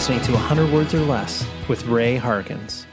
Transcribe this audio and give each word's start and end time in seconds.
Listening 0.00 0.22
to 0.22 0.32
100 0.32 0.72
Words 0.72 0.94
or 0.94 1.00
Less 1.00 1.46
with 1.68 1.84
Ray 1.86 2.16
Harkins. 2.16 2.86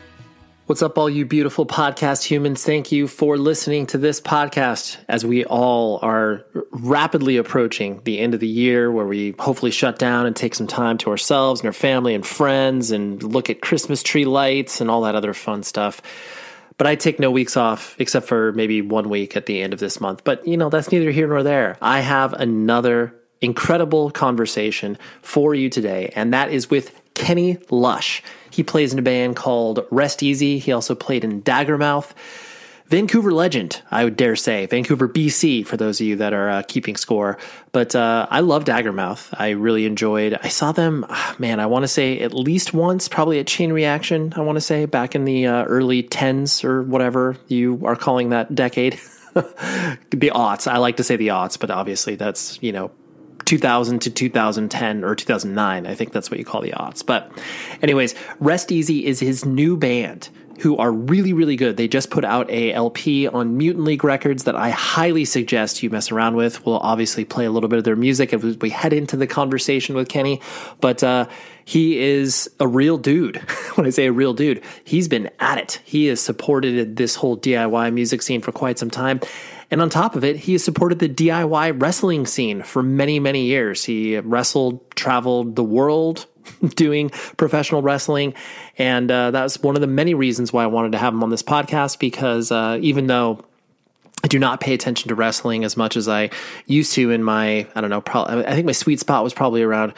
What's 0.67 0.81
up, 0.81 0.97
all 0.97 1.09
you 1.09 1.25
beautiful 1.25 1.65
podcast 1.65 2.25
humans? 2.25 2.61
Thank 2.61 2.91
you 2.91 3.07
for 3.07 3.37
listening 3.37 3.87
to 3.87 3.97
this 3.97 4.19
podcast 4.19 4.97
as 5.07 5.23
we 5.23 5.45
all 5.45 5.97
are 6.01 6.45
rapidly 6.71 7.37
approaching 7.37 8.01
the 8.03 8.19
end 8.19 8.33
of 8.33 8.41
the 8.41 8.49
year 8.49 8.91
where 8.91 9.05
we 9.05 9.33
hopefully 9.39 9.71
shut 9.71 9.97
down 9.97 10.25
and 10.25 10.35
take 10.35 10.53
some 10.53 10.67
time 10.67 10.97
to 10.97 11.09
ourselves 11.09 11.61
and 11.61 11.67
our 11.67 11.73
family 11.73 12.13
and 12.13 12.25
friends 12.25 12.91
and 12.91 13.23
look 13.23 13.49
at 13.49 13.61
Christmas 13.61 14.03
tree 14.03 14.25
lights 14.25 14.81
and 14.81 14.91
all 14.91 15.03
that 15.03 15.15
other 15.15 15.33
fun 15.33 15.63
stuff. 15.63 16.01
But 16.77 16.85
I 16.85 16.95
take 16.95 17.17
no 17.17 17.31
weeks 17.31 17.55
off 17.55 17.95
except 17.97 18.27
for 18.27 18.51
maybe 18.51 18.81
one 18.81 19.07
week 19.07 19.37
at 19.37 19.45
the 19.45 19.61
end 19.61 19.71
of 19.71 19.79
this 19.79 20.01
month. 20.01 20.25
But, 20.25 20.45
you 20.45 20.57
know, 20.57 20.69
that's 20.69 20.91
neither 20.91 21.11
here 21.11 21.29
nor 21.29 21.43
there. 21.43 21.77
I 21.81 22.01
have 22.01 22.33
another 22.33 23.15
incredible 23.39 24.11
conversation 24.11 24.97
for 25.21 25.55
you 25.55 25.69
today, 25.69 26.11
and 26.13 26.33
that 26.33 26.51
is 26.51 26.69
with 26.69 26.91
Kenny 27.13 27.57
Lush. 27.69 28.21
He 28.57 28.63
plays 28.63 28.91
in 28.91 28.97
a 28.97 29.03
band 29.03 29.35
called 29.35 29.85
Rest 29.91 30.23
Easy. 30.23 30.57
He 30.57 30.71
also 30.71 30.95
played 30.95 31.23
in 31.23 31.43
Daggermouth. 31.43 32.11
Vancouver 32.87 33.31
legend, 33.31 33.83
I 33.91 34.03
would 34.03 34.17
dare 34.17 34.35
say. 34.35 34.65
Vancouver, 34.65 35.07
BC, 35.07 35.63
for 35.63 35.77
those 35.77 36.01
of 36.01 36.07
you 36.07 36.15
that 36.15 36.33
are 36.33 36.49
uh, 36.49 36.63
keeping 36.67 36.95
score. 36.95 37.37
But 37.71 37.95
uh, 37.95 38.25
I 38.31 38.39
love 38.39 38.65
Daggermouth. 38.65 39.31
I 39.37 39.51
really 39.51 39.85
enjoyed. 39.85 40.39
I 40.41 40.47
saw 40.47 40.71
them, 40.71 41.05
ah, 41.07 41.35
man. 41.37 41.59
I 41.59 41.67
want 41.67 41.83
to 41.83 41.87
say 41.87 42.19
at 42.21 42.33
least 42.33 42.73
once, 42.73 43.07
probably 43.07 43.37
at 43.37 43.45
Chain 43.45 43.71
Reaction. 43.71 44.33
I 44.35 44.41
want 44.41 44.55
to 44.55 44.61
say 44.61 44.87
back 44.87 45.13
in 45.13 45.25
the 45.25 45.45
uh, 45.45 45.63
early 45.65 46.01
tens 46.01 46.63
or 46.63 46.81
whatever 46.81 47.37
you 47.47 47.83
are 47.85 47.95
calling 47.95 48.29
that 48.31 48.55
decade. 48.55 48.93
the 49.35 50.31
aughts. 50.33 50.65
I 50.65 50.77
like 50.77 50.97
to 50.97 51.03
say 51.03 51.15
the 51.15 51.27
aughts, 51.27 51.59
but 51.59 51.69
obviously 51.69 52.15
that's 52.15 52.57
you 52.63 52.71
know 52.71 52.89
2000 53.47 53.99
to 54.01 54.11
2010 54.11 55.03
or 55.03 55.15
2009. 55.15 55.87
I 55.87 55.95
think 55.95 56.11
that's 56.11 56.29
what 56.29 56.37
you 56.37 56.45
call 56.45 56.61
the 56.61 56.73
odds. 56.73 57.01
But, 57.01 57.31
anyways, 57.81 58.13
Rest 58.39 58.71
Easy 58.71 59.05
is 59.05 59.19
his 59.19 59.45
new 59.45 59.77
band 59.77 60.29
who 60.59 60.75
are 60.77 60.91
really, 60.91 61.33
really 61.33 61.55
good. 61.55 61.77
They 61.77 61.87
just 61.87 62.09
put 62.09 62.25
out 62.25 62.49
a 62.49 62.73
LP 62.73 63.27
on 63.27 63.57
Mutant 63.57 63.85
League 63.85 64.03
Records 64.03 64.45
that 64.45 64.55
I 64.55 64.71
highly 64.71 65.23
suggest 65.23 65.83
you 65.83 65.89
mess 65.89 66.11
around 66.11 66.35
with. 66.35 66.65
We'll 66.65 66.79
obviously 66.79 67.25
play 67.25 67.45
a 67.45 67.51
little 67.51 67.69
bit 67.69 67.77
of 67.77 67.85
their 67.85 67.95
music 67.95 68.33
as 68.33 68.57
we 68.57 68.69
head 68.69 68.91
into 68.91 69.17
the 69.17 69.27
conversation 69.27 69.95
with 69.95 70.09
Kenny, 70.09 70.41
but 70.81 71.03
uh, 71.03 71.27
he 71.63 71.99
is 71.99 72.49
a 72.59 72.67
real 72.67 72.97
dude. 72.97 73.37
when 73.75 73.85
I 73.85 73.91
say 73.91 74.07
a 74.07 74.11
real 74.11 74.33
dude, 74.33 74.63
he's 74.83 75.07
been 75.07 75.29
at 75.39 75.59
it. 75.59 75.79
He 75.85 76.07
has 76.07 76.19
supported 76.19 76.95
this 76.95 77.15
whole 77.15 77.37
DIY 77.37 77.93
music 77.93 78.23
scene 78.23 78.41
for 78.41 78.51
quite 78.51 78.79
some 78.79 78.89
time. 78.89 79.21
And 79.69 79.81
on 79.81 79.89
top 79.89 80.15
of 80.15 80.23
it, 80.23 80.37
he 80.37 80.53
has 80.53 80.63
supported 80.63 80.99
the 80.99 81.09
DIY 81.09 81.81
wrestling 81.81 82.25
scene 82.25 82.63
for 82.63 82.81
many, 82.81 83.19
many 83.19 83.45
years. 83.45 83.83
He 83.83 84.17
wrestled, 84.17 84.89
traveled 84.91 85.55
the 85.55 85.63
world 85.63 86.25
doing 86.75 87.09
professional 87.35 87.81
wrestling. 87.81 88.33
And 88.77 89.11
uh, 89.11 89.31
that 89.31 89.43
was 89.43 89.61
one 89.61 89.75
of 89.75 89.81
the 89.81 89.87
many 89.87 90.13
reasons 90.13 90.53
why 90.53 90.63
I 90.63 90.67
wanted 90.67 90.93
to 90.93 90.97
have 90.97 91.13
him 91.13 91.23
on 91.23 91.29
this 91.29 91.43
podcast 91.43 91.99
because 91.99 92.51
uh, 92.51 92.77
even 92.81 93.07
though 93.07 93.43
I 94.23 94.27
do 94.27 94.39
not 94.39 94.61
pay 94.61 94.73
attention 94.73 95.09
to 95.09 95.15
wrestling 95.15 95.63
as 95.63 95.77
much 95.77 95.97
as 95.97 96.07
I 96.07 96.29
used 96.65 96.93
to 96.93 97.11
in 97.11 97.23
my, 97.23 97.67
I 97.75 97.81
don't 97.81 97.89
know, 97.89 98.03
I 98.05 98.53
think 98.53 98.65
my 98.65 98.71
sweet 98.71 98.99
spot 98.99 99.23
was 99.23 99.33
probably 99.33 99.63
around 99.63 99.93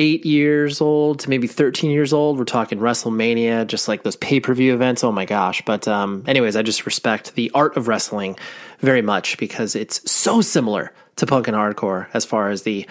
eight 0.00 0.24
years 0.24 0.80
old 0.80 1.20
to 1.20 1.28
maybe 1.28 1.46
13 1.46 1.90
years 1.90 2.14
old. 2.14 2.38
We're 2.38 2.44
talking 2.44 2.78
WrestleMania, 2.78 3.66
just 3.66 3.86
like 3.86 4.02
those 4.02 4.16
pay 4.16 4.40
per 4.40 4.54
view 4.54 4.72
events. 4.72 5.04
Oh 5.04 5.12
my 5.12 5.26
gosh. 5.26 5.62
But, 5.66 5.86
um, 5.86 6.24
anyways, 6.26 6.56
I 6.56 6.62
just 6.62 6.86
respect 6.86 7.34
the 7.34 7.50
art 7.54 7.76
of 7.76 7.86
wrestling 7.86 8.38
very 8.78 9.02
much 9.02 9.36
because 9.36 9.76
it's 9.76 10.10
so 10.10 10.40
similar 10.40 10.94
to 11.16 11.26
punk 11.26 11.48
and 11.48 11.56
hardcore 11.56 12.06
as 12.14 12.24
far 12.24 12.48
as 12.48 12.62
the 12.62 12.86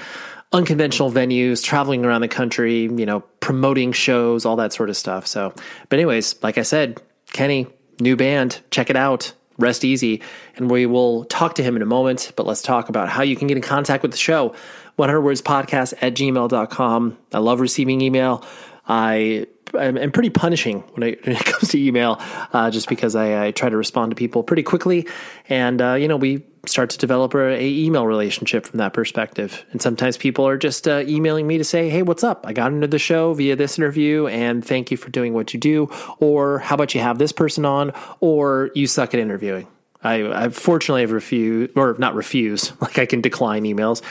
unconventional 0.54 1.12
venues, 1.12 1.64
traveling 1.64 2.06
around 2.06 2.22
the 2.22 2.28
country, 2.28 2.84
you 2.84 3.08
know, 3.08 3.22
promoting 3.40 3.92
shows, 3.92 4.46
all 4.46 4.58
that 4.58 4.72
sort 4.72 4.90
of 4.90 4.96
stuff. 4.96 5.26
So, 5.26 5.52
but, 5.90 5.98
anyways, 5.98 6.42
like 6.44 6.60
I 6.60 6.64
said, 6.64 7.02
Kenny, 7.34 7.66
new 8.00 8.18
band, 8.18 8.60
check 8.70 8.92
it 8.92 8.96
out. 8.96 9.34
Rest 9.58 9.84
easy. 9.84 10.22
And 10.56 10.70
we 10.70 10.86
will 10.86 11.26
talk 11.26 11.56
to 11.56 11.64
him 11.64 11.76
in 11.76 11.82
a 11.82 11.88
moment, 11.88 12.34
but 12.36 12.46
let's 12.46 12.62
talk 12.62 12.88
about 12.88 13.10
how 13.10 13.24
you 13.24 13.36
can 13.36 13.48
get 13.48 13.58
in 13.58 13.64
contact 13.64 14.04
with 14.04 14.12
the 14.12 14.18
show. 14.18 14.56
100 15.00 15.22
words 15.22 15.42
podcast 15.42 15.94
at 16.02 16.14
gmail.com. 16.14 17.18
I 17.34 17.38
love 17.40 17.60
receiving 17.62 18.02
email. 18.02 18.46
I 18.88 19.48
am 19.74 20.12
pretty 20.12 20.30
punishing 20.30 20.82
when 20.94 21.04
it, 21.10 21.22
when 21.26 21.36
it 21.36 21.46
comes 21.46 21.70
to 21.70 21.80
email, 21.80 22.22
uh, 22.54 22.70
just 22.70 22.90
because 22.90 23.16
I, 23.16 23.48
I, 23.48 23.52
try 23.52 23.70
to 23.70 23.78
respond 23.78 24.12
to 24.12 24.16
people 24.16 24.44
pretty 24.44 24.64
quickly, 24.64 25.08
and 25.48 25.82
uh, 25.82 25.94
you 25.94 26.08
know 26.08 26.18
we 26.18 26.44
start 26.66 26.90
to 26.92 26.98
develop 26.98 27.34
a, 27.34 27.54
a, 27.54 27.68
email 27.68 28.06
relationship 28.06 28.66
from 28.66 28.80
that 28.80 28.94
perspective. 28.94 29.66
And 29.72 29.82
sometimes 29.82 30.18
people 30.18 30.46
are 30.46 30.58
just 30.58 30.88
uh, 30.88 31.04
emailing 31.08 31.48
me 31.48 31.58
to 31.58 31.64
say, 31.64 31.90
"Hey, 31.90 32.02
what's 32.02 32.24
up? 32.24 32.46
I 32.48 32.54
got 32.54 32.72
into 32.72 32.88
the 32.88 33.00
show 33.00 33.34
via 33.34 33.56
this 33.56 33.78
interview, 33.78 34.28
and 34.28 34.66
thank 34.66 34.92
you 34.92 34.98
for 34.98 35.10
doing 35.10 35.34
what 35.34 35.54
you 35.54 35.60
do." 35.60 35.90
Or 36.20 36.60
how 36.60 36.76
about 36.76 36.96
you 36.96 37.02
have 37.02 37.18
this 37.18 37.32
person 37.32 37.66
on? 37.66 37.94
Or 38.20 38.72
you 38.76 38.88
suck 38.88 39.14
at 39.14 39.20
interviewing. 39.20 39.68
I, 40.02 40.46
I 40.46 40.50
fortunately 40.50 41.02
have 41.02 41.12
refused, 41.12 41.78
or 41.78 41.96
not 42.00 42.16
refuse, 42.16 42.72
like 42.82 42.98
I 42.98 43.06
can 43.06 43.22
decline 43.22 43.64
emails. 43.64 44.02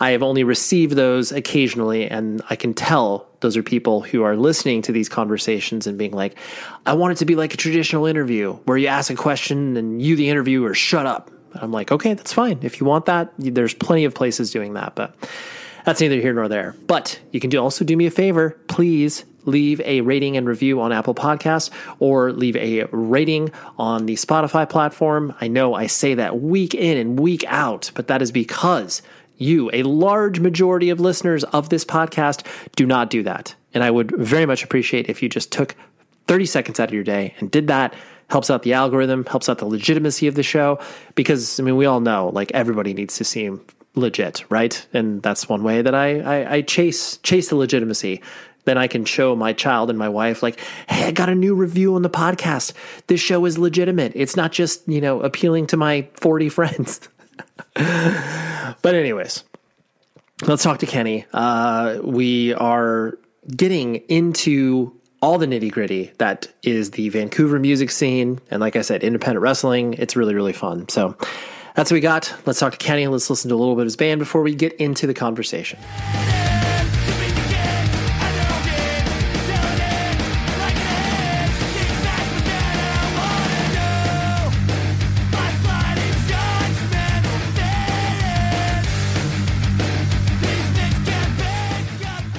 I 0.00 0.10
have 0.10 0.22
only 0.22 0.42
received 0.42 0.94
those 0.94 1.32
occasionally, 1.32 2.08
and 2.08 2.42
I 2.50 2.56
can 2.56 2.74
tell 2.74 3.28
those 3.40 3.56
are 3.56 3.62
people 3.62 4.00
who 4.00 4.22
are 4.22 4.36
listening 4.36 4.82
to 4.82 4.92
these 4.92 5.08
conversations 5.08 5.86
and 5.86 5.98
being 5.98 6.12
like, 6.12 6.36
I 6.86 6.94
want 6.94 7.12
it 7.12 7.16
to 7.18 7.26
be 7.26 7.36
like 7.36 7.54
a 7.54 7.56
traditional 7.56 8.06
interview 8.06 8.54
where 8.64 8.76
you 8.76 8.88
ask 8.88 9.10
a 9.10 9.14
question 9.14 9.76
and 9.76 10.00
you, 10.00 10.16
the 10.16 10.30
interviewer, 10.30 10.74
shut 10.74 11.06
up. 11.06 11.30
I'm 11.54 11.70
like, 11.70 11.92
okay, 11.92 12.14
that's 12.14 12.32
fine. 12.32 12.58
If 12.62 12.80
you 12.80 12.86
want 12.86 13.06
that, 13.06 13.32
there's 13.38 13.74
plenty 13.74 14.04
of 14.04 14.14
places 14.14 14.50
doing 14.50 14.74
that. 14.74 14.96
But 14.96 15.14
that's 15.84 16.00
neither 16.00 16.20
here 16.20 16.32
nor 16.32 16.48
there. 16.48 16.74
But 16.86 17.20
you 17.30 17.40
can 17.40 17.50
do, 17.50 17.58
also 17.62 17.84
do 17.84 17.96
me 17.96 18.06
a 18.06 18.10
favor. 18.10 18.58
Please 18.68 19.24
leave 19.44 19.80
a 19.82 20.00
rating 20.00 20.36
and 20.36 20.46
review 20.46 20.80
on 20.80 20.92
Apple 20.92 21.14
Podcasts 21.14 21.70
or 21.98 22.32
leave 22.32 22.56
a 22.56 22.84
rating 22.92 23.50
on 23.78 24.06
the 24.06 24.14
Spotify 24.14 24.68
platform. 24.68 25.34
I 25.40 25.48
know 25.48 25.74
I 25.74 25.86
say 25.86 26.14
that 26.14 26.40
week 26.40 26.74
in 26.74 26.96
and 26.96 27.20
week 27.20 27.44
out, 27.46 27.90
but 27.94 28.08
that 28.08 28.22
is 28.22 28.32
because 28.32 29.02
you, 29.36 29.70
a 29.72 29.82
large 29.82 30.40
majority 30.40 30.90
of 30.90 31.00
listeners 31.00 31.44
of 31.44 31.68
this 31.68 31.84
podcast, 31.84 32.46
do 32.76 32.86
not 32.86 33.10
do 33.10 33.22
that. 33.24 33.54
And 33.74 33.82
I 33.82 33.90
would 33.90 34.12
very 34.12 34.46
much 34.46 34.62
appreciate 34.62 35.08
if 35.08 35.22
you 35.22 35.28
just 35.28 35.52
took 35.52 35.74
30 36.28 36.46
seconds 36.46 36.80
out 36.80 36.88
of 36.88 36.94
your 36.94 37.04
day 37.04 37.34
and 37.38 37.50
did 37.50 37.66
that. 37.66 37.94
Helps 38.30 38.48
out 38.48 38.62
the 38.62 38.72
algorithm, 38.72 39.26
helps 39.26 39.50
out 39.50 39.58
the 39.58 39.66
legitimacy 39.66 40.26
of 40.26 40.34
the 40.34 40.42
show. 40.42 40.78
Because, 41.14 41.60
I 41.60 41.62
mean, 41.62 41.76
we 41.76 41.84
all 41.84 42.00
know, 42.00 42.30
like, 42.30 42.50
everybody 42.52 42.94
needs 42.94 43.18
to 43.18 43.24
seem 43.24 43.60
legit, 43.94 44.44
right? 44.50 44.86
And 44.92 45.22
that's 45.22 45.48
one 45.48 45.62
way 45.62 45.82
that 45.82 45.94
I, 45.94 46.20
I, 46.20 46.54
I 46.54 46.62
chase 46.62 47.18
chase 47.18 47.48
the 47.48 47.56
legitimacy 47.56 48.22
then 48.64 48.78
I 48.78 48.86
can 48.86 49.04
show 49.04 49.36
my 49.36 49.52
child 49.52 49.90
and 49.90 49.98
my 49.98 50.08
wife, 50.08 50.42
like, 50.42 50.58
hey, 50.88 51.04
I 51.04 51.10
got 51.10 51.28
a 51.28 51.34
new 51.34 51.54
review 51.54 51.94
on 51.94 52.02
the 52.02 52.10
podcast. 52.10 52.72
This 53.06 53.20
show 53.20 53.44
is 53.44 53.58
legitimate. 53.58 54.12
It's 54.14 54.36
not 54.36 54.52
just, 54.52 54.86
you 54.88 55.00
know, 55.00 55.20
appealing 55.20 55.66
to 55.68 55.76
my 55.76 56.08
40 56.14 56.48
friends. 56.50 57.00
but, 57.74 58.94
anyways, 58.94 59.44
let's 60.46 60.62
talk 60.62 60.78
to 60.78 60.86
Kenny. 60.86 61.26
Uh, 61.32 61.98
we 62.02 62.54
are 62.54 63.18
getting 63.54 63.96
into 64.08 64.98
all 65.20 65.38
the 65.38 65.46
nitty 65.46 65.70
gritty 65.70 66.12
that 66.18 66.48
is 66.62 66.92
the 66.92 67.08
Vancouver 67.08 67.58
music 67.58 67.90
scene. 67.90 68.40
And 68.50 68.60
like 68.60 68.76
I 68.76 68.82
said, 68.82 69.02
independent 69.02 69.42
wrestling. 69.42 69.94
It's 69.94 70.16
really, 70.16 70.34
really 70.34 70.52
fun. 70.52 70.88
So 70.88 71.16
that's 71.74 71.90
what 71.90 71.96
we 71.96 72.00
got. 72.00 72.32
Let's 72.46 72.60
talk 72.60 72.72
to 72.72 72.78
Kenny. 72.78 73.02
And 73.02 73.12
let's 73.12 73.28
listen 73.28 73.48
to 73.48 73.54
a 73.54 73.58
little 73.58 73.74
bit 73.74 73.82
of 73.82 73.86
his 73.86 73.96
band 73.96 74.20
before 74.20 74.42
we 74.42 74.54
get 74.54 74.74
into 74.74 75.06
the 75.06 75.14
conversation. 75.14 75.78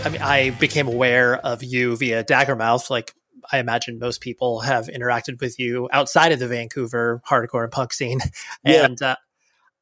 I 0.03 0.09
mean 0.09 0.21
I 0.21 0.51
became 0.51 0.87
aware 0.87 1.35
of 1.37 1.63
you 1.63 1.97
via 1.97 2.23
Daggermouth. 2.23 2.89
Like 2.89 3.13
I 3.51 3.59
imagine 3.59 3.99
most 3.99 4.21
people 4.21 4.61
have 4.61 4.87
interacted 4.87 5.41
with 5.41 5.59
you 5.59 5.89
outside 5.91 6.31
of 6.31 6.39
the 6.39 6.47
Vancouver 6.47 7.21
hardcore 7.27 7.63
and 7.63 7.71
punk 7.71 7.93
scene. 7.93 8.19
Yeah. 8.63 8.85
And 8.85 9.01
uh, 9.01 9.15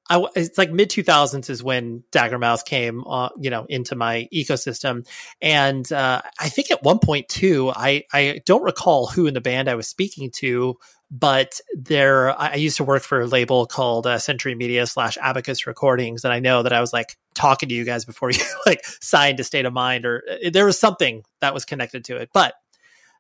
I, 0.10 0.26
it's 0.36 0.58
like 0.58 0.72
mid 0.72 0.90
2000s 0.90 1.50
is 1.50 1.64
when 1.64 2.04
Daggermouth 2.12 2.66
came, 2.66 3.04
uh, 3.08 3.30
you 3.40 3.50
know, 3.50 3.66
into 3.70 3.96
my 3.96 4.28
ecosystem. 4.34 5.08
And 5.42 5.90
uh, 5.92 6.22
I 6.40 6.50
think 6.50 6.72
at 6.72 6.84
one 6.84 7.00
point 7.00 7.30
too, 7.30 7.72
I, 7.74 8.04
I 8.12 8.42
don't 8.46 8.64
recall 8.64 9.08
who 9.08 9.28
in 9.28 9.34
the 9.34 9.42
band 9.42 9.70
I 9.70 9.76
was 9.76 9.88
speaking 9.88 10.32
to, 10.38 10.78
but 11.10 11.62
there 11.74 12.38
I 12.40 12.56
used 12.56 12.78
to 12.78 12.84
work 12.84 13.04
for 13.04 13.22
a 13.22 13.28
label 13.28 13.68
called 13.68 14.08
uh, 14.08 14.18
Century 14.18 14.56
Media 14.56 14.88
slash 14.88 15.16
Abacus 15.22 15.68
Recordings, 15.68 16.24
and 16.24 16.34
I 16.34 16.40
know 16.40 16.64
that 16.64 16.74
I 16.74 16.82
was 16.82 16.92
like 16.92 17.18
talking 17.36 17.70
to 17.70 17.76
you 17.76 17.86
guys 17.86 18.04
before 18.04 18.32
you 18.32 18.44
like 18.66 18.84
signed 18.84 19.40
a 19.40 19.44
State 19.44 19.66
of 19.66 19.74
Mind, 19.74 20.06
or 20.06 20.24
uh, 20.30 20.50
there 20.52 20.66
was 20.66 20.80
something 20.80 21.24
that 21.40 21.54
was 21.54 21.66
connected 21.66 22.04
to 22.06 22.18
it. 22.18 22.30
But 22.34 22.56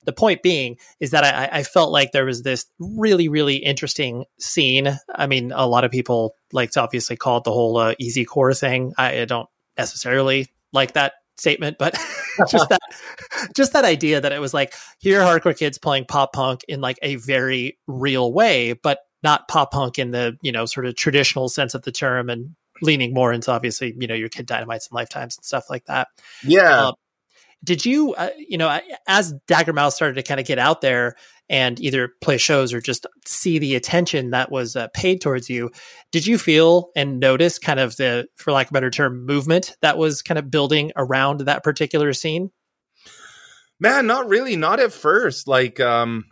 the 0.05 0.13
point 0.13 0.41
being 0.41 0.77
is 0.99 1.11
that 1.11 1.23
I, 1.23 1.59
I 1.59 1.63
felt 1.63 1.91
like 1.91 2.11
there 2.11 2.25
was 2.25 2.43
this 2.43 2.65
really 2.79 3.27
really 3.27 3.57
interesting 3.57 4.25
scene. 4.39 4.97
I 5.13 5.27
mean, 5.27 5.51
a 5.51 5.67
lot 5.67 5.83
of 5.83 5.91
people 5.91 6.35
like 6.51 6.71
to 6.71 6.81
obviously 6.81 7.15
call 7.15 7.37
it 7.37 7.43
the 7.43 7.51
whole 7.51 7.77
uh, 7.77 7.95
easy 7.99 8.25
core 8.25 8.53
thing. 8.53 8.93
I, 8.97 9.21
I 9.21 9.25
don't 9.25 9.49
necessarily 9.77 10.47
like 10.71 10.93
that 10.93 11.13
statement, 11.37 11.77
but 11.77 11.93
just 12.49 12.69
that 12.69 12.81
just 13.55 13.73
that 13.73 13.85
idea 13.85 14.21
that 14.21 14.31
it 14.31 14.39
was 14.39 14.53
like 14.53 14.73
here 14.99 15.21
are 15.21 15.39
hardcore 15.39 15.57
kids 15.57 15.77
playing 15.77 16.05
pop 16.05 16.33
punk 16.33 16.63
in 16.67 16.81
like 16.81 16.99
a 17.01 17.15
very 17.15 17.77
real 17.87 18.31
way, 18.31 18.73
but 18.73 18.99
not 19.23 19.47
pop 19.47 19.71
punk 19.71 19.97
in 19.97 20.11
the, 20.11 20.37
you 20.41 20.51
know, 20.51 20.65
sort 20.65 20.85
of 20.85 20.95
traditional 20.95 21.49
sense 21.49 21.73
of 21.73 21.81
the 21.83 21.91
term 21.91 22.29
and 22.29 22.55
leaning 22.81 23.13
more 23.13 23.31
into 23.31 23.51
obviously, 23.51 23.95
you 23.97 24.07
know, 24.07 24.15
your 24.15 24.29
kid 24.29 24.45
dynamites 24.45 24.87
and 24.87 24.95
lifetimes 24.95 25.37
and 25.37 25.45
stuff 25.45 25.69
like 25.69 25.85
that. 25.85 26.09
Yeah. 26.43 26.87
Uh, 26.87 26.91
did 27.63 27.85
you, 27.85 28.13
uh, 28.15 28.29
you 28.37 28.57
know, 28.57 28.79
as 29.07 29.33
dagger 29.47 29.73
Daggermouth 29.73 29.93
started 29.93 30.15
to 30.15 30.23
kind 30.23 30.39
of 30.39 30.45
get 30.45 30.59
out 30.59 30.81
there 30.81 31.15
and 31.49 31.79
either 31.79 32.09
play 32.21 32.37
shows 32.37 32.73
or 32.73 32.81
just 32.81 33.05
see 33.25 33.59
the 33.59 33.75
attention 33.75 34.31
that 34.31 34.51
was 34.51 34.75
uh, 34.75 34.87
paid 34.93 35.21
towards 35.21 35.49
you, 35.49 35.71
did 36.11 36.25
you 36.25 36.37
feel 36.37 36.89
and 36.95 37.19
notice 37.19 37.59
kind 37.59 37.79
of 37.79 37.95
the, 37.97 38.27
for 38.35 38.51
lack 38.51 38.67
of 38.67 38.71
a 38.71 38.73
better 38.73 38.89
term, 38.89 39.25
movement 39.25 39.75
that 39.81 39.97
was 39.97 40.21
kind 40.21 40.37
of 40.37 40.51
building 40.51 40.91
around 40.95 41.41
that 41.41 41.63
particular 41.63 42.13
scene? 42.13 42.51
Man, 43.79 44.07
not 44.07 44.29
really. 44.29 44.55
Not 44.55 44.79
at 44.79 44.93
first. 44.93 45.47
Like, 45.47 45.79
um, 45.79 46.25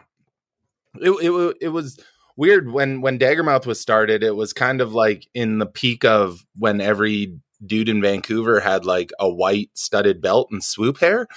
it 0.96 1.10
it 1.10 1.58
it 1.62 1.70
was 1.70 2.00
weird 2.38 2.72
when 2.72 3.02
when 3.02 3.20
Daggermouth 3.20 3.66
was 3.66 3.80
started. 3.80 4.24
It 4.24 4.36
was 4.36 4.54
kind 4.54 4.82
of 4.82 4.94
like 4.94 5.28
in 5.34 5.60
the 5.60 5.66
peak 5.66 6.06
of 6.06 6.46
when 6.58 6.82
every 6.82 7.38
dude 7.66 7.90
in 7.90 8.02
Vancouver 8.02 8.60
had 8.60 8.86
like 8.86 9.12
a 9.20 9.30
white 9.30 9.70
studded 9.74 10.22
belt 10.22 10.50
and 10.52 10.64
swoop 10.64 11.00
hair. 11.00 11.28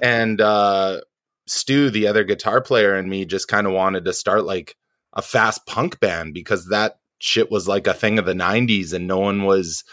And 0.00 0.40
uh, 0.40 1.00
Stu, 1.46 1.90
the 1.90 2.06
other 2.06 2.24
guitar 2.24 2.60
player, 2.60 2.94
and 2.94 3.08
me 3.08 3.24
just 3.24 3.48
kind 3.48 3.66
of 3.66 3.72
wanted 3.72 4.04
to 4.04 4.12
start 4.12 4.44
like 4.44 4.76
a 5.12 5.22
fast 5.22 5.66
punk 5.66 6.00
band 6.00 6.34
because 6.34 6.68
that 6.68 6.98
shit 7.18 7.50
was 7.50 7.68
like 7.68 7.86
a 7.86 7.94
thing 7.94 8.18
of 8.18 8.26
the 8.26 8.32
90s 8.32 8.92
and 8.92 9.06
no 9.06 9.18
one 9.18 9.44
was 9.44 9.84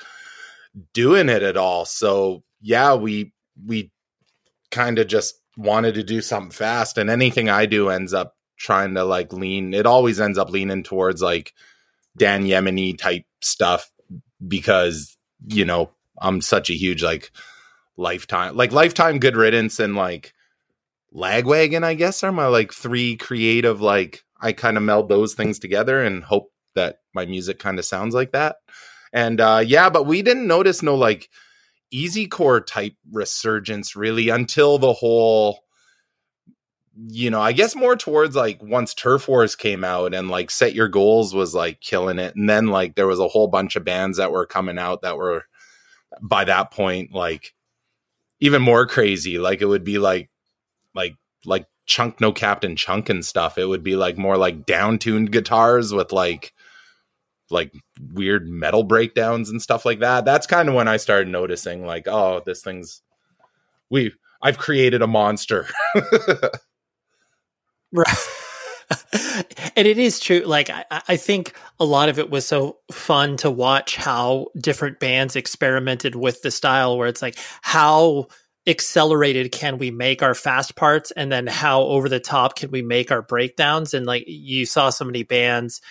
doing 0.94 1.30
it 1.30 1.44
at 1.44 1.57
all. 1.57 1.86
So, 1.86 2.44
yeah, 2.62 2.95
we 2.95 3.33
we 3.65 3.91
kind 4.71 5.00
of 5.00 5.07
just 5.07 5.36
wanted 5.57 5.95
to 5.95 6.03
do 6.03 6.21
something 6.21 6.51
fast 6.51 6.97
and 6.97 7.09
anything 7.09 7.50
I 7.50 7.65
do 7.65 7.89
ends 7.89 8.13
up 8.13 8.36
trying 8.57 8.94
to 8.94 9.03
like 9.03 9.33
lean 9.33 9.74
it 9.74 9.86
always 9.86 10.19
ends 10.19 10.38
up 10.38 10.50
leaning 10.50 10.83
towards 10.83 11.21
like 11.21 11.53
Dan 12.18 12.45
Yemeni 12.45 12.97
type 12.97 13.24
stuff 13.41 13.91
because 14.45 15.18
you 15.47 15.65
know, 15.65 15.91
I'm 16.21 16.41
such 16.41 16.69
a 16.69 16.74
huge 16.74 17.03
like 17.03 17.31
lifetime 17.97 18.56
like 18.56 18.71
lifetime 18.71 19.19
good 19.19 19.36
riddance 19.36 19.80
and 19.80 19.95
like 19.95 20.33
lagwagon, 21.13 21.83
I 21.83 21.94
guess, 21.95 22.24
are 22.24 22.31
my 22.31 22.47
like 22.47 22.74
three 22.74 23.15
creative 23.15 23.81
like 23.81 24.24
I 24.41 24.53
kind 24.53 24.77
of 24.77 24.83
meld 24.83 25.09
those 25.09 25.33
things 25.33 25.59
together 25.59 26.01
and 26.03 26.24
hope 26.24 26.51
that 26.75 27.00
my 27.13 27.25
music 27.25 27.59
kind 27.59 27.77
of 27.80 27.86
sounds 27.86 28.13
like 28.15 28.31
that. 28.31 28.57
And 29.12 29.41
uh 29.41 29.63
yeah, 29.65 29.89
but 29.89 30.06
we 30.06 30.21
didn't 30.21 30.47
notice 30.47 30.81
no 30.81 30.95
like 30.95 31.30
easy 31.91 32.27
core 32.27 32.62
type 32.62 32.94
resurgence 33.12 33.95
really 33.95 34.30
until 34.30 34.77
the 34.77 34.94
whole 34.94 35.59
you 37.07 37.30
know, 37.30 37.42
I 37.42 37.54
guess 37.54 37.75
more 37.75 37.96
towards 37.96 38.36
like 38.36 38.62
once 38.62 38.94
Turf 38.94 39.28
Wars 39.28 39.56
came 39.56 39.84
out 39.84 40.13
and 40.13 40.30
like 40.30 40.51
Set 40.51 40.74
Your 40.74 40.88
Goals 40.88 41.34
was 41.34 41.56
like 41.56 41.80
killing 41.80 42.19
it. 42.19 42.36
And 42.36 42.50
then 42.50 42.68
like 42.68 42.96
there 42.96 43.07
was 43.07 43.19
a 43.19 43.28
whole 43.28 43.48
bunch 43.48 43.75
of 43.75 43.86
bands 43.86 44.18
that 44.18 44.32
were 44.32 44.46
coming 44.46 44.77
out 44.77 45.01
that 45.01 45.18
were 45.18 45.46
by 46.22 46.44
that 46.46 46.72
point 46.72 47.13
like 47.13 47.53
even 48.39 48.62
more 48.62 48.86
crazy. 48.86 49.38
Like 49.38 49.62
it 49.62 49.65
would 49.65 49.84
be 49.84 49.98
like 49.98 50.29
like 50.94 51.15
like 51.46 51.68
chunk 51.86 52.20
no 52.20 52.34
captain 52.34 52.75
chunk 52.75 53.10
and 53.10 53.24
stuff. 53.24 53.58
It 53.58 53.65
would 53.65 53.84
be 53.84 53.96
like 53.96 54.18
more 54.18 54.38
like 54.38 54.65
down 54.65 55.00
tuned 55.00 55.32
guitars 55.32 55.94
with 55.94 56.12
like 56.12 56.53
like 57.50 57.74
weird 58.13 58.48
metal 58.48 58.84
breakdowns 58.84 59.50
and 59.50 59.62
stuff 59.62 59.86
like 59.86 60.00
that. 60.00 60.25
That's 60.25 60.48
kind 60.48 60.68
of 60.68 60.75
when 60.75 60.88
I 60.88 60.98
started 60.98 61.29
noticing 61.29 61.86
like, 61.86 62.08
oh, 62.08 62.41
this 62.46 62.62
thing's 62.62 63.01
we 63.89 64.13
I've 64.41 64.58
created 64.58 65.01
a 65.01 65.08
monster. 65.08 65.68
Right. 67.91 68.17
and 69.75 69.88
it 69.88 69.98
is 69.98 70.19
true. 70.19 70.39
Like, 70.39 70.69
I, 70.69 70.86
I, 70.89 71.17
think 71.17 71.53
a 71.79 71.86
lot 71.86 72.10
of 72.10 72.19
it 72.19 72.29
was 72.29 72.46
so 72.46 72.77
fun 72.91 73.38
to 73.38 73.51
watch 73.51 73.96
how 73.96 74.48
different 74.60 75.00
bands 75.00 75.36
experimented 75.36 76.15
with 76.15 76.41
the 76.41 76.51
style, 76.51 76.98
where 76.98 77.08
it's 77.08 77.22
like, 77.22 77.38
how 77.62 78.27
accelerated 78.67 79.51
can 79.51 79.77
we 79.77 79.91
make 79.91 80.22
our 80.24 80.36
fast 80.36 80.75
parts? 80.75 81.12
And 81.12 81.31
then 81.31 81.48
how 81.48 81.81
over 81.84 82.10
the 82.10 82.19
top 82.19 82.55
can 82.55 82.72
we 82.72 82.81
make 82.81 83.12
our 83.12 83.22
breakdowns? 83.22 83.93
And 83.93 84.05
like, 84.05 84.24
you 84.27 84.65
saw 84.65 84.89
so 84.89 85.05
many 85.05 85.24
bands, 85.24 85.81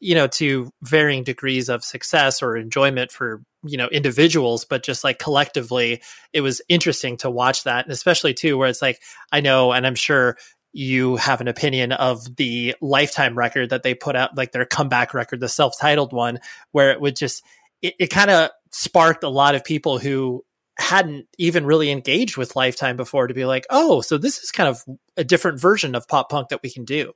you 0.00 0.14
know, 0.14 0.26
to 0.28 0.70
varying 0.82 1.24
degrees 1.24 1.68
of 1.68 1.84
success 1.84 2.42
or 2.42 2.56
enjoyment 2.56 3.10
for, 3.10 3.42
you 3.64 3.76
know, 3.76 3.88
individuals, 3.88 4.64
but 4.64 4.82
just 4.82 5.04
like 5.04 5.18
collectively, 5.18 6.02
it 6.32 6.40
was 6.40 6.62
interesting 6.68 7.16
to 7.18 7.30
watch 7.30 7.64
that. 7.64 7.84
And 7.84 7.92
especially 7.92 8.34
too, 8.34 8.56
where 8.56 8.68
it's 8.68 8.82
like, 8.82 9.00
I 9.32 9.40
know, 9.40 9.72
and 9.72 9.86
I'm 9.86 9.96
sure 9.96 10.36
you 10.72 11.16
have 11.16 11.40
an 11.40 11.48
opinion 11.48 11.92
of 11.92 12.36
the 12.36 12.74
lifetime 12.80 13.36
record 13.36 13.70
that 13.70 13.82
they 13.82 13.94
put 13.94 14.16
out, 14.16 14.36
like 14.36 14.52
their 14.52 14.64
comeback 14.64 15.14
record, 15.14 15.40
the 15.40 15.48
self 15.48 15.74
titled 15.78 16.12
one, 16.12 16.38
where 16.72 16.90
it 16.90 17.00
would 17.00 17.16
just, 17.16 17.42
it, 17.82 17.94
it 17.98 18.06
kind 18.08 18.30
of 18.30 18.50
sparked 18.70 19.24
a 19.24 19.28
lot 19.28 19.54
of 19.54 19.64
people 19.64 19.98
who 19.98 20.44
hadn't 20.78 21.26
even 21.38 21.66
really 21.66 21.90
engaged 21.90 22.36
with 22.36 22.56
Lifetime 22.56 22.96
before 22.96 23.26
to 23.26 23.34
be 23.34 23.44
like, 23.44 23.66
oh, 23.70 24.00
so 24.00 24.16
this 24.16 24.38
is 24.38 24.50
kind 24.50 24.68
of 24.68 24.82
a 25.16 25.24
different 25.24 25.60
version 25.60 25.94
of 25.94 26.08
pop 26.08 26.30
punk 26.30 26.48
that 26.48 26.62
we 26.62 26.70
can 26.70 26.84
do. 26.84 27.12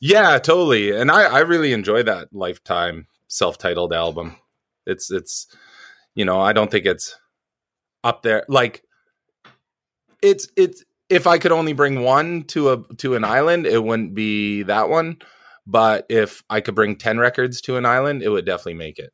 Yeah, 0.00 0.38
totally. 0.38 0.90
And 0.90 1.10
I, 1.10 1.22
I 1.22 1.38
really 1.40 1.72
enjoy 1.72 2.02
that 2.02 2.28
Lifetime 2.32 3.06
self 3.28 3.58
titled 3.58 3.92
album. 3.92 4.36
It's, 4.86 5.10
it's, 5.10 5.46
you 6.14 6.24
know, 6.24 6.40
I 6.40 6.52
don't 6.52 6.70
think 6.70 6.86
it's, 6.86 7.16
up 8.06 8.22
there. 8.22 8.44
Like 8.48 8.82
it's 10.22 10.48
it's 10.56 10.84
if 11.08 11.26
I 11.26 11.38
could 11.38 11.52
only 11.52 11.72
bring 11.72 12.02
one 12.02 12.44
to 12.44 12.70
a 12.70 12.94
to 12.96 13.14
an 13.14 13.24
island, 13.24 13.66
it 13.66 13.82
wouldn't 13.82 14.14
be 14.14 14.62
that 14.64 14.88
one. 14.88 15.18
But 15.66 16.06
if 16.08 16.42
I 16.48 16.60
could 16.60 16.74
bring 16.74 16.96
ten 16.96 17.18
records 17.18 17.60
to 17.62 17.76
an 17.76 17.86
island, 17.86 18.22
it 18.22 18.28
would 18.28 18.46
definitely 18.46 18.74
make 18.74 18.98
it. 18.98 19.12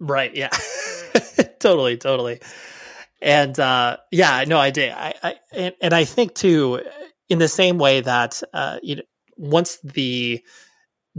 Right. 0.00 0.34
Yeah. 0.34 0.50
totally. 1.58 1.96
Totally. 1.96 2.40
And 3.20 3.58
uh, 3.58 3.96
yeah, 4.12 4.44
no, 4.46 4.58
I 4.58 4.70
did. 4.70 4.92
I, 4.92 5.14
I 5.22 5.34
and, 5.52 5.74
and, 5.82 5.92
I 5.92 6.04
think 6.04 6.34
too, 6.34 6.80
in 7.28 7.40
the 7.40 7.48
same 7.48 7.78
way 7.78 8.00
that 8.00 8.40
uh, 8.52 8.78
you 8.80 8.96
know, 8.96 9.02
once 9.36 9.78
the 9.82 10.40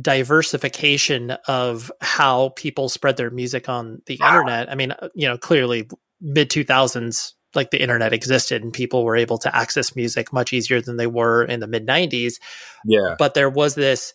diversification 0.01 1.31
of 1.47 1.91
how 1.99 2.49
people 2.49 2.87
spread 2.89 3.17
their 3.17 3.29
music 3.29 3.67
on 3.67 4.01
the 4.05 4.15
internet. 4.15 4.71
I 4.71 4.75
mean, 4.75 4.91
uh, 4.91 5.09
you 5.13 5.27
know, 5.27 5.37
clearly 5.37 5.89
mid 6.21 6.49
2000s 6.49 7.33
like 7.55 7.71
the 7.71 7.81
internet 7.81 8.13
existed 8.13 8.63
and 8.63 8.73
people 8.73 9.03
were 9.03 9.15
able 9.15 9.37
to 9.39 9.55
access 9.55 9.95
music 9.95 10.31
much 10.31 10.53
easier 10.53 10.81
than 10.81 10.97
they 10.97 11.07
were 11.07 11.43
in 11.43 11.59
the 11.59 11.67
mid 11.67 11.87
90s. 11.87 12.39
Yeah. 12.85 13.15
But 13.17 13.33
there 13.33 13.49
was 13.49 13.75
this 13.75 14.13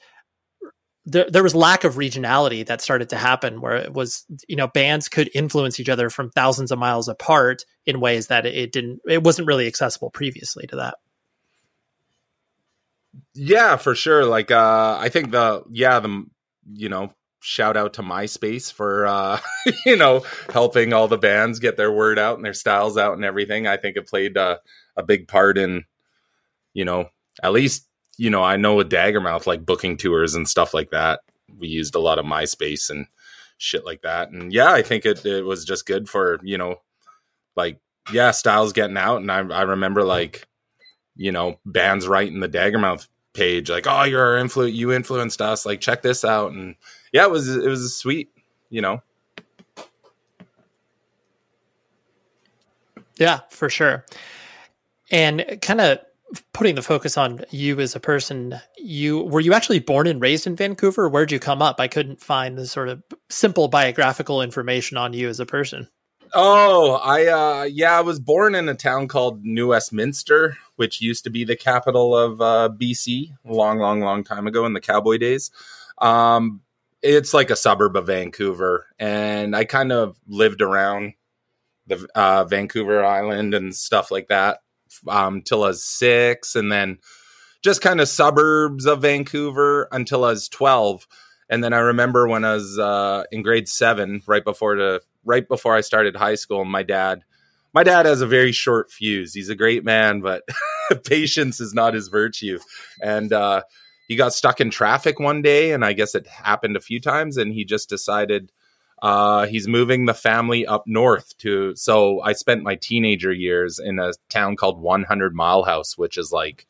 there, 1.06 1.28
there 1.30 1.42
was 1.42 1.54
lack 1.54 1.84
of 1.84 1.94
regionality 1.94 2.64
that 2.66 2.80
started 2.80 3.10
to 3.10 3.16
happen 3.16 3.60
where 3.60 3.76
it 3.76 3.92
was 3.92 4.24
you 4.48 4.56
know 4.56 4.68
bands 4.68 5.08
could 5.08 5.30
influence 5.34 5.78
each 5.78 5.88
other 5.88 6.10
from 6.10 6.30
thousands 6.30 6.72
of 6.72 6.78
miles 6.78 7.08
apart 7.08 7.64
in 7.84 8.00
ways 8.00 8.28
that 8.28 8.46
it 8.46 8.72
didn't 8.72 9.00
it 9.06 9.22
wasn't 9.22 9.46
really 9.46 9.66
accessible 9.66 10.10
previously 10.10 10.66
to 10.66 10.76
that 10.76 10.94
yeah 13.34 13.76
for 13.76 13.94
sure 13.94 14.24
like 14.24 14.50
uh 14.50 14.96
i 14.98 15.08
think 15.08 15.30
the 15.30 15.62
yeah 15.70 16.00
the 16.00 16.24
you 16.72 16.88
know 16.88 17.12
shout 17.44 17.76
out 17.76 17.92
to 17.92 18.02
myspace 18.02 18.72
for 18.72 19.06
uh 19.06 19.38
you 19.86 19.96
know 19.96 20.24
helping 20.50 20.92
all 20.92 21.08
the 21.08 21.18
bands 21.18 21.58
get 21.58 21.76
their 21.76 21.92
word 21.92 22.18
out 22.18 22.36
and 22.36 22.44
their 22.44 22.54
styles 22.54 22.96
out 22.96 23.14
and 23.14 23.24
everything 23.24 23.66
i 23.66 23.76
think 23.76 23.96
it 23.96 24.08
played 24.08 24.38
uh, 24.38 24.56
a 24.96 25.02
big 25.02 25.28
part 25.28 25.58
in 25.58 25.84
you 26.72 26.86
know 26.86 27.06
at 27.42 27.52
least 27.52 27.86
you 28.18 28.30
know, 28.30 28.42
I 28.42 28.56
know 28.56 28.76
with 28.76 28.90
Daggermouth, 28.90 29.46
like 29.46 29.66
booking 29.66 29.96
tours 29.96 30.34
and 30.34 30.48
stuff 30.48 30.74
like 30.74 30.90
that, 30.90 31.20
we 31.58 31.68
used 31.68 31.94
a 31.94 32.00
lot 32.00 32.18
of 32.18 32.24
MySpace 32.24 32.90
and 32.90 33.06
shit 33.58 33.84
like 33.84 34.02
that. 34.02 34.30
And 34.30 34.52
yeah, 34.52 34.72
I 34.72 34.82
think 34.82 35.04
it, 35.04 35.24
it 35.24 35.44
was 35.44 35.64
just 35.64 35.86
good 35.86 36.08
for, 36.08 36.38
you 36.42 36.58
know, 36.58 36.76
like, 37.56 37.80
yeah, 38.12 38.30
Styles 38.30 38.72
getting 38.72 38.96
out. 38.96 39.20
And 39.20 39.30
I, 39.30 39.38
I 39.38 39.62
remember 39.62 40.04
like, 40.04 40.46
you 41.16 41.32
know, 41.32 41.58
bands 41.64 42.06
writing 42.06 42.40
the 42.40 42.48
Daggermouth 42.48 43.08
page, 43.32 43.70
like, 43.70 43.86
oh, 43.88 44.04
you're 44.04 44.36
our 44.36 44.42
influ- 44.42 44.72
you 44.72 44.92
influenced 44.92 45.40
us. 45.40 45.64
Like, 45.64 45.80
check 45.80 46.02
this 46.02 46.24
out. 46.24 46.52
And 46.52 46.76
yeah, 47.14 47.24
it 47.24 47.30
was, 47.30 47.48
it 47.48 47.68
was 47.68 47.96
sweet, 47.96 48.28
you 48.70 48.82
know. 48.82 49.00
Yeah, 53.16 53.40
for 53.50 53.70
sure. 53.70 54.04
And 55.12 55.58
kind 55.62 55.80
of 55.80 56.00
putting 56.52 56.74
the 56.74 56.82
focus 56.82 57.16
on 57.16 57.44
you 57.50 57.78
as 57.78 57.94
a 57.94 58.00
person, 58.00 58.58
you 58.76 59.20
were 59.20 59.38
you 59.38 59.52
actually 59.52 59.78
born 59.78 60.08
and 60.08 60.20
raised 60.20 60.44
in 60.48 60.56
Vancouver? 60.56 61.08
Where'd 61.08 61.30
you 61.30 61.38
come 61.38 61.62
up? 61.62 61.78
I 61.78 61.86
couldn't 61.86 62.20
find 62.20 62.58
the 62.58 62.66
sort 62.66 62.88
of 62.88 63.00
simple 63.30 63.68
biographical 63.68 64.42
information 64.42 64.96
on 64.96 65.12
you 65.12 65.28
as 65.28 65.38
a 65.38 65.46
person. 65.46 65.88
Oh, 66.32 66.94
I 66.94 67.26
uh 67.26 67.62
yeah, 67.64 67.96
I 67.96 68.00
was 68.00 68.18
born 68.18 68.56
in 68.56 68.68
a 68.68 68.74
town 68.74 69.06
called 69.06 69.44
New 69.44 69.68
Westminster, 69.68 70.58
which 70.74 71.00
used 71.00 71.22
to 71.22 71.30
be 71.30 71.44
the 71.44 71.54
capital 71.54 72.16
of 72.16 72.40
uh 72.40 72.70
BC 72.76 73.30
a 73.44 73.52
long, 73.52 73.78
long, 73.78 74.00
long 74.00 74.24
time 74.24 74.48
ago 74.48 74.66
in 74.66 74.72
the 74.72 74.80
cowboy 74.80 75.18
days. 75.18 75.52
Um 75.98 76.60
it's 77.04 77.34
like 77.34 77.50
a 77.50 77.56
suburb 77.56 77.96
of 77.96 78.06
Vancouver 78.06 78.86
and 78.98 79.54
I 79.54 79.64
kind 79.64 79.92
of 79.92 80.18
lived 80.26 80.62
around 80.62 81.14
the 81.86 82.06
uh, 82.14 82.44
Vancouver 82.44 83.04
Island 83.04 83.54
and 83.54 83.74
stuff 83.74 84.10
like 84.10 84.28
that 84.28 84.60
um, 85.08 85.42
till 85.42 85.64
I 85.64 85.68
was 85.68 85.84
six, 85.84 86.54
and 86.54 86.70
then 86.70 86.98
just 87.62 87.80
kind 87.80 88.00
of 88.00 88.08
suburbs 88.08 88.86
of 88.86 89.02
Vancouver 89.02 89.88
until 89.92 90.24
I 90.24 90.30
was 90.30 90.48
twelve. 90.48 91.06
And 91.50 91.62
then 91.62 91.72
I 91.72 91.78
remember 91.78 92.26
when 92.26 92.44
I 92.44 92.54
was 92.54 92.78
uh, 92.78 93.24
in 93.30 93.42
grade 93.42 93.68
seven, 93.68 94.22
right 94.26 94.44
before 94.44 94.76
the 94.76 95.02
right 95.24 95.46
before 95.46 95.74
I 95.74 95.82
started 95.82 96.16
high 96.16 96.34
school, 96.34 96.64
my 96.64 96.82
dad, 96.82 97.22
my 97.72 97.82
dad 97.82 98.06
has 98.06 98.20
a 98.20 98.26
very 98.26 98.52
short 98.52 98.90
fuse. 98.90 99.34
He's 99.34 99.50
a 99.50 99.54
great 99.54 99.84
man, 99.84 100.20
but 100.20 100.42
patience 101.04 101.60
is 101.60 101.74
not 101.74 101.94
his 101.94 102.08
virtue. 102.08 102.58
And 103.02 103.32
uh, 103.32 103.62
he 104.08 104.16
got 104.16 104.34
stuck 104.34 104.60
in 104.60 104.70
traffic 104.70 105.18
one 105.18 105.42
day, 105.42 105.72
and 105.72 105.84
I 105.84 105.92
guess 105.92 106.14
it 106.14 106.26
happened 106.26 106.76
a 106.76 106.80
few 106.80 107.00
times, 107.00 107.36
and 107.36 107.52
he 107.52 107.64
just 107.64 107.88
decided 107.88 108.52
uh, 109.02 109.46
he's 109.46 109.68
moving 109.68 110.06
the 110.06 110.14
family 110.14 110.66
up 110.66 110.84
north 110.86 111.36
to. 111.38 111.74
So 111.76 112.20
I 112.20 112.32
spent 112.32 112.62
my 112.62 112.76
teenager 112.76 113.32
years 113.32 113.78
in 113.78 113.98
a 113.98 114.12
town 114.30 114.56
called 114.56 114.80
100 114.80 115.34
Mile 115.34 115.64
House, 115.64 115.98
which 115.98 116.16
is 116.16 116.32
like 116.32 116.66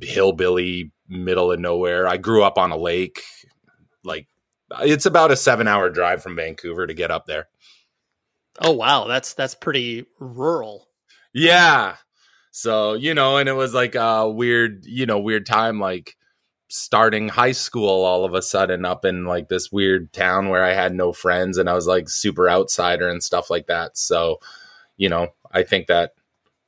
hillbilly, 0.00 0.92
middle 1.08 1.52
of 1.52 1.60
nowhere. 1.60 2.06
I 2.06 2.16
grew 2.16 2.42
up 2.42 2.58
on 2.58 2.70
a 2.70 2.76
lake. 2.76 3.22
Like 4.04 4.28
it's 4.80 5.06
about 5.06 5.30
a 5.30 5.36
seven 5.36 5.68
hour 5.68 5.90
drive 5.90 6.22
from 6.22 6.36
Vancouver 6.36 6.86
to 6.86 6.94
get 6.94 7.10
up 7.10 7.26
there. 7.26 7.48
Oh 8.60 8.72
wow, 8.72 9.06
that's 9.06 9.34
that's 9.34 9.54
pretty 9.54 10.06
rural. 10.18 10.88
Yeah. 11.34 11.96
So, 12.56 12.94
you 12.94 13.12
know, 13.12 13.36
and 13.36 13.50
it 13.50 13.52
was 13.52 13.74
like 13.74 13.96
a 13.96 14.26
weird, 14.30 14.86
you 14.86 15.04
know, 15.04 15.18
weird 15.18 15.44
time 15.44 15.78
like 15.78 16.16
starting 16.68 17.28
high 17.28 17.52
school 17.52 18.02
all 18.02 18.24
of 18.24 18.32
a 18.32 18.40
sudden 18.40 18.86
up 18.86 19.04
in 19.04 19.26
like 19.26 19.50
this 19.50 19.70
weird 19.70 20.10
town 20.14 20.48
where 20.48 20.64
I 20.64 20.72
had 20.72 20.94
no 20.94 21.12
friends 21.12 21.58
and 21.58 21.68
I 21.68 21.74
was 21.74 21.86
like 21.86 22.08
super 22.08 22.48
outsider 22.48 23.10
and 23.10 23.22
stuff 23.22 23.50
like 23.50 23.66
that. 23.66 23.98
So, 23.98 24.38
you 24.96 25.10
know, 25.10 25.34
I 25.52 25.64
think 25.64 25.88
that 25.88 26.12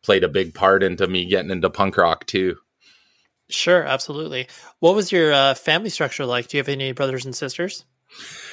played 0.02 0.24
a 0.24 0.28
big 0.28 0.52
part 0.52 0.82
into 0.82 1.06
me 1.06 1.24
getting 1.24 1.50
into 1.50 1.70
punk 1.70 1.96
rock 1.96 2.26
too. 2.26 2.58
Sure, 3.48 3.82
absolutely. 3.82 4.46
What 4.80 4.94
was 4.94 5.10
your 5.10 5.32
uh, 5.32 5.54
family 5.54 5.88
structure 5.88 6.26
like? 6.26 6.48
Do 6.48 6.58
you 6.58 6.60
have 6.60 6.68
any 6.68 6.92
brothers 6.92 7.24
and 7.24 7.34
sisters? 7.34 7.86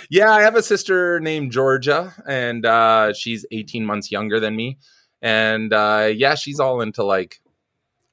Yeah, 0.10 0.32
I 0.32 0.44
have 0.44 0.56
a 0.56 0.64
sister 0.64 1.20
named 1.20 1.52
Georgia, 1.52 2.14
and 2.26 2.66
uh, 2.66 3.12
she's 3.12 3.46
18 3.52 3.86
months 3.86 4.10
younger 4.10 4.40
than 4.40 4.56
me. 4.56 4.78
And 5.26 5.74
uh, 5.74 6.12
yeah, 6.16 6.36
she's 6.36 6.60
all 6.60 6.82
into 6.82 7.04
like 7.04 7.42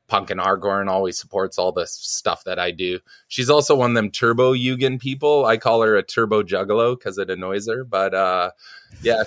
punk 0.09 0.31
and 0.31 0.41
hardcore 0.41 0.81
and 0.81 0.89
always 0.89 1.19
supports 1.19 1.59
all 1.59 1.71
the 1.71 1.87
stuff 1.87 2.43
that 2.45 2.59
I 2.59 2.71
do. 2.71 3.01
She's 3.29 3.51
also 3.51 3.77
one 3.77 3.91
of 3.91 3.95
them 3.95 4.11
Turbojugend 4.11 4.99
people. 4.99 5.45
I 5.45 5.59
call 5.59 5.83
her 5.83 5.95
a 5.95 6.03
turbo 6.03 6.43
juggalo 6.43 6.99
because 6.99 7.19
it 7.19 7.29
annoys 7.29 7.69
her. 7.69 7.85
But 7.85 8.15
uh, 8.15 8.53
yeah, 9.03 9.25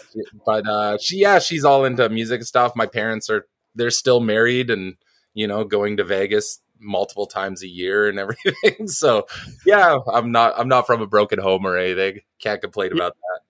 but 0.47 0.67
uh, 0.67 0.97
she 0.99 1.17
yeah 1.17 1.37
she's 1.37 1.63
all 1.63 1.85
into 1.85 2.09
music 2.09 2.41
stuff. 2.41 2.75
My 2.75 2.87
parents 2.87 3.29
are 3.29 3.45
they're 3.75 3.91
still 3.91 4.19
married 4.19 4.71
and 4.71 4.95
you 5.35 5.45
know 5.45 5.63
going 5.63 5.97
to 5.97 6.03
Vegas 6.03 6.61
multiple 6.79 7.27
times 7.27 7.61
a 7.61 7.67
year 7.67 8.09
and 8.09 8.17
everything. 8.25 8.87
so 8.87 9.27
yeah, 9.63 9.99
I'm 10.11 10.31
not 10.31 10.55
I'm 10.57 10.67
not 10.67 10.87
from 10.87 11.03
a 11.03 11.07
broken 11.07 11.37
home 11.37 11.67
or 11.67 11.77
anything. 11.77 12.21
Can't 12.39 12.61
complain 12.61 12.93
about 12.93 13.13
that. 13.13 13.44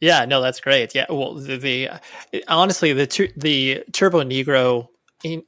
Yeah, 0.00 0.24
no, 0.24 0.40
that's 0.40 0.60
great. 0.60 0.94
Yeah, 0.94 1.06
well, 1.08 1.34
the, 1.34 1.56
the 1.56 1.88
honestly 2.48 2.92
the 2.92 3.06
the 3.36 3.84
Turbonegro 3.92 4.88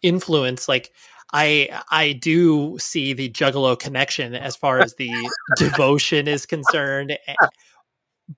influence 0.03 0.69
like 0.69 0.93
I 1.33 1.83
I 1.91 2.13
do 2.13 2.79
see 2.79 3.13
the 3.13 3.29
Juggalo 3.29 3.79
connection 3.79 4.35
as 4.35 4.57
far 4.57 4.81
as 4.81 4.95
the 4.95 5.11
devotion 5.57 6.29
is 6.29 6.47
concerned, 6.47 7.19
eh, 7.27 7.35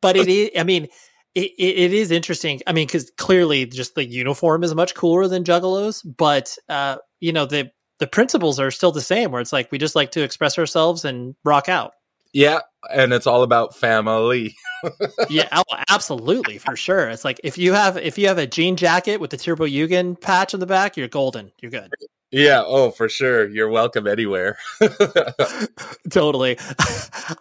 but 0.00 0.16
it 0.16 0.28
is. 0.28 0.50
I 0.58 0.64
mean, 0.64 0.88
it, 1.34 1.52
it 1.58 1.92
is 1.92 2.10
interesting. 2.10 2.60
I 2.66 2.72
mean, 2.72 2.86
because 2.86 3.12
clearly, 3.16 3.66
just 3.66 3.94
the 3.94 4.04
uniform 4.04 4.64
is 4.64 4.74
much 4.74 4.94
cooler 4.94 5.28
than 5.28 5.44
Juggalos, 5.44 6.02
but 6.16 6.56
uh, 6.68 6.96
you 7.20 7.32
know 7.32 7.46
the 7.46 7.70
the 7.98 8.06
principles 8.06 8.58
are 8.58 8.70
still 8.70 8.92
the 8.92 9.00
same. 9.00 9.30
Where 9.30 9.40
it's 9.40 9.52
like 9.52 9.70
we 9.70 9.78
just 9.78 9.96
like 9.96 10.12
to 10.12 10.22
express 10.22 10.58
ourselves 10.58 11.04
and 11.04 11.34
rock 11.44 11.68
out. 11.68 11.92
Yeah, 12.32 12.60
and 12.92 13.12
it's 13.12 13.26
all 13.26 13.42
about 13.42 13.74
family. 13.74 14.54
yeah, 15.30 15.48
oh, 15.52 15.64
absolutely, 15.88 16.58
for 16.58 16.76
sure. 16.76 17.08
It's 17.08 17.24
like 17.24 17.40
if 17.42 17.58
you 17.58 17.72
have 17.72 17.96
if 17.96 18.18
you 18.18 18.28
have 18.28 18.38
a 18.38 18.46
jean 18.46 18.76
jacket 18.76 19.20
with 19.20 19.30
the 19.30 19.36
Turbojugend 19.36 20.20
patch 20.20 20.54
on 20.54 20.60
the 20.60 20.66
back, 20.66 20.96
you're 20.96 21.08
golden. 21.08 21.52
You're 21.60 21.70
good. 21.70 21.92
Yeah. 22.30 22.62
Oh, 22.64 22.90
for 22.90 23.08
sure. 23.08 23.48
You're 23.48 23.70
welcome 23.70 24.06
anywhere. 24.06 24.58
totally. 26.10 26.58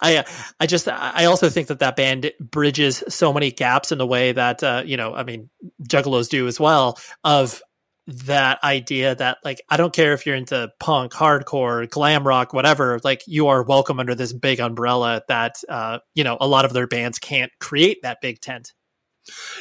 I 0.00 0.24
I 0.60 0.66
just 0.66 0.88
I 0.88 1.26
also 1.26 1.50
think 1.50 1.68
that 1.68 1.80
that 1.80 1.94
band 1.94 2.32
bridges 2.40 3.04
so 3.08 3.32
many 3.32 3.50
gaps 3.50 3.92
in 3.92 3.98
the 3.98 4.06
way 4.06 4.32
that 4.32 4.62
uh, 4.62 4.82
you 4.86 4.96
know 4.96 5.14
I 5.14 5.24
mean 5.24 5.50
Juggalos 5.82 6.30
do 6.30 6.46
as 6.46 6.58
well 6.58 6.98
of 7.22 7.62
that 8.08 8.64
idea 8.64 9.14
that 9.14 9.36
like 9.44 9.60
I 9.68 9.76
don't 9.76 9.92
care 9.92 10.14
if 10.14 10.24
you're 10.24 10.34
into 10.34 10.70
punk, 10.80 11.12
hardcore, 11.12 11.88
glam 11.90 12.26
rock, 12.26 12.54
whatever. 12.54 12.98
Like 13.04 13.22
you 13.26 13.48
are 13.48 13.62
welcome 13.62 14.00
under 14.00 14.14
this 14.14 14.32
big 14.32 14.60
umbrella 14.60 15.22
that 15.28 15.62
uh, 15.68 15.98
you 16.14 16.24
know 16.24 16.38
a 16.40 16.48
lot 16.48 16.64
of 16.64 16.72
their 16.72 16.86
bands 16.86 17.18
can't 17.18 17.52
create 17.60 17.98
that 18.02 18.20
big 18.22 18.40
tent. 18.40 18.72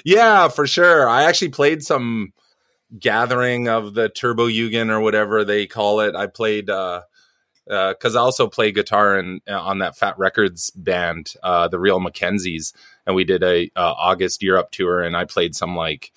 Yeah, 0.05 0.47
for 0.47 0.65
sure. 0.65 1.09
I 1.09 1.23
actually 1.23 1.49
played 1.49 1.83
some 1.83 2.31
gathering 2.97 3.67
of 3.67 3.95
the 3.95 4.09
Turbojugend 4.09 4.89
or 4.89 5.01
whatever 5.01 5.43
they 5.43 5.67
call 5.67 5.99
it. 5.99 6.15
I 6.15 6.27
played 6.27 6.69
uh 6.69 7.01
because 7.65 8.15
I 8.15 8.21
also 8.21 8.47
play 8.47 8.71
guitar 8.71 9.17
and 9.17 9.41
uh, 9.45 9.59
on 9.59 9.79
that 9.79 9.97
Fat 9.97 10.17
Records 10.17 10.69
band, 10.71 11.33
uh, 11.43 11.67
the 11.67 11.77
Real 11.77 11.99
McKenzies, 11.99 12.71
and 13.05 13.13
we 13.13 13.25
did 13.25 13.43
a 13.43 13.69
uh, 13.75 13.93
August 13.97 14.41
Europe 14.41 14.71
tour, 14.71 15.01
and 15.01 15.17
I 15.17 15.25
played 15.25 15.53
some 15.53 15.75
like 15.75 16.13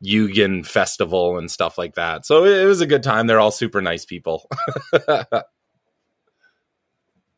Eugen 0.00 0.62
festival 0.62 1.38
and 1.38 1.50
stuff 1.50 1.78
like 1.78 1.94
that. 1.94 2.26
So 2.26 2.44
it, 2.44 2.62
it 2.62 2.66
was 2.66 2.80
a 2.80 2.86
good 2.86 3.02
time. 3.02 3.26
They're 3.26 3.40
all 3.40 3.50
super 3.50 3.80
nice 3.80 4.04
people. 4.04 4.48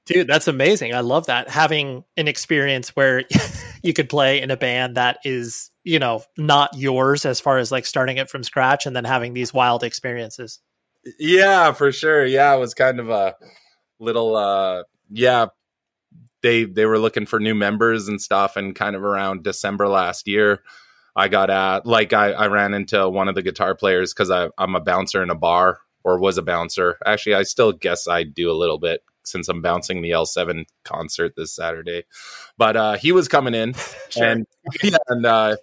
Dude, 0.07 0.27
that's 0.27 0.49
amazing. 0.49 0.95
I 0.95 1.01
love 1.01 1.27
that. 1.27 1.51
Having 1.51 2.05
an 2.17 2.29
experience 2.29 2.97
where 2.97 3.25
you 3.83 3.93
could 3.93 4.09
play 4.09 4.41
in 4.41 4.51
a 4.51 4.57
band 4.57 4.97
that 4.97 5.19
is, 5.25 5.71
you 5.85 5.99
know, 5.99 6.23
not 6.37 6.75
yours 6.75 7.27
as 7.27 7.41
far 7.41 7.59
as 7.59 7.71
like 7.71 7.85
starting 7.85 8.17
it 8.17 8.31
from 8.31 8.43
scratch 8.43 8.87
and 8.87 8.97
then 8.97 9.05
having 9.05 9.35
these 9.35 9.53
wild 9.53 9.85
experiences. 9.85 10.61
Yeah, 11.19 11.73
for 11.73 11.93
sure. 11.93 12.25
Yeah, 12.25 12.55
it 12.55 12.59
was 12.59 12.73
kind 12.75 13.01
of 13.01 13.11
a 13.11 13.37
little 14.01 14.35
uh 14.35 14.85
yeah, 15.11 15.47
they 16.43 16.65
they 16.65 16.87
were 16.87 16.99
looking 16.99 17.27
for 17.27 17.39
new 17.39 17.55
members 17.55 18.09
and 18.09 18.21
stuff 18.21 18.57
and 18.57 18.75
kind 18.75 18.97
of 18.97 19.05
around 19.05 19.45
December 19.45 19.89
last 19.89 20.27
year 20.27 20.63
I 21.19 21.27
got 21.27 21.51
at 21.51 21.85
like 21.85 22.13
I, 22.13 22.31
I 22.31 22.47
ran 22.47 22.75
into 22.75 23.09
one 23.09 23.27
of 23.27 23.35
the 23.35 23.43
guitar 23.43 23.75
players 23.75 24.15
because 24.15 24.31
I'm 24.31 24.77
a 24.77 24.81
bouncer 24.81 25.21
in 25.21 25.31
a 25.31 25.35
bar 25.35 25.81
or 26.05 26.17
was 26.21 26.39
a 26.39 26.43
bouncer. 26.43 26.97
Actually, 27.05 27.35
I 27.35 27.43
still 27.43 27.73
guess 27.73 28.07
I 28.07 28.23
do 28.23 28.53
a 28.53 28.55
little 28.55 28.79
bit 28.79 29.03
since 29.25 29.49
I'm 29.49 29.61
bouncing 29.61 30.01
the 30.01 30.11
L7 30.11 30.67
concert 30.85 31.35
this 31.37 31.53
Saturday. 31.53 32.05
But 32.57 32.77
uh, 32.77 32.97
he 32.99 33.11
was 33.11 33.27
coming 33.27 33.53
in 33.53 33.75
sure. 34.11 34.25
and 34.25 34.47
and 35.09 35.27
uh, 35.27 35.57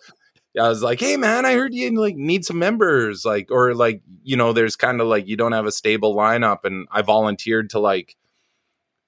I 0.59 0.67
was 0.67 0.83
like, 0.83 0.99
"Hey 0.99 1.15
man, 1.15 1.45
I 1.45 1.53
heard 1.53 1.73
you 1.73 1.97
like 1.97 2.17
need 2.17 2.43
some 2.43 2.59
members 2.59 3.23
like 3.23 3.49
or 3.49 3.73
like, 3.73 4.01
you 4.23 4.35
know, 4.35 4.51
there's 4.51 4.75
kind 4.75 4.99
of 4.99 5.07
like 5.07 5.25
you 5.25 5.37
don't 5.37 5.53
have 5.53 5.65
a 5.65 5.71
stable 5.71 6.13
lineup 6.13 6.65
and 6.65 6.85
I 6.91 7.01
volunteered 7.01 7.69
to 7.69 7.79
like 7.79 8.17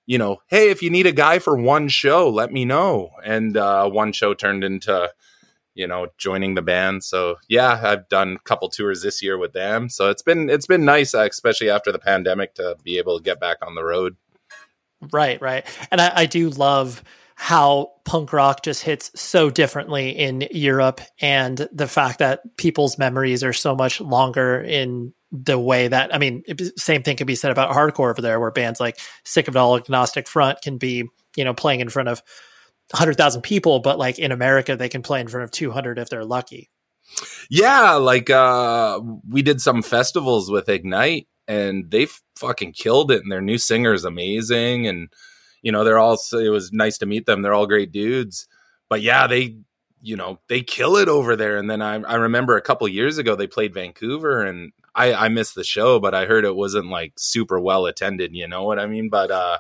you 0.06 0.18
know, 0.18 0.38
hey, 0.48 0.70
if 0.70 0.82
you 0.82 0.90
need 0.90 1.08
a 1.08 1.12
guy 1.12 1.40
for 1.40 1.58
one 1.58 1.90
show, 1.90 2.30
let 2.30 2.54
me 2.54 2.64
know. 2.64 3.10
And 3.26 3.58
uh, 3.58 3.90
one 3.90 4.14
show 4.14 4.34
turned 4.34 4.64
into 4.64 5.12
you 5.78 5.88
know 5.88 6.08
joining 6.18 6.56
the 6.56 6.62
band. 6.62 7.04
So 7.04 7.36
yeah 7.48 7.80
i've 7.84 8.10
done 8.10 8.34
a 8.34 8.40
couple 8.40 8.70
tours 8.70 9.02
this 9.02 9.22
year 9.22 9.38
with 9.38 9.54
them. 9.54 9.90
So 9.90 10.10
it's 10.10 10.24
been 10.24 10.50
it's 10.50 10.68
been 10.68 10.86
nice 10.86 11.14
uh, 11.14 11.28
especially 11.30 11.70
after 11.70 11.92
the 11.92 12.00
pandemic 12.00 12.56
to 12.56 12.76
be 12.84 12.98
able 12.98 13.18
to 13.18 13.24
get 13.24 13.40
back 13.40 13.58
on 13.62 13.76
the 13.76 13.84
road. 13.84 14.18
Right, 15.12 15.40
right. 15.42 15.66
And 15.92 16.02
I, 16.02 16.12
I 16.16 16.26
do 16.26 16.50
love 16.50 17.04
how 17.36 17.92
punk 18.04 18.34
rock 18.34 18.64
just 18.64 18.82
hits 18.82 19.12
so 19.14 19.52
differently 19.52 20.10
in 20.10 20.48
Europe 20.50 21.02
and 21.22 21.68
the 21.72 21.88
fact 21.88 22.18
that 22.18 22.58
people's 22.58 22.98
memories 22.98 23.44
are 23.44 23.54
so 23.54 23.76
much 23.76 24.02
longer 24.02 24.60
in 24.60 25.14
the 25.32 25.60
way 25.60 25.88
that 25.88 26.14
I 26.16 26.18
mean, 26.18 26.44
same 26.78 27.04
thing 27.04 27.18
can 27.18 27.28
be 27.28 27.36
said 27.36 27.52
about 27.52 27.76
hardcore 27.76 28.10
over 28.10 28.22
there, 28.22 28.40
where 28.40 28.50
bands 28.50 28.80
like 28.80 28.98
Sick 29.24 29.48
of 29.48 29.56
All, 29.56 29.76
Agnostic 29.76 30.28
Front 30.28 30.62
can 30.62 30.78
be, 30.78 31.04
you 31.36 31.44
know, 31.44 31.54
playing 31.54 31.82
in 31.82 31.90
front 31.90 32.10
of 32.10 32.24
100,000 32.92 33.42
people, 33.42 33.80
but 33.80 33.98
like 33.98 34.20
in 34.20 34.32
America, 34.32 34.76
they 34.76 34.90
can 34.90 35.02
play 35.02 35.20
in 35.20 35.28
front 35.28 35.44
of 35.44 35.52
200 35.52 36.00
if 36.00 36.10
they're 36.10 36.26
lucky. 36.26 36.70
Yeah, 37.50 37.94
like 37.94 38.30
uh 38.30 39.00
we 39.30 39.42
did 39.42 39.62
some 39.62 39.82
festivals 39.82 40.52
with 40.52 40.68
Ignite 40.68 41.28
and 41.48 41.90
they 41.90 42.08
fucking 42.36 42.74
killed 42.74 43.12
it 43.12 43.24
and 43.24 43.32
their 43.32 43.42
new 43.42 43.58
singer 43.58 43.94
is 43.94 44.04
amazing 44.04 44.88
and 44.88 45.10
you 45.62 45.72
know 45.72 45.84
they're 45.84 45.98
all 45.98 46.18
it 46.34 46.50
was 46.50 46.72
nice 46.72 46.98
to 46.98 47.06
meet 47.06 47.26
them 47.26 47.42
they're 47.42 47.54
all 47.54 47.66
great 47.66 47.92
dudes 47.92 48.48
but 48.90 49.02
yeah 49.02 49.28
they 49.28 49.58
you 50.02 50.16
know 50.16 50.40
they 50.50 50.62
kill 50.62 50.98
it 50.98 51.08
over 51.08 51.36
there 51.36 51.58
and 51.58 51.70
then 51.70 51.82
i, 51.82 51.96
I 51.96 52.16
remember 52.16 52.58
a 52.58 52.62
couple 52.62 52.88
years 52.88 53.18
ago 53.18 53.36
they 53.36 53.48
played 53.48 53.74
vancouver 53.74 54.44
and 54.44 54.72
i 54.94 55.14
i 55.14 55.30
missed 55.30 55.56
the 55.56 55.64
show 55.64 56.00
but 56.00 56.14
i 56.14 56.26
heard 56.26 56.46
it 56.46 56.56
wasn't 56.56 56.88
like 56.88 57.14
super 57.18 57.60
well 57.60 57.86
attended 57.86 58.36
you 58.36 58.48
know 58.48 58.64
what 58.64 58.80
i 58.80 58.86
mean 58.86 59.10
but 59.10 59.32
uh 59.32 59.58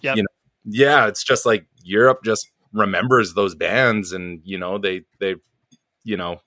yep. 0.00 0.16
you 0.16 0.22
know 0.22 0.28
yeah 0.64 1.06
it's 1.06 1.22
just 1.22 1.46
like 1.46 1.66
europe 1.82 2.20
just 2.24 2.50
remembers 2.72 3.34
those 3.34 3.54
bands 3.54 4.12
and 4.12 4.40
you 4.44 4.58
know 4.58 4.78
they 4.78 5.02
they 5.18 5.34
you 6.04 6.16
know 6.16 6.40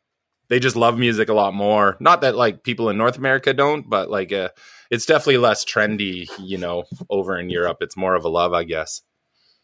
they 0.49 0.59
just 0.59 0.75
love 0.75 0.99
music 0.99 1.29
a 1.29 1.33
lot 1.33 1.53
more. 1.53 1.97
Not 1.99 2.21
that 2.21 2.35
like 2.35 2.63
people 2.63 2.89
in 2.89 2.97
North 2.97 3.17
America 3.17 3.53
don't, 3.53 3.89
but 3.89 4.09
like 4.09 4.31
uh, 4.31 4.49
it's 4.91 5.05
definitely 5.05 5.37
less 5.37 5.65
trendy, 5.65 6.29
you 6.37 6.57
know, 6.57 6.83
over 7.09 7.37
in 7.39 7.49
Europe. 7.49 7.77
It's 7.81 7.97
more 7.97 8.13
of 8.13 8.25
a 8.25 8.29
love, 8.29 8.53
I 8.53 8.63
guess. 8.63 9.01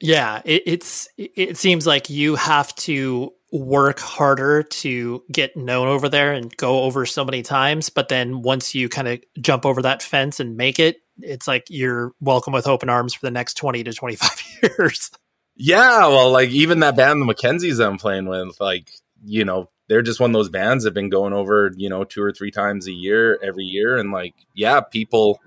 Yeah, 0.02 0.42
it, 0.46 0.64
it's 0.66 1.08
it 1.18 1.58
seems 1.58 1.86
like 1.86 2.10
you 2.10 2.36
have 2.36 2.74
to 2.78 3.32
work 3.52 4.00
harder 4.00 4.64
to 4.64 5.24
get 5.32 5.58
known 5.58 5.88
over 5.88 6.08
there 6.08 6.34
and 6.34 6.56
go 6.58 6.84
over 6.84 7.06
so 7.06 7.26
many 7.26 7.42
times, 7.42 7.90
but 7.90 8.08
then 8.08 8.42
once 8.42 8.74
you 8.74 8.88
kind 8.88 9.08
of 9.08 9.20
jump 9.42 9.66
over 9.66 9.82
that 9.82 10.02
fence 10.02 10.40
and 10.40 10.56
make 10.56 10.80
it, 10.80 10.98
it's 11.20 11.48
like 11.48 11.66
you're 11.70 12.14
welcome 12.22 12.54
with 12.54 12.68
open 12.68 12.90
arms 12.90 13.14
for 13.14 13.26
the 13.26 13.32
next 13.32 13.56
20 13.56 13.84
to 13.84 13.94
25 13.94 14.44
years. 14.80 15.12
Yeah, 15.62 16.08
well, 16.08 16.32
like 16.32 16.52
even 16.52 16.80
that 16.80 16.96
band, 16.96 17.22
the 17.22 17.26
McKenzies 17.26 17.86
I'm 17.86 17.98
playing 17.98 18.28
with, 18.28 18.58
like, 18.62 18.90
you 19.26 19.44
know, 19.44 19.70
they're 19.90 20.02
just 20.02 20.22
one 20.22 20.30
of 20.30 20.34
those 20.34 20.48
bands 20.48 20.84
that 20.84 20.92
have 20.92 20.94
been 20.94 21.10
going 21.10 21.34
over, 21.34 21.74
you 21.76 21.90
know, 21.90 22.06
two 22.06 22.24
or 22.24 22.32
three 22.32 22.50
times 22.50 22.88
a 22.88 22.94
year, 22.94 23.38
every 23.44 23.66
year. 23.66 23.98
And 23.98 24.14
like, 24.14 24.36
yeah, 24.56 24.80
people, 24.80 25.42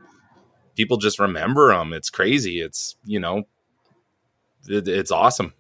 people 0.77 0.99
just 0.99 1.19
remember 1.19 1.73
them. 1.73 1.95
It's 1.95 2.11
crazy. 2.11 2.61
It's, 2.61 2.95
you 3.07 3.21
know, 3.21 3.45
it, 4.69 4.87
it's 4.87 5.11
awesome. 5.11 5.55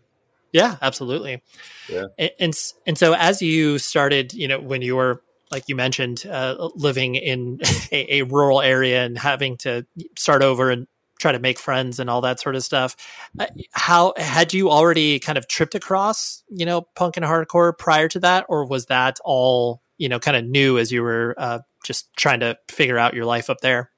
Yeah, 0.52 0.76
absolutely. 0.82 1.42
Yeah. 1.88 2.06
And, 2.18 2.30
and, 2.38 2.72
and 2.86 2.98
so 2.98 3.14
as 3.14 3.40
you 3.40 3.78
started, 3.78 4.34
you 4.34 4.48
know, 4.48 4.60
when 4.60 4.82
you 4.82 4.96
were 4.96 5.22
like 5.50 5.68
you 5.68 5.76
mentioned, 5.76 6.24
uh, 6.26 6.70
living 6.74 7.14
in 7.14 7.60
a, 7.92 8.20
a, 8.20 8.22
rural 8.22 8.62
area 8.62 9.04
and 9.04 9.18
having 9.18 9.58
to 9.58 9.86
start 10.16 10.42
over 10.42 10.70
and 10.70 10.86
try 11.22 11.32
to 11.32 11.38
make 11.38 11.58
friends 11.58 11.98
and 11.98 12.10
all 12.10 12.20
that 12.20 12.40
sort 12.40 12.56
of 12.56 12.64
stuff. 12.64 12.96
Uh, 13.38 13.46
how 13.70 14.12
had 14.16 14.52
you 14.52 14.70
already 14.70 15.18
kind 15.18 15.38
of 15.38 15.48
tripped 15.48 15.74
across, 15.74 16.42
you 16.50 16.66
know, 16.66 16.82
punk 16.96 17.16
and 17.16 17.24
hardcore 17.24 17.76
prior 17.76 18.08
to 18.08 18.20
that, 18.20 18.44
or 18.48 18.66
was 18.66 18.86
that 18.86 19.18
all, 19.24 19.82
you 19.96 20.08
know, 20.08 20.18
kind 20.18 20.36
of 20.36 20.44
new 20.44 20.78
as 20.78 20.92
you 20.92 21.02
were 21.02 21.34
uh, 21.38 21.60
just 21.84 22.14
trying 22.16 22.40
to 22.40 22.58
figure 22.70 22.98
out 22.98 23.14
your 23.14 23.24
life 23.24 23.48
up 23.48 23.60
there? 23.62 23.90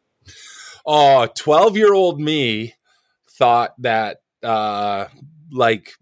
Oh, 0.86 1.26
12 1.34 1.76
year 1.76 1.94
old 1.94 2.20
me 2.20 2.74
thought 3.30 3.72
that, 3.80 4.18
uh, 4.42 5.06
like, 5.50 5.92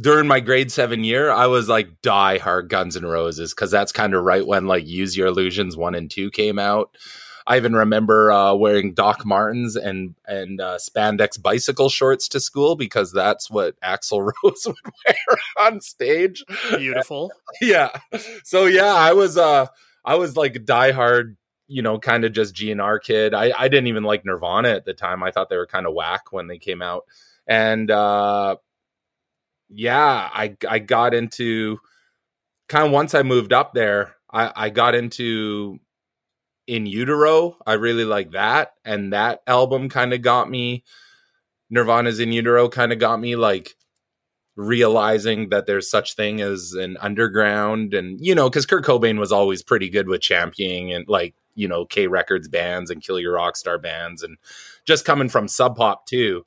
during 0.00 0.26
my 0.26 0.40
grade 0.40 0.72
seven 0.72 1.04
year, 1.04 1.30
I 1.30 1.48
was 1.48 1.68
like 1.68 2.00
die 2.00 2.38
hard 2.38 2.70
Guns 2.70 2.96
N' 2.96 3.04
Roses 3.04 3.52
because 3.52 3.70
that's 3.70 3.92
kind 3.92 4.14
of 4.14 4.24
right 4.24 4.46
when 4.46 4.66
like 4.66 4.86
Use 4.86 5.16
Your 5.16 5.26
Illusions 5.26 5.76
one 5.76 5.94
and 5.94 6.10
two 6.10 6.30
came 6.30 6.58
out. 6.58 6.96
I 7.46 7.56
even 7.56 7.74
remember 7.74 8.30
uh, 8.30 8.54
wearing 8.54 8.94
Doc 8.94 9.24
Martens 9.26 9.76
and 9.76 10.14
and 10.26 10.60
uh, 10.60 10.78
spandex 10.78 11.40
bicycle 11.40 11.88
shorts 11.88 12.28
to 12.28 12.40
school 12.40 12.76
because 12.76 13.12
that's 13.12 13.50
what 13.50 13.80
Axl 13.80 14.32
Rose 14.44 14.66
would 14.66 14.76
wear 15.06 15.38
on 15.58 15.80
stage. 15.80 16.44
Beautiful. 16.76 17.32
yeah. 17.60 17.90
So 18.44 18.66
yeah, 18.66 18.94
I 18.94 19.12
was 19.12 19.36
uh 19.36 19.66
I 20.04 20.14
was 20.16 20.36
like 20.36 20.56
a 20.56 20.60
diehard, 20.60 21.36
you 21.66 21.82
know, 21.82 21.98
kind 21.98 22.24
of 22.24 22.32
just 22.32 22.54
GNR 22.54 23.02
kid. 23.02 23.34
I 23.34 23.52
I 23.56 23.68
didn't 23.68 23.88
even 23.88 24.04
like 24.04 24.24
Nirvana 24.24 24.70
at 24.70 24.84
the 24.84 24.94
time. 24.94 25.22
I 25.22 25.30
thought 25.30 25.48
they 25.48 25.56
were 25.56 25.66
kind 25.66 25.86
of 25.86 25.94
whack 25.94 26.32
when 26.32 26.46
they 26.46 26.58
came 26.58 26.82
out, 26.82 27.04
and 27.46 27.90
uh 27.90 28.56
yeah, 29.68 30.28
I 30.32 30.56
I 30.68 30.78
got 30.78 31.14
into 31.14 31.78
kind 32.68 32.86
of 32.86 32.92
once 32.92 33.14
I 33.14 33.22
moved 33.22 33.52
up 33.52 33.74
there. 33.74 34.16
I, 34.32 34.50
I 34.54 34.70
got 34.70 34.94
into 34.94 35.78
in 36.72 36.86
utero 36.86 37.54
i 37.66 37.74
really 37.74 38.06
like 38.06 38.30
that 38.30 38.72
and 38.82 39.12
that 39.12 39.42
album 39.46 39.90
kind 39.90 40.14
of 40.14 40.22
got 40.22 40.48
me 40.48 40.82
nirvana's 41.68 42.18
in 42.18 42.32
utero 42.32 42.66
kind 42.66 42.94
of 42.94 42.98
got 42.98 43.20
me 43.20 43.36
like 43.36 43.74
realizing 44.56 45.50
that 45.50 45.66
there's 45.66 45.90
such 45.90 46.16
thing 46.16 46.40
as 46.40 46.72
an 46.72 46.96
underground 47.02 47.92
and 47.92 48.18
you 48.24 48.34
know 48.34 48.48
because 48.48 48.64
kurt 48.64 48.86
cobain 48.86 49.18
was 49.18 49.30
always 49.30 49.62
pretty 49.62 49.90
good 49.90 50.08
with 50.08 50.22
championing 50.22 50.90
and 50.90 51.06
like 51.08 51.34
you 51.54 51.68
know 51.68 51.84
k 51.84 52.06
records 52.06 52.48
bands 52.48 52.90
and 52.90 53.02
kill 53.02 53.20
your 53.20 53.34
rock 53.34 53.54
star 53.54 53.76
bands 53.76 54.22
and 54.22 54.38
just 54.86 55.04
coming 55.04 55.28
from 55.28 55.48
sub 55.48 55.76
pop 55.76 56.06
too 56.06 56.46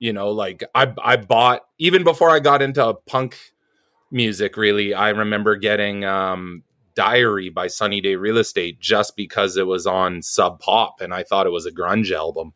you 0.00 0.12
know 0.12 0.32
like 0.32 0.64
i 0.74 0.92
i 1.04 1.16
bought 1.16 1.60
even 1.78 2.02
before 2.02 2.30
i 2.30 2.40
got 2.40 2.60
into 2.60 2.92
punk 3.06 3.38
music 4.10 4.56
really 4.56 4.94
i 4.94 5.10
remember 5.10 5.54
getting 5.54 6.04
um 6.04 6.64
Diary 6.94 7.48
by 7.48 7.66
Sunny 7.66 8.00
Day 8.00 8.16
Real 8.16 8.38
Estate 8.38 8.80
just 8.80 9.16
because 9.16 9.56
it 9.56 9.66
was 9.66 9.86
on 9.86 10.22
Sub 10.22 10.60
Pop 10.60 11.00
and 11.00 11.12
I 11.14 11.22
thought 11.22 11.46
it 11.46 11.50
was 11.50 11.66
a 11.66 11.72
grunge 11.72 12.12
album. 12.12 12.52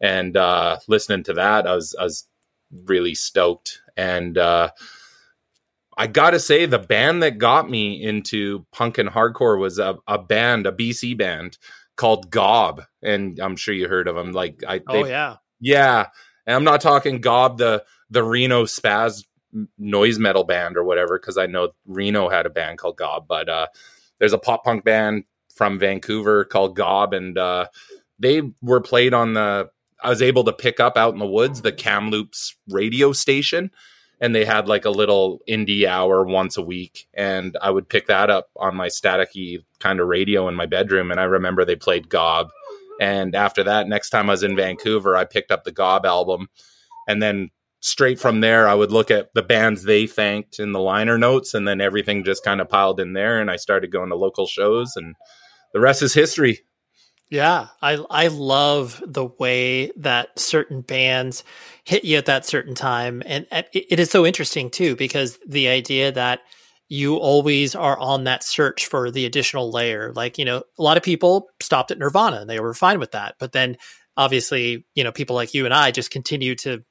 And 0.00 0.36
uh, 0.36 0.78
listening 0.88 1.24
to 1.24 1.34
that, 1.34 1.66
I 1.66 1.74
was 1.74 1.94
I 1.98 2.04
was 2.04 2.26
really 2.84 3.14
stoked. 3.14 3.80
And 3.96 4.36
uh, 4.36 4.70
I 5.96 6.06
gotta 6.06 6.38
say, 6.38 6.66
the 6.66 6.78
band 6.78 7.22
that 7.22 7.38
got 7.38 7.70
me 7.70 8.02
into 8.02 8.66
punk 8.72 8.98
and 8.98 9.08
hardcore 9.08 9.58
was 9.58 9.78
a, 9.78 9.96
a 10.06 10.18
band, 10.18 10.66
a 10.66 10.72
BC 10.72 11.16
band 11.16 11.56
called 11.96 12.30
Gob, 12.30 12.82
and 13.02 13.38
I'm 13.40 13.56
sure 13.56 13.74
you 13.74 13.88
heard 13.88 14.08
of 14.08 14.16
them. 14.16 14.32
Like, 14.32 14.62
I 14.68 14.82
oh 14.86 15.06
yeah, 15.06 15.36
yeah. 15.60 16.08
And 16.46 16.54
I'm 16.54 16.64
not 16.64 16.82
talking 16.82 17.20
Gob, 17.20 17.58
the 17.58 17.84
the 18.10 18.22
Reno 18.22 18.64
Spaz 18.64 19.24
noise 19.78 20.18
metal 20.18 20.44
band 20.44 20.76
or 20.76 20.84
whatever 20.84 21.18
because 21.18 21.38
I 21.38 21.46
know 21.46 21.70
Reno 21.86 22.28
had 22.28 22.46
a 22.46 22.50
band 22.50 22.78
called 22.78 22.96
Gob, 22.96 23.26
but 23.28 23.48
uh, 23.48 23.66
there's 24.18 24.32
a 24.32 24.38
pop 24.38 24.64
punk 24.64 24.84
band 24.84 25.24
from 25.54 25.78
Vancouver 25.78 26.44
called 26.44 26.76
Gob, 26.76 27.14
and 27.14 27.38
uh, 27.38 27.66
they 28.18 28.42
were 28.62 28.80
played 28.80 29.14
on 29.14 29.34
the 29.34 29.70
I 30.02 30.10
was 30.10 30.22
able 30.22 30.44
to 30.44 30.52
pick 30.52 30.78
up 30.78 30.96
out 30.96 31.14
in 31.14 31.18
the 31.18 31.26
woods 31.26 31.62
the 31.62 31.72
Kamloops 31.72 32.54
radio 32.68 33.12
station 33.12 33.70
and 34.20 34.34
they 34.34 34.44
had 34.44 34.68
like 34.68 34.84
a 34.84 34.90
little 34.90 35.40
indie 35.48 35.86
hour 35.86 36.24
once 36.24 36.56
a 36.56 36.62
week 36.62 37.06
and 37.14 37.56
i 37.60 37.70
would 37.70 37.88
pick 37.88 38.06
that 38.06 38.30
up 38.30 38.48
on 38.56 38.76
my 38.76 38.88
staticky 38.88 39.64
kind 39.80 40.00
of 40.00 40.08
radio 40.08 40.48
in 40.48 40.54
my 40.54 40.66
bedroom 40.66 41.10
and 41.10 41.20
i 41.20 41.24
remember 41.24 41.64
they 41.64 41.76
played 41.76 42.08
gob. 42.08 42.48
And 42.98 43.34
after 43.34 43.62
that 43.64 43.88
next 43.88 44.10
time 44.10 44.30
i 44.30 44.32
was 44.32 44.42
in 44.42 44.56
vancouver 44.56 45.16
i 45.16 45.24
picked 45.24 45.50
up 45.50 45.64
the 45.64 45.72
gob 45.72 46.06
album 46.06 46.48
and 47.06 47.22
then 47.22 47.50
straight 47.86 48.18
from 48.18 48.40
there 48.40 48.68
i 48.68 48.74
would 48.74 48.90
look 48.90 49.10
at 49.10 49.32
the 49.34 49.42
bands 49.42 49.82
they 49.84 50.06
thanked 50.06 50.58
in 50.58 50.72
the 50.72 50.80
liner 50.80 51.16
notes 51.16 51.54
and 51.54 51.66
then 51.66 51.80
everything 51.80 52.24
just 52.24 52.44
kind 52.44 52.60
of 52.60 52.68
piled 52.68 53.00
in 53.00 53.12
there 53.12 53.40
and 53.40 53.50
i 53.50 53.56
started 53.56 53.92
going 53.92 54.08
to 54.08 54.16
local 54.16 54.46
shows 54.46 54.94
and 54.96 55.14
the 55.72 55.80
rest 55.80 56.02
is 56.02 56.14
history 56.14 56.60
yeah, 57.28 57.68
I 57.82 58.04
I 58.08 58.28
love 58.28 59.02
the 59.04 59.26
way 59.26 59.90
that 59.96 60.38
certain 60.38 60.80
bands 60.80 61.42
hit 61.82 62.04
you 62.04 62.18
at 62.18 62.26
that 62.26 62.46
certain 62.46 62.76
time, 62.76 63.20
and 63.26 63.46
it, 63.50 63.68
it 63.72 63.98
is 63.98 64.10
so 64.10 64.24
interesting 64.24 64.70
too 64.70 64.94
because 64.94 65.36
the 65.44 65.66
idea 65.68 66.12
that 66.12 66.40
you 66.88 67.16
always 67.16 67.74
are 67.74 67.98
on 67.98 68.24
that 68.24 68.44
search 68.44 68.86
for 68.86 69.10
the 69.10 69.26
additional 69.26 69.72
layer. 69.72 70.12
Like 70.12 70.38
you 70.38 70.44
know, 70.44 70.62
a 70.78 70.82
lot 70.82 70.96
of 70.96 71.02
people 71.02 71.48
stopped 71.60 71.90
at 71.90 71.98
Nirvana 71.98 72.40
and 72.42 72.50
they 72.50 72.60
were 72.60 72.74
fine 72.74 73.00
with 73.00 73.12
that, 73.12 73.34
but 73.40 73.52
then 73.52 73.76
obviously 74.16 74.86
you 74.94 75.02
know 75.02 75.12
people 75.12 75.34
like 75.34 75.52
you 75.52 75.64
and 75.64 75.74
I 75.74 75.90
just 75.90 76.12
continue 76.12 76.54
to 76.56 76.84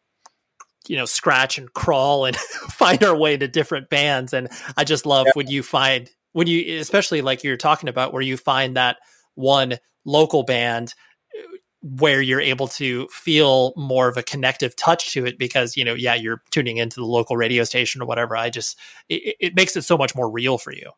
you 0.90 0.96
know 0.98 1.06
scratch 1.06 1.58
and 1.58 1.74
crawl 1.74 2.26
and 2.26 2.36
find 2.70 3.04
our 3.04 3.16
way 3.16 3.38
to 3.38 3.48
different 3.48 3.90
bands, 3.90 4.34
and 4.34 4.50
I 4.78 4.84
just 4.84 5.06
love 5.06 5.28
yeah. 5.28 5.32
when 5.36 5.48
you 5.48 5.64
find 5.64 6.10
when 6.36 6.48
you 6.48 6.80
especially 6.80 7.22
like 7.22 7.44
you're 7.44 7.58
talking 7.58 7.88
about 7.88 8.12
where 8.12 8.22
you 8.22 8.36
find 8.36 8.76
that 8.76 8.98
one 9.36 9.78
local 10.04 10.44
band 10.44 10.94
uh, 11.38 11.58
where 11.82 12.22
you're 12.22 12.42
able 12.42 12.68
to 12.68 13.08
feel 13.08 13.74
more 13.78 14.10
of 14.10 14.18
a 14.18 14.24
connective 14.24 14.76
touch 14.76 15.14
to 15.14 15.26
it 15.26 15.40
because 15.40 15.78
you 15.78 15.86
know 15.86 15.94
yeah 15.94 16.14
you're 16.14 16.42
tuning 16.52 16.76
into 16.76 16.98
the 16.98 17.06
local 17.06 17.38
radio 17.38 17.64
station 17.64 18.02
or 18.02 18.06
whatever. 18.06 18.36
I 18.36 18.50
just 18.50 18.78
it, 19.08 19.36
it, 19.40 19.56
makes 19.56 19.78
it 19.78 19.84
so 19.84 19.98
much 19.98 20.14
more 20.14 20.30
real 20.30 20.58
for 20.58 20.74
you. 20.74 20.92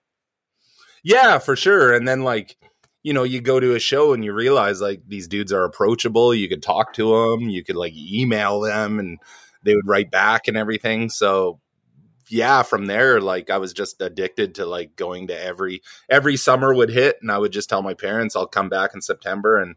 Yeah 1.04 1.38
for 1.38 1.56
sure. 1.56 1.94
And 1.94 2.08
then 2.08 2.24
like 2.24 2.58
you 3.04 3.14
know 3.14 3.24
you 3.24 3.40
go 3.40 3.60
to 3.60 3.76
a 3.76 3.80
show 3.80 4.14
and 4.14 4.26
you 4.26 4.34
realize 4.34 4.82
like 4.82 5.02
these 5.08 5.28
dudes 5.28 5.54
are 5.54 5.64
approachable. 5.64 6.34
You 6.34 6.50
could 6.50 6.64
talk 6.64 6.94
to 6.94 7.12
them 7.12 7.50
you 7.50 7.64
could 7.64 7.76
like 7.76 7.94
email 7.96 8.62
them 8.62 9.00
and 9.00 9.20
they 9.64 9.76
would 9.76 9.88
write 9.88 10.12
back 10.12 10.48
and 10.48 10.58
everything. 10.58 11.10
So 11.10 11.60
yeah, 12.30 12.64
from 12.64 12.86
there, 12.86 13.22
like 13.22 13.50
I 13.50 13.58
was 13.58 13.74
just 13.74 14.02
addicted 14.02 14.56
to 14.56 14.66
like 14.66 14.96
going 14.96 15.28
to 15.28 15.40
every 15.40 15.82
every 16.10 16.38
summer 16.38 16.74
would 16.74 16.90
hit, 16.90 17.18
and 17.22 17.32
I 17.32 17.38
would 17.38 17.52
just 17.52 17.70
tell 17.70 17.82
my 17.82 17.94
parents 17.94 18.36
I'll 18.36 18.48
come 18.48 18.70
back 18.70 18.94
in 18.94 19.02
September, 19.02 19.58
and 19.58 19.76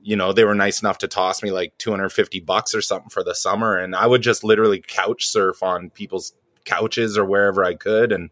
you 0.00 0.16
know 0.16 0.32
they 0.32 0.44
were 0.44 0.54
nice 0.54 0.80
enough 0.80 0.98
to 0.98 1.08
toss 1.08 1.42
me 1.42 1.50
like 1.50 1.76
250 1.78 2.40
bucks 2.40 2.74
or 2.74 2.82
something 2.82 3.10
for 3.10 3.24
the 3.24 3.34
summer, 3.34 3.76
and 3.76 3.96
I 3.96 4.06
would 4.06 4.22
just 4.22 4.44
literally 4.44 4.82
couch 4.86 5.26
surf 5.26 5.62
on 5.62 5.90
people's 5.90 6.32
couches 6.64 7.18
or 7.18 7.24
wherever 7.24 7.64
I 7.64 7.74
could, 7.74 8.12
and 8.12 8.30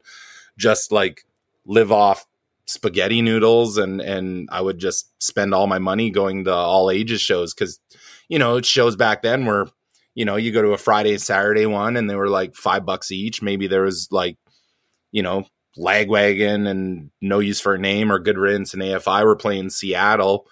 just 0.56 0.92
like 0.92 1.24
live 1.66 1.90
off 1.90 2.26
spaghetti 2.66 3.20
noodles 3.20 3.78
and 3.78 4.00
and 4.00 4.48
I 4.52 4.60
would 4.60 4.78
just 4.78 5.10
spend 5.20 5.54
all 5.54 5.66
my 5.66 5.80
money 5.80 6.10
going 6.10 6.44
to 6.44 6.54
all 6.54 6.88
ages 6.90 7.20
shows 7.20 7.52
because 7.52 7.80
you 8.28 8.38
know 8.38 8.60
shows 8.60 8.94
back 8.94 9.22
then 9.22 9.44
were 9.44 9.68
you 10.20 10.26
know, 10.26 10.37
you 10.37 10.52
go 10.52 10.61
to 10.61 10.74
a 10.74 10.76
Friday 10.76 11.12
and 11.12 11.22
Saturday 11.22 11.64
one 11.64 11.96
and 11.96 12.11
they 12.11 12.14
were 12.14 12.28
like 12.28 12.54
five 12.54 12.85
bucks 12.85 13.11
each. 13.11 13.40
Maybe 13.40 13.68
there 13.68 13.85
was 13.85 14.06
like, 14.11 14.37
you 15.12 15.22
know, 15.22 15.46
Lagwagon 15.78 16.68
and 16.68 17.11
No 17.22 17.38
Use 17.38 17.59
for 17.59 17.72
a 17.72 17.78
Name 17.78 18.12
or 18.12 18.18
Good 18.18 18.37
Riddance 18.37 18.74
and 18.74 18.83
AFI 18.83 19.24
were 19.24 19.35
playing 19.35 19.70
Seattle. 19.70 20.46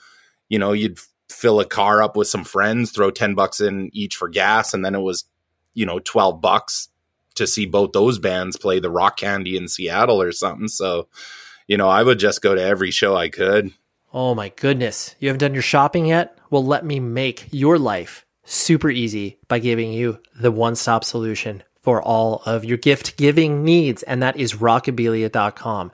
You 0.48 0.58
know, 0.58 0.72
you'd 0.72 0.98
fill 1.28 1.60
a 1.60 1.66
car 1.66 2.02
up 2.02 2.16
with 2.16 2.28
some 2.28 2.44
friends, 2.44 2.92
throw 2.92 3.10
10 3.10 3.34
bucks 3.34 3.60
in 3.60 3.90
each 3.92 4.16
for 4.16 4.30
gas, 4.30 4.72
and 4.72 4.82
then 4.82 4.94
it 4.94 5.02
was, 5.02 5.26
you 5.74 5.84
know, 5.84 5.98
12 5.98 6.40
bucks 6.40 6.88
to 7.34 7.46
see 7.46 7.66
both 7.66 7.92
those 7.92 8.18
bands 8.18 8.56
play 8.56 8.80
the 8.80 8.90
Rock 8.90 9.18
Candy 9.18 9.54
in 9.54 9.68
Seattle 9.68 10.22
or 10.22 10.32
something. 10.32 10.68
So, 10.68 11.08
you 11.66 11.76
know, 11.76 11.90
I 11.90 12.02
would 12.02 12.18
just 12.18 12.40
go 12.40 12.54
to 12.54 12.62
every 12.62 12.90
show 12.90 13.14
I 13.14 13.28
could. 13.28 13.70
Oh 14.14 14.34
my 14.34 14.48
goodness. 14.48 15.14
You 15.20 15.28
haven't 15.28 15.40
done 15.40 15.52
your 15.52 15.62
shopping 15.62 16.06
yet? 16.06 16.38
Well, 16.48 16.64
let 16.64 16.86
me 16.86 17.00
make 17.00 17.48
your 17.50 17.78
life 17.78 18.24
super 18.48 18.90
easy 18.90 19.38
by 19.46 19.58
giving 19.58 19.92
you 19.92 20.18
the 20.40 20.50
one 20.50 20.74
stop 20.74 21.04
solution 21.04 21.62
for 21.82 22.02
all 22.02 22.42
of 22.46 22.64
your 22.64 22.78
gift 22.78 23.16
giving 23.16 23.62
needs, 23.62 24.02
and 24.02 24.22
that 24.22 24.36
is 24.36 24.54
rockabilia.com. 24.54 25.92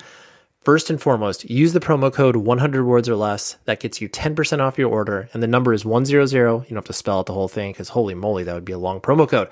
First 0.64 0.88
and 0.88 1.01
foremost, 1.01 1.51
use 1.51 1.75
the 1.75 1.81
promo 1.81 2.11
code 2.11 2.37
100 2.37 2.87
words 2.87 3.07
or 3.07 3.17
less. 3.17 3.59
That 3.67 3.81
gets 3.81 4.01
you 4.01 4.09
10% 4.09 4.61
off 4.61 4.79
your 4.79 4.88
order. 4.88 5.29
And 5.35 5.43
the 5.43 5.47
number 5.47 5.75
is 5.75 5.85
100. 5.85 6.33
You 6.33 6.38
don't 6.38 6.71
have 6.71 6.85
to 6.85 6.95
spell 6.95 7.19
out 7.19 7.27
the 7.27 7.35
whole 7.35 7.49
thing 7.49 7.73
because 7.73 7.90
holy 7.90 8.14
moly, 8.14 8.45
that 8.45 8.55
would 8.55 8.64
be 8.64 8.73
a 8.73 8.79
long 8.79 8.99
promo 8.99 9.29
code. 9.29 9.51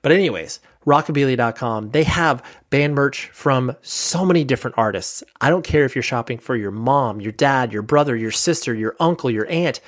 But, 0.00 0.12
anyways, 0.12 0.60
rockabilia.com, 0.86 1.90
they 1.90 2.04
have 2.04 2.42
band 2.70 2.94
merch 2.94 3.26
from 3.26 3.76
so 3.82 4.24
many 4.24 4.42
different 4.42 4.78
artists. 4.78 5.22
I 5.38 5.50
don't 5.50 5.66
care 5.66 5.84
if 5.84 5.94
you're 5.94 6.02
shopping 6.02 6.38
for 6.38 6.56
your 6.56 6.70
mom, 6.70 7.20
your 7.20 7.32
dad, 7.32 7.70
your 7.70 7.82
brother, 7.82 8.16
your 8.16 8.30
sister, 8.30 8.74
your 8.74 8.96
uncle, 8.98 9.30
your 9.30 9.46
aunt 9.50 9.80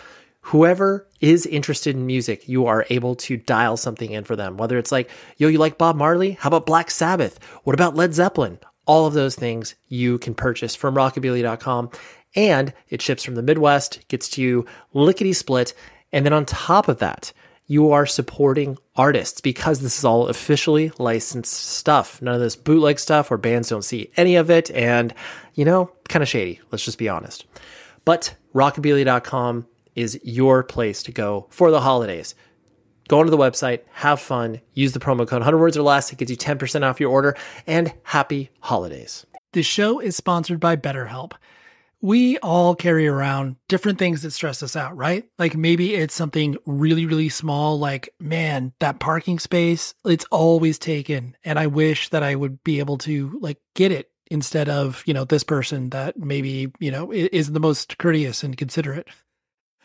whoever 0.47 1.09
is 1.21 1.45
interested 1.45 1.97
in 1.97 2.07
music, 2.07 2.49
you 2.49 2.67
are 2.67 2.87
able 2.89 3.17
to 3.17 3.37
dial 3.37 3.77
something 3.77 4.13
in 4.13 4.23
for 4.23 4.37
them. 4.37 4.57
Whether 4.57 4.79
it's 4.79 4.93
like, 4.93 5.11
yo, 5.39 5.49
you 5.49 5.59
like 5.59 5.77
Bob 5.77 5.97
Marley? 5.97 6.33
How 6.33 6.47
about 6.47 6.67
Black 6.67 6.89
Sabbath? 6.89 7.43
What 7.65 7.75
about 7.75 7.97
Led 7.97 8.15
Zeppelin? 8.15 8.61
All 8.87 9.07
of 9.07 9.15
those 9.15 9.35
things 9.35 9.75
you 9.89 10.19
can 10.19 10.37
purchase 10.37 10.77
from 10.77 10.95
rockabilia.com. 10.95 11.91
And 12.37 12.73
it 12.89 13.03
ships 13.03 13.25
from 13.25 13.35
the 13.35 13.43
Midwest, 13.43 14.07
gets 14.07 14.29
to 14.31 14.43
you 14.43 14.67
lickety 14.93 15.33
split. 15.33 15.75
And 16.13 16.25
then 16.25 16.33
on 16.33 16.47
top 16.47 16.87
of 16.87 16.99
that, 16.99 17.33
you 17.67 17.91
are 17.91 18.07
supporting 18.07 18.79
artists 18.95 19.41
because 19.41 19.81
this 19.81 19.99
is 19.99 20.05
all 20.05 20.29
officially 20.29 20.93
licensed 20.99 21.55
stuff. 21.55 22.23
None 22.23 22.37
of 22.37 22.41
this 22.41 22.55
bootleg 22.55 23.01
stuff 23.01 23.31
where 23.31 23.37
bands 23.37 23.71
don't 23.71 23.83
see 23.83 24.13
any 24.17 24.37
of 24.37 24.49
it. 24.49 24.71
And, 24.71 25.13
you 25.55 25.65
know, 25.65 25.91
kind 26.09 26.23
of 26.23 26.29
shady. 26.29 26.61
Let's 26.71 26.85
just 26.85 26.99
be 26.99 27.09
honest. 27.09 27.47
But 28.05 28.37
rockabilia.com 28.55 29.67
is 29.97 30.21
your 30.23 30.63
place 30.63 31.03
to 31.05 31.13
go 31.13 31.47
for 31.51 31.71
the 31.73 31.81
holidays. 31.81 32.35
Go 33.09 33.21
onto 33.21 33.31
the 33.31 33.37
website, 33.37 33.81
have 33.93 34.21
fun, 34.21 34.61
use 34.75 34.93
the 34.93 35.01
promo 35.01 35.27
code 35.27 35.41
100 35.41 35.59
words 35.59 35.77
or 35.77 35.83
less. 35.83 36.13
It 36.13 36.19
gets 36.19 36.31
you 36.31 36.37
10% 36.37 36.83
off 36.83 37.01
your 37.01 37.11
order, 37.11 37.37
and 37.67 37.93
happy 38.03 38.51
holidays. 38.61 39.27
The 39.53 39.63
show 39.63 40.01
is 40.01 40.17
sponsored 40.17 40.61
by 40.61 40.77
BetterHelp. 40.77 41.33
We 42.03 42.37
all 42.39 42.75
carry 42.75 43.09
around 43.09 43.57
different 43.69 43.99
things 43.99 44.23
that 44.23 44.33
stress 44.33 44.63
us 44.63 44.77
out, 44.77 44.97
right? 44.97 45.25
Like 45.39 45.57
maybe 45.57 45.95
it's 45.95 46.15
something 46.15 46.57
really, 46.67 47.07
really 47.07 47.31
small, 47.31 47.79
like, 47.79 48.11
man, 48.21 48.75
that 48.81 49.01
parking 49.01 49.39
space, 49.39 49.95
it's 50.05 50.27
always 50.27 50.79
taken. 50.79 51.37
And 51.43 51.59
I 51.59 51.69
wish 51.69 52.11
that 52.11 52.23
I 52.23 52.35
would 52.35 52.63
be 52.65 52.81
able 52.81 52.99
to 52.99 53.39
like 53.41 53.59
get 53.75 53.93
it 53.93 54.11
instead 54.31 54.69
of, 54.69 55.03
you 55.07 55.15
know, 55.15 55.25
this 55.25 55.45
person 55.45 55.91
that 55.91 56.19
maybe, 56.19 56.71
you 56.81 56.91
know, 56.91 57.13
is 57.13 57.51
the 57.51 57.61
most 57.61 57.97
courteous 57.99 58.43
and 58.43 58.57
considerate. 58.57 59.09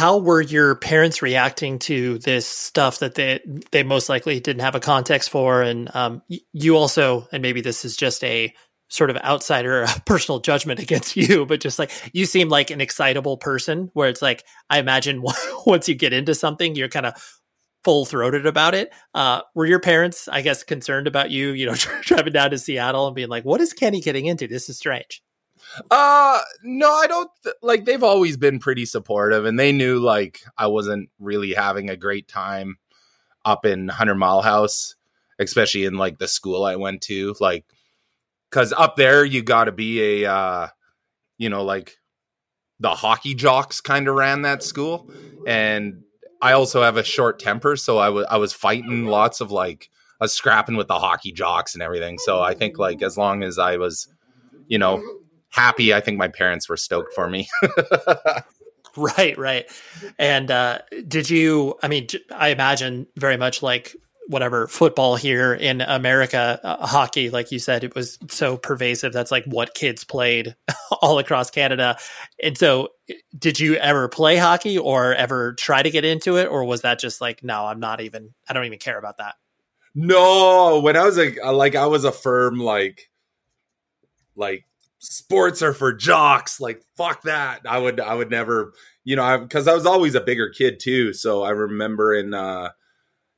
how 0.00 0.16
were 0.16 0.40
your 0.40 0.76
parents 0.76 1.20
reacting 1.20 1.78
to 1.78 2.16
this 2.20 2.46
stuff 2.46 3.00
that 3.00 3.16
they 3.16 3.38
they 3.70 3.82
most 3.82 4.08
likely 4.08 4.40
didn't 4.40 4.62
have 4.62 4.74
a 4.74 4.80
context 4.80 5.28
for? 5.28 5.60
And 5.60 5.94
um, 5.94 6.22
you 6.54 6.78
also 6.78 7.28
and 7.32 7.42
maybe 7.42 7.60
this 7.60 7.84
is 7.84 7.98
just 7.98 8.24
a 8.24 8.54
sort 8.88 9.10
of 9.10 9.18
outsider 9.18 9.86
personal 10.06 10.40
judgment 10.40 10.80
against 10.80 11.16
you 11.16 11.44
but 11.46 11.60
just 11.60 11.78
like 11.78 11.92
you 12.14 12.24
seem 12.24 12.48
like 12.48 12.70
an 12.70 12.80
excitable 12.80 13.36
person 13.36 13.88
where 13.92 14.08
it's 14.08 14.20
like 14.20 14.42
i 14.68 14.80
imagine 14.80 15.22
once 15.64 15.88
you 15.88 15.94
get 15.94 16.12
into 16.12 16.34
something 16.34 16.74
you're 16.74 16.88
kind 16.88 17.06
of 17.06 17.14
full 17.84 18.04
throated 18.04 18.46
about 18.46 18.74
it. 18.74 18.92
Uh, 19.14 19.42
were 19.54 19.64
your 19.64 19.78
parents 19.78 20.26
i 20.26 20.40
guess 20.40 20.64
concerned 20.64 21.06
about 21.06 21.30
you 21.30 21.50
you 21.50 21.66
know 21.66 21.74
driving 22.02 22.32
down 22.32 22.50
to 22.50 22.58
seattle 22.58 23.06
and 23.06 23.14
being 23.14 23.28
like 23.28 23.44
what 23.44 23.60
is 23.60 23.72
kenny 23.72 24.00
getting 24.00 24.26
into? 24.26 24.48
This 24.48 24.68
is 24.68 24.76
strange 24.76 25.22
uh 25.90 26.40
no, 26.62 26.92
I 26.92 27.06
don't 27.06 27.30
th- 27.42 27.56
like 27.62 27.84
they've 27.84 28.02
always 28.02 28.36
been 28.36 28.58
pretty 28.58 28.84
supportive 28.86 29.44
and 29.44 29.58
they 29.58 29.72
knew 29.72 29.98
like 29.98 30.42
I 30.56 30.66
wasn't 30.66 31.10
really 31.18 31.54
having 31.54 31.90
a 31.90 31.96
great 31.96 32.28
time 32.28 32.78
up 33.44 33.64
in 33.64 33.86
100 33.86 34.14
Mile 34.14 34.42
House, 34.42 34.94
especially 35.38 35.84
in 35.84 35.94
like 35.94 36.18
the 36.18 36.28
school 36.28 36.64
I 36.64 36.76
went 36.76 37.02
to 37.02 37.34
like 37.40 37.64
cuz 38.50 38.72
up 38.72 38.96
there 38.96 39.24
you 39.24 39.42
got 39.42 39.64
to 39.64 39.72
be 39.72 40.22
a 40.24 40.30
uh 40.30 40.68
you 41.38 41.48
know 41.48 41.64
like 41.64 41.98
the 42.80 42.94
hockey 42.94 43.34
jocks 43.34 43.80
kind 43.80 44.08
of 44.08 44.14
ran 44.14 44.42
that 44.42 44.62
school 44.62 45.10
and 45.46 46.02
I 46.42 46.52
also 46.52 46.82
have 46.82 46.96
a 46.96 47.04
short 47.04 47.38
temper 47.38 47.76
so 47.76 47.98
I 47.98 48.08
was 48.08 48.26
I 48.30 48.38
was 48.38 48.52
fighting 48.52 49.06
lots 49.06 49.40
of 49.40 49.50
like 49.50 49.90
I 50.20 50.24
was 50.24 50.32
scrapping 50.32 50.76
with 50.76 50.88
the 50.88 50.98
hockey 50.98 51.32
jocks 51.32 51.74
and 51.74 51.82
everything. 51.82 52.18
So 52.18 52.42
I 52.42 52.52
think 52.52 52.78
like 52.78 53.02
as 53.02 53.16
long 53.16 53.42
as 53.42 53.58
I 53.58 53.78
was 53.78 54.08
you 54.68 54.78
know 54.78 55.02
happy. 55.50 55.92
I 55.92 56.00
think 56.00 56.18
my 56.18 56.28
parents 56.28 56.68
were 56.68 56.76
stoked 56.76 57.14
for 57.14 57.28
me. 57.28 57.48
right, 58.96 59.36
right. 59.36 59.70
And 60.18 60.50
uh, 60.50 60.78
did 61.06 61.28
you? 61.28 61.74
I 61.82 61.88
mean, 61.88 62.08
I 62.34 62.48
imagine 62.48 63.06
very 63.16 63.36
much 63.36 63.62
like 63.62 63.94
whatever 64.30 64.68
football 64.68 65.16
here 65.16 65.52
in 65.52 65.80
America, 65.80 66.60
uh, 66.62 66.86
hockey, 66.86 67.30
like 67.30 67.50
you 67.50 67.58
said, 67.58 67.82
it 67.82 67.96
was 67.96 68.16
so 68.28 68.56
pervasive. 68.56 69.12
That's 69.12 69.32
like 69.32 69.44
what 69.44 69.74
kids 69.74 70.04
played 70.04 70.54
all 71.02 71.18
across 71.18 71.50
Canada. 71.50 71.98
And 72.42 72.56
so, 72.56 72.90
did 73.36 73.58
you 73.58 73.74
ever 73.74 74.08
play 74.08 74.36
hockey 74.36 74.78
or 74.78 75.14
ever 75.14 75.54
try 75.54 75.82
to 75.82 75.90
get 75.90 76.04
into 76.04 76.36
it, 76.36 76.46
or 76.46 76.64
was 76.64 76.82
that 76.82 77.00
just 77.00 77.20
like, 77.20 77.42
no, 77.42 77.66
I'm 77.66 77.80
not 77.80 78.00
even. 78.00 78.32
I 78.48 78.52
don't 78.52 78.66
even 78.66 78.78
care 78.78 78.98
about 78.98 79.18
that. 79.18 79.34
No, 79.94 80.80
when 80.80 80.96
I 80.96 81.04
was 81.04 81.18
a 81.18 81.50
like, 81.50 81.74
I 81.74 81.86
was 81.86 82.04
a 82.04 82.12
firm 82.12 82.60
like, 82.60 83.10
like 84.36 84.64
sports 85.00 85.62
are 85.62 85.72
for 85.72 85.92
jocks 85.92 86.60
like 86.60 86.82
fuck 86.96 87.22
that. 87.22 87.62
I 87.68 87.78
would 87.78 87.98
i 88.00 88.14
would 88.14 88.30
never 88.30 88.74
you 89.02 89.16
know 89.16 89.38
because 89.38 89.66
I, 89.66 89.72
I, 89.72 89.74
was 89.74 89.86
always 89.86 90.14
a 90.14 90.20
bigger 90.20 90.50
kid 90.50 90.78
too. 90.78 91.12
So 91.12 91.42
i 91.42 91.50
remember 91.50 92.14
in 92.14 92.34
uh 92.34 92.70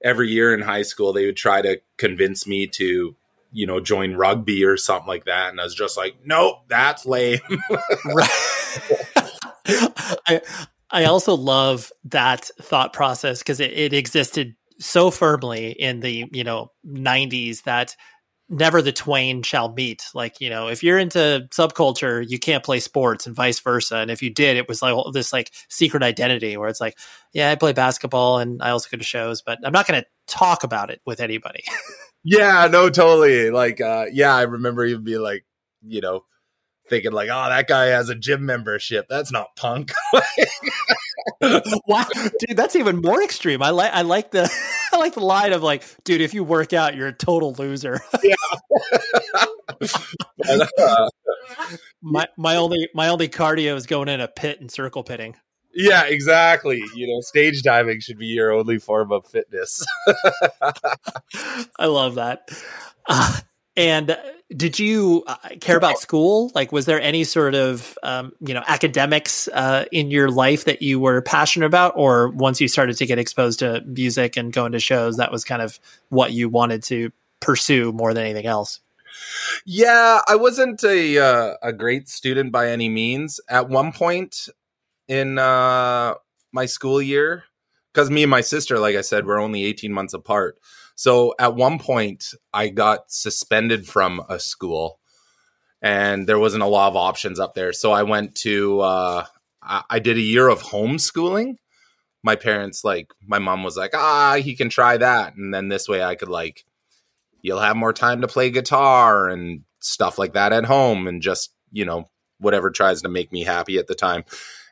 every 0.04 0.28
year 0.28 0.52
in 0.52 0.60
high 0.60 0.82
school 0.82 1.12
they 1.12 1.24
would 1.24 1.36
try 1.36 1.62
to 1.62 1.80
convince 1.96 2.46
me 2.46 2.66
to 2.66 3.16
you 3.52 3.66
know 3.66 3.78
join 3.80 4.14
rugby 4.14 4.64
or 4.64 4.76
something 4.76 5.06
like 5.06 5.24
that. 5.26 5.50
And 5.50 5.60
i 5.60 5.64
was 5.64 5.74
just 5.74 5.96
like 5.96 6.16
nope 6.24 6.56
that's 6.68 7.06
lame. 7.06 7.38
I 10.26 10.40
i 10.90 11.04
also 11.04 11.34
love 11.36 11.92
that 12.04 12.50
thought 12.60 12.92
process 12.92 13.38
because 13.38 13.60
it, 13.60 13.72
it 13.72 13.92
existed 13.92 14.56
so 14.80 15.12
firmly 15.12 15.70
in 15.70 16.00
the 16.00 16.28
you 16.32 16.42
know 16.42 16.72
90s 16.84 17.62
that 17.62 17.94
never 18.52 18.82
the 18.82 18.92
twain 18.92 19.42
shall 19.42 19.72
meet. 19.72 20.04
Like, 20.14 20.40
you 20.40 20.50
know, 20.50 20.68
if 20.68 20.82
you're 20.82 20.98
into 20.98 21.48
subculture, 21.50 22.24
you 22.28 22.38
can't 22.38 22.62
play 22.62 22.80
sports 22.80 23.26
and 23.26 23.34
vice 23.34 23.58
versa. 23.58 23.96
And 23.96 24.10
if 24.10 24.22
you 24.22 24.30
did, 24.30 24.58
it 24.58 24.68
was 24.68 24.82
like 24.82 24.94
this 25.12 25.32
like 25.32 25.50
secret 25.68 26.02
identity 26.02 26.56
where 26.56 26.68
it's 26.68 26.80
like, 26.80 26.98
yeah, 27.32 27.50
I 27.50 27.54
play 27.54 27.72
basketball 27.72 28.38
and 28.38 28.62
I 28.62 28.70
also 28.70 28.88
go 28.90 28.98
to 28.98 29.04
shows, 29.04 29.40
but 29.40 29.58
I'm 29.64 29.72
not 29.72 29.86
going 29.86 30.02
to 30.02 30.06
talk 30.26 30.64
about 30.64 30.90
it 30.90 31.00
with 31.06 31.20
anybody. 31.20 31.64
yeah, 32.24 32.68
no, 32.70 32.90
totally. 32.90 33.50
Like, 33.50 33.80
uh, 33.80 34.06
yeah, 34.12 34.36
I 34.36 34.42
remember 34.42 34.84
even 34.84 35.02
being 35.02 35.22
like, 35.22 35.46
you 35.82 36.02
know, 36.02 36.24
thinking 36.90 37.12
like, 37.12 37.30
oh, 37.32 37.48
that 37.48 37.68
guy 37.68 37.86
has 37.86 38.10
a 38.10 38.14
gym 38.14 38.44
membership. 38.44 39.06
That's 39.08 39.32
not 39.32 39.56
punk. 39.56 39.92
wow, 41.86 42.04
dude, 42.40 42.56
that's 42.56 42.76
even 42.76 43.00
more 43.00 43.22
extreme. 43.22 43.62
I 43.62 43.70
like 43.70 43.92
I 43.92 44.02
like 44.02 44.30
the 44.30 44.50
I 44.92 44.98
like 44.98 45.14
the 45.14 45.24
line 45.24 45.52
of 45.52 45.62
like, 45.62 45.84
dude, 46.04 46.20
if 46.20 46.34
you 46.34 46.44
work 46.44 46.72
out, 46.72 46.94
you're 46.96 47.08
a 47.08 47.12
total 47.12 47.52
loser. 47.54 48.00
yeah. 48.22 48.34
but, 50.38 50.70
uh, 50.78 51.08
my 52.02 52.26
my 52.36 52.56
only 52.56 52.88
my 52.94 53.08
only 53.08 53.28
cardio 53.28 53.76
is 53.76 53.86
going 53.86 54.08
in 54.08 54.20
a 54.20 54.28
pit 54.28 54.60
and 54.60 54.70
circle 54.70 55.02
pitting. 55.02 55.36
Yeah, 55.74 56.04
exactly. 56.04 56.82
You 56.94 57.06
know, 57.08 57.20
stage 57.20 57.62
diving 57.62 58.00
should 58.00 58.18
be 58.18 58.26
your 58.26 58.52
only 58.52 58.78
form 58.78 59.10
of 59.10 59.26
fitness. 59.26 59.84
I 61.78 61.86
love 61.86 62.16
that. 62.16 62.50
Uh, 63.08 63.40
and 63.76 64.16
did 64.54 64.78
you 64.78 65.24
uh, 65.26 65.36
care 65.60 65.76
about 65.76 65.98
school? 65.98 66.50
Like, 66.54 66.72
was 66.72 66.84
there 66.84 67.00
any 67.00 67.24
sort 67.24 67.54
of 67.54 67.96
um, 68.02 68.32
you 68.40 68.54
know 68.54 68.62
academics 68.66 69.48
uh, 69.48 69.86
in 69.90 70.10
your 70.10 70.30
life 70.30 70.64
that 70.66 70.82
you 70.82 71.00
were 71.00 71.22
passionate 71.22 71.66
about, 71.66 71.94
or 71.96 72.28
once 72.28 72.60
you 72.60 72.68
started 72.68 72.96
to 72.98 73.06
get 73.06 73.18
exposed 73.18 73.60
to 73.60 73.82
music 73.82 74.36
and 74.36 74.52
going 74.52 74.72
to 74.72 74.80
shows, 74.80 75.16
that 75.16 75.32
was 75.32 75.44
kind 75.44 75.62
of 75.62 75.78
what 76.10 76.32
you 76.32 76.48
wanted 76.48 76.82
to 76.84 77.10
pursue 77.40 77.92
more 77.92 78.14
than 78.14 78.24
anything 78.24 78.46
else? 78.46 78.80
Yeah, 79.64 80.20
I 80.26 80.36
wasn't 80.36 80.82
a 80.84 81.18
uh, 81.18 81.54
a 81.62 81.72
great 81.72 82.08
student 82.08 82.52
by 82.52 82.70
any 82.70 82.88
means. 82.88 83.40
At 83.48 83.68
one 83.68 83.92
point 83.92 84.48
in 85.08 85.38
uh, 85.38 86.14
my 86.52 86.66
school 86.66 87.00
year, 87.00 87.44
because 87.92 88.10
me 88.10 88.22
and 88.22 88.30
my 88.30 88.40
sister, 88.40 88.78
like 88.78 88.96
I 88.96 89.02
said, 89.02 89.26
we're 89.26 89.40
only 89.40 89.64
eighteen 89.64 89.92
months 89.92 90.14
apart. 90.14 90.58
So 90.94 91.34
at 91.38 91.54
one 91.54 91.78
point, 91.78 92.34
I 92.52 92.68
got 92.68 93.10
suspended 93.10 93.86
from 93.86 94.22
a 94.28 94.38
school, 94.38 94.98
and 95.80 96.26
there 96.26 96.38
wasn't 96.38 96.62
a 96.62 96.68
lot 96.68 96.88
of 96.88 96.96
options 96.96 97.40
up 97.40 97.54
there. 97.54 97.72
So 97.72 97.92
I 97.92 98.02
went 98.02 98.34
to 98.36 98.80
uh, 98.80 99.26
I, 99.62 99.82
I 99.90 99.98
did 99.98 100.16
a 100.16 100.20
year 100.20 100.48
of 100.48 100.62
homeschooling. 100.62 101.56
My 102.22 102.36
parents 102.36 102.84
like 102.84 103.12
my 103.26 103.38
mom 103.38 103.64
was 103.64 103.76
like, 103.76 103.94
ah, 103.94 104.36
he 104.40 104.54
can 104.54 104.68
try 104.68 104.96
that, 104.96 105.34
and 105.36 105.52
then 105.52 105.68
this 105.68 105.88
way 105.88 106.02
I 106.02 106.14
could 106.14 106.28
like, 106.28 106.64
you'll 107.40 107.60
have 107.60 107.76
more 107.76 107.92
time 107.92 108.20
to 108.20 108.28
play 108.28 108.50
guitar 108.50 109.28
and 109.28 109.62
stuff 109.80 110.18
like 110.18 110.34
that 110.34 110.52
at 110.52 110.64
home, 110.64 111.06
and 111.06 111.20
just 111.20 111.52
you 111.72 111.84
know 111.84 112.10
whatever 112.38 112.70
tries 112.70 113.02
to 113.02 113.08
make 113.08 113.32
me 113.32 113.44
happy 113.44 113.78
at 113.78 113.86
the 113.86 113.94
time. 113.94 114.24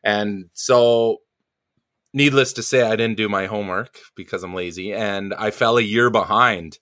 And 0.03 0.47
so 0.55 1.19
needless 2.13 2.53
to 2.55 2.63
say, 2.63 2.83
I 2.83 2.97
didn't 2.97 3.17
do 3.17 3.29
my 3.29 3.47
homework 3.47 3.99
because 4.17 4.43
I'm 4.43 4.55
lazy 4.55 4.93
and 4.93 5.33
I 5.35 5.51
fell 5.51 5.79
a 5.79 5.83
year 5.83 6.11
behind. 6.11 6.79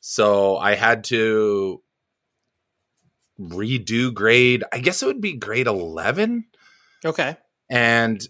So 0.00 0.56
I 0.56 0.74
had 0.74 1.04
to 1.04 1.82
redo 3.40 4.12
grade, 4.12 4.64
I 4.72 4.78
guess 4.78 5.02
it 5.02 5.06
would 5.06 5.20
be 5.20 5.36
grade 5.36 5.66
11. 5.66 6.44
Okay. 7.04 7.36
And 7.70 8.20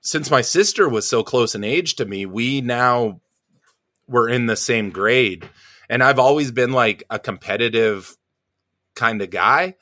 since 0.00 0.30
my 0.30 0.40
sister 0.40 0.88
was 0.88 1.08
so 1.08 1.22
close 1.22 1.54
in 1.54 1.64
age 1.64 1.96
to 1.96 2.04
me, 2.04 2.26
we 2.26 2.60
now 2.60 3.20
were 4.08 4.28
in 4.28 4.46
the 4.46 4.56
same 4.56 4.90
grade. 4.90 5.48
And 5.88 6.02
I've 6.02 6.18
always 6.18 6.50
been 6.50 6.72
like 6.72 7.04
a 7.08 7.18
competitive 7.18 8.16
kind 8.94 9.22
of 9.22 9.30
guy. 9.30 9.76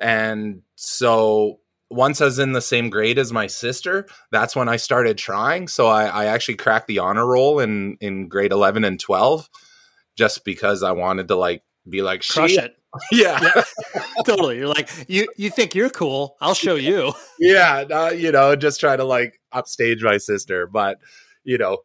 And 0.00 0.62
so 0.74 1.60
once 1.90 2.20
I 2.20 2.24
was 2.24 2.38
in 2.38 2.52
the 2.52 2.60
same 2.60 2.90
grade 2.90 3.18
as 3.18 3.32
my 3.32 3.46
sister, 3.46 4.06
that's 4.32 4.56
when 4.56 4.68
I 4.68 4.76
started 4.76 5.18
trying. 5.18 5.68
So 5.68 5.86
I, 5.86 6.06
I 6.06 6.24
actually 6.26 6.56
cracked 6.56 6.88
the 6.88 6.98
honor 6.98 7.26
roll 7.26 7.60
in 7.60 7.96
in 8.00 8.28
grade 8.28 8.52
eleven 8.52 8.84
and 8.84 8.98
twelve, 8.98 9.48
just 10.16 10.44
because 10.44 10.82
I 10.82 10.92
wanted 10.92 11.28
to 11.28 11.36
like 11.36 11.62
be 11.88 12.02
like 12.02 12.26
crush 12.26 12.56
it. 12.56 12.74
Yeah. 13.12 13.38
yeah. 13.94 14.02
totally. 14.24 14.56
You're 14.56 14.68
like 14.68 14.88
you. 15.06 15.28
You 15.36 15.50
think 15.50 15.74
you're 15.74 15.90
cool? 15.90 16.34
I'll 16.40 16.54
show 16.54 16.76
you. 16.76 17.12
yeah, 17.38 17.84
uh, 17.90 18.08
you 18.08 18.32
know, 18.32 18.56
just 18.56 18.80
try 18.80 18.96
to 18.96 19.04
like 19.04 19.38
upstage 19.52 20.02
my 20.02 20.16
sister, 20.16 20.66
but 20.66 20.96
you 21.44 21.58
know, 21.58 21.78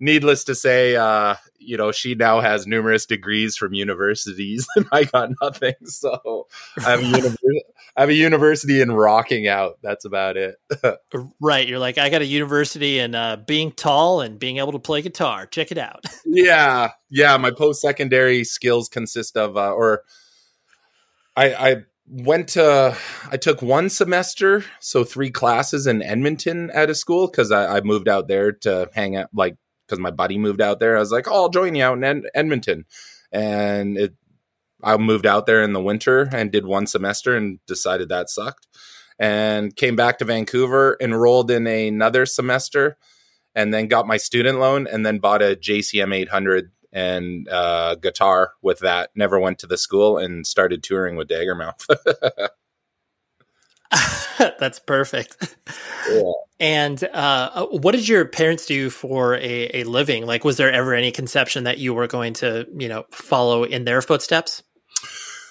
needless 0.00 0.44
to 0.44 0.54
say, 0.54 0.96
uh, 0.96 1.36
you 1.58 1.76
know, 1.76 1.92
she 1.92 2.14
now 2.14 2.40
has 2.40 2.66
numerous 2.66 3.06
degrees 3.06 3.56
from 3.56 3.74
universities, 3.74 4.66
and 4.76 4.86
I 4.92 5.04
got 5.04 5.30
nothing. 5.42 5.74
So 5.84 6.46
I 6.78 6.90
have 6.90 7.00
a, 7.02 7.36
I 7.96 8.00
have 8.00 8.08
a 8.08 8.14
university 8.14 8.80
in 8.80 8.92
rocking 8.92 9.48
out. 9.48 9.78
That's 9.82 10.04
about 10.04 10.36
it. 10.36 10.56
right. 11.40 11.66
You're 11.66 11.78
like, 11.78 11.98
I 11.98 12.08
got 12.08 12.22
a 12.22 12.26
university 12.26 12.98
in 12.98 13.14
uh, 13.14 13.36
being 13.36 13.72
tall 13.72 14.20
and 14.20 14.38
being 14.38 14.58
able 14.58 14.72
to 14.72 14.78
play 14.78 15.02
guitar. 15.02 15.46
Check 15.46 15.72
it 15.72 15.78
out. 15.78 16.04
yeah, 16.26 16.90
yeah. 17.10 17.36
My 17.36 17.50
post 17.50 17.80
secondary 17.80 18.44
skills 18.44 18.88
consist 18.88 19.36
of, 19.36 19.56
uh, 19.56 19.72
or 19.72 20.02
I, 21.36 21.54
I 21.54 21.76
went 22.08 22.46
to 22.46 22.96
i 23.32 23.36
took 23.36 23.60
one 23.60 23.90
semester 23.90 24.64
so 24.78 25.02
three 25.02 25.28
classes 25.28 25.88
in 25.88 26.00
edmonton 26.02 26.70
at 26.70 26.88
a 26.88 26.94
school 26.94 27.26
because 27.26 27.50
I, 27.50 27.78
I, 27.78 27.80
moved 27.80 28.06
out 28.06 28.28
there 28.28 28.52
to 28.52 28.88
hang 28.94 29.16
out 29.16 29.28
like 29.34 29.56
because 29.86 30.00
my 30.00 30.10
buddy 30.10 30.38
moved 30.38 30.60
out 30.60 30.80
there. 30.80 30.96
I 30.96 31.00
was 31.00 31.12
like, 31.12 31.28
oh, 31.28 31.34
I'll 31.34 31.48
join 31.48 31.74
you 31.74 31.84
out 31.84 31.96
in 31.98 32.04
Ed- 32.04 32.30
Edmonton. 32.34 32.84
And 33.32 33.96
it, 33.96 34.14
I 34.82 34.96
moved 34.96 35.26
out 35.26 35.46
there 35.46 35.62
in 35.62 35.72
the 35.72 35.82
winter 35.82 36.28
and 36.32 36.52
did 36.52 36.66
one 36.66 36.86
semester 36.86 37.36
and 37.36 37.58
decided 37.66 38.08
that 38.08 38.30
sucked. 38.30 38.66
and 39.18 39.74
came 39.74 39.96
back 39.96 40.18
to 40.18 40.24
Vancouver, 40.24 40.96
enrolled 41.00 41.50
in 41.50 41.66
another 41.66 42.26
semester, 42.26 42.96
and 43.54 43.72
then 43.72 43.88
got 43.88 44.06
my 44.06 44.18
student 44.18 44.58
loan, 44.58 44.86
and 44.86 45.06
then 45.06 45.18
bought 45.18 45.42
a 45.42 45.56
JCM 45.56 46.14
800 46.14 46.70
and 46.92 47.48
uh, 47.48 47.94
guitar 47.96 48.52
with 48.62 48.80
that. 48.80 49.10
Never 49.14 49.38
went 49.38 49.58
to 49.60 49.66
the 49.66 49.78
school 49.78 50.18
and 50.18 50.46
started 50.46 50.82
touring 50.82 51.16
with 51.16 51.28
Daggermouth. 51.28 51.86
That's 54.38 54.78
perfect. 54.78 55.56
Yeah. 56.10 56.32
And 56.58 57.02
uh, 57.04 57.66
what 57.66 57.92
did 57.92 58.08
your 58.08 58.24
parents 58.24 58.66
do 58.66 58.90
for 58.90 59.34
a, 59.34 59.80
a 59.80 59.84
living? 59.84 60.24
Like, 60.26 60.44
was 60.44 60.56
there 60.56 60.72
ever 60.72 60.94
any 60.94 61.12
conception 61.12 61.64
that 61.64 61.78
you 61.78 61.92
were 61.94 62.06
going 62.06 62.34
to, 62.34 62.66
you 62.76 62.88
know, 62.88 63.04
follow 63.10 63.64
in 63.64 63.84
their 63.84 64.00
footsteps? 64.00 64.62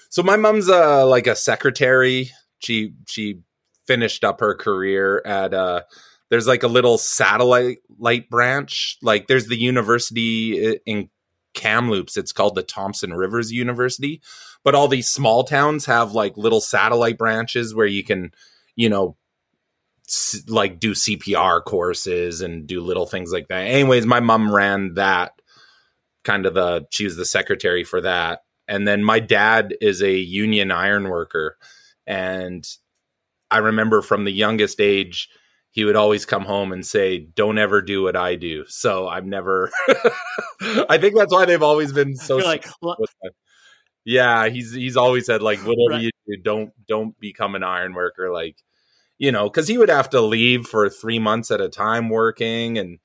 So 0.09 0.23
my 0.23 0.37
mom's 0.37 0.69
uh, 0.69 1.05
like 1.05 1.27
a 1.27 1.35
secretary. 1.35 2.31
She 2.59 2.93
she 3.07 3.41
finished 3.85 4.23
up 4.23 4.39
her 4.39 4.55
career 4.55 5.21
at 5.25 5.53
uh 5.53 5.81
there's 6.29 6.47
like 6.47 6.63
a 6.63 6.67
little 6.67 6.97
satellite 6.97 7.79
light 7.99 8.29
branch. 8.29 8.97
Like 9.01 9.27
there's 9.27 9.47
the 9.47 9.57
university 9.57 10.79
in 10.85 11.09
Kamloops. 11.55 12.17
It's 12.17 12.31
called 12.31 12.55
the 12.55 12.63
Thompson 12.63 13.13
Rivers 13.13 13.51
University. 13.51 14.21
But 14.63 14.75
all 14.75 14.87
these 14.87 15.09
small 15.09 15.43
towns 15.43 15.85
have 15.85 16.11
like 16.11 16.37
little 16.37 16.61
satellite 16.61 17.17
branches 17.17 17.73
where 17.73 17.87
you 17.87 18.03
can, 18.03 18.31
you 18.75 18.89
know, 18.89 19.15
like 20.47 20.79
do 20.79 20.91
CPR 20.91 21.63
courses 21.63 22.41
and 22.41 22.67
do 22.67 22.81
little 22.81 23.07
things 23.07 23.31
like 23.31 23.47
that. 23.47 23.61
Anyways, 23.61 24.05
my 24.05 24.19
mom 24.19 24.53
ran 24.53 24.93
that 24.95 25.33
kind 26.23 26.45
of 26.45 26.53
the 26.53 26.85
she 26.91 27.05
was 27.05 27.15
the 27.15 27.25
secretary 27.25 27.83
for 27.83 28.01
that. 28.01 28.41
And 28.67 28.87
then 28.87 29.03
my 29.03 29.19
dad 29.19 29.75
is 29.81 30.01
a 30.01 30.11
union 30.11 30.71
iron 30.71 31.09
worker 31.09 31.57
and 32.07 32.67
I 33.49 33.59
remember 33.59 34.01
from 34.01 34.25
the 34.25 34.31
youngest 34.31 34.81
age 34.81 35.29
he 35.75 35.83
would 35.83 35.97
always 35.97 36.25
come 36.25 36.45
home 36.45 36.71
and 36.71 36.85
say, 36.85 37.19
"Don't 37.19 37.57
ever 37.57 37.81
do 37.81 38.01
what 38.01 38.15
I 38.15 38.35
do." 38.35 38.63
So 38.69 39.09
I've 39.09 39.25
never. 39.25 39.69
I 40.89 40.97
think 40.97 41.17
that's 41.17 41.33
why 41.33 41.43
they've 41.43 41.61
always 41.61 41.91
been 41.91 42.15
so. 42.15 42.37
like, 42.37 42.65
yeah, 44.05 44.47
he's 44.47 44.73
he's 44.73 44.95
always 44.95 45.25
said 45.25 45.41
like, 45.41 45.59
whatever 45.59 45.95
right. 45.95 46.01
you 46.01 46.11
do, 46.25 46.41
don't 46.41 46.71
don't 46.87 47.19
become 47.19 47.55
an 47.55 47.63
iron 47.63 47.93
worker. 47.93 48.31
Like, 48.31 48.55
you 49.17 49.33
know, 49.33 49.49
because 49.49 49.67
he 49.67 49.77
would 49.77 49.89
have 49.89 50.09
to 50.11 50.21
leave 50.21 50.65
for 50.65 50.89
three 50.89 51.19
months 51.19 51.51
at 51.51 51.59
a 51.59 51.67
time 51.67 52.07
working, 52.07 52.77
and 52.77 52.99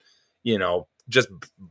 you 0.44 0.56
know, 0.56 0.86
just 1.08 1.26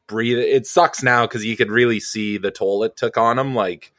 breathe. 0.06 0.38
It 0.38 0.68
sucks 0.68 1.02
now 1.02 1.26
because 1.26 1.46
you 1.46 1.56
could 1.56 1.72
really 1.72 2.02
see 2.02 2.38
the 2.38 2.52
toll 2.52 2.84
it 2.84 2.98
took 2.98 3.18
on 3.18 3.40
him. 3.40 3.56
Like, 3.56 3.94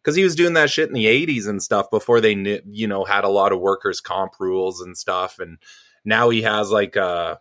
because 0.00 0.14
he 0.14 0.22
was 0.22 0.36
doing 0.36 0.52
that 0.52 0.70
shit 0.70 0.86
in 0.86 0.94
the 0.94 1.06
80s 1.06 1.48
and 1.48 1.60
stuff 1.60 1.90
before 1.90 2.20
they 2.20 2.36
knew, 2.36 2.60
you 2.64 2.86
know 2.86 3.02
had 3.02 3.24
a 3.24 3.28
lot 3.28 3.50
of 3.50 3.58
workers 3.58 4.00
comp 4.00 4.34
rules 4.38 4.80
and 4.80 4.96
stuff 4.96 5.40
and 5.40 5.58
now 6.04 6.30
he 6.30 6.42
has 6.42 6.70
like 6.70 6.96
uh 6.96 7.36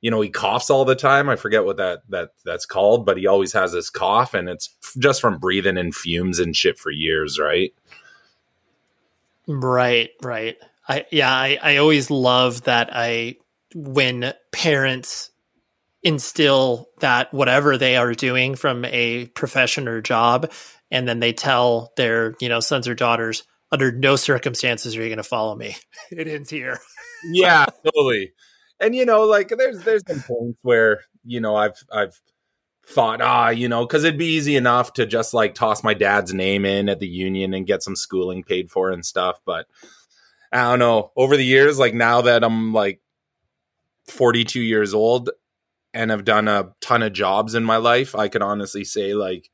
you 0.00 0.10
know 0.10 0.20
he 0.20 0.30
coughs 0.30 0.70
all 0.70 0.84
the 0.84 0.94
time. 0.94 1.28
I 1.28 1.36
forget 1.36 1.64
what 1.64 1.78
that 1.78 2.00
that 2.08 2.30
that's 2.44 2.66
called 2.66 3.04
but 3.04 3.16
he 3.16 3.26
always 3.26 3.52
has 3.52 3.72
this 3.72 3.90
cough 3.90 4.34
and 4.34 4.48
it's 4.48 4.74
just 4.98 5.20
from 5.20 5.38
breathing 5.38 5.76
in 5.76 5.92
fumes 5.92 6.38
and 6.38 6.56
shit 6.56 6.78
for 6.78 6.90
years 6.90 7.38
right? 7.38 7.72
Right 9.46 10.10
right. 10.22 10.56
I 10.88 11.06
yeah 11.10 11.32
i 11.32 11.58
i 11.62 11.76
always 11.76 12.10
love 12.10 12.64
that 12.64 12.90
i 12.92 13.36
when 13.74 14.32
parents 14.52 15.30
instill 16.02 16.88
that 17.00 17.32
whatever 17.34 17.76
they 17.76 17.96
are 17.96 18.14
doing 18.14 18.54
from 18.54 18.84
a 18.86 19.26
profession 19.26 19.88
or 19.88 20.00
job 20.00 20.50
and 20.90 21.08
then 21.08 21.20
they 21.20 21.32
tell 21.32 21.92
their 21.96 22.34
you 22.40 22.48
know 22.48 22.60
sons 22.60 22.88
or 22.88 22.94
daughters 22.94 23.44
under 23.70 23.92
no 23.92 24.16
circumstances 24.16 24.96
are 24.96 25.02
you 25.02 25.08
going 25.08 25.18
to 25.18 25.22
follow 25.22 25.54
me. 25.54 25.76
It 26.10 26.26
ends 26.26 26.48
here 26.48 26.78
yeah 27.24 27.66
totally. 27.84 28.32
And 28.80 28.94
you 28.94 29.04
know 29.04 29.24
like 29.24 29.48
there's 29.48 29.82
there's 29.82 30.02
some 30.06 30.22
points 30.22 30.58
where 30.62 31.00
you 31.24 31.40
know 31.40 31.56
i've 31.56 31.82
i've 31.92 32.20
thought 32.86 33.20
ah 33.20 33.50
you 33.50 33.68
know 33.68 33.84
because 33.84 34.04
it'd 34.04 34.18
be 34.18 34.24
easy 34.24 34.56
enough 34.56 34.94
to 34.94 35.04
just 35.04 35.34
like 35.34 35.54
toss 35.54 35.84
my 35.84 35.92
dad's 35.92 36.32
name 36.32 36.64
in 36.64 36.88
at 36.88 37.00
the 37.00 37.08
union 37.08 37.52
and 37.52 37.66
get 37.66 37.82
some 37.82 37.96
schooling 37.96 38.42
paid 38.42 38.70
for 38.70 38.90
and 38.90 39.04
stuff 39.04 39.40
but 39.44 39.66
i 40.52 40.62
don't 40.62 40.78
know. 40.78 41.12
Over 41.16 41.36
the 41.36 41.44
years 41.44 41.78
like 41.78 41.92
now 41.92 42.22
that 42.22 42.42
i'm 42.42 42.72
like 42.72 43.00
42 44.06 44.60
years 44.60 44.94
old 44.94 45.28
and 45.92 46.10
have 46.10 46.24
done 46.24 46.48
a 46.48 46.72
ton 46.80 47.02
of 47.02 47.12
jobs 47.12 47.54
in 47.54 47.64
my 47.64 47.76
life 47.76 48.14
i 48.14 48.28
could 48.28 48.42
honestly 48.42 48.84
say 48.84 49.12
like 49.12 49.50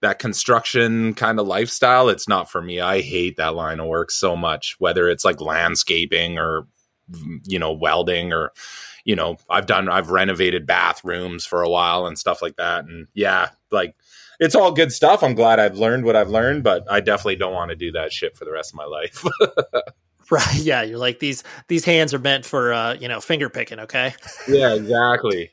that 0.00 0.18
construction 0.18 1.14
kind 1.14 1.40
of 1.40 1.46
lifestyle, 1.46 2.08
it's 2.08 2.28
not 2.28 2.50
for 2.50 2.62
me. 2.62 2.80
I 2.80 3.00
hate 3.00 3.36
that 3.36 3.54
line 3.54 3.80
of 3.80 3.86
work 3.86 4.10
so 4.10 4.36
much, 4.36 4.76
whether 4.78 5.08
it's 5.08 5.24
like 5.24 5.40
landscaping 5.40 6.38
or, 6.38 6.66
you 7.44 7.58
know, 7.58 7.72
welding 7.72 8.32
or, 8.32 8.52
you 9.04 9.16
know, 9.16 9.38
I've 9.50 9.66
done, 9.66 9.88
I've 9.88 10.10
renovated 10.10 10.66
bathrooms 10.66 11.44
for 11.44 11.62
a 11.62 11.68
while 11.68 12.06
and 12.06 12.18
stuff 12.18 12.42
like 12.42 12.56
that. 12.56 12.84
And 12.84 13.08
yeah, 13.14 13.48
like 13.72 13.96
it's 14.38 14.54
all 14.54 14.70
good 14.70 14.92
stuff. 14.92 15.22
I'm 15.22 15.34
glad 15.34 15.58
I've 15.58 15.78
learned 15.78 16.04
what 16.04 16.14
I've 16.14 16.30
learned, 16.30 16.62
but 16.62 16.84
I 16.88 17.00
definitely 17.00 17.36
don't 17.36 17.54
want 17.54 17.70
to 17.70 17.76
do 17.76 17.90
that 17.92 18.12
shit 18.12 18.36
for 18.36 18.44
the 18.44 18.52
rest 18.52 18.72
of 18.72 18.76
my 18.76 18.84
life. 18.84 19.24
right. 20.30 20.54
Yeah. 20.56 20.82
You're 20.82 20.98
like, 20.98 21.18
these, 21.18 21.42
these 21.66 21.84
hands 21.84 22.14
are 22.14 22.20
meant 22.20 22.46
for, 22.46 22.72
uh, 22.72 22.94
you 22.94 23.08
know, 23.08 23.20
finger 23.20 23.48
picking. 23.48 23.80
Okay. 23.80 24.14
yeah, 24.46 24.74
exactly. 24.74 25.50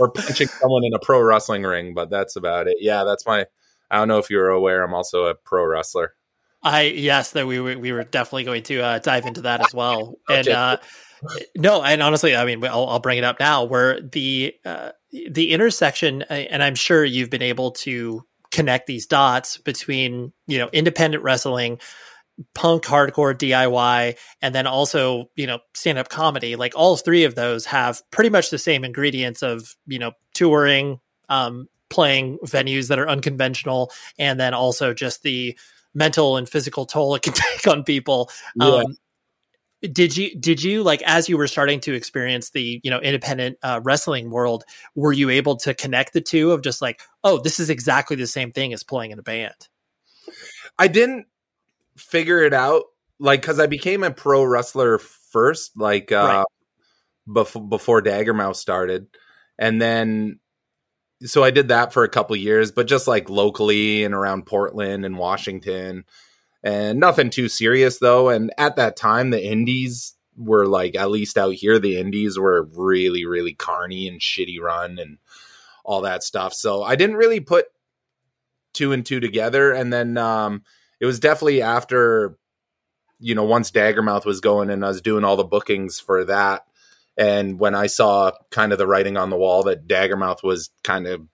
or 0.00 0.10
punching 0.10 0.48
someone 0.48 0.84
in 0.84 0.92
a 0.94 0.98
pro 0.98 1.22
wrestling 1.22 1.62
ring, 1.62 1.94
but 1.94 2.10
that's 2.10 2.34
about 2.34 2.66
it. 2.66 2.78
Yeah, 2.80 3.04
that's 3.04 3.24
my 3.24 3.46
I 3.90 3.98
don't 3.98 4.08
know 4.08 4.18
if 4.18 4.30
you 4.30 4.38
were 4.38 4.50
aware. 4.50 4.82
I'm 4.82 4.94
also 4.94 5.24
a 5.24 5.34
pro 5.34 5.64
wrestler. 5.64 6.14
I 6.62 6.82
yes, 6.82 7.32
that 7.32 7.46
we 7.46 7.60
were 7.60 7.78
we 7.78 7.92
were 7.92 8.04
definitely 8.04 8.44
going 8.44 8.62
to 8.64 8.80
uh, 8.80 8.98
dive 8.98 9.26
into 9.26 9.42
that 9.42 9.60
as 9.60 9.72
well. 9.74 10.16
And 10.28 10.48
uh, 10.48 10.76
no, 11.56 11.82
and 11.82 12.02
honestly, 12.02 12.36
I 12.36 12.44
mean, 12.44 12.64
I'll, 12.64 12.86
I'll, 12.86 13.00
bring 13.00 13.18
it 13.18 13.24
up 13.24 13.40
now. 13.40 13.64
Where 13.64 14.00
the 14.00 14.54
uh, 14.64 14.90
the 15.30 15.50
intersection, 15.50 16.22
uh, 16.22 16.34
and 16.34 16.62
I'm 16.62 16.74
sure 16.74 17.04
you've 17.04 17.30
been 17.30 17.42
able 17.42 17.72
to 17.72 18.24
connect 18.50 18.86
these 18.86 19.06
dots 19.06 19.58
between 19.58 20.32
you 20.46 20.58
know 20.58 20.68
independent 20.72 21.22
wrestling, 21.22 21.78
punk, 22.54 22.84
hardcore, 22.84 23.34
DIY, 23.34 24.16
and 24.42 24.54
then 24.54 24.66
also 24.66 25.30
you 25.36 25.46
know 25.46 25.60
stand 25.74 25.98
up 25.98 26.08
comedy. 26.08 26.56
Like 26.56 26.72
all 26.76 26.96
three 26.96 27.24
of 27.24 27.34
those 27.34 27.66
have 27.66 28.02
pretty 28.10 28.30
much 28.30 28.50
the 28.50 28.58
same 28.58 28.84
ingredients 28.84 29.42
of 29.42 29.76
you 29.86 29.98
know 29.98 30.12
touring, 30.34 31.00
um, 31.28 31.68
playing 31.90 32.38
venues 32.44 32.88
that 32.88 32.98
are 32.98 33.08
unconventional 33.08 33.90
and 34.18 34.38
then 34.38 34.54
also 34.54 34.92
just 34.92 35.22
the 35.22 35.56
mental 35.94 36.36
and 36.36 36.48
physical 36.48 36.86
toll 36.86 37.14
it 37.14 37.22
can 37.22 37.32
take 37.34 37.66
on 37.66 37.82
people 37.82 38.30
yeah. 38.56 38.66
um, 38.66 38.96
did 39.80 40.16
you 40.16 40.34
did 40.38 40.62
you 40.62 40.82
like 40.82 41.02
as 41.02 41.28
you 41.28 41.38
were 41.38 41.46
starting 41.46 41.80
to 41.80 41.94
experience 41.94 42.50
the 42.50 42.80
you 42.82 42.90
know 42.90 42.98
independent 43.00 43.56
uh, 43.62 43.80
wrestling 43.82 44.30
world 44.30 44.64
were 44.94 45.12
you 45.12 45.30
able 45.30 45.56
to 45.56 45.72
connect 45.72 46.12
the 46.12 46.20
two 46.20 46.50
of 46.50 46.62
just 46.62 46.82
like 46.82 47.00
oh 47.24 47.38
this 47.38 47.60
is 47.60 47.70
exactly 47.70 48.16
the 48.16 48.26
same 48.26 48.50
thing 48.50 48.72
as 48.72 48.82
playing 48.82 49.12
in 49.12 49.18
a 49.18 49.22
band 49.22 49.68
i 50.78 50.88
didn't 50.88 51.26
figure 51.96 52.42
it 52.42 52.52
out 52.52 52.84
like 53.20 53.40
because 53.40 53.60
i 53.60 53.66
became 53.66 54.02
a 54.02 54.10
pro 54.10 54.42
wrestler 54.42 54.98
first 54.98 55.76
like 55.76 56.10
uh 56.10 56.16
right. 56.16 56.46
before 57.32 57.68
before 57.68 58.02
daggermouth 58.02 58.56
started 58.56 59.06
and 59.58 59.80
then 59.80 60.40
so 61.24 61.42
I 61.42 61.50
did 61.50 61.68
that 61.68 61.92
for 61.92 62.04
a 62.04 62.08
couple 62.08 62.36
years, 62.36 62.70
but 62.70 62.86
just 62.86 63.08
like 63.08 63.28
locally 63.28 64.04
and 64.04 64.14
around 64.14 64.46
Portland 64.46 65.04
and 65.04 65.18
Washington, 65.18 66.04
and 66.62 67.00
nothing 67.00 67.30
too 67.30 67.48
serious 67.48 67.98
though. 67.98 68.28
And 68.28 68.52
at 68.58 68.76
that 68.76 68.96
time, 68.96 69.30
the 69.30 69.44
indies 69.44 70.14
were 70.36 70.66
like, 70.66 70.94
at 70.94 71.10
least 71.10 71.36
out 71.36 71.54
here, 71.54 71.78
the 71.78 71.98
indies 71.98 72.38
were 72.38 72.68
really, 72.74 73.24
really 73.24 73.54
carny 73.54 74.06
and 74.08 74.20
shitty 74.20 74.60
run 74.60 74.98
and 74.98 75.18
all 75.84 76.02
that 76.02 76.22
stuff. 76.22 76.54
So 76.54 76.82
I 76.82 76.96
didn't 76.96 77.16
really 77.16 77.40
put 77.40 77.66
two 78.72 78.92
and 78.92 79.04
two 79.04 79.20
together. 79.20 79.72
And 79.72 79.92
then 79.92 80.16
um, 80.16 80.62
it 81.00 81.06
was 81.06 81.18
definitely 81.18 81.62
after, 81.62 82.36
you 83.18 83.34
know, 83.34 83.44
once 83.44 83.70
Daggermouth 83.72 84.24
was 84.24 84.40
going 84.40 84.70
and 84.70 84.84
I 84.84 84.88
was 84.88 85.00
doing 85.00 85.24
all 85.24 85.36
the 85.36 85.44
bookings 85.44 85.98
for 85.98 86.24
that 86.26 86.67
and 87.18 87.58
when 87.58 87.74
I 87.74 87.88
saw 87.88 88.30
kind 88.50 88.72
of 88.72 88.78
the 88.78 88.86
writing 88.86 89.16
on 89.16 89.28
the 89.28 89.36
wall 89.36 89.64
that 89.64 89.88
Daggermouth 89.88 90.44
was 90.44 90.70
kind 90.84 91.08
of 91.08 91.26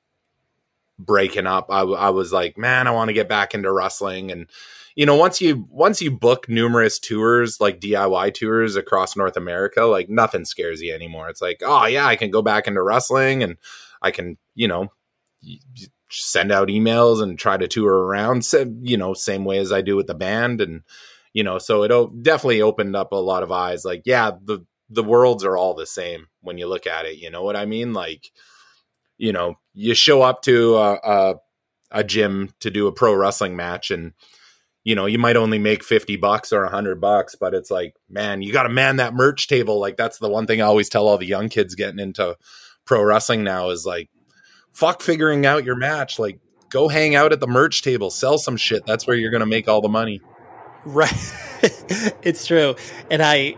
breaking 0.99 1.47
up, 1.47 1.67
I, 1.71 1.83
I 1.83 2.09
was 2.09 2.33
like, 2.33 2.57
man, 2.57 2.87
I 2.87 2.93
want 2.93 3.09
to 3.09 3.15
get 3.15 3.29
back 3.29 3.55
into 3.55 3.71
wrestling. 3.71 4.33
And 4.33 4.47
you 4.97 5.05
know, 5.05 5.17
once 5.17 5.43
you 5.43 5.67
once 5.69 6.01
you 6.01 6.11
book 6.11 6.49
numerous 6.49 6.99
tours 6.99 7.61
like 7.61 7.81
DIY 7.81 8.33
tours 8.33 8.77
across 8.77 9.15
North 9.15 9.37
America, 9.37 9.85
like 9.85 10.09
nothing 10.09 10.47
scares 10.47 10.81
you 10.81 10.95
anymore. 10.95 11.29
It's 11.29 11.43
like, 11.43 11.61
oh 11.63 11.85
yeah, 11.85 12.07
I 12.07 12.17
can 12.17 12.31
go 12.31 12.41
back 12.41 12.67
into 12.67 12.83
wrestling 12.83 13.43
and 13.43 13.59
I 14.01 14.11
can, 14.11 14.39
you 14.55 14.69
know, 14.69 14.91
send 16.11 16.51
out 16.51 16.69
emails 16.69 17.23
and 17.23 17.39
try 17.39 17.59
to 17.59 17.69
tour 17.69 17.93
around, 17.93 18.49
you 18.81 18.97
know, 18.97 19.13
same 19.13 19.45
way 19.45 19.59
as 19.59 19.71
I 19.71 19.83
do 19.83 19.97
with 19.97 20.07
the 20.07 20.15
band 20.15 20.63
and 20.63 20.83
you 21.35 21.43
know, 21.43 21.59
so 21.59 21.83
it 21.83 22.23
definitely 22.23 22.63
opened 22.63 22.95
up 22.95 23.11
a 23.11 23.17
lot 23.17 23.43
of 23.43 23.51
eyes. 23.51 23.85
Like, 23.85 24.03
yeah, 24.05 24.31
the 24.45 24.65
the 24.89 25.05
worlds 25.05 25.45
are 25.45 25.57
all 25.57 25.75
the 25.75 25.87
same 25.87 26.29
when 26.41 26.59
you 26.59 26.67
look 26.67 26.87
at 26.87 27.07
it. 27.07 27.19
You 27.19 27.31
know 27.31 27.43
what 27.43 27.57
I 27.57 27.67
mean? 27.67 27.93
Like, 27.93 28.31
you 29.17 29.33
know, 29.33 29.59
you 29.73 29.95
show 29.95 30.23
up 30.23 30.43
to 30.43 30.77
a, 30.77 30.95
a, 30.95 31.35
a 31.91 32.05
gym 32.05 32.51
to 32.61 32.71
do 32.71 32.87
a 32.87 32.93
pro 32.93 33.15
wrestling 33.15 33.57
match 33.57 33.91
and 33.91 34.13
you 34.85 34.95
know, 34.95 35.07
you 35.07 35.19
might 35.19 35.37
only 35.37 35.59
make 35.59 35.83
50 35.83 36.17
bucks 36.17 36.53
or 36.53 36.63
100 36.63 37.01
bucks, 37.01 37.35
but 37.35 37.55
it's 37.55 37.71
like, 37.71 37.97
man, 38.09 38.43
you 38.43 38.53
got 38.53 38.65
to 38.65 38.69
man 38.69 38.97
that 38.97 39.15
merch 39.15 39.49
table. 39.49 39.81
Like, 39.81 39.97
that's 39.97 40.19
the 40.19 40.29
one 40.29 40.47
thing 40.47 40.61
I 40.61 40.67
always 40.67 40.91
tell 40.91 41.09
all 41.09 41.17
the 41.17 41.27
young 41.27 41.49
kids 41.49 41.75
getting 41.75 41.99
into 41.99 42.37
pro 42.85 43.03
wrestling 43.03 43.43
now 43.43 43.71
is 43.71 43.87
like, 43.87 44.11
fuck 44.75 45.01
figuring 45.01 45.47
out 45.47 45.65
your 45.65 45.75
match. 45.75 46.19
Like, 46.19 46.39
go 46.69 46.89
hang 46.89 47.15
out 47.15 47.33
at 47.33 47.41
the 47.41 47.47
merch 47.47 47.81
table, 47.81 48.11
sell 48.11 48.37
some 48.37 48.59
shit. 48.59 48.85
That's 48.85 49.07
where 49.07 49.17
you're 49.17 49.31
going 49.31 49.41
to 49.41 49.47
make 49.47 49.69
all 49.69 49.81
the 49.81 49.89
money. 49.89 50.21
Right. 50.85 51.33
it's 52.23 52.47
true. 52.47 52.77
And 53.11 53.23
I, 53.23 53.57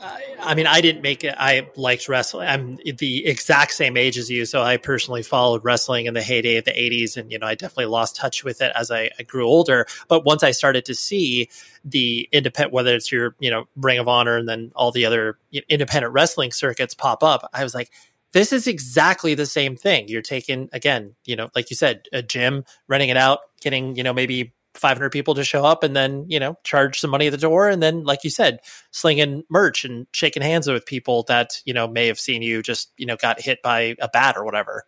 I 0.00 0.54
mean, 0.54 0.66
I 0.66 0.80
didn't 0.82 1.00
make 1.00 1.24
it. 1.24 1.34
I 1.38 1.68
liked 1.74 2.08
wrestling. 2.08 2.48
I'm 2.48 2.78
the 2.98 3.26
exact 3.26 3.72
same 3.72 3.96
age 3.96 4.18
as 4.18 4.30
you, 4.30 4.44
so 4.44 4.62
I 4.62 4.76
personally 4.76 5.22
followed 5.22 5.64
wrestling 5.64 6.06
in 6.06 6.12
the 6.12 6.22
heyday 6.22 6.56
of 6.56 6.64
the 6.66 6.72
'80s, 6.72 7.16
and 7.16 7.32
you 7.32 7.38
know, 7.38 7.46
I 7.46 7.54
definitely 7.54 7.86
lost 7.86 8.14
touch 8.14 8.44
with 8.44 8.60
it 8.60 8.72
as 8.74 8.90
I, 8.90 9.10
I 9.18 9.22
grew 9.22 9.46
older. 9.46 9.86
But 10.08 10.24
once 10.24 10.42
I 10.42 10.50
started 10.50 10.84
to 10.86 10.94
see 10.94 11.48
the 11.84 12.28
independent, 12.30 12.74
whether 12.74 12.94
it's 12.94 13.10
your 13.10 13.34
you 13.38 13.50
know 13.50 13.68
Ring 13.76 13.98
of 13.98 14.06
Honor 14.06 14.36
and 14.36 14.48
then 14.48 14.70
all 14.74 14.92
the 14.92 15.06
other 15.06 15.38
independent 15.68 16.12
wrestling 16.12 16.52
circuits 16.52 16.94
pop 16.94 17.22
up, 17.22 17.48
I 17.54 17.62
was 17.62 17.74
like, 17.74 17.90
this 18.32 18.52
is 18.52 18.66
exactly 18.66 19.34
the 19.34 19.46
same 19.46 19.76
thing. 19.76 20.08
You're 20.08 20.20
taking 20.20 20.68
again, 20.74 21.14
you 21.24 21.36
know, 21.36 21.48
like 21.54 21.70
you 21.70 21.76
said, 21.76 22.06
a 22.12 22.22
gym, 22.22 22.64
renting 22.86 23.08
it 23.08 23.16
out, 23.16 23.40
getting 23.62 23.96
you 23.96 24.02
know 24.02 24.12
maybe 24.12 24.52
500 24.76 25.10
people 25.10 25.34
to 25.34 25.44
show 25.44 25.64
up 25.64 25.82
and 25.82 25.94
then, 25.94 26.24
you 26.28 26.38
know, 26.38 26.56
charge 26.64 27.00
some 27.00 27.10
money 27.10 27.26
at 27.26 27.30
the 27.30 27.38
door. 27.38 27.68
And 27.68 27.82
then, 27.82 28.04
like 28.04 28.24
you 28.24 28.30
said, 28.30 28.60
slinging 28.90 29.44
merch 29.50 29.84
and 29.84 30.06
shaking 30.12 30.42
hands 30.42 30.68
with 30.68 30.86
people 30.86 31.24
that, 31.28 31.60
you 31.64 31.74
know, 31.74 31.88
may 31.88 32.06
have 32.06 32.18
seen 32.18 32.42
you 32.42 32.62
just, 32.62 32.92
you 32.96 33.06
know, 33.06 33.16
got 33.16 33.40
hit 33.40 33.62
by 33.62 33.96
a 34.00 34.08
bat 34.08 34.36
or 34.36 34.44
whatever. 34.44 34.84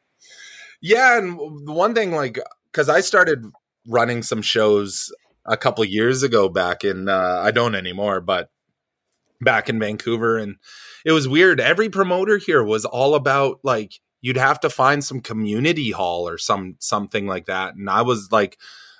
Yeah. 0.80 1.18
And 1.18 1.66
the 1.66 1.72
one 1.72 1.94
thing, 1.94 2.12
like, 2.12 2.38
because 2.70 2.88
I 2.88 3.00
started 3.00 3.44
running 3.86 4.22
some 4.22 4.42
shows 4.42 5.12
a 5.44 5.56
couple 5.56 5.84
years 5.84 6.22
ago 6.22 6.48
back 6.48 6.84
in, 6.84 7.08
uh, 7.08 7.40
I 7.42 7.50
don't 7.50 7.74
anymore, 7.74 8.20
but 8.20 8.50
back 9.40 9.68
in 9.68 9.78
Vancouver. 9.78 10.38
And 10.38 10.56
it 11.04 11.12
was 11.12 11.28
weird. 11.28 11.60
Every 11.60 11.88
promoter 11.88 12.38
here 12.38 12.62
was 12.62 12.84
all 12.84 13.14
about 13.14 13.60
like, 13.62 14.00
you'd 14.20 14.36
have 14.36 14.60
to 14.60 14.70
find 14.70 15.04
some 15.04 15.20
community 15.20 15.90
hall 15.90 16.28
or 16.28 16.38
some 16.38 16.76
something 16.80 17.26
like 17.26 17.46
that. 17.46 17.74
And 17.74 17.88
I 17.88 18.02
was 18.02 18.30
like, 18.32 18.58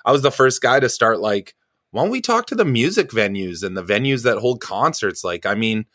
I 0.09 0.11
was 0.11 0.23
the 0.23 0.31
first 0.31 0.59
guy 0.63 0.79
to 0.79 0.89
start 0.89 1.19
like, 1.19 1.53
why 1.91 2.01
don't 2.01 2.09
we 2.09 2.19
talk 2.19 2.47
to 2.47 2.55
the 2.55 2.65
music 2.65 3.11
venues 3.11 3.63
and 3.63 3.77
the 3.77 3.83
venues 3.83 4.23
that 4.23 4.39
hold 4.39 4.59
concerts? 4.59 5.23
Like, 5.23 5.45
I 5.45 5.53
mean, 5.53 5.85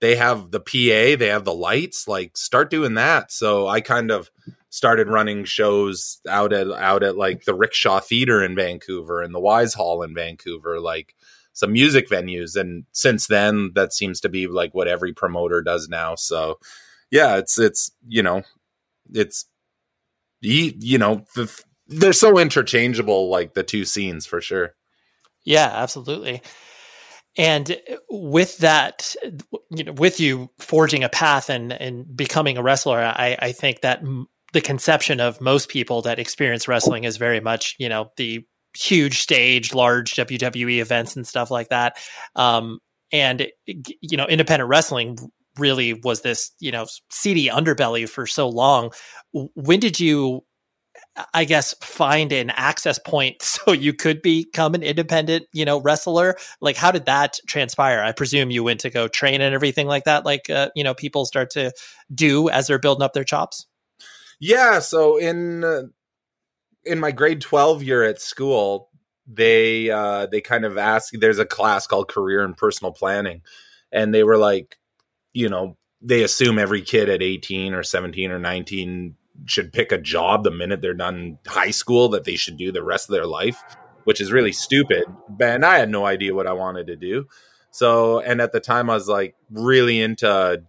they 0.00 0.16
have 0.16 0.50
the 0.50 0.60
PA, 0.60 1.18
they 1.18 1.28
have 1.28 1.44
the 1.44 1.52
lights, 1.52 2.08
like 2.08 2.38
start 2.38 2.70
doing 2.70 2.94
that. 2.94 3.30
So 3.30 3.66
I 3.66 3.82
kind 3.82 4.10
of 4.10 4.30
started 4.70 5.08
running 5.08 5.44
shows 5.44 6.22
out 6.26 6.54
at 6.54 6.70
out 6.70 7.02
at 7.02 7.18
like 7.18 7.44
the 7.44 7.54
Rickshaw 7.54 8.00
Theater 8.00 8.42
in 8.42 8.56
Vancouver 8.56 9.20
and 9.20 9.34
the 9.34 9.40
Wise 9.40 9.74
Hall 9.74 10.02
in 10.02 10.14
Vancouver, 10.14 10.80
like 10.80 11.14
some 11.52 11.74
music 11.74 12.08
venues. 12.08 12.56
And 12.58 12.86
since 12.92 13.26
then 13.26 13.72
that 13.74 13.92
seems 13.92 14.22
to 14.22 14.30
be 14.30 14.46
like 14.46 14.72
what 14.72 14.88
every 14.88 15.12
promoter 15.12 15.60
does 15.60 15.86
now. 15.86 16.14
So 16.14 16.58
yeah, 17.10 17.36
it's 17.36 17.58
it's 17.58 17.90
you 18.08 18.22
know, 18.22 18.42
it's 19.12 19.44
you 20.40 20.96
know, 20.96 21.26
the 21.34 21.62
they're 21.86 22.12
so 22.12 22.38
interchangeable 22.38 23.28
like 23.28 23.54
the 23.54 23.62
two 23.62 23.84
scenes 23.84 24.26
for 24.26 24.40
sure. 24.40 24.74
Yeah 25.44 25.70
absolutely. 25.72 26.42
And 27.36 27.80
with 28.08 28.58
that 28.58 29.14
you 29.70 29.84
know 29.84 29.92
with 29.92 30.20
you 30.20 30.50
forging 30.58 31.04
a 31.04 31.08
path 31.08 31.50
and 31.50 31.72
and 31.72 32.16
becoming 32.16 32.56
a 32.56 32.62
wrestler 32.62 33.00
i 33.00 33.36
i 33.40 33.50
think 33.50 33.80
that 33.80 33.98
m- 33.98 34.28
the 34.52 34.60
conception 34.60 35.18
of 35.20 35.40
most 35.40 35.68
people 35.68 36.00
that 36.02 36.20
experience 36.20 36.68
wrestling 36.68 37.02
is 37.02 37.16
very 37.16 37.40
much 37.40 37.74
you 37.78 37.88
know 37.88 38.12
the 38.16 38.46
huge 38.76 39.18
stage 39.18 39.74
large 39.74 40.14
wwe 40.14 40.78
events 40.80 41.16
and 41.16 41.26
stuff 41.26 41.50
like 41.50 41.68
that. 41.68 41.96
Um 42.36 42.78
and 43.12 43.48
you 43.66 44.16
know 44.16 44.26
independent 44.26 44.68
wrestling 44.68 45.18
really 45.58 45.94
was 45.94 46.22
this 46.22 46.50
you 46.60 46.72
know 46.72 46.86
seedy 47.10 47.48
underbelly 47.48 48.08
for 48.08 48.26
so 48.26 48.48
long. 48.48 48.92
When 49.32 49.80
did 49.80 50.00
you 50.00 50.44
I 51.32 51.44
guess 51.44 51.74
find 51.80 52.32
an 52.32 52.50
access 52.50 52.98
point 52.98 53.42
so 53.42 53.72
you 53.72 53.92
could 53.92 54.22
become 54.22 54.74
an 54.74 54.82
independent, 54.82 55.46
you 55.52 55.64
know, 55.64 55.80
wrestler? 55.80 56.36
Like, 56.60 56.76
how 56.76 56.90
did 56.90 57.06
that 57.06 57.38
transpire? 57.46 58.02
I 58.02 58.12
presume 58.12 58.50
you 58.50 58.64
went 58.64 58.80
to 58.80 58.90
go 58.90 59.08
train 59.08 59.40
and 59.40 59.54
everything 59.54 59.86
like 59.86 60.04
that, 60.04 60.24
like 60.24 60.50
uh, 60.50 60.70
you 60.74 60.84
know, 60.84 60.94
people 60.94 61.24
start 61.24 61.50
to 61.50 61.72
do 62.14 62.48
as 62.48 62.66
they're 62.66 62.78
building 62.78 63.02
up 63.02 63.12
their 63.12 63.24
chops. 63.24 63.66
Yeah. 64.40 64.80
So 64.80 65.16
in 65.16 65.64
uh, 65.64 65.82
in 66.84 66.98
my 66.98 67.12
grade 67.12 67.40
twelve 67.40 67.82
year 67.82 68.02
at 68.02 68.20
school, 68.20 68.90
they 69.26 69.90
uh, 69.90 70.26
they 70.26 70.40
kind 70.40 70.64
of 70.64 70.76
asked. 70.76 71.16
There's 71.18 71.38
a 71.38 71.46
class 71.46 71.86
called 71.86 72.08
career 72.08 72.44
and 72.44 72.56
personal 72.56 72.92
planning, 72.92 73.42
and 73.92 74.12
they 74.12 74.24
were 74.24 74.36
like, 74.36 74.76
you 75.32 75.48
know, 75.48 75.76
they 76.02 76.22
assume 76.22 76.58
every 76.58 76.82
kid 76.82 77.08
at 77.08 77.22
18 77.22 77.72
or 77.72 77.82
17 77.82 78.30
or 78.30 78.38
19 78.38 79.16
should 79.46 79.72
pick 79.72 79.92
a 79.92 79.98
job 79.98 80.44
the 80.44 80.50
minute 80.50 80.80
they're 80.80 80.94
done 80.94 81.38
high 81.46 81.70
school 81.70 82.08
that 82.10 82.24
they 82.24 82.36
should 82.36 82.56
do 82.56 82.72
the 82.72 82.82
rest 82.82 83.08
of 83.08 83.14
their 83.14 83.26
life, 83.26 83.62
which 84.04 84.20
is 84.20 84.32
really 84.32 84.52
stupid. 84.52 85.04
And 85.40 85.64
I 85.64 85.78
had 85.78 85.90
no 85.90 86.06
idea 86.06 86.34
what 86.34 86.46
I 86.46 86.52
wanted 86.52 86.86
to 86.88 86.96
do. 86.96 87.26
So, 87.70 88.20
and 88.20 88.40
at 88.40 88.52
the 88.52 88.60
time, 88.60 88.88
I 88.88 88.94
was 88.94 89.08
like 89.08 89.34
really 89.50 90.00
into 90.00 90.62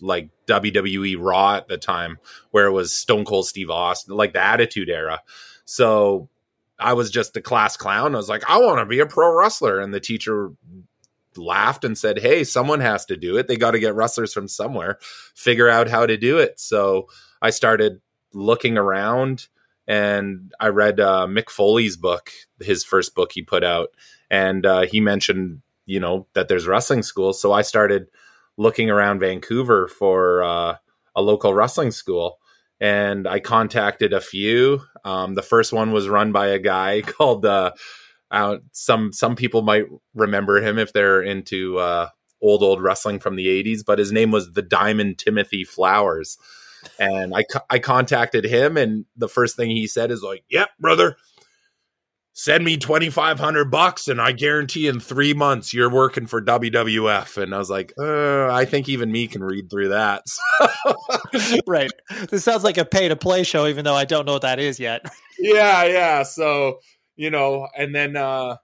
like 0.00 0.30
WWE 0.46 1.16
Raw 1.18 1.56
at 1.56 1.68
the 1.68 1.78
time, 1.78 2.18
where 2.50 2.66
it 2.66 2.72
was 2.72 2.92
Stone 2.92 3.24
Cold 3.24 3.46
Steve 3.46 3.70
Austin, 3.70 4.16
like 4.16 4.32
the 4.32 4.44
Attitude 4.44 4.88
Era. 4.88 5.22
So 5.64 6.28
I 6.78 6.92
was 6.92 7.10
just 7.10 7.36
a 7.36 7.42
class 7.42 7.76
clown. 7.76 8.14
I 8.14 8.18
was 8.18 8.28
like, 8.28 8.48
I 8.48 8.58
want 8.58 8.78
to 8.78 8.86
be 8.86 9.00
a 9.00 9.06
pro 9.06 9.36
wrestler. 9.36 9.80
And 9.80 9.92
the 9.92 10.00
teacher 10.00 10.52
laughed 11.36 11.84
and 11.84 11.96
said, 11.96 12.18
Hey, 12.18 12.44
someone 12.44 12.80
has 12.80 13.04
to 13.06 13.16
do 13.16 13.36
it. 13.36 13.48
They 13.48 13.56
got 13.56 13.72
to 13.72 13.80
get 13.80 13.94
wrestlers 13.94 14.32
from 14.32 14.48
somewhere, 14.48 14.98
figure 15.34 15.68
out 15.68 15.88
how 15.88 16.06
to 16.06 16.16
do 16.16 16.38
it. 16.38 16.60
So 16.60 17.08
I 17.42 17.50
started 17.50 18.00
looking 18.32 18.76
around 18.76 19.48
and 19.88 20.52
I 20.60 20.68
read 20.68 21.00
uh, 21.00 21.26
Mick 21.28 21.48
Foley's 21.48 21.96
book, 21.96 22.30
his 22.60 22.84
first 22.84 23.14
book 23.14 23.32
he 23.32 23.42
put 23.42 23.62
out, 23.62 23.90
and 24.30 24.66
uh, 24.66 24.82
he 24.82 25.00
mentioned 25.00 25.62
you 25.86 26.00
know 26.00 26.26
that 26.34 26.48
there's 26.48 26.66
wrestling 26.66 27.02
schools. 27.02 27.40
So 27.40 27.52
I 27.52 27.62
started 27.62 28.08
looking 28.56 28.90
around 28.90 29.20
Vancouver 29.20 29.86
for 29.86 30.42
uh, 30.42 30.76
a 31.14 31.22
local 31.22 31.54
wrestling 31.54 31.92
school, 31.92 32.38
and 32.80 33.28
I 33.28 33.38
contacted 33.38 34.12
a 34.12 34.20
few. 34.20 34.82
Um, 35.04 35.34
the 35.34 35.42
first 35.42 35.72
one 35.72 35.92
was 35.92 36.08
run 36.08 36.32
by 36.32 36.48
a 36.48 36.58
guy 36.58 37.02
called 37.06 37.46
uh, 37.46 37.72
some 38.72 39.12
some 39.12 39.36
people 39.36 39.62
might 39.62 39.84
remember 40.14 40.60
him 40.60 40.78
if 40.78 40.92
they're 40.92 41.22
into 41.22 41.78
uh, 41.78 42.08
old 42.42 42.62
old 42.62 42.82
wrestling 42.82 43.20
from 43.20 43.36
the 43.36 43.46
80s, 43.46 43.84
but 43.86 44.00
his 44.00 44.10
name 44.10 44.32
was 44.32 44.52
the 44.52 44.62
Diamond 44.62 45.18
Timothy 45.18 45.62
Flowers 45.62 46.38
and 46.98 47.34
I 47.34 47.44
I 47.70 47.78
contacted 47.78 48.44
him, 48.44 48.76
and 48.76 49.04
the 49.16 49.28
first 49.28 49.56
thing 49.56 49.70
he 49.70 49.86
said 49.86 50.10
is 50.10 50.22
like, 50.22 50.44
"Yep, 50.50 50.70
brother." 50.78 51.16
Send 52.38 52.66
me 52.66 52.76
twenty 52.76 53.08
five 53.08 53.40
hundred 53.40 53.70
bucks, 53.70 54.08
and 54.08 54.20
I 54.20 54.32
guarantee 54.32 54.88
in 54.88 55.00
three 55.00 55.32
months 55.32 55.72
you're 55.72 55.90
working 55.90 56.26
for 56.26 56.42
WWF. 56.42 57.42
And 57.42 57.54
I 57.54 57.56
was 57.58 57.70
like, 57.70 57.94
uh, 57.98 58.52
I 58.52 58.66
think 58.66 58.90
even 58.90 59.10
me 59.10 59.26
can 59.26 59.42
read 59.42 59.70
through 59.70 59.88
that. 59.88 60.22
right. 61.66 61.90
This 62.28 62.44
sounds 62.44 62.62
like 62.62 62.76
a 62.76 62.84
pay 62.84 63.08
to 63.08 63.16
play 63.16 63.42
show, 63.42 63.66
even 63.66 63.86
though 63.86 63.94
I 63.94 64.04
don't 64.04 64.26
know 64.26 64.34
what 64.34 64.42
that 64.42 64.58
is 64.58 64.78
yet. 64.78 65.06
yeah, 65.38 65.84
yeah. 65.84 66.22
So 66.24 66.80
you 67.16 67.30
know, 67.30 67.68
and 67.74 67.94
then 67.94 68.18
uh 68.18 68.56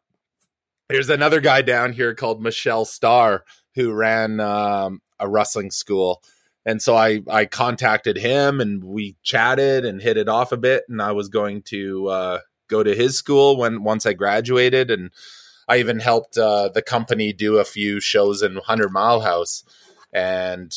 there's 0.91 1.09
another 1.09 1.41
guy 1.41 1.63
down 1.63 1.93
here 1.93 2.15
called 2.15 2.43
Michelle 2.43 2.85
Starr 2.85 3.45
who 3.75 3.93
ran 3.93 4.41
um, 4.41 5.01
a 5.19 5.29
wrestling 5.29 5.71
school 5.71 6.23
and 6.65 6.81
so 6.81 6.97
I 6.97 7.21
I 7.29 7.45
contacted 7.47 8.17
him 8.17 8.61
and 8.61 8.83
we 8.85 9.17
chatted 9.23 9.85
and 9.85 10.01
hit 10.01 10.17
it 10.17 10.29
off 10.29 10.53
a 10.53 10.57
bit. 10.57 10.85
And 10.89 11.03
I 11.03 11.13
was 11.13 11.29
going 11.29 11.63
to 11.63 12.09
uh, 12.09 12.39
go 12.69 12.83
to 12.83 12.95
his 12.95 13.17
school 13.17 13.57
when 13.57 13.83
once 13.83 14.07
I 14.07 14.13
graduated. 14.13 14.91
And 14.91 15.11
I 15.69 15.79
even 15.79 15.99
helped 15.99 16.39
uh, 16.39 16.69
the 16.69 16.83
company 16.83 17.33
do 17.33 17.59
a 17.59 17.65
few 17.65 18.01
shows 18.01 18.43
in 18.43 18.57
Hundred 18.57 18.93
Mile 18.93 19.21
House. 19.21 19.65
And 20.13 20.73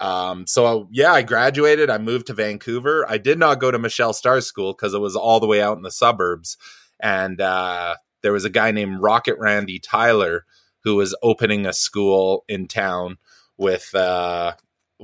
um, 0.00 0.46
so 0.46 0.88
yeah 0.90 1.12
I 1.12 1.22
graduated. 1.22 1.90
I 1.90 1.98
moved 1.98 2.26
to 2.26 2.34
Vancouver. 2.34 3.06
I 3.08 3.18
did 3.18 3.38
not 3.38 3.60
go 3.60 3.70
to 3.70 3.78
Michelle 3.78 4.12
Starr's 4.12 4.46
school 4.46 4.72
because 4.72 4.94
it 4.94 5.00
was 5.00 5.14
all 5.14 5.38
the 5.38 5.46
way 5.46 5.62
out 5.62 5.76
in 5.76 5.82
the 5.84 5.90
suburbs. 5.92 6.56
And 7.00 7.40
uh, 7.40 7.96
there 8.22 8.32
was 8.32 8.44
a 8.44 8.50
guy 8.50 8.72
named 8.72 9.00
Rocket 9.00 9.36
Randy 9.38 9.78
Tyler 9.78 10.44
who 10.82 10.96
was 10.96 11.16
opening 11.22 11.66
a 11.66 11.72
school 11.72 12.44
in 12.48 12.66
town 12.66 13.18
with 13.56 13.94
uh, 13.94 14.54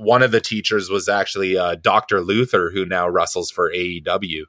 one 0.01 0.23
of 0.23 0.31
the 0.31 0.41
teachers 0.41 0.89
was 0.89 1.07
actually 1.07 1.57
uh, 1.57 1.75
Dr. 1.75 2.21
Luther, 2.21 2.71
who 2.71 2.85
now 2.85 3.07
wrestles 3.07 3.51
for 3.51 3.71
AEW. 3.71 4.43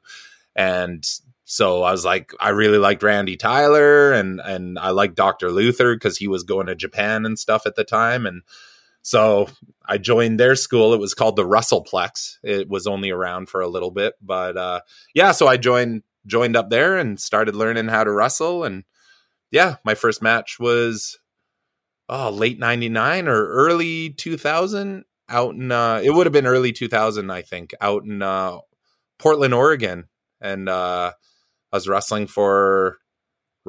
And 0.55 1.05
so 1.45 1.83
I 1.83 1.91
was 1.91 2.03
like, 2.03 2.31
I 2.39 2.49
really 2.49 2.77
liked 2.77 3.03
Randy 3.03 3.37
Tyler 3.37 4.11
and 4.11 4.39
and 4.39 4.79
I 4.79 4.89
liked 4.89 5.15
Dr. 5.15 5.51
Luther 5.51 5.95
because 5.95 6.17
he 6.17 6.27
was 6.27 6.43
going 6.43 6.67
to 6.67 6.75
Japan 6.75 7.25
and 7.25 7.37
stuff 7.37 7.65
at 7.65 7.75
the 7.75 7.83
time. 7.83 8.25
And 8.25 8.41
so 9.01 9.49
I 9.85 9.97
joined 9.97 10.39
their 10.39 10.55
school. 10.55 10.93
It 10.93 10.99
was 10.99 11.13
called 11.13 11.35
the 11.35 11.45
Russellplex. 11.45 12.37
It 12.43 12.69
was 12.69 12.87
only 12.87 13.11
around 13.11 13.49
for 13.49 13.61
a 13.61 13.67
little 13.67 13.91
bit, 13.91 14.15
but 14.21 14.57
uh, 14.57 14.81
yeah. 15.13 15.31
So 15.31 15.47
I 15.47 15.57
joined 15.57 16.03
joined 16.25 16.55
up 16.55 16.69
there 16.69 16.97
and 16.97 17.19
started 17.19 17.55
learning 17.55 17.89
how 17.89 18.03
to 18.03 18.11
wrestle 18.11 18.63
and 18.63 18.85
yeah, 19.51 19.75
my 19.83 19.93
first 19.93 20.21
match 20.21 20.57
was 20.59 21.19
oh 22.09 22.29
late 22.29 22.57
'99 22.57 23.27
or 23.27 23.47
early 23.49 24.09
2000 24.09 25.03
out 25.29 25.55
in 25.55 25.71
uh, 25.71 26.01
it 26.03 26.11
would 26.11 26.25
have 26.25 26.33
been 26.33 26.47
early 26.47 26.71
2000 26.71 27.29
I 27.29 27.41
think 27.41 27.73
out 27.81 28.03
in 28.03 28.21
uh, 28.21 28.59
Portland, 29.19 29.53
Oregon, 29.53 30.05
and 30.41 30.67
uh, 30.67 31.13
I 31.71 31.75
was 31.75 31.87
wrestling 31.87 32.27
for 32.27 32.97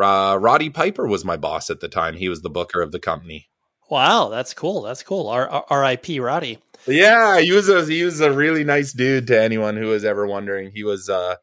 uh, 0.00 0.36
Roddy 0.40 0.70
Piper 0.70 1.06
was 1.06 1.24
my 1.24 1.36
boss 1.36 1.70
at 1.70 1.80
the 1.80 1.88
time. 1.88 2.14
He 2.16 2.28
was 2.28 2.42
the 2.42 2.50
booker 2.50 2.82
of 2.82 2.92
the 2.92 2.98
company. 2.98 3.48
Wow, 3.90 4.28
that's 4.28 4.54
cool. 4.54 4.82
That's 4.82 5.02
cool. 5.02 5.28
R- 5.28 5.48
R- 5.48 5.66
R.I.P. 5.68 6.18
Roddy. 6.20 6.58
Yeah, 6.86 7.40
he 7.40 7.52
was 7.52 7.68
a 7.68 7.84
he 7.84 8.02
was 8.02 8.20
a 8.20 8.32
really 8.32 8.64
nice 8.64 8.92
dude 8.92 9.26
to 9.28 9.40
anyone 9.40 9.76
who 9.76 9.86
was 9.86 10.04
ever 10.04 10.26
wondering. 10.26 10.70
He 10.74 10.84
was 10.84 11.08
uh 11.08 11.36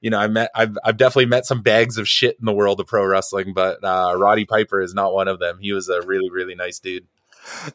you 0.00 0.10
know, 0.10 0.18
I 0.18 0.28
met 0.28 0.50
I've 0.54 0.78
I've 0.84 0.96
definitely 0.96 1.26
met 1.26 1.44
some 1.44 1.62
bags 1.62 1.98
of 1.98 2.08
shit 2.08 2.36
in 2.38 2.46
the 2.46 2.52
world 2.52 2.80
of 2.80 2.86
pro 2.86 3.04
wrestling, 3.04 3.52
but 3.54 3.82
uh 3.82 4.14
Roddy 4.16 4.44
Piper 4.44 4.80
is 4.80 4.94
not 4.94 5.12
one 5.12 5.28
of 5.28 5.40
them. 5.40 5.58
He 5.60 5.72
was 5.72 5.88
a 5.88 6.00
really 6.02 6.30
really 6.30 6.54
nice 6.54 6.78
dude. 6.78 7.06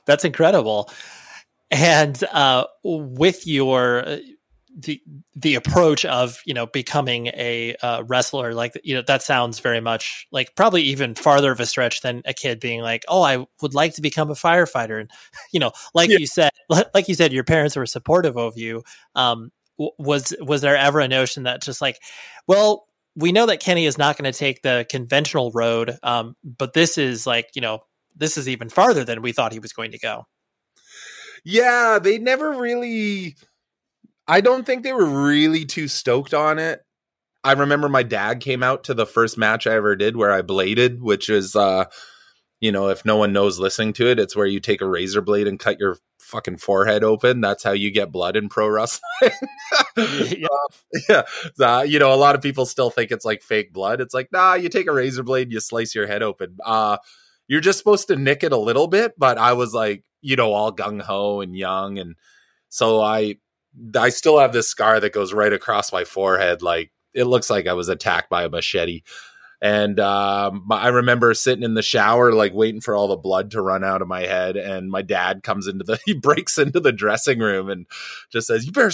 That's 0.05 0.25
incredible. 0.25 0.89
And 1.73 2.23
uh 2.31 2.65
with 2.83 3.45
your 3.45 4.07
uh, 4.07 4.17
the 4.75 5.01
the 5.35 5.55
approach 5.55 6.03
of 6.05 6.41
you 6.45 6.53
know 6.53 6.65
becoming 6.65 7.27
a 7.27 7.75
uh, 7.81 8.03
wrestler 8.07 8.53
like 8.53 8.73
you 8.83 8.95
know 8.95 9.03
that 9.05 9.21
sounds 9.21 9.59
very 9.59 9.79
much 9.79 10.27
like 10.31 10.55
probably 10.55 10.81
even 10.81 11.13
farther 11.13 11.51
of 11.51 11.59
a 11.59 11.65
stretch 11.65 12.01
than 12.01 12.23
a 12.25 12.33
kid 12.33 12.59
being 12.59 12.81
like 12.81 13.05
oh 13.07 13.21
i 13.21 13.45
would 13.61 13.73
like 13.75 13.93
to 13.93 14.01
become 14.01 14.31
a 14.31 14.35
firefighter. 14.35 14.99
And 14.99 15.11
you 15.53 15.59
know 15.59 15.71
like 15.93 16.09
yeah. 16.09 16.17
you 16.17 16.27
said 16.27 16.51
like 16.69 17.07
you 17.07 17.15
said 17.15 17.33
your 17.33 17.43
parents 17.43 17.75
were 17.75 17.85
supportive 17.85 18.37
of 18.37 18.57
you. 18.57 18.83
Um 19.15 19.51
was 19.77 20.35
was 20.39 20.61
there 20.61 20.77
ever 20.77 20.99
a 20.99 21.07
notion 21.07 21.43
that 21.43 21.61
just 21.61 21.81
like 21.81 21.99
well 22.47 22.85
we 23.15 23.31
know 23.31 23.47
that 23.47 23.59
kenny 23.59 23.85
is 23.85 23.97
not 23.97 24.17
going 24.17 24.31
to 24.31 24.37
take 24.37 24.61
the 24.61 24.85
conventional 24.87 25.51
road 25.51 25.97
um 26.03 26.35
but 26.43 26.73
this 26.73 26.97
is 26.97 27.25
like 27.25 27.49
you 27.55 27.61
know 27.61 27.79
this 28.15 28.37
is 28.37 28.47
even 28.47 28.69
farther 28.69 29.03
than 29.03 29.23
we 29.23 29.31
thought 29.31 29.51
he 29.51 29.59
was 29.59 29.73
going 29.73 29.91
to 29.91 29.97
go 29.97 30.25
yeah 31.43 31.99
they 32.01 32.17
never 32.17 32.51
really 32.51 33.35
I 34.27 34.41
don't 34.41 34.65
think 34.65 34.83
they 34.83 34.93
were 34.93 35.25
really 35.25 35.65
too 35.65 35.87
stoked 35.87 36.33
on 36.33 36.59
it. 36.59 36.81
I 37.43 37.51
remember 37.53 37.89
my 37.89 38.03
dad 38.03 38.39
came 38.39 38.63
out 38.63 38.85
to 38.85 38.93
the 38.93 39.05
first 39.05 39.37
match 39.37 39.67
I 39.67 39.73
ever 39.73 39.95
did 39.97 40.15
where 40.15 40.31
I 40.31 40.41
bladed, 40.41 41.01
which 41.01 41.29
is 41.29 41.55
uh 41.55 41.85
you 42.61 42.71
know, 42.71 42.87
if 42.87 43.03
no 43.03 43.17
one 43.17 43.33
knows 43.33 43.59
listening 43.59 43.91
to 43.93 44.07
it, 44.07 44.19
it's 44.19 44.37
where 44.37 44.45
you 44.45 44.61
take 44.61 44.79
a 44.79 44.87
razor 44.87 45.19
blade 45.19 45.47
and 45.47 45.59
cut 45.59 45.81
your 45.81 45.97
fucking 46.19 46.55
forehead 46.55 47.03
open. 47.03 47.41
That's 47.41 47.61
how 47.61 47.73
you 47.73 47.91
get 47.91 48.09
blood 48.09 48.37
in 48.37 48.47
pro 48.47 48.69
wrestling. 48.69 49.03
yeah. 49.97 50.47
Uh, 50.47 51.03
yeah. 51.09 51.23
Uh, 51.59 51.81
you 51.81 51.99
know, 51.99 52.13
a 52.13 52.15
lot 52.15 52.35
of 52.35 52.41
people 52.41 52.65
still 52.65 52.89
think 52.89 53.11
it's 53.11 53.25
like 53.25 53.41
fake 53.41 53.73
blood. 53.73 53.99
It's 53.99 54.13
like, 54.13 54.29
nah, 54.31 54.53
you 54.53 54.69
take 54.69 54.87
a 54.87 54.93
razor 54.93 55.23
blade, 55.23 55.51
you 55.51 55.59
slice 55.59 55.93
your 55.93 56.07
head 56.07 56.23
open. 56.23 56.57
Uh, 56.63 56.97
you're 57.53 57.61
just 57.61 57.77
supposed 57.77 58.07
to 58.07 58.15
nick 58.15 58.43
it 58.43 58.51
a 58.51 58.57
little 58.57 58.87
bit, 58.87 59.13
but 59.15 59.37
I 59.37 59.53
was 59.53 59.75
like, 59.75 60.03
you 60.21 60.35
know, 60.35 60.53
all 60.53 60.73
gung 60.73 60.99
ho 60.99 61.39
and 61.39 61.55
young. 61.55 61.99
And 61.99 62.15
so 62.69 62.99
I, 62.99 63.35
I 63.95 64.09
still 64.09 64.39
have 64.39 64.53
this 64.53 64.67
scar 64.67 64.99
that 64.99 65.13
goes 65.13 65.33
right 65.33 65.53
across 65.53 65.93
my 65.93 66.03
forehead. 66.03 66.63
Like 66.63 66.91
it 67.13 67.25
looks 67.25 67.51
like 67.51 67.67
I 67.67 67.73
was 67.73 67.89
attacked 67.89 68.31
by 68.31 68.45
a 68.45 68.49
machete. 68.49 69.03
And 69.61 69.99
um, 69.99 70.65
I 70.71 70.87
remember 70.87 71.31
sitting 71.35 71.63
in 71.63 71.75
the 71.75 71.83
shower, 71.83 72.33
like 72.33 72.55
waiting 72.55 72.81
for 72.81 72.95
all 72.95 73.07
the 73.07 73.17
blood 73.17 73.51
to 73.51 73.61
run 73.61 73.83
out 73.83 74.01
of 74.01 74.07
my 74.07 74.21
head. 74.21 74.57
And 74.57 74.89
my 74.89 75.03
dad 75.03 75.43
comes 75.43 75.67
into 75.67 75.83
the, 75.83 75.99
he 76.07 76.15
breaks 76.15 76.57
into 76.57 76.79
the 76.79 76.91
dressing 76.91 77.37
room 77.37 77.69
and 77.69 77.85
just 78.31 78.47
says, 78.47 78.65
"You 78.65 78.71
better 78.71 78.91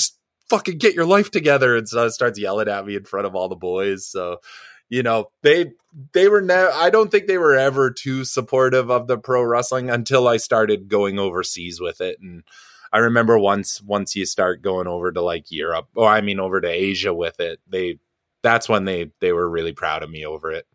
fucking 0.49 0.80
get 0.80 0.95
your 0.95 1.05
life 1.05 1.32
together." 1.32 1.78
And 1.78 1.88
so 1.88 2.10
starts 2.10 2.38
yelling 2.38 2.68
at 2.68 2.86
me 2.86 2.97
in 2.97 3.05
front 3.05 3.26
of 3.26 3.36
all 3.36 3.47
the 3.47 3.55
boys. 3.55 4.05
So, 4.05 4.41
you 4.89 5.01
know, 5.01 5.32
they 5.43 5.72
they 6.14 6.28
were 6.28 6.42
ne- 6.42 6.54
I 6.54 6.90
don't 6.90 7.12
think 7.12 7.28
they 7.28 7.38
were 7.38 7.56
ever 7.56 7.92
too 7.92 8.24
supportive 8.24 8.90
of 8.92 9.08
the 9.08 9.18
pro 9.18 9.44
wrestling 9.44 9.90
until 9.90 10.28
I 10.28 10.38
started 10.38 10.88
going 10.88 11.20
overseas 11.20 11.80
with 11.80 12.02
it 12.02 12.20
and 12.22 12.44
I 12.92 13.00
remember 13.00 13.38
once 13.38 13.82
once 13.82 14.16
you 14.16 14.26
start 14.26 14.62
going 14.62 14.88
over 14.88 15.12
to 15.12 15.22
like 15.22 15.52
Europe 15.52 15.88
or 15.96 16.08
I 16.08 16.22
mean 16.22 16.40
over 16.40 16.60
to 16.60 16.68
Asia 16.68 17.14
with 17.14 17.40
it, 17.40 17.60
they 17.68 18.00
that's 18.42 18.68
when 18.70 18.86
they 18.86 19.12
they 19.20 19.32
were 19.32 19.50
really 19.50 19.74
proud 19.74 20.04
of 20.04 20.10
me 20.10 20.26
over 20.26 20.52
it. 20.52 20.66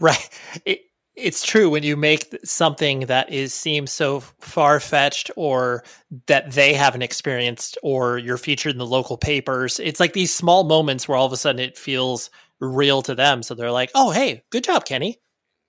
Right. 0.00 0.28
It, 0.64 0.80
it's 1.16 1.44
true 1.44 1.68
when 1.68 1.82
you 1.82 1.96
make 1.96 2.32
something 2.44 3.00
that 3.00 3.32
is 3.32 3.52
seems 3.52 3.90
so 3.90 4.20
far 4.20 4.78
fetched 4.78 5.32
or 5.34 5.82
that 6.26 6.52
they 6.52 6.72
haven't 6.74 7.02
experienced 7.02 7.76
or 7.82 8.18
you're 8.18 8.38
featured 8.38 8.72
in 8.72 8.78
the 8.78 8.86
local 8.86 9.16
papers. 9.16 9.80
It's 9.80 9.98
like 9.98 10.12
these 10.12 10.32
small 10.32 10.62
moments 10.62 11.08
where 11.08 11.18
all 11.18 11.26
of 11.26 11.32
a 11.32 11.36
sudden 11.36 11.60
it 11.60 11.76
feels 11.76 12.30
real 12.60 13.02
to 13.02 13.14
them. 13.14 13.42
So 13.42 13.54
they're 13.54 13.72
like, 13.72 13.90
"Oh, 13.94 14.10
hey, 14.10 14.42
good 14.50 14.64
job, 14.64 14.84
Kenny." 14.84 15.20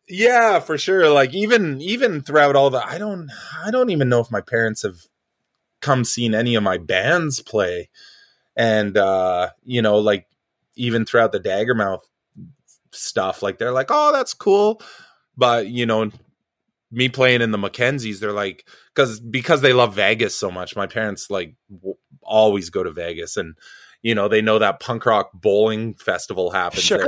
Yeah, 0.07 0.59
for 0.59 0.77
sure. 0.77 1.09
Like 1.09 1.33
even 1.33 1.79
even 1.81 2.21
throughout 2.21 2.55
all 2.55 2.69
the 2.69 2.85
I 2.85 2.97
don't 2.97 3.29
I 3.63 3.71
don't 3.71 3.91
even 3.91 4.09
know 4.09 4.19
if 4.19 4.31
my 4.31 4.41
parents 4.41 4.81
have 4.81 4.97
come 5.81 6.03
seen 6.03 6.33
any 6.33 6.55
of 6.55 6.63
my 6.63 6.77
bands 6.77 7.41
play 7.41 7.89
and 8.55 8.97
uh 8.97 9.49
you 9.63 9.81
know 9.81 9.97
like 9.99 10.27
even 10.75 11.05
throughout 11.05 11.31
the 11.31 11.39
daggermouth 11.39 12.01
stuff 12.91 13.41
like 13.41 13.57
they're 13.57 13.71
like 13.71 13.87
oh 13.89 14.11
that's 14.11 14.33
cool 14.33 14.81
but 15.37 15.67
you 15.67 15.85
know 15.85 16.11
me 16.91 17.07
playing 17.07 17.41
in 17.41 17.51
the 17.51 17.57
McKenzies 17.57 18.19
they're 18.19 18.33
like 18.33 18.67
because 18.93 19.19
because 19.19 19.61
they 19.61 19.73
love 19.73 19.95
vegas 19.95 20.35
so 20.35 20.51
much 20.51 20.75
my 20.75 20.87
parents 20.87 21.29
like 21.29 21.55
w- 21.71 21.95
always 22.23 22.69
go 22.69 22.83
to 22.83 22.91
vegas 22.91 23.37
and 23.37 23.55
you 24.01 24.15
know 24.15 24.27
they 24.27 24.41
know 24.41 24.59
that 24.59 24.79
punk 24.79 25.05
rock 25.05 25.31
bowling 25.33 25.93
festival 25.95 26.51
happens 26.51 26.83
sure. 26.83 26.99
there. 26.99 27.07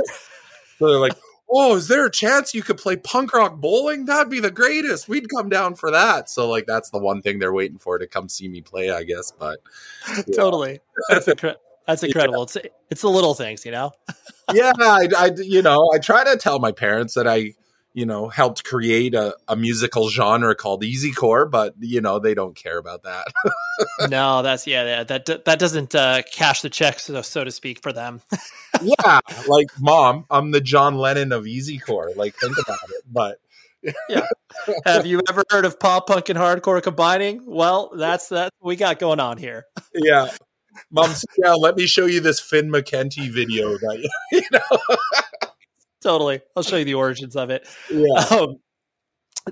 so 0.78 0.88
they're 0.88 0.98
like 0.98 1.16
oh, 1.52 1.76
is 1.76 1.88
there 1.88 2.06
a 2.06 2.10
chance 2.10 2.54
you 2.54 2.62
could 2.62 2.78
play 2.78 2.96
punk 2.96 3.32
rock 3.34 3.56
bowling? 3.56 4.06
That'd 4.06 4.30
be 4.30 4.40
the 4.40 4.50
greatest. 4.50 5.08
We'd 5.08 5.28
come 5.28 5.48
down 5.48 5.74
for 5.74 5.90
that. 5.90 6.30
So 6.30 6.48
like 6.48 6.66
that's 6.66 6.90
the 6.90 6.98
one 6.98 7.22
thing 7.22 7.38
they're 7.38 7.52
waiting 7.52 7.78
for 7.78 7.98
to 7.98 8.06
come 8.06 8.28
see 8.28 8.48
me 8.48 8.62
play, 8.62 8.90
I 8.90 9.04
guess. 9.04 9.32
But 9.38 9.60
yeah. 10.16 10.22
totally, 10.34 10.80
that's 11.08 11.28
incredible. 11.28 11.60
That's 11.86 12.02
incredible. 12.02 12.38
Yeah. 12.38 12.62
It's 12.64 12.74
it's 12.90 13.02
the 13.02 13.10
little 13.10 13.34
things, 13.34 13.64
you 13.64 13.72
know. 13.72 13.92
yeah, 14.52 14.72
I, 14.78 15.08
I, 15.16 15.30
you 15.36 15.62
know 15.62 15.90
I 15.94 15.98
try 15.98 16.24
to 16.24 16.36
tell 16.36 16.58
my 16.58 16.72
parents 16.72 17.14
that 17.14 17.26
I 17.26 17.52
you 17.94 18.06
know 18.06 18.28
helped 18.28 18.64
create 18.64 19.14
a, 19.14 19.36
a 19.48 19.56
musical 19.56 20.08
genre 20.08 20.54
called 20.54 20.82
easycore, 20.82 21.50
but 21.50 21.74
you 21.78 22.00
know 22.00 22.18
they 22.18 22.34
don't 22.34 22.56
care 22.56 22.78
about 22.78 23.02
that. 23.02 23.28
no, 24.08 24.42
that's 24.42 24.66
yeah, 24.66 24.84
yeah, 24.84 25.04
that 25.04 25.44
that 25.44 25.58
doesn't 25.58 25.94
uh, 25.94 26.22
cash 26.32 26.62
the 26.62 26.70
checks, 26.70 27.04
so, 27.04 27.22
so 27.22 27.44
to 27.44 27.50
speak, 27.50 27.82
for 27.82 27.92
them 27.92 28.20
yeah, 28.82 29.20
like 29.48 29.68
mom, 29.80 30.24
I'm 30.30 30.50
the 30.50 30.60
John 30.60 30.96
Lennon 30.96 31.32
of 31.32 31.44
Easycore. 31.44 32.16
Like, 32.16 32.34
think 32.36 32.56
about 32.58 32.78
it. 32.90 33.02
But 33.10 33.38
yeah, 34.08 34.26
have 34.84 35.06
you 35.06 35.20
ever 35.28 35.44
heard 35.50 35.64
of 35.64 35.78
pop 35.78 36.06
punk 36.06 36.28
and 36.28 36.38
hardcore 36.38 36.82
combining? 36.82 37.42
Well, 37.46 37.92
that's 37.96 38.28
that 38.28 38.52
we 38.62 38.76
got 38.76 38.98
going 38.98 39.20
on 39.20 39.38
here. 39.38 39.66
yeah, 39.94 40.28
mom, 40.90 41.12
yeah. 41.38 41.52
Let 41.52 41.76
me 41.76 41.86
show 41.86 42.06
you 42.06 42.20
this 42.20 42.40
Finn 42.40 42.70
McKenty 42.70 43.30
video. 43.30 43.76
That 43.78 44.08
you 44.32 44.42
know. 44.52 45.50
Totally, 46.02 46.40
I'll 46.56 46.62
show 46.62 46.76
you 46.76 46.84
the 46.84 46.94
origins 46.94 47.36
of 47.36 47.50
it. 47.50 47.66
Yeah. 47.90 48.06
Um, 48.30 48.56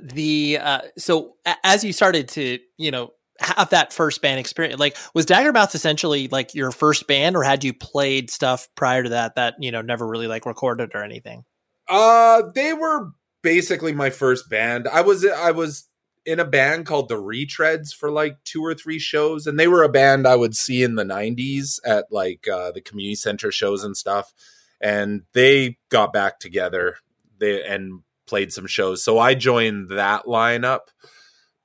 the 0.00 0.58
uh, 0.60 0.80
so 0.96 1.34
as 1.64 1.82
you 1.82 1.92
started 1.92 2.28
to 2.28 2.58
you 2.78 2.90
know 2.90 3.10
have 3.40 3.70
that 3.70 3.92
first 3.92 4.20
band 4.20 4.38
experience 4.38 4.78
like 4.78 4.96
was 5.14 5.26
daggermouth 5.26 5.74
essentially 5.74 6.28
like 6.28 6.54
your 6.54 6.70
first 6.70 7.06
band 7.06 7.36
or 7.36 7.42
had 7.42 7.64
you 7.64 7.72
played 7.72 8.30
stuff 8.30 8.68
prior 8.74 9.02
to 9.02 9.08
that 9.08 9.34
that 9.34 9.54
you 9.58 9.72
know 9.72 9.80
never 9.80 10.06
really 10.06 10.26
like 10.26 10.44
recorded 10.44 10.90
or 10.94 11.02
anything 11.02 11.42
uh 11.88 12.42
they 12.54 12.74
were 12.74 13.10
basically 13.42 13.92
my 13.92 14.10
first 14.10 14.48
band 14.50 14.86
i 14.88 15.00
was 15.00 15.24
i 15.26 15.50
was 15.50 15.88
in 16.26 16.38
a 16.38 16.44
band 16.44 16.84
called 16.84 17.08
the 17.08 17.14
retreads 17.14 17.94
for 17.94 18.10
like 18.10 18.36
two 18.44 18.62
or 18.62 18.74
three 18.74 18.98
shows 18.98 19.46
and 19.46 19.58
they 19.58 19.68
were 19.68 19.82
a 19.82 19.88
band 19.88 20.26
i 20.26 20.36
would 20.36 20.54
see 20.54 20.82
in 20.82 20.96
the 20.96 21.04
90s 21.04 21.80
at 21.86 22.04
like 22.10 22.46
uh 22.46 22.70
the 22.72 22.82
community 22.82 23.14
center 23.14 23.50
shows 23.50 23.82
and 23.82 23.96
stuff 23.96 24.34
and 24.80 25.22
they 25.32 25.76
got 25.88 26.12
back 26.12 26.38
together 26.38 26.96
they 27.38 27.64
and 27.64 28.00
played 28.26 28.52
some 28.52 28.66
shows 28.66 29.02
so 29.02 29.18
i 29.18 29.34
joined 29.34 29.88
that 29.90 30.24
lineup 30.24 30.80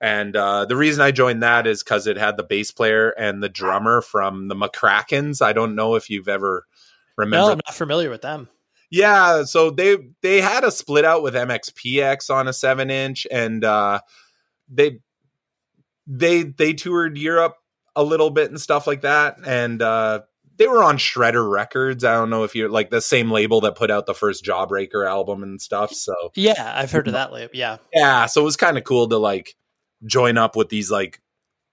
and 0.02 0.36
uh, 0.36 0.66
the 0.66 0.76
reason 0.76 1.02
I 1.02 1.12
joined 1.12 1.42
that 1.44 1.66
is 1.66 1.82
because 1.82 2.06
it 2.06 2.18
had 2.18 2.38
the 2.38 2.44
bass 2.44 2.70
player 2.70 3.10
and 3.10 3.42
the 3.42 3.50
drummer 3.50 4.02
from 4.02 4.50
the 4.50 4.56
McRackins. 4.56 5.42
I 5.42 5.54
don't 5.54 5.74
know 5.74 5.96
if 5.96 6.10
you've 6.10 6.28
ever 6.28 6.66
remember. 7.18 7.38
No, 7.48 7.52
I'm 7.54 7.62
not 7.66 7.74
familiar 7.74 8.10
with 8.10 8.22
them. 8.22 8.50
Yeah, 8.92 9.46
so 9.46 9.72
they 9.72 9.98
they 10.22 10.42
had 10.42 10.64
a 10.64 10.72
split 10.72 11.06
out 11.06 11.24
with 11.24 11.34
MXPX 11.34 12.30
on 12.30 12.48
a 12.48 12.54
seven 12.54 12.90
inch, 12.92 13.26
and 13.32 13.64
uh, 13.64 14.02
they 14.70 15.00
they 16.06 16.44
they 16.44 16.74
toured 16.74 17.18
Europe 17.18 17.56
a 17.96 18.04
little 18.04 18.30
bit 18.30 18.52
and 18.52 18.62
stuff 18.62 18.88
like 18.88 19.02
that, 19.02 19.38
and 19.46 19.82
uh, 19.82 20.22
they 20.58 20.68
were 20.68 20.84
on 20.84 20.98
Shredder 20.98 21.50
Records. 21.50 22.04
I 22.04 22.14
don't 22.14 22.30
know 22.30 22.44
if 22.44 22.56
you're 22.56 22.70
like 22.70 22.90
the 22.90 23.02
same 23.02 23.32
label 23.32 23.62
that 23.62 23.76
put 23.76 23.92
out 23.92 24.06
the 24.06 24.14
first 24.14 24.44
Jawbreaker 24.44 25.08
album 25.08 25.44
and 25.44 25.62
stuff. 25.62 25.94
So 25.94 26.14
yeah, 26.36 26.74
I've 26.76 26.92
heard 26.92 27.08
of 27.08 27.14
that 27.14 27.34
label. 27.34 27.52
Yeah, 27.54 27.78
yeah. 27.94 28.26
So 28.26 28.42
it 28.42 28.46
was 28.46 28.58
kind 28.58 28.78
of 28.78 28.84
cool 28.84 29.08
to 29.10 29.18
like 29.18 29.56
join 30.06 30.38
up 30.38 30.56
with 30.56 30.70
these 30.70 30.92
like 30.92 31.22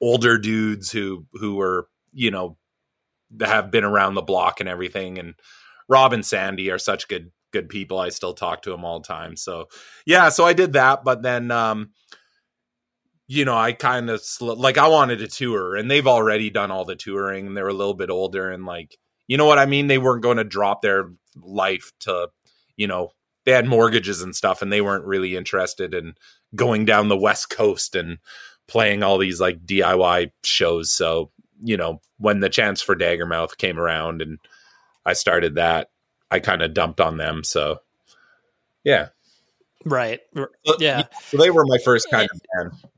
older 0.00 0.38
dudes 0.38 0.90
who 0.90 1.26
who 1.34 1.54
were 1.54 1.88
you 2.12 2.30
know 2.30 2.56
have 3.40 3.70
been 3.70 3.84
around 3.84 4.14
the 4.14 4.22
block 4.22 4.60
and 4.60 4.68
everything 4.68 5.18
and 5.18 5.34
rob 5.88 6.12
and 6.12 6.26
sandy 6.26 6.70
are 6.70 6.78
such 6.78 7.08
good 7.08 7.30
good 7.52 7.68
people. 7.68 7.98
I 7.98 8.08
still 8.08 8.34
talk 8.34 8.62
to 8.62 8.70
them 8.70 8.84
all 8.84 9.00
the 9.00 9.06
time. 9.06 9.36
So 9.36 9.68
yeah, 10.06 10.30
so 10.30 10.44
I 10.44 10.54
did 10.54 10.72
that, 10.72 11.04
but 11.04 11.22
then 11.22 11.50
um 11.50 11.90
you 13.32 13.46
know, 13.46 13.56
I 13.56 13.72
kind 13.72 14.10
of 14.10 14.20
sl- 14.20 14.54
like 14.54 14.76
I 14.76 14.88
wanted 14.88 15.20
to 15.20 15.26
tour 15.26 15.74
and 15.74 15.90
they've 15.90 16.06
already 16.06 16.50
done 16.50 16.70
all 16.70 16.84
the 16.84 16.94
touring 16.94 17.46
and 17.46 17.56
they're 17.56 17.66
a 17.66 17.72
little 17.72 17.94
bit 17.94 18.10
older 18.10 18.50
and 18.50 18.66
like 18.66 18.98
you 19.26 19.38
know 19.38 19.46
what 19.46 19.58
I 19.58 19.64
mean? 19.64 19.86
They 19.86 19.96
weren't 19.96 20.22
going 20.22 20.36
to 20.36 20.44
drop 20.44 20.82
their 20.82 21.10
life 21.40 21.92
to, 22.00 22.28
you 22.76 22.86
know, 22.86 23.12
they 23.46 23.52
had 23.52 23.66
mortgages 23.66 24.20
and 24.20 24.36
stuff 24.36 24.60
and 24.60 24.70
they 24.70 24.82
weren't 24.82 25.06
really 25.06 25.36
interested 25.36 25.94
in 25.94 26.14
going 26.54 26.84
down 26.84 27.08
the 27.08 27.16
west 27.16 27.48
coast 27.48 27.96
and 27.96 28.18
playing 28.68 29.02
all 29.02 29.16
these 29.16 29.40
like 29.40 29.64
DIY 29.64 30.32
shows. 30.44 30.92
So, 30.92 31.30
you 31.62 31.78
know, 31.78 32.02
when 32.18 32.40
the 32.40 32.50
chance 32.50 32.82
for 32.82 32.94
Daggermouth 32.94 33.56
came 33.56 33.78
around 33.78 34.20
and 34.20 34.38
I 35.06 35.14
started 35.14 35.54
that, 35.54 35.88
I 36.30 36.38
kind 36.40 36.60
of 36.60 36.74
dumped 36.74 37.00
on 37.00 37.16
them. 37.16 37.44
So, 37.44 37.78
yeah. 38.84 39.08
Right. 39.86 40.20
Yeah. 40.78 41.04
So 41.28 41.38
they 41.38 41.50
were 41.50 41.64
my 41.64 41.78
first 41.78 42.08
kind 42.10 42.28
of 42.30 42.40
band. 42.54 42.91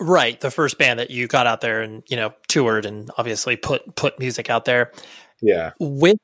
Right. 0.00 0.40
The 0.40 0.50
first 0.50 0.78
band 0.78 1.00
that 1.00 1.10
you 1.10 1.26
got 1.26 1.46
out 1.46 1.60
there 1.60 1.82
and, 1.82 2.02
you 2.08 2.16
know, 2.16 2.32
toured 2.46 2.86
and 2.86 3.10
obviously 3.18 3.56
put 3.56 3.96
put 3.96 4.18
music 4.18 4.48
out 4.48 4.64
there. 4.64 4.92
Yeah. 5.40 5.72
With 5.80 6.18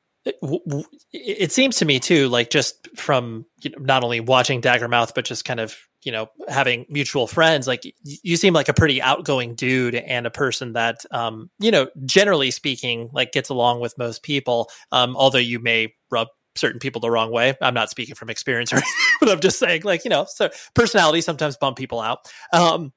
it 1.13 1.51
seems 1.51 1.77
to 1.77 1.85
me 1.85 1.99
too, 1.99 2.29
like 2.29 2.49
just 2.49 2.87
from 2.97 3.45
you 3.61 3.69
know, 3.69 3.77
not 3.79 4.03
only 4.03 4.19
watching 4.19 4.61
Daggermouth, 4.61 5.13
but 5.13 5.25
just 5.25 5.45
kind 5.45 5.59
of 5.59 5.77
you 6.03 6.11
know 6.11 6.29
having 6.47 6.85
mutual 6.89 7.27
friends. 7.27 7.67
Like 7.67 7.83
you 8.03 8.37
seem 8.37 8.53
like 8.53 8.69
a 8.69 8.73
pretty 8.73 9.01
outgoing 9.01 9.55
dude 9.55 9.93
and 9.93 10.25
a 10.25 10.31
person 10.31 10.73
that, 10.73 11.05
um, 11.11 11.49
you 11.59 11.69
know, 11.69 11.87
generally 12.05 12.51
speaking, 12.51 13.09
like 13.13 13.33
gets 13.33 13.49
along 13.49 13.81
with 13.81 13.97
most 13.97 14.23
people. 14.23 14.69
Um, 14.91 15.15
although 15.15 15.37
you 15.37 15.59
may 15.59 15.93
rub 16.09 16.29
certain 16.55 16.79
people 16.79 17.01
the 17.01 17.11
wrong 17.11 17.31
way. 17.31 17.55
I'm 17.61 17.73
not 17.73 17.89
speaking 17.89 18.15
from 18.15 18.29
experience 18.29 18.73
or 18.73 18.77
anything, 18.77 18.93
but 19.19 19.29
I'm 19.29 19.41
just 19.41 19.59
saying, 19.59 19.83
like 19.83 20.05
you 20.05 20.09
know, 20.09 20.25
so 20.27 20.49
personality 20.73 21.21
sometimes 21.21 21.57
bump 21.57 21.77
people 21.77 21.99
out. 21.99 22.27
Um, 22.51 22.93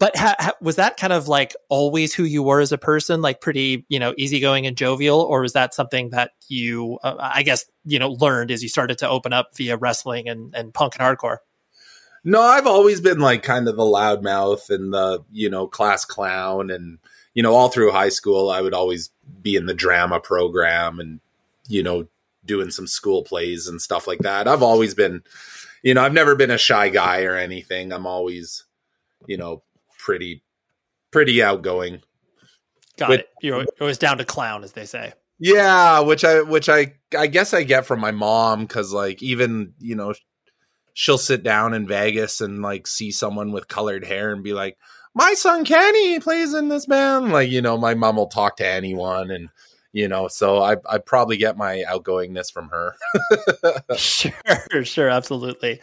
but 0.00 0.16
ha- 0.16 0.34
ha- 0.38 0.54
was 0.62 0.76
that 0.76 0.96
kind 0.96 1.12
of 1.12 1.28
like 1.28 1.54
always 1.68 2.14
who 2.14 2.24
you 2.24 2.42
were 2.42 2.60
as 2.60 2.72
a 2.72 2.78
person, 2.78 3.20
like 3.20 3.42
pretty, 3.42 3.84
you 3.90 3.98
know, 3.98 4.14
easygoing 4.16 4.66
and 4.66 4.74
jovial, 4.74 5.20
or 5.20 5.42
was 5.42 5.52
that 5.52 5.74
something 5.74 6.08
that 6.10 6.30
you, 6.48 6.98
uh, 7.04 7.16
I 7.18 7.42
guess, 7.42 7.66
you 7.84 7.98
know, 7.98 8.12
learned 8.12 8.50
as 8.50 8.62
you 8.62 8.70
started 8.70 8.96
to 8.98 9.08
open 9.08 9.34
up 9.34 9.54
via 9.56 9.76
wrestling 9.76 10.26
and, 10.26 10.54
and 10.56 10.72
punk 10.72 10.96
and 10.98 11.06
hardcore? 11.06 11.36
No, 12.24 12.40
I've 12.40 12.66
always 12.66 13.02
been 13.02 13.20
like 13.20 13.42
kind 13.42 13.68
of 13.68 13.76
the 13.76 13.82
loudmouth 13.82 14.70
and 14.70 14.92
the, 14.92 15.22
you 15.30 15.50
know, 15.50 15.66
class 15.66 16.06
clown. 16.06 16.70
And, 16.70 16.98
you 17.34 17.42
know, 17.42 17.54
all 17.54 17.68
through 17.68 17.92
high 17.92 18.08
school, 18.08 18.50
I 18.50 18.62
would 18.62 18.74
always 18.74 19.10
be 19.42 19.54
in 19.54 19.66
the 19.66 19.74
drama 19.74 20.18
program 20.18 20.98
and, 20.98 21.20
you 21.68 21.82
know, 21.82 22.08
doing 22.46 22.70
some 22.70 22.86
school 22.86 23.22
plays 23.22 23.68
and 23.68 23.82
stuff 23.82 24.08
like 24.08 24.20
that. 24.20 24.48
I've 24.48 24.62
always 24.62 24.94
been, 24.94 25.22
you 25.82 25.92
know, 25.92 26.02
I've 26.02 26.14
never 26.14 26.34
been 26.34 26.50
a 26.50 26.56
shy 26.56 26.88
guy 26.88 27.24
or 27.24 27.36
anything. 27.36 27.92
I'm 27.92 28.06
always, 28.06 28.64
you 29.26 29.36
know, 29.36 29.62
pretty, 30.04 30.42
pretty 31.10 31.42
outgoing. 31.42 32.00
Got 32.96 33.10
With- 33.10 33.20
it. 33.20 33.28
You're 33.42 33.64
always 33.80 33.98
down 33.98 34.18
to 34.18 34.24
clown, 34.24 34.64
as 34.64 34.72
they 34.72 34.86
say. 34.86 35.12
Yeah, 35.38 36.00
which 36.00 36.22
I 36.22 36.42
which 36.42 36.68
I 36.68 36.92
I 37.16 37.26
guess 37.26 37.54
I 37.54 37.62
get 37.62 37.86
from 37.86 37.98
my 37.98 38.10
mom 38.10 38.66
cuz 38.66 38.92
like 38.92 39.22
even, 39.22 39.72
you 39.78 39.96
know, 39.96 40.12
she'll 40.92 41.16
sit 41.16 41.42
down 41.42 41.72
in 41.72 41.86
Vegas 41.86 42.42
and 42.42 42.60
like 42.60 42.86
see 42.86 43.10
someone 43.10 43.52
with 43.52 43.66
colored 43.68 44.04
hair 44.04 44.32
and 44.32 44.42
be 44.42 44.52
like, 44.52 44.76
"My 45.14 45.32
son 45.32 45.64
Kenny 45.64 46.20
plays 46.20 46.52
in 46.52 46.68
this 46.68 46.84
band." 46.84 47.32
Like, 47.32 47.48
you 47.48 47.62
know, 47.62 47.78
my 47.78 47.94
mom 47.94 48.16
will 48.16 48.26
talk 48.26 48.56
to 48.58 48.66
anyone 48.66 49.30
and 49.30 49.48
you 49.92 50.08
know, 50.08 50.28
so 50.28 50.58
I 50.62 50.76
I 50.88 50.98
probably 50.98 51.38
get 51.38 51.56
my 51.56 51.84
outgoingness 51.88 52.52
from 52.52 52.68
her. 52.68 52.94
sure, 53.96 54.84
sure, 54.84 55.08
absolutely. 55.08 55.80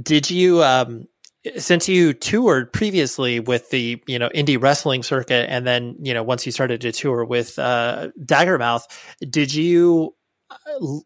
Did 0.00 0.30
you 0.30 0.62
um 0.62 1.08
since 1.56 1.88
you 1.88 2.12
toured 2.12 2.72
previously 2.72 3.40
with 3.40 3.70
the, 3.70 4.02
you 4.06 4.18
know, 4.18 4.28
indie 4.30 4.60
wrestling 4.60 5.02
circuit 5.02 5.48
and 5.50 5.66
then, 5.66 5.96
you 6.00 6.12
know, 6.12 6.22
once 6.22 6.44
you 6.44 6.52
started 6.52 6.80
to 6.82 6.92
tour 6.92 7.24
with 7.24 7.58
uh 7.58 8.08
Daggermouth, 8.20 8.82
did 9.30 9.54
you 9.54 10.14
uh, 10.50 10.56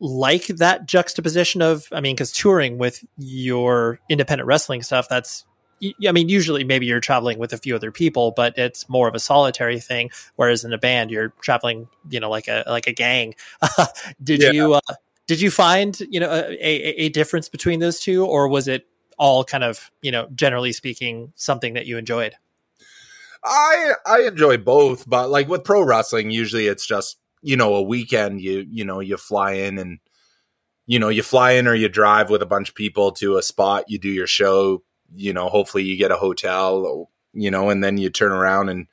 like 0.01 0.47
that 0.47 0.87
juxtaposition 0.87 1.63
of 1.63 1.87
I 1.93 2.01
mean 2.01 2.17
cuz 2.17 2.33
touring 2.33 2.79
with 2.79 3.05
your 3.19 4.01
independent 4.09 4.47
wrestling 4.47 4.83
stuff 4.83 5.09
that's 5.09 5.45
i 6.07 6.13
mean, 6.13 6.29
usually 6.29 6.65
maybe 6.65 6.87
you're 6.87 7.01
traveling 7.01 7.39
with 7.39 7.53
a 7.53 7.59
few 7.59 7.75
other 7.75 7.91
people, 7.91 8.33
but 8.37 8.57
it's 8.57 8.89
more 8.89 9.09
of 9.09 9.15
a 9.15 9.19
solitary 9.19 9.81
thing. 9.81 10.11
Whereas 10.37 10.65
in 10.65 10.73
a 10.73 10.79
band, 10.79 11.11
you're 11.11 11.31
traveling, 11.41 11.89
you 12.09 12.21
know, 12.21 12.31
like 12.31 12.49
a 12.49 12.65
like 12.67 12.87
a 12.87 12.93
gang. 12.93 13.35
did 14.23 14.43
Yeah. 14.43 14.53
you 14.53 14.75
uh, 14.75 14.81
did 15.27 15.41
you 15.41 15.51
find 15.51 15.99
you 16.09 16.21
know 16.21 16.31
a, 16.31 16.53
a, 16.53 17.07
a 17.07 17.09
difference 17.09 17.49
between 17.49 17.81
those 17.81 18.01
two, 18.01 18.25
or 18.25 18.49
was 18.49 18.69
it 18.69 18.87
all 19.19 19.45
kind 19.45 19.65
of 19.65 19.91
you 20.01 20.11
know 20.11 20.29
generally 20.35 20.73
speaking 20.73 21.33
something 21.37 21.75
that 21.75 21.87
you 21.87 21.99
enjoyed? 21.99 22.35
I 23.45 23.93
I 24.07 24.21
enjoy 24.23 24.59
both, 24.59 25.09
but 25.09 25.31
like 25.31 25.49
with 25.49 25.65
pro 25.65 25.83
wrestling, 25.83 26.31
usually 26.31 26.67
it's 26.67 26.87
just 26.87 27.19
you 27.43 27.57
know 27.57 27.75
a 27.75 27.83
weekend. 27.83 28.41
You 28.41 28.67
you 28.69 28.85
know 28.85 29.01
you 29.01 29.17
fly 29.17 29.53
in 29.53 29.79
and 29.79 29.99
you 30.87 30.99
know 30.99 31.09
you 31.09 31.23
fly 31.23 31.53
in 31.53 31.67
or 31.67 31.75
you 31.75 31.89
drive 31.89 32.31
with 32.31 32.43
a 32.43 32.47
bunch 32.47 32.69
of 32.71 32.75
people 32.75 33.13
to 33.13 33.37
a 33.37 33.43
spot. 33.43 33.85
You 33.89 33.99
do 33.99 34.09
your 34.09 34.27
show. 34.27 34.83
You 35.15 35.33
know, 35.33 35.49
hopefully 35.49 35.85
you 35.85 35.97
get 35.97 36.13
a 36.13 36.17
hotel. 36.17 37.11
You 37.35 37.51
know, 37.51 37.71
and 37.71 37.83
then 37.83 37.99
you 37.99 38.11
turn 38.11 38.33
around 38.33 38.69
and 38.69 38.87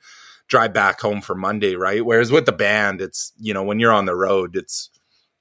drive 0.48 0.72
back 0.72 1.00
home 1.00 1.20
for 1.20 1.34
Monday, 1.34 1.76
right? 1.76 2.04
Whereas 2.04 2.32
with 2.32 2.46
the 2.46 2.52
band, 2.52 3.00
it's 3.00 3.32
you 3.38 3.54
know 3.54 3.62
when 3.62 3.78
you're 3.78 3.92
on 3.92 4.06
the 4.06 4.16
road, 4.16 4.56
it's 4.56 4.90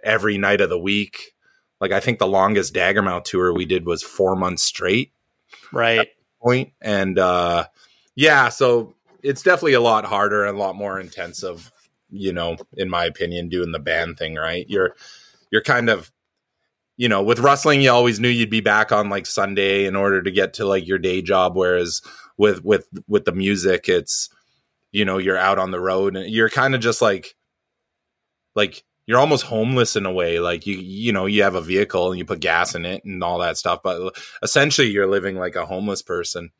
every 0.03 0.37
night 0.37 0.61
of 0.61 0.69
the 0.69 0.79
week. 0.79 1.33
Like 1.81 1.91
I 1.91 1.99
think 1.99 2.19
the 2.19 2.27
longest 2.27 2.73
Daggermouth 2.73 3.23
tour 3.23 3.53
we 3.53 3.65
did 3.65 3.85
was 3.85 4.03
four 4.03 4.35
months 4.35 4.63
straight 4.63 5.13
Right. 5.71 6.09
point 6.41 6.73
and 6.81 7.17
uh 7.19 7.65
yeah 8.15 8.49
so 8.49 8.93
it's 9.23 9.41
definitely 9.43 9.73
a 9.73 9.81
lot 9.81 10.05
harder 10.05 10.45
and 10.45 10.55
a 10.55 10.59
lot 10.59 10.75
more 10.75 10.99
intensive 10.99 11.71
you 12.09 12.31
know 12.33 12.55
in 12.77 12.89
my 12.89 13.05
opinion 13.05 13.49
doing 13.49 13.71
the 13.71 13.79
band 13.79 14.17
thing 14.17 14.35
right 14.35 14.65
you're 14.69 14.95
you're 15.51 15.61
kind 15.61 15.89
of 15.89 16.11
you 16.97 17.07
know 17.09 17.21
with 17.23 17.39
wrestling 17.39 17.81
you 17.81 17.91
always 17.91 18.19
knew 18.19 18.29
you'd 18.29 18.49
be 18.49 18.61
back 18.61 18.91
on 18.91 19.09
like 19.09 19.25
sunday 19.25 19.85
in 19.85 19.95
order 19.95 20.21
to 20.21 20.31
get 20.31 20.53
to 20.53 20.65
like 20.65 20.87
your 20.87 20.97
day 20.99 21.21
job 21.21 21.55
whereas 21.55 22.01
with 22.37 22.63
with 22.63 22.87
with 23.07 23.25
the 23.25 23.31
music 23.33 23.89
it's 23.89 24.29
you 24.91 25.03
know 25.05 25.17
you're 25.17 25.37
out 25.37 25.59
on 25.59 25.71
the 25.71 25.79
road 25.79 26.15
and 26.15 26.29
you're 26.31 26.49
kind 26.49 26.73
of 26.75 26.81
just 26.81 27.01
like 27.01 27.35
like 28.55 28.83
you're 29.09 29.19
almost 29.19 29.43
homeless 29.43 29.95
in 29.95 30.05
a 30.05 30.11
way 30.11 30.39
like 30.39 30.67
you 30.67 30.77
you 30.77 31.11
know 31.11 31.25
you 31.25 31.41
have 31.41 31.55
a 31.55 31.61
vehicle 31.61 32.11
and 32.11 32.19
you 32.19 32.25
put 32.25 32.39
gas 32.39 32.75
in 32.75 32.85
it 32.85 33.03
and 33.03 33.23
all 33.23 33.39
that 33.39 33.57
stuff 33.57 33.79
but 33.83 34.15
essentially 34.43 34.87
you're 34.87 35.07
living 35.07 35.35
like 35.35 35.55
a 35.55 35.65
homeless 35.65 36.03
person 36.03 36.51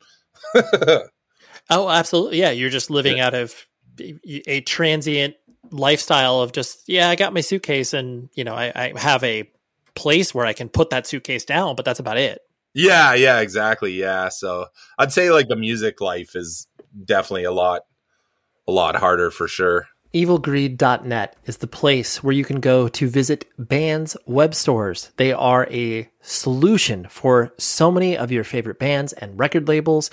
Oh, 1.70 1.88
absolutely. 1.88 2.40
Yeah, 2.40 2.50
you're 2.50 2.70
just 2.70 2.90
living 2.90 3.20
out 3.20 3.34
of 3.34 3.54
a 4.00 4.60
transient 4.62 5.36
lifestyle 5.70 6.40
of 6.40 6.52
just 6.52 6.88
yeah, 6.88 7.08
I 7.08 7.16
got 7.16 7.32
my 7.32 7.42
suitcase 7.42 7.94
and 7.94 8.28
you 8.34 8.44
know 8.44 8.54
I, 8.54 8.72
I 8.74 8.92
have 8.98 9.22
a 9.22 9.48
place 9.94 10.34
where 10.34 10.46
I 10.46 10.52
can 10.52 10.68
put 10.68 10.90
that 10.90 11.06
suitcase 11.06 11.44
down, 11.44 11.76
but 11.76 11.84
that's 11.84 12.00
about 12.00 12.18
it. 12.18 12.40
Yeah, 12.74 13.14
yeah, 13.14 13.40
exactly. 13.40 13.92
Yeah. 13.92 14.28
So 14.30 14.66
I'd 14.98 15.12
say 15.12 15.30
like 15.30 15.48
the 15.48 15.56
music 15.56 16.00
life 16.00 16.34
is 16.34 16.66
definitely 17.04 17.44
a 17.44 17.52
lot 17.52 17.82
a 18.66 18.72
lot 18.72 18.96
harder 18.96 19.30
for 19.30 19.46
sure. 19.46 19.86
evilgreed.net 20.14 21.36
is 21.44 21.58
the 21.58 21.66
place 21.66 22.22
where 22.22 22.32
you 22.32 22.44
can 22.44 22.60
go 22.60 22.88
to 22.88 23.08
visit 23.08 23.46
bands 23.58 24.16
web 24.26 24.54
stores. 24.54 25.10
They 25.16 25.32
are 25.32 25.66
a 25.70 26.10
solution 26.20 27.06
for 27.08 27.52
so 27.58 27.90
many 27.90 28.16
of 28.16 28.32
your 28.32 28.44
favorite 28.44 28.78
bands 28.78 29.12
and 29.12 29.38
record 29.38 29.68
labels. 29.68 30.10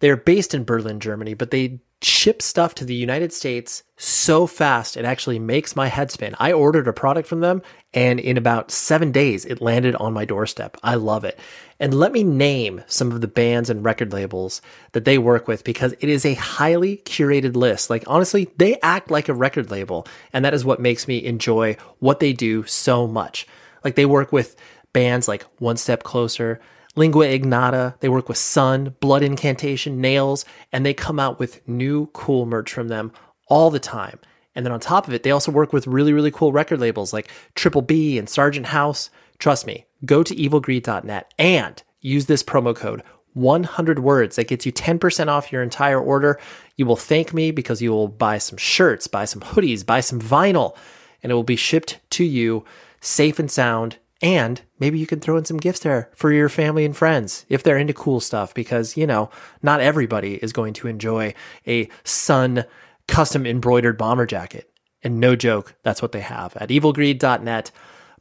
They're 0.00 0.16
based 0.16 0.54
in 0.54 0.64
Berlin, 0.64 1.00
Germany, 1.00 1.34
but 1.34 1.50
they 1.50 1.80
ship 2.02 2.40
stuff 2.40 2.74
to 2.74 2.84
the 2.84 2.94
United 2.94 3.32
States 3.32 3.82
so 3.96 4.46
fast 4.46 4.96
it 4.96 5.04
actually 5.04 5.38
makes 5.38 5.76
my 5.76 5.88
head 5.88 6.10
spin. 6.10 6.34
I 6.38 6.52
ordered 6.52 6.88
a 6.88 6.92
product 6.92 7.28
from 7.28 7.40
them 7.40 7.60
and 7.92 8.18
in 8.18 8.38
about 8.38 8.70
7 8.70 9.12
days 9.12 9.44
it 9.44 9.60
landed 9.60 9.94
on 9.96 10.14
my 10.14 10.24
doorstep. 10.24 10.78
I 10.82 10.94
love 10.94 11.24
it. 11.24 11.38
And 11.78 11.92
let 11.92 12.12
me 12.12 12.22
name 12.22 12.82
some 12.86 13.12
of 13.12 13.20
the 13.20 13.28
bands 13.28 13.68
and 13.68 13.84
record 13.84 14.12
labels 14.12 14.62
that 14.92 15.04
they 15.04 15.18
work 15.18 15.46
with 15.46 15.62
because 15.62 15.92
it 16.00 16.08
is 16.08 16.24
a 16.24 16.34
highly 16.34 16.98
curated 16.98 17.54
list. 17.54 17.90
Like 17.90 18.04
honestly, 18.06 18.50
they 18.56 18.78
act 18.80 19.10
like 19.10 19.28
a 19.28 19.34
record 19.34 19.70
label 19.70 20.06
and 20.32 20.44
that 20.44 20.54
is 20.54 20.64
what 20.64 20.80
makes 20.80 21.06
me 21.06 21.22
enjoy 21.24 21.76
what 21.98 22.20
they 22.20 22.32
do 22.32 22.64
so 22.64 23.06
much. 23.06 23.46
Like 23.84 23.94
they 23.94 24.06
work 24.06 24.32
with 24.32 24.56
bands 24.94 25.28
like 25.28 25.44
One 25.58 25.76
Step 25.76 26.02
Closer, 26.02 26.60
Lingua 26.96 27.26
Ignota, 27.26 27.94
they 28.00 28.08
work 28.08 28.28
with 28.28 28.38
Sunn, 28.38 28.96
Blood 29.00 29.22
Incantation, 29.22 30.00
Nails, 30.00 30.44
and 30.72 30.84
they 30.84 30.94
come 30.94 31.20
out 31.20 31.38
with 31.38 31.66
new 31.68 32.06
cool 32.12 32.46
merch 32.46 32.72
from 32.72 32.88
them 32.88 33.12
all 33.46 33.70
the 33.70 33.78
time. 33.78 34.18
And 34.54 34.66
then 34.66 34.72
on 34.72 34.80
top 34.80 35.06
of 35.06 35.14
it, 35.14 35.22
they 35.22 35.30
also 35.30 35.52
work 35.52 35.72
with 35.72 35.86
really, 35.86 36.12
really 36.12 36.30
cool 36.30 36.52
record 36.52 36.80
labels 36.80 37.12
like 37.12 37.30
Triple 37.54 37.82
B 37.82 38.18
and 38.18 38.28
Sargent 38.28 38.66
House. 38.66 39.10
Trust 39.38 39.66
me, 39.66 39.86
go 40.04 40.22
to 40.22 40.34
evilgreed.net 40.34 41.32
and 41.38 41.82
use 42.00 42.26
this 42.26 42.42
promo 42.42 42.74
code 42.74 43.02
100 43.34 44.00
words 44.00 44.36
that 44.36 44.48
gets 44.48 44.66
you 44.66 44.72
10% 44.72 45.28
off 45.28 45.52
your 45.52 45.62
entire 45.62 46.00
order. 46.00 46.40
You 46.76 46.86
will 46.86 46.96
thank 46.96 47.32
me 47.32 47.52
because 47.52 47.80
you 47.80 47.92
will 47.92 48.08
buy 48.08 48.38
some 48.38 48.58
shirts, 48.58 49.06
buy 49.06 49.24
some 49.24 49.40
hoodies, 49.40 49.86
buy 49.86 50.00
some 50.00 50.20
vinyl, 50.20 50.76
and 51.22 51.30
it 51.30 51.34
will 51.34 51.44
be 51.44 51.56
shipped 51.56 52.00
to 52.10 52.24
you 52.24 52.64
safe 53.00 53.38
and 53.38 53.50
sound. 53.50 53.98
And 54.22 54.60
maybe 54.78 54.98
you 54.98 55.06
can 55.06 55.20
throw 55.20 55.36
in 55.36 55.46
some 55.46 55.56
gifts 55.56 55.80
there 55.80 56.10
for 56.14 56.30
your 56.30 56.48
family 56.50 56.84
and 56.84 56.96
friends 56.96 57.46
if 57.48 57.62
they're 57.62 57.78
into 57.78 57.94
cool 57.94 58.20
stuff, 58.20 58.52
because, 58.52 58.96
you 58.96 59.06
know, 59.06 59.30
not 59.62 59.80
everybody 59.80 60.34
is 60.34 60.52
going 60.52 60.74
to 60.74 60.88
enjoy 60.88 61.34
a 61.66 61.88
Sunn 62.04 62.64
custom 63.08 63.46
embroidered 63.46 63.96
bomber 63.96 64.26
jacket. 64.26 64.70
And 65.02 65.20
no 65.20 65.34
joke, 65.36 65.74
that's 65.82 66.02
what 66.02 66.12
they 66.12 66.20
have 66.20 66.54
at 66.56 66.68
evilgreed.net. 66.68 67.70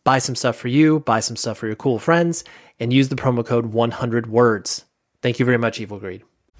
Buy 0.05 0.19
some 0.19 0.35
stuff 0.35 0.55
for 0.55 0.69
you, 0.69 1.01
buy 1.01 1.19
some 1.19 1.35
stuff 1.35 1.57
for 1.57 1.67
your 1.67 1.75
cool 1.75 1.99
friends, 1.99 2.45
and 2.79 2.93
use 2.93 3.09
the 3.09 3.17
promo 3.17 3.45
code 3.45 3.67
100 3.67 4.27
words. 4.27 4.85
Thank 5.21 5.39
you 5.39 5.45
very 5.45 5.57
much, 5.57 5.81
Evil 5.81 5.99
Greed. 5.99 6.23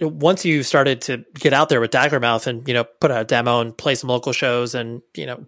Once 0.00 0.44
you 0.44 0.62
started 0.62 1.02
to 1.02 1.24
get 1.34 1.52
out 1.52 1.68
there 1.68 1.80
with 1.80 1.90
Daggermouth 1.90 2.46
and 2.46 2.66
you 2.66 2.74
know 2.74 2.84
put 2.84 3.10
out 3.10 3.20
a 3.20 3.24
demo 3.24 3.60
and 3.60 3.76
play 3.76 3.94
some 3.94 4.08
local 4.08 4.32
shows 4.32 4.74
and 4.74 5.02
you 5.16 5.26
know 5.26 5.46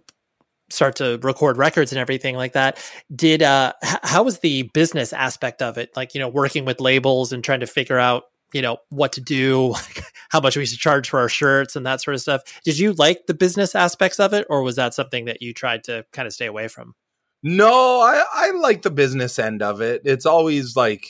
start 0.69 0.95
to 0.95 1.19
record 1.21 1.57
records 1.57 1.91
and 1.91 1.99
everything 1.99 2.35
like 2.35 2.53
that 2.53 2.79
did 3.13 3.43
uh 3.43 3.73
h- 3.83 3.97
how 4.01 4.23
was 4.23 4.39
the 4.39 4.63
business 4.73 5.13
aspect 5.13 5.61
of 5.61 5.77
it? 5.77 5.91
Like 5.95 6.13
you 6.13 6.19
know 6.19 6.27
working 6.29 6.65
with 6.65 6.79
labels 6.79 7.33
and 7.33 7.43
trying 7.43 7.61
to 7.61 7.67
figure 7.67 7.99
out 7.99 8.23
you 8.53 8.61
know 8.61 8.77
what 8.89 9.13
to 9.13 9.21
do 9.21 9.73
how 10.29 10.39
much 10.39 10.55
we 10.55 10.65
should 10.65 10.79
charge 10.79 11.09
for 11.09 11.19
our 11.19 11.29
shirts 11.29 11.75
and 11.75 11.85
that 11.85 12.01
sort 12.01 12.15
of 12.15 12.21
stuff. 12.21 12.41
Did 12.63 12.79
you 12.79 12.93
like 12.93 13.25
the 13.27 13.33
business 13.33 13.75
aspects 13.75 14.19
of 14.19 14.33
it 14.33 14.45
or 14.49 14.61
was 14.61 14.75
that 14.75 14.93
something 14.93 15.25
that 15.25 15.41
you 15.41 15.53
tried 15.53 15.83
to 15.85 16.05
kind 16.13 16.27
of 16.27 16.33
stay 16.33 16.45
away 16.45 16.67
from? 16.67 16.93
No, 17.41 17.99
I 17.99 18.23
I 18.31 18.51
like 18.51 18.83
the 18.83 18.91
business 18.91 19.37
end 19.37 19.61
of 19.61 19.81
it. 19.81 20.03
It's 20.05 20.25
always 20.25 20.75
like 20.75 21.05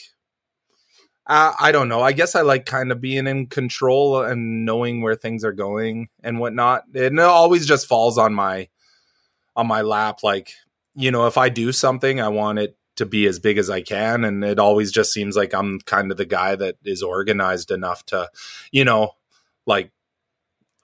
uh, 1.26 1.54
I 1.58 1.72
don't 1.72 1.88
know. 1.88 2.02
I 2.02 2.12
guess 2.12 2.34
I 2.34 2.42
like 2.42 2.66
kind 2.66 2.92
of 2.92 3.00
being 3.00 3.26
in 3.26 3.46
control 3.46 4.22
and 4.22 4.64
knowing 4.64 5.00
where 5.00 5.14
things 5.14 5.44
are 5.44 5.52
going 5.52 6.08
and 6.22 6.38
whatnot. 6.38 6.84
And 6.94 7.18
it 7.18 7.24
always 7.24 7.66
just 7.66 7.86
falls 7.86 8.18
on 8.18 8.34
my 8.34 8.68
on 9.56 9.66
my 9.66 9.82
lap. 9.82 10.20
Like 10.22 10.52
you 10.94 11.10
know, 11.10 11.26
if 11.26 11.38
I 11.38 11.48
do 11.48 11.72
something, 11.72 12.20
I 12.20 12.28
want 12.28 12.58
it 12.58 12.76
to 12.96 13.06
be 13.06 13.26
as 13.26 13.40
big 13.40 13.58
as 13.58 13.70
I 13.70 13.80
can, 13.80 14.24
and 14.24 14.44
it 14.44 14.58
always 14.58 14.92
just 14.92 15.12
seems 15.12 15.36
like 15.36 15.54
I'm 15.54 15.80
kind 15.80 16.10
of 16.10 16.16
the 16.16 16.24
guy 16.24 16.56
that 16.56 16.76
is 16.84 17.02
organized 17.02 17.70
enough 17.70 18.06
to, 18.06 18.30
you 18.70 18.84
know, 18.84 19.12
like 19.66 19.90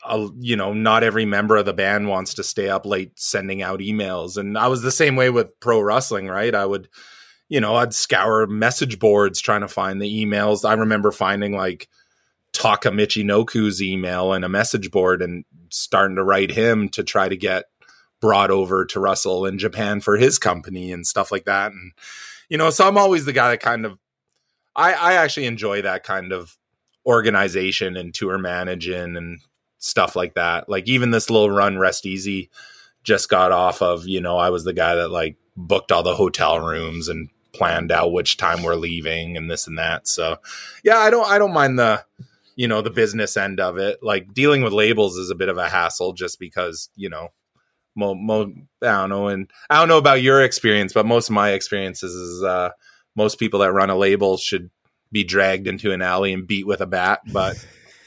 uh, 0.05 0.29
you 0.39 0.57
know, 0.57 0.73
not 0.73 1.05
every 1.05 1.27
member 1.27 1.57
of 1.57 1.67
the 1.67 1.75
band 1.75 2.09
wants 2.09 2.35
to 2.35 2.43
stay 2.43 2.69
up 2.69 2.87
late 2.87 3.19
sending 3.19 3.63
out 3.63 3.81
emails. 3.81 4.37
And 4.37 4.57
I 4.57 4.69
was 4.69 4.83
the 4.83 4.91
same 4.91 5.17
way 5.17 5.31
with 5.31 5.61
pro 5.61 5.81
wrestling, 5.81 6.27
right? 6.27 6.55
I 6.55 6.65
would, 6.65 6.89
you 7.51 7.61
know, 7.61 7.75
I'd 7.75 7.93
scour 7.93 8.47
message 8.47 8.99
boards 9.01 9.41
trying 9.41 9.63
to 9.63 9.69
find 9.69 10.01
the 10.01 10.25
emails. 10.25 10.67
I 10.67 10.75
remember 10.75 11.11
finding 11.11 11.53
like 11.53 11.89
Taka 12.53 12.91
Michinoku's 12.91 13.83
email 13.83 14.33
in 14.33 14.45
a 14.45 14.49
message 14.49 14.93
board 14.93 15.21
and 15.21 15.45
starting 15.69 16.17
to 16.17 16.25
write 16.25 16.53
him 16.53 16.89
to 16.91 17.03
try 17.03 17.29
to 17.29 17.37
get 17.37 17.65
brought 18.21 18.53
over 18.53 18.85
to 18.87 19.01
Russell 19.01 19.47
in 19.47 19.59
Japan 19.59 20.01
for 20.01 20.17
his 20.17 20.39
company 20.39 20.93
and 20.93 21.05
stuff 21.05 21.33
like 21.33 21.45
that. 21.47 21.73
And, 21.73 21.93
you 22.49 22.57
know, 22.57 22.71
so 22.71 22.87
I'm 22.87 22.97
always 22.97 23.25
the 23.25 23.33
guy 23.33 23.51
that 23.51 23.61
kind 23.61 23.85
of, 23.85 23.99
I, 24.77 24.93
I 24.93 25.13
actually 25.15 25.47
enjoy 25.47 25.83
that 25.83 26.05
kind 26.05 26.33
of 26.33 26.57
organization 27.05 27.97
and 27.97 28.15
tour 28.15 28.39
managing 28.39 29.17
and 29.17 29.41
stuff 29.79 30.15
like 30.15 30.35
that. 30.35 30.69
Like 30.69 30.87
even 30.87 31.11
this 31.11 31.31
little 31.31 31.51
run, 31.51 31.79
Rest 31.79 32.07
Easy, 32.07 32.49
just 33.03 33.29
got 33.29 33.51
off 33.51 33.83
of. 33.83 34.07
You 34.07 34.21
know, 34.21 34.37
I 34.37 34.51
was 34.51 34.63
the 34.63 34.73
guy 34.73 34.95
that 34.95 35.11
like 35.11 35.37
booked 35.57 35.91
all 35.91 36.05
the 36.05 36.15
hotel 36.15 36.61
rooms 36.61 37.09
and 37.09 37.29
planned 37.53 37.93
out 37.93 38.13
which 38.13 38.37
time 38.37 38.63
we're 38.63 38.75
leaving 38.75 39.37
and 39.37 39.51
this 39.51 39.67
and 39.67 39.79
that. 39.79 40.09
So, 40.09 40.39
yeah, 40.85 40.99
I 40.99 41.11
don't 41.11 41.29
I 41.29 41.39
don't 41.39 41.53
mind 41.53 41.79
the 41.79 42.05
you 42.57 42.69
know 42.69 42.83
the 42.83 42.91
business 42.91 43.37
end 43.37 43.61
of 43.61 43.79
it. 43.79 44.03
Like 44.03 44.33
dealing 44.35 44.63
with 44.63 44.73
labels 44.73 45.17
is 45.17 45.31
a 45.31 45.35
bit 45.35 45.49
of 45.49 45.59
a 45.59 45.69
hassle 45.69 46.13
just 46.13 46.39
because 46.39 46.89
you 46.97 47.09
know. 47.09 47.29
Mo, 47.97 48.15
mo, 48.15 48.53
I 48.83 48.87
don't 48.87 49.11
know, 49.11 49.27
and 49.27 49.51
I 49.69 49.79
don't 49.79 49.89
know 49.89 49.99
about 49.99 50.23
your 50.23 50.45
experience, 50.45 50.93
but 50.93 51.05
most 51.05 51.29
of 51.29 51.35
my 51.35 51.51
experiences 51.51 52.15
is 52.15 52.43
uh, 52.43 52.71
most 53.17 53.41
people 53.41 53.61
that 53.61 53.73
run 53.73 53.91
a 53.91 53.97
label 53.97 54.37
should 54.37 54.71
be 55.13 55.25
dragged 55.25 55.67
into 55.67 55.93
an 55.93 56.03
alley 56.03 56.33
and 56.33 56.47
beat 56.47 56.67
with 56.67 56.81
a 56.81 56.87
bat. 56.87 57.21
But 57.33 57.57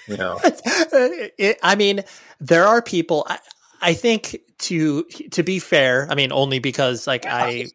you 0.07 0.17
know, 0.17 0.39
it, 0.43 1.59
I 1.61 1.75
mean, 1.75 2.03
there 2.39 2.65
are 2.65 2.81
people. 2.81 3.27
I 3.83 3.93
think 3.93 4.37
to 4.59 5.03
to 5.31 5.43
be 5.43 5.59
fair, 5.59 6.07
I 6.09 6.15
mean, 6.15 6.31
only 6.31 6.59
because 6.59 7.05
like 7.05 7.25
I 7.27 7.67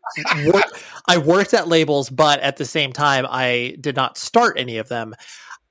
work, 0.47 0.65
I 1.07 1.19
worked 1.19 1.53
at 1.53 1.69
labels, 1.69 2.09
but 2.09 2.41
at 2.41 2.57
the 2.57 2.65
same 2.65 2.95
time, 2.95 3.27
I 3.29 3.77
did 3.79 3.95
not 3.95 4.17
start 4.17 4.59
any 4.59 4.79
of 4.79 4.89
them. 4.89 5.15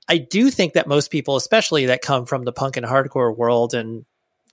I 0.08 0.18
do 0.18 0.50
think 0.50 0.74
that 0.74 0.86
most 0.86 1.10
people, 1.10 1.36
especially 1.36 1.86
that 1.86 2.02
come 2.02 2.24
from 2.24 2.44
the 2.44 2.52
punk 2.52 2.76
and 2.76 2.86
hardcore 2.86 3.36
world, 3.36 3.74
and 3.74 4.06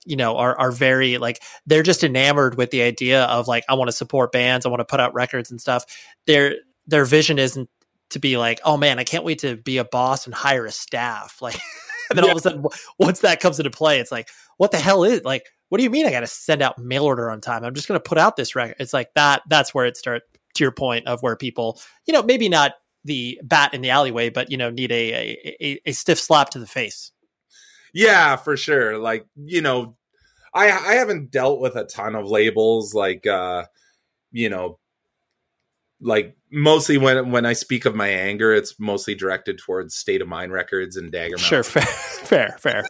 you 0.04 0.16
know, 0.16 0.36
are 0.36 0.58
are 0.58 0.72
very 0.72 1.18
like 1.18 1.40
they're 1.66 1.84
just 1.84 2.02
enamored 2.02 2.56
with 2.56 2.72
the 2.72 2.82
idea 2.82 3.22
of 3.24 3.46
like 3.46 3.62
I 3.68 3.74
want 3.74 3.88
to 3.88 3.96
support 3.96 4.32
bands, 4.32 4.66
I 4.66 4.68
want 4.68 4.80
to 4.80 4.84
put 4.84 4.98
out 4.98 5.14
records 5.14 5.52
and 5.52 5.60
stuff. 5.60 5.84
Their 6.26 6.56
their 6.88 7.04
vision 7.04 7.38
isn't 7.38 7.70
to 8.10 8.18
be 8.18 8.36
like, 8.36 8.60
oh 8.64 8.76
man, 8.76 8.98
I 8.98 9.04
can't 9.04 9.24
wait 9.24 9.40
to 9.40 9.56
be 9.56 9.78
a 9.78 9.84
boss 9.84 10.26
and 10.26 10.34
hire 10.34 10.66
a 10.66 10.72
staff. 10.72 11.38
Like, 11.42 11.60
and 12.08 12.16
then 12.16 12.24
all 12.24 12.30
of 12.30 12.36
a 12.36 12.40
sudden, 12.40 12.64
once 13.00 13.20
that 13.20 13.40
comes 13.40 13.58
into 13.58 13.70
play, 13.70 13.98
it's 13.98 14.12
like, 14.12 14.28
what 14.58 14.70
the 14.70 14.78
hell 14.78 15.02
is 15.02 15.24
like? 15.24 15.42
What 15.68 15.78
do 15.78 15.84
you 15.84 15.90
mean 15.90 16.06
I 16.06 16.10
got 16.10 16.20
to 16.20 16.26
send 16.26 16.62
out 16.62 16.78
mail 16.78 17.04
order 17.04 17.30
on 17.30 17.40
time? 17.40 17.64
I'm 17.64 17.74
just 17.74 17.88
going 17.88 18.00
to 18.00 18.08
put 18.08 18.18
out 18.18 18.36
this 18.36 18.54
record. 18.54 18.76
It's 18.78 18.92
like 18.92 19.12
that. 19.14 19.42
That's 19.48 19.74
where 19.74 19.86
it 19.86 19.96
starts. 19.96 20.24
To 20.54 20.64
your 20.64 20.72
point 20.72 21.06
of 21.06 21.22
where 21.22 21.36
people, 21.36 21.78
you 22.06 22.14
know, 22.14 22.22
maybe 22.22 22.48
not 22.48 22.72
the 23.04 23.38
bat 23.44 23.74
in 23.74 23.82
the 23.82 23.90
alleyway, 23.90 24.30
but 24.30 24.50
you 24.50 24.56
know, 24.56 24.70
need 24.70 24.90
a, 24.90 25.36
a, 25.62 25.80
a 25.84 25.92
stiff 25.92 26.18
slap 26.18 26.48
to 26.50 26.58
the 26.58 26.66
face. 26.66 27.12
Yeah, 27.92 28.36
for 28.36 28.56
sure. 28.56 28.96
Like, 28.96 29.26
you 29.36 29.60
know, 29.60 29.98
I 30.54 30.70
I 30.70 30.94
haven't 30.94 31.30
dealt 31.30 31.60
with 31.60 31.76
a 31.76 31.84
ton 31.84 32.14
of 32.14 32.30
labels 32.30 32.94
like 32.94 33.26
uh, 33.26 33.66
you 34.32 34.48
know, 34.48 34.78
like 36.06 36.36
mostly 36.52 36.96
when 36.96 37.32
when 37.32 37.44
I 37.44 37.52
speak 37.52 37.84
of 37.84 37.94
my 37.94 38.08
anger, 38.08 38.54
it's 38.54 38.78
mostly 38.78 39.14
directed 39.14 39.58
towards 39.58 39.94
State 39.94 40.22
of 40.22 40.28
Mind 40.28 40.52
Records 40.52 40.96
and 40.96 41.10
Dagger. 41.10 41.36
Sure, 41.36 41.62
fair, 41.64 41.82
fair, 41.82 42.56
fair. 42.60 42.84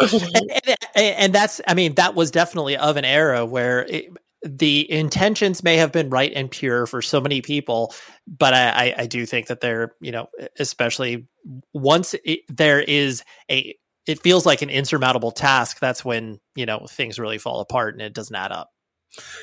and, 0.00 0.76
and, 0.94 1.16
and, 1.16 1.32
that's, 1.32 1.60
I 1.66 1.74
mean, 1.74 1.94
that 1.94 2.14
was 2.14 2.30
definitely 2.30 2.76
of 2.76 2.98
an 2.98 3.06
era 3.06 3.46
where 3.46 3.86
it, 3.86 4.10
the 4.42 4.90
intentions 4.92 5.64
may 5.64 5.78
have 5.78 5.90
been 5.90 6.10
right 6.10 6.32
and 6.36 6.50
pure 6.50 6.86
for 6.86 7.00
so 7.00 7.20
many 7.20 7.40
people, 7.40 7.94
but 8.26 8.52
I, 8.52 8.68
I, 8.68 8.94
I 8.98 9.06
do 9.06 9.24
think 9.24 9.46
that 9.46 9.60
they're, 9.62 9.94
you 10.00 10.12
know, 10.12 10.28
especially 10.58 11.26
once 11.72 12.14
it, 12.24 12.40
there 12.48 12.80
is 12.80 13.24
a, 13.50 13.74
it 14.06 14.22
feels 14.22 14.44
like 14.44 14.60
an 14.60 14.70
insurmountable 14.70 15.32
task. 15.32 15.80
That's 15.80 16.04
when 16.04 16.40
you 16.54 16.66
know 16.66 16.86
things 16.88 17.18
really 17.18 17.38
fall 17.38 17.60
apart 17.60 17.94
and 17.94 18.02
it 18.02 18.12
doesn't 18.14 18.36
add 18.36 18.52
up. 18.52 18.70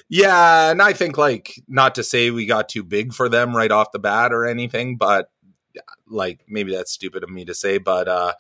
Yeah, 0.10 0.72
and 0.72 0.82
I 0.82 0.94
think 0.94 1.18
like 1.18 1.54
not 1.68 1.96
to 1.96 2.04
say 2.04 2.30
we 2.32 2.46
got 2.46 2.70
too 2.70 2.84
big 2.84 3.14
for 3.14 3.30
them 3.30 3.56
right 3.56 3.72
off 3.72 3.92
the 3.92 4.00
bat 4.00 4.34
or 4.34 4.46
anything, 4.46 4.98
but 4.98 5.30
like 6.08 6.42
maybe 6.48 6.74
that's 6.74 6.92
stupid 6.92 7.24
of 7.24 7.30
me 7.30 7.46
to 7.46 7.54
say, 7.54 7.78
but 7.78 8.08
uh 8.08 8.34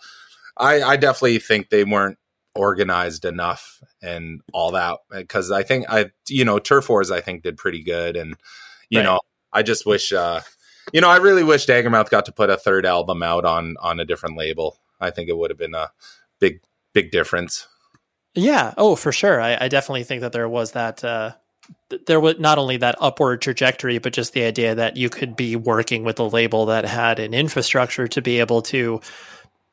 I 0.57 0.81
I 0.83 0.97
definitely 0.97 1.39
think 1.39 1.69
they 1.69 1.83
weren't 1.83 2.17
organized 2.55 3.25
enough 3.25 3.81
and 4.01 4.41
all 4.53 4.71
that 4.71 4.99
because 5.09 5.51
I 5.51 5.63
think 5.63 5.85
I 5.89 6.11
you 6.29 6.45
know 6.45 6.59
Turf 6.59 6.89
Wars 6.89 7.11
I 7.11 7.21
think 7.21 7.43
did 7.43 7.57
pretty 7.57 7.83
good 7.83 8.15
and 8.15 8.35
you 8.89 8.99
Right. 8.99 9.05
know 9.05 9.19
I 9.51 9.63
just 9.63 9.85
wish 9.85 10.13
uh 10.13 10.41
you 10.91 11.01
know 11.01 11.09
I 11.09 11.17
really 11.17 11.43
wish 11.43 11.65
Daggermouth 11.65 12.09
got 12.09 12.25
to 12.25 12.31
put 12.31 12.49
a 12.51 12.57
third 12.57 12.85
album 12.85 13.23
out 13.23 13.45
on 13.45 13.75
on 13.81 13.99
a 13.99 14.05
different 14.05 14.37
label. 14.37 14.79
I 15.01 15.09
think 15.11 15.29
it 15.29 15.37
would 15.37 15.51
have 15.51 15.57
been 15.57 15.75
a 15.75 15.91
big 16.39 16.61
big 16.93 17.11
difference. 17.11 17.67
Yeah. 18.35 18.73
Oh, 18.77 18.95
for 18.95 19.11
sure. 19.11 19.39
I, 19.39 19.57
I 19.61 19.67
definitely 19.67 20.03
think 20.03 20.21
that 20.21 20.31
there 20.31 20.49
was 20.49 20.71
that 20.71 21.03
uh, 21.03 21.33
there 22.07 22.19
was 22.19 22.39
not 22.39 22.57
only 22.57 22.77
that 22.77 22.95
upward 22.99 23.41
trajectory, 23.41 23.99
but 23.99 24.13
just 24.13 24.33
the 24.33 24.43
idea 24.43 24.75
that 24.75 24.97
you 24.97 25.09
could 25.09 25.35
be 25.35 25.55
working 25.55 26.03
with 26.03 26.19
a 26.19 26.23
label 26.23 26.65
that 26.67 26.85
had 26.85 27.19
an 27.19 27.33
infrastructure 27.33 28.07
to 28.07 28.21
be 28.21 28.39
able 28.39 28.61
to 28.63 29.01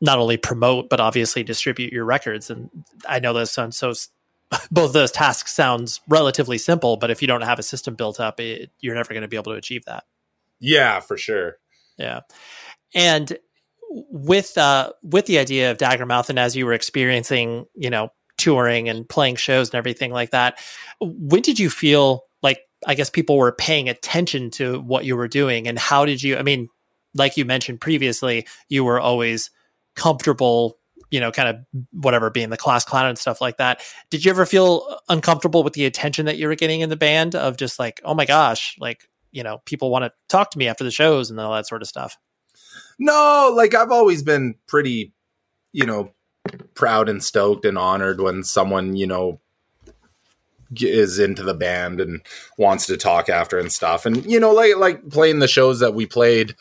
not 0.00 0.18
only 0.18 0.36
promote 0.36 0.88
but 0.88 1.00
obviously 1.00 1.42
distribute 1.42 1.92
your 1.92 2.04
records. 2.04 2.50
And 2.50 2.70
I 3.08 3.18
know 3.20 3.32
those 3.32 3.50
sound 3.50 3.74
so. 3.74 3.92
Both 4.72 4.92
those 4.92 5.12
tasks 5.12 5.54
sounds 5.54 6.00
relatively 6.08 6.58
simple, 6.58 6.96
but 6.96 7.10
if 7.10 7.22
you 7.22 7.28
don't 7.28 7.42
have 7.42 7.60
a 7.60 7.62
system 7.62 7.94
built 7.94 8.18
up, 8.18 8.40
it, 8.40 8.72
you're 8.80 8.96
never 8.96 9.10
going 9.10 9.22
to 9.22 9.28
be 9.28 9.36
able 9.36 9.52
to 9.52 9.58
achieve 9.58 9.84
that. 9.84 10.02
Yeah, 10.58 10.98
for 10.98 11.16
sure. 11.16 11.58
Yeah, 11.96 12.20
and 12.92 13.38
with 13.90 14.58
uh 14.58 14.92
with 15.02 15.26
the 15.26 15.38
idea 15.38 15.70
of 15.70 15.78
Daggermouth, 15.78 16.30
and 16.30 16.38
as 16.38 16.56
you 16.56 16.66
were 16.66 16.72
experiencing, 16.72 17.66
you 17.76 17.90
know, 17.90 18.10
touring 18.40 18.88
and 18.88 19.08
playing 19.08 19.36
shows 19.36 19.68
and 19.68 19.76
everything 19.76 20.10
like 20.10 20.30
that, 20.30 20.58
when 21.00 21.42
did 21.42 21.58
you 21.58 21.70
feel 21.70 22.24
like 22.42 22.60
I 22.86 22.94
guess 22.94 23.10
people 23.10 23.36
were 23.36 23.52
paying 23.52 23.88
attention 23.88 24.50
to 24.52 24.80
what 24.80 25.04
you 25.04 25.16
were 25.16 25.28
doing, 25.28 25.68
and 25.68 25.78
how 25.78 26.04
did 26.04 26.22
you? 26.22 26.36
I 26.36 26.42
mean, 26.42 26.68
like 27.14 27.36
you 27.36 27.44
mentioned 27.44 27.80
previously, 27.80 28.46
you 28.68 28.84
were 28.84 28.98
always 28.98 29.50
comfortable 29.94 30.80
you 31.10 31.18
know, 31.18 31.32
kind 31.32 31.48
of 31.48 31.82
whatever 31.90 32.30
being 32.30 32.50
the 32.50 32.56
class 32.56 32.84
clown 32.84 33.06
and 33.06 33.18
stuff 33.18 33.40
like 33.40 33.56
that. 33.56 33.82
Did 34.10 34.24
you 34.24 34.30
ever 34.30 34.46
feel 34.46 34.98
uncomfortable 35.08 35.62
with 35.62 35.72
the 35.72 35.84
attention 35.84 36.26
that 36.26 36.38
you 36.38 36.46
were 36.46 36.54
getting 36.54 36.80
in 36.80 36.88
the 36.88 36.96
band 36.96 37.34
of 37.34 37.56
just 37.56 37.78
like, 37.78 38.00
oh 38.04 38.14
my 38.14 38.24
gosh, 38.24 38.76
like, 38.78 39.08
you 39.32 39.42
know, 39.42 39.58
people 39.64 39.90
want 39.90 40.04
to 40.04 40.12
talk 40.28 40.50
to 40.52 40.58
me 40.58 40.68
after 40.68 40.84
the 40.84 40.90
shows 40.90 41.30
and 41.30 41.40
all 41.40 41.52
that 41.52 41.66
sort 41.66 41.82
of 41.82 41.88
stuff? 41.88 42.16
No, 42.98 43.52
like 43.54 43.74
I've 43.74 43.90
always 43.90 44.22
been 44.22 44.54
pretty, 44.68 45.12
you 45.72 45.86
know, 45.86 46.12
proud 46.80 47.08
and 47.08 47.22
stoked 47.22 47.64
and 47.64 47.78
honored 47.78 48.20
when 48.20 48.42
someone, 48.42 48.96
you 48.96 49.06
know, 49.06 49.38
is 50.76 51.18
into 51.18 51.42
the 51.42 51.54
band 51.54 52.00
and 52.00 52.22
wants 52.56 52.86
to 52.86 52.96
talk 52.96 53.28
after 53.28 53.58
and 53.58 53.70
stuff. 53.70 54.06
And 54.06 54.24
you 54.24 54.40
know, 54.40 54.52
like 54.52 54.76
like 54.76 55.10
playing 55.10 55.40
the 55.40 55.46
shows 55.48 55.80
that 55.80 55.94
we 55.94 56.06
played, 56.06 56.56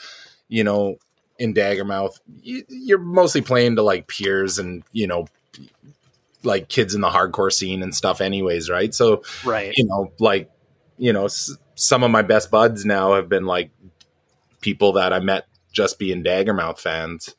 you 0.49 0.63
know, 0.63 0.97
in 1.37 1.53
Daggermouth, 1.53 2.19
you're 2.43 2.99
mostly 2.99 3.41
playing 3.41 3.77
to 3.77 3.81
like 3.81 4.07
peers 4.07 4.59
and 4.59 4.83
you 4.91 5.07
know, 5.07 5.27
like 6.43 6.67
kids 6.67 6.93
in 6.93 7.01
the 7.01 7.09
hardcore 7.09 7.51
scene 7.51 7.81
and 7.81 7.95
stuff, 7.95 8.19
anyways, 8.19 8.69
right? 8.69 8.93
So, 8.93 9.23
right, 9.45 9.73
you 9.75 9.85
know, 9.85 10.11
like 10.19 10.51
you 10.97 11.13
know, 11.13 11.25
s- 11.25 11.55
some 11.75 12.03
of 12.03 12.11
my 12.11 12.21
best 12.21 12.51
buds 12.51 12.85
now 12.85 13.13
have 13.13 13.29
been 13.29 13.45
like 13.45 13.71
people 14.59 14.93
that 14.93 15.13
I 15.13 15.19
met 15.19 15.47
just 15.71 15.97
being 15.99 16.23
Daggermouth 16.23 16.79
fans, 16.79 17.35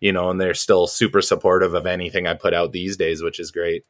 you 0.00 0.12
know, 0.12 0.30
and 0.30 0.40
they're 0.40 0.54
still 0.54 0.86
super 0.86 1.22
supportive 1.22 1.74
of 1.74 1.86
anything 1.86 2.26
I 2.26 2.34
put 2.34 2.54
out 2.54 2.72
these 2.72 2.96
days, 2.96 3.22
which 3.22 3.40
is 3.40 3.50
great. 3.50 3.84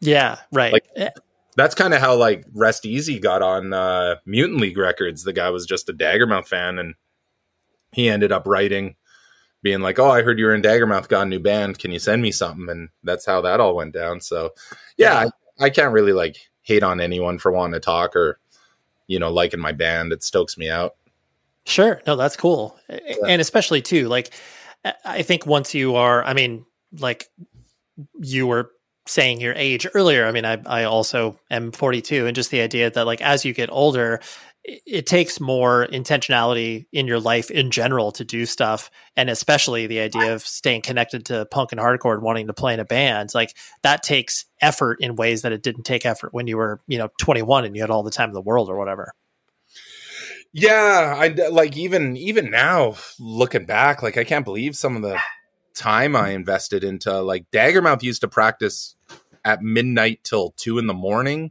Yeah, 0.00 0.38
right. 0.52 0.72
Like, 0.72 1.14
that's 1.56 1.74
kind 1.74 1.94
of 1.94 2.00
how 2.00 2.14
like 2.14 2.44
Rest 2.54 2.84
Easy 2.84 3.18
got 3.18 3.42
on 3.42 3.72
uh, 3.72 4.16
Mutant 4.26 4.60
League 4.60 4.78
Records. 4.78 5.24
The 5.24 5.32
guy 5.32 5.50
was 5.50 5.66
just 5.66 5.88
a 5.88 5.94
Daggermouth 5.94 6.46
fan, 6.46 6.78
and 6.78 6.94
he 7.92 8.08
ended 8.08 8.30
up 8.30 8.46
writing, 8.46 8.94
being 9.62 9.80
like, 9.80 9.98
"Oh, 9.98 10.10
I 10.10 10.22
heard 10.22 10.38
you 10.38 10.44
were 10.44 10.54
in 10.54 10.62
Daggermouth, 10.62 11.08
got 11.08 11.26
a 11.26 11.30
new 11.30 11.40
band. 11.40 11.78
Can 11.78 11.92
you 11.92 11.98
send 11.98 12.20
me 12.22 12.30
something?" 12.30 12.68
And 12.68 12.90
that's 13.02 13.24
how 13.24 13.40
that 13.40 13.58
all 13.58 13.74
went 13.74 13.94
down. 13.94 14.20
So, 14.20 14.50
yeah, 14.98 15.22
yeah. 15.22 15.30
I, 15.60 15.64
I 15.64 15.70
can't 15.70 15.92
really 15.92 16.12
like 16.12 16.36
hate 16.62 16.82
on 16.82 17.00
anyone 17.00 17.38
for 17.38 17.50
wanting 17.50 17.74
to 17.74 17.80
talk 17.80 18.14
or 18.14 18.38
you 19.06 19.18
know 19.18 19.32
liking 19.32 19.60
my 19.60 19.72
band. 19.72 20.12
It 20.12 20.22
stokes 20.22 20.58
me 20.58 20.68
out. 20.68 20.96
Sure. 21.64 22.00
No, 22.06 22.16
that's 22.16 22.36
cool. 22.36 22.78
Yeah. 22.88 23.16
And 23.26 23.40
especially 23.40 23.82
too, 23.82 24.08
like 24.08 24.30
I 25.04 25.22
think 25.22 25.46
once 25.46 25.74
you 25.74 25.96
are, 25.96 26.24
I 26.24 26.34
mean, 26.34 26.64
like 26.98 27.28
you 28.20 28.46
were 28.46 28.70
saying 29.08 29.40
your 29.40 29.54
age 29.54 29.86
earlier. 29.94 30.26
I 30.26 30.32
mean, 30.32 30.44
I 30.44 30.60
I 30.66 30.84
also 30.84 31.38
am 31.50 31.72
42 31.72 32.26
and 32.26 32.34
just 32.34 32.50
the 32.50 32.60
idea 32.60 32.90
that 32.90 33.06
like 33.06 33.20
as 33.20 33.44
you 33.44 33.54
get 33.54 33.70
older, 33.70 34.20
it, 34.64 35.06
takes 35.06 35.40
more 35.40 35.86
intentionality 35.86 36.86
in 36.92 37.06
your 37.06 37.20
life 37.20 37.50
in 37.50 37.70
general 37.70 38.10
to 38.12 38.24
do 38.24 38.44
stuff 38.44 38.90
and 39.16 39.30
especially 39.30 39.86
the 39.86 40.00
idea 40.00 40.34
of 40.34 40.42
staying 40.42 40.82
connected 40.82 41.26
to 41.26 41.46
punk 41.46 41.70
and 41.70 41.80
hardcore 41.80 42.14
and 42.14 42.22
wanting 42.22 42.48
to 42.48 42.52
play 42.52 42.74
in 42.74 42.80
a 42.80 42.84
band. 42.84 43.30
Like 43.34 43.56
that 43.82 44.02
takes 44.02 44.44
effort 44.60 44.98
in 45.00 45.14
ways 45.14 45.42
that 45.42 45.52
it 45.52 45.62
didn't 45.62 45.84
take 45.84 46.04
effort 46.04 46.34
when 46.34 46.48
you 46.48 46.56
were, 46.56 46.80
you 46.88 46.98
know, 46.98 47.08
21 47.20 47.64
and 47.64 47.76
you 47.76 47.82
had 47.82 47.90
all 47.90 48.02
the 48.02 48.10
time 48.10 48.30
in 48.30 48.34
the 48.34 48.40
world 48.40 48.68
or 48.68 48.76
whatever. 48.76 49.12
Yeah, 50.52 51.14
I 51.18 51.28
like 51.50 51.76
even 51.76 52.16
even 52.16 52.50
now 52.50 52.96
looking 53.18 53.66
back, 53.66 54.02
like 54.02 54.16
I 54.16 54.24
can't 54.24 54.44
believe 54.44 54.76
some 54.76 54.96
of 54.96 55.02
the 55.02 55.18
time 55.74 56.16
I 56.16 56.30
invested 56.30 56.82
into 56.82 57.20
like 57.20 57.50
Daggermouth 57.50 58.02
used 58.02 58.22
to 58.22 58.28
practice 58.28 58.96
at 59.44 59.62
midnight 59.62 60.20
till 60.24 60.52
two 60.56 60.78
in 60.78 60.86
the 60.86 60.94
morning, 60.94 61.50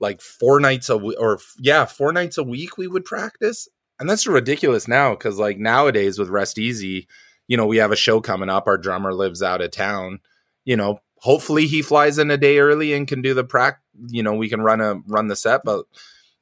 like 0.00 0.20
four 0.20 0.58
nights 0.60 0.88
a 0.88 0.96
week, 0.96 1.16
or 1.20 1.38
yeah, 1.58 1.84
four 1.84 2.12
nights 2.12 2.36
a 2.36 2.42
week 2.42 2.76
we 2.76 2.88
would 2.88 3.04
practice, 3.04 3.68
and 4.00 4.10
that's 4.10 4.26
ridiculous 4.26 4.88
now 4.88 5.10
because 5.10 5.38
like 5.38 5.58
nowadays 5.58 6.18
with 6.18 6.28
Rest 6.28 6.58
Easy, 6.58 7.06
you 7.46 7.56
know, 7.56 7.66
we 7.66 7.76
have 7.76 7.92
a 7.92 7.96
show 7.96 8.20
coming 8.20 8.48
up. 8.48 8.66
Our 8.66 8.78
drummer 8.78 9.14
lives 9.14 9.42
out 9.42 9.62
of 9.62 9.70
town, 9.70 10.20
you 10.64 10.76
know. 10.76 11.00
Hopefully 11.22 11.66
he 11.66 11.82
flies 11.82 12.16
in 12.16 12.30
a 12.30 12.38
day 12.38 12.60
early 12.60 12.94
and 12.94 13.06
can 13.06 13.20
do 13.20 13.34
the 13.34 13.44
prac. 13.44 13.80
You 14.08 14.22
know, 14.22 14.34
we 14.34 14.48
can 14.48 14.62
run 14.62 14.80
a 14.80 14.94
run 15.06 15.28
the 15.28 15.36
set, 15.36 15.60
but 15.64 15.84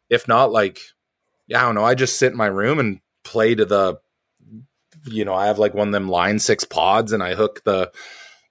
if 0.09 0.29
not, 0.29 0.53
like 0.53 0.81
I 1.55 1.63
don't 1.63 1.75
know. 1.75 1.85
I 1.85 1.95
just 1.95 2.19
sit 2.19 2.33
in 2.33 2.39
my 2.39 2.47
room 2.47 2.79
and 2.79 3.01
play 3.25 3.55
to 3.55 3.65
the, 3.65 3.99
you 5.07 5.25
know, 5.25 5.35
I 5.35 5.47
have 5.47 5.59
like 5.59 5.75
one 5.75 5.89
of 5.89 5.93
them 5.93 6.09
line 6.09 6.39
six 6.39 6.65
pods 6.65 7.13
and 7.13 7.23
I 7.23 7.35
hook 7.35 7.63
the, 7.65 7.91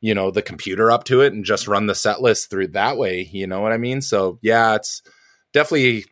you 0.02 0.14
know, 0.14 0.32
the 0.32 0.42
computer 0.42 0.92
up 0.92 1.04
to 1.06 1.22
it 1.22 1.34
and 1.34 1.46
just 1.46 1.68
run 1.68 1.88
the 1.88 1.96
set 1.96 2.22
list 2.22 2.50
through 2.50 2.70
that 2.70 2.98
way. 2.98 3.30
You 3.32 3.48
know 3.48 3.62
what 3.62 3.72
I 3.72 3.78
mean? 3.78 4.02
So 4.02 4.40
yeah, 4.42 4.76
it's 4.76 5.02
definitely, 5.54 6.06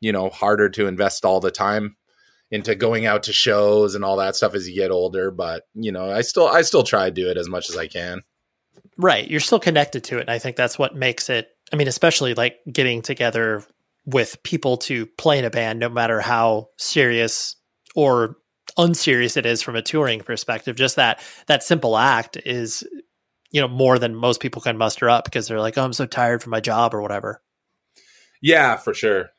you 0.00 0.12
know, 0.12 0.28
harder 0.28 0.68
to 0.70 0.86
invest 0.86 1.24
all 1.24 1.40
the 1.40 1.50
time 1.50 1.96
into 2.50 2.74
going 2.74 3.06
out 3.06 3.24
to 3.24 3.32
shows 3.32 3.94
and 3.94 4.04
all 4.04 4.16
that 4.16 4.36
stuff 4.36 4.54
as 4.54 4.68
you 4.68 4.74
get 4.74 4.90
older. 4.90 5.30
But, 5.30 5.64
you 5.74 5.90
know, 5.90 6.10
I 6.10 6.20
still, 6.20 6.46
I 6.46 6.62
still 6.62 6.84
try 6.84 7.06
to 7.06 7.10
do 7.10 7.28
it 7.28 7.36
as 7.36 7.48
much 7.48 7.70
as 7.70 7.76
I 7.76 7.86
can. 7.86 8.22
Right. 8.96 9.28
You're 9.28 9.40
still 9.40 9.58
connected 9.58 10.04
to 10.04 10.18
it. 10.18 10.22
And 10.22 10.30
I 10.30 10.38
think 10.38 10.56
that's 10.56 10.78
what 10.78 10.94
makes 10.94 11.28
it, 11.30 11.48
I 11.72 11.76
mean, 11.76 11.88
especially 11.88 12.34
like 12.34 12.58
getting 12.70 13.02
together 13.02 13.64
with 14.06 14.42
people 14.42 14.76
to 14.76 15.06
play 15.06 15.38
in 15.38 15.44
a 15.44 15.50
band, 15.50 15.78
no 15.78 15.88
matter 15.88 16.20
how 16.20 16.68
serious 16.76 17.56
or 17.94 18.36
unserious 18.76 19.36
it 19.36 19.46
is 19.46 19.62
from 19.62 19.76
a 19.76 19.82
touring 19.82 20.20
perspective. 20.20 20.76
Just 20.76 20.96
that 20.96 21.20
that 21.46 21.62
simple 21.62 21.96
act 21.96 22.36
is, 22.44 22.84
you 23.50 23.60
know, 23.60 23.68
more 23.68 23.98
than 23.98 24.14
most 24.14 24.40
people 24.40 24.62
can 24.62 24.76
muster 24.76 25.08
up 25.08 25.24
because 25.24 25.48
they're 25.48 25.60
like, 25.60 25.78
"Oh, 25.78 25.84
I'm 25.84 25.92
so 25.92 26.06
tired 26.06 26.42
from 26.42 26.50
my 26.50 26.60
job" 26.60 26.94
or 26.94 27.00
whatever. 27.00 27.42
Yeah, 28.42 28.76
for 28.76 28.92
sure. 28.92 29.30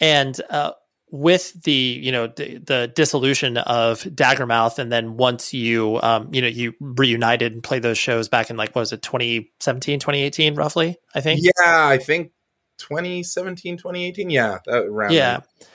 And 0.00 0.40
uh, 0.50 0.72
with 1.10 1.62
the 1.62 1.72
you 1.72 2.12
know 2.12 2.26
the, 2.26 2.58
the, 2.58 2.92
dissolution 2.94 3.56
of 3.56 4.02
Daggermouth, 4.02 4.78
and 4.78 4.92
then 4.92 5.16
once 5.16 5.54
you 5.54 5.98
um, 6.02 6.28
you 6.32 6.42
know 6.42 6.48
you 6.48 6.74
reunited 6.80 7.52
and 7.52 7.62
played 7.62 7.82
those 7.82 7.98
shows 7.98 8.28
back 8.28 8.50
in 8.50 8.56
like 8.56 8.74
what 8.74 8.80
was 8.80 8.92
it 8.92 9.02
2017 9.02 10.00
2018 10.00 10.54
roughly 10.54 10.96
I 11.14 11.20
think 11.20 11.40
yeah 11.42 11.86
I 11.86 11.98
think 11.98 12.32
2017 12.78 13.76
2018 13.76 14.30
yeah 14.30 14.58
around 14.68 15.12
yeah. 15.12 15.40
there. 15.60 15.68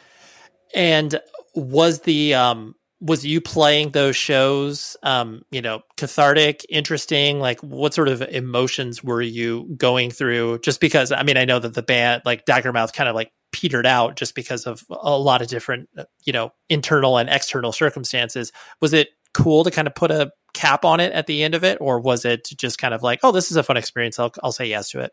and 0.75 1.21
was 1.55 2.01
the 2.01 2.33
um 2.33 2.75
was 2.99 3.25
you 3.25 3.41
playing 3.41 3.91
those 3.91 4.15
shows 4.15 4.95
um 5.03 5.43
you 5.51 5.61
know 5.61 5.81
cathartic 5.97 6.65
interesting? 6.69 7.39
Like 7.39 7.59
what 7.61 7.93
sort 7.93 8.07
of 8.07 8.21
emotions 8.21 9.03
were 9.03 9.21
you 9.21 9.67
going 9.77 10.09
through? 10.09 10.59
Just 10.59 10.79
because 10.79 11.11
i 11.11 11.23
mean 11.23 11.37
i 11.37 11.45
know 11.45 11.59
that 11.59 11.73
the 11.73 11.83
band 11.83 12.21
like 12.25 12.45
daggermouth 12.45 12.93
kind 12.93 13.09
of 13.09 13.15
like 13.15 13.31
petered 13.51 13.85
out 13.85 14.15
just 14.15 14.35
because 14.35 14.65
of 14.65 14.83
a 14.89 15.17
lot 15.17 15.41
of 15.41 15.47
different 15.47 15.87
you 16.25 16.33
know 16.33 16.51
internal 16.69 17.17
and 17.17 17.29
external 17.29 17.71
circumstances. 17.71 18.51
Was 18.81 18.93
it 18.93 19.09
cool 19.33 19.63
to 19.63 19.71
kind 19.71 19.87
of 19.87 19.95
put 19.95 20.11
a 20.11 20.31
cap 20.53 20.85
on 20.85 20.99
it 20.99 21.11
at 21.13 21.25
the 21.25 21.43
end 21.43 21.55
of 21.55 21.63
it 21.63 21.79
or 21.81 21.99
was 21.99 22.25
it 22.25 22.47
just 22.57 22.77
kind 22.77 22.93
of 22.93 23.01
like 23.01 23.19
oh 23.23 23.31
this 23.31 23.51
is 23.51 23.57
a 23.57 23.63
fun 23.63 23.77
experience. 23.77 24.19
I'll, 24.19 24.31
I'll 24.43 24.51
say 24.51 24.65
yes 24.65 24.89
to 24.91 24.99
it 24.99 25.11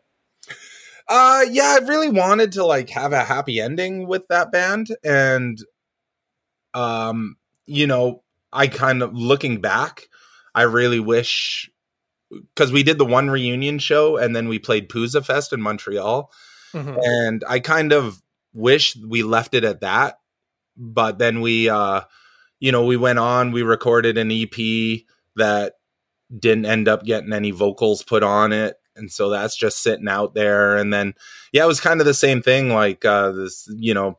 uh 1.07 1.45
yeah, 1.49 1.77
I 1.79 1.85
really 1.85 2.09
wanted 2.09 2.53
to 2.53 2.65
like 2.65 2.89
have 2.89 3.13
a 3.13 3.23
happy 3.23 3.59
ending 3.59 4.07
with 4.07 4.27
that 4.29 4.51
band 4.51 4.87
and 5.03 5.59
um 6.73 7.37
you 7.65 7.87
know, 7.87 8.23
I 8.51 8.67
kind 8.67 9.01
of 9.01 9.13
looking 9.13 9.61
back, 9.61 10.07
I 10.53 10.63
really 10.63 10.99
wish 10.99 11.69
cuz 12.55 12.71
we 12.71 12.83
did 12.83 12.97
the 12.97 13.05
one 13.05 13.29
reunion 13.29 13.79
show 13.79 14.17
and 14.17 14.35
then 14.35 14.47
we 14.47 14.59
played 14.59 14.89
Pouzza 14.89 15.25
Fest 15.25 15.53
in 15.53 15.61
Montreal. 15.61 16.31
Mm-hmm. 16.73 16.97
And 17.03 17.43
I 17.47 17.59
kind 17.59 17.91
of 17.91 18.21
wish 18.53 18.95
we 18.95 19.23
left 19.23 19.53
it 19.53 19.63
at 19.63 19.81
that. 19.81 20.19
But 20.77 21.17
then 21.19 21.41
we 21.41 21.69
uh 21.69 22.01
you 22.59 22.71
know, 22.71 22.85
we 22.85 22.95
went 22.95 23.17
on, 23.17 23.51
we 23.51 23.63
recorded 23.63 24.19
an 24.19 24.31
EP 24.31 25.01
that 25.35 25.73
didn't 26.37 26.65
end 26.65 26.87
up 26.87 27.03
getting 27.03 27.33
any 27.33 27.51
vocals 27.51 28.03
put 28.03 28.23
on 28.23 28.53
it 28.53 28.77
and 28.95 29.11
so 29.11 29.29
that's 29.29 29.55
just 29.55 29.81
sitting 29.81 30.07
out 30.07 30.33
there 30.33 30.77
and 30.77 30.93
then 30.93 31.13
yeah 31.51 31.63
it 31.63 31.67
was 31.67 31.79
kind 31.79 31.99
of 31.99 32.05
the 32.05 32.13
same 32.13 32.41
thing 32.41 32.69
like 32.69 33.05
uh 33.05 33.31
this 33.31 33.67
you 33.77 33.93
know 33.93 34.17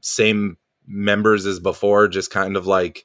same 0.00 0.56
members 0.86 1.46
as 1.46 1.60
before 1.60 2.08
just 2.08 2.30
kind 2.30 2.56
of 2.56 2.66
like 2.66 3.04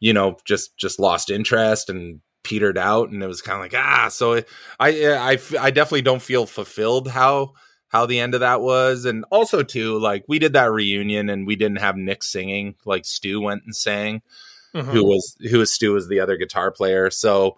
you 0.00 0.12
know 0.12 0.36
just 0.44 0.76
just 0.76 0.98
lost 0.98 1.30
interest 1.30 1.90
and 1.90 2.20
petered 2.42 2.76
out 2.76 3.10
and 3.10 3.22
it 3.22 3.26
was 3.26 3.40
kind 3.40 3.56
of 3.56 3.62
like 3.62 3.74
ah 3.74 4.08
so 4.08 4.34
I, 4.34 4.42
I 4.80 5.32
i 5.32 5.38
i 5.60 5.70
definitely 5.70 6.02
don't 6.02 6.20
feel 6.20 6.44
fulfilled 6.44 7.08
how 7.08 7.54
how 7.94 8.06
the 8.06 8.18
end 8.18 8.34
of 8.34 8.40
that 8.40 8.60
was. 8.60 9.04
And 9.04 9.24
also 9.30 9.62
too, 9.62 10.00
like 10.00 10.24
we 10.26 10.40
did 10.40 10.54
that 10.54 10.72
reunion 10.72 11.30
and 11.30 11.46
we 11.46 11.54
didn't 11.54 11.78
have 11.78 11.96
Nick 11.96 12.24
singing, 12.24 12.74
like 12.84 13.04
Stu 13.04 13.40
went 13.40 13.62
and 13.64 13.74
sang, 13.74 14.20
mm-hmm. 14.74 14.90
who 14.90 15.04
was 15.04 15.36
who 15.48 15.60
was 15.60 15.72
Stu 15.72 15.92
was 15.92 16.08
the 16.08 16.18
other 16.18 16.36
guitar 16.36 16.72
player. 16.72 17.08
So, 17.08 17.56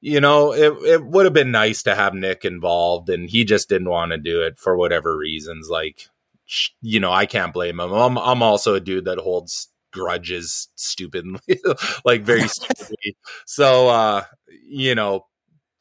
you 0.00 0.20
know, 0.20 0.52
it 0.52 0.72
it 0.84 1.04
would 1.04 1.26
have 1.26 1.34
been 1.34 1.50
nice 1.50 1.82
to 1.84 1.94
have 1.94 2.14
Nick 2.14 2.44
involved 2.44 3.08
and 3.08 3.28
he 3.28 3.44
just 3.44 3.68
didn't 3.68 3.88
want 3.90 4.12
to 4.12 4.18
do 4.18 4.42
it 4.42 4.58
for 4.58 4.76
whatever 4.76 5.16
reasons. 5.16 5.68
Like 5.70 6.08
you 6.82 7.00
know, 7.00 7.12
I 7.12 7.26
can't 7.26 7.52
blame 7.52 7.80
him. 7.80 7.92
I'm 7.92 8.18
I'm 8.18 8.42
also 8.42 8.74
a 8.74 8.80
dude 8.80 9.04
that 9.04 9.18
holds 9.18 9.68
grudges 9.92 10.68
stupidly, 10.76 11.60
like 12.04 12.22
very 12.22 12.48
stupidly. 12.48 13.16
So 13.46 13.88
uh, 13.88 14.24
you 14.68 14.94
know, 14.94 15.26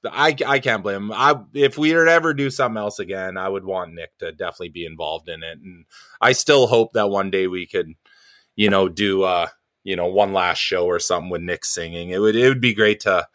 I 0.06 0.36
I 0.46 0.60
can't 0.60 0.84
blame 0.84 1.04
him. 1.04 1.12
I 1.14 1.36
if 1.54 1.78
we 1.78 1.94
were 1.94 2.06
to 2.06 2.12
ever 2.12 2.34
do 2.34 2.50
something 2.50 2.78
else 2.78 3.00
again, 3.00 3.38
I 3.38 3.50
would 3.50 3.66
want 3.66 3.94
Nick 3.94 4.18
to 4.20 4.32
definitely 4.32 4.70
be 4.70 4.86
involved 4.86 5.30
in 5.30 5.44
it, 5.44 5.60
and 5.64 5.86
I 6.22 6.32
still 6.34 6.68
hope 6.68 6.94
that 6.94 7.10
one 7.10 7.32
day 7.32 7.48
we 7.48 7.68
could, 7.68 7.94
you 8.56 8.70
know, 8.70 8.90
do 8.90 9.24
uh, 9.24 9.48
you 9.84 9.96
know, 9.96 10.08
one 10.08 10.34
last 10.34 10.60
show 10.60 10.86
or 10.86 11.00
something 11.00 11.30
with 11.30 11.42
Nick 11.42 11.66
singing. 11.66 12.12
It 12.12 12.20
would 12.20 12.36
it 12.36 12.48
would 12.48 12.62
be 12.62 12.74
great 12.74 13.02
to, 13.02 13.28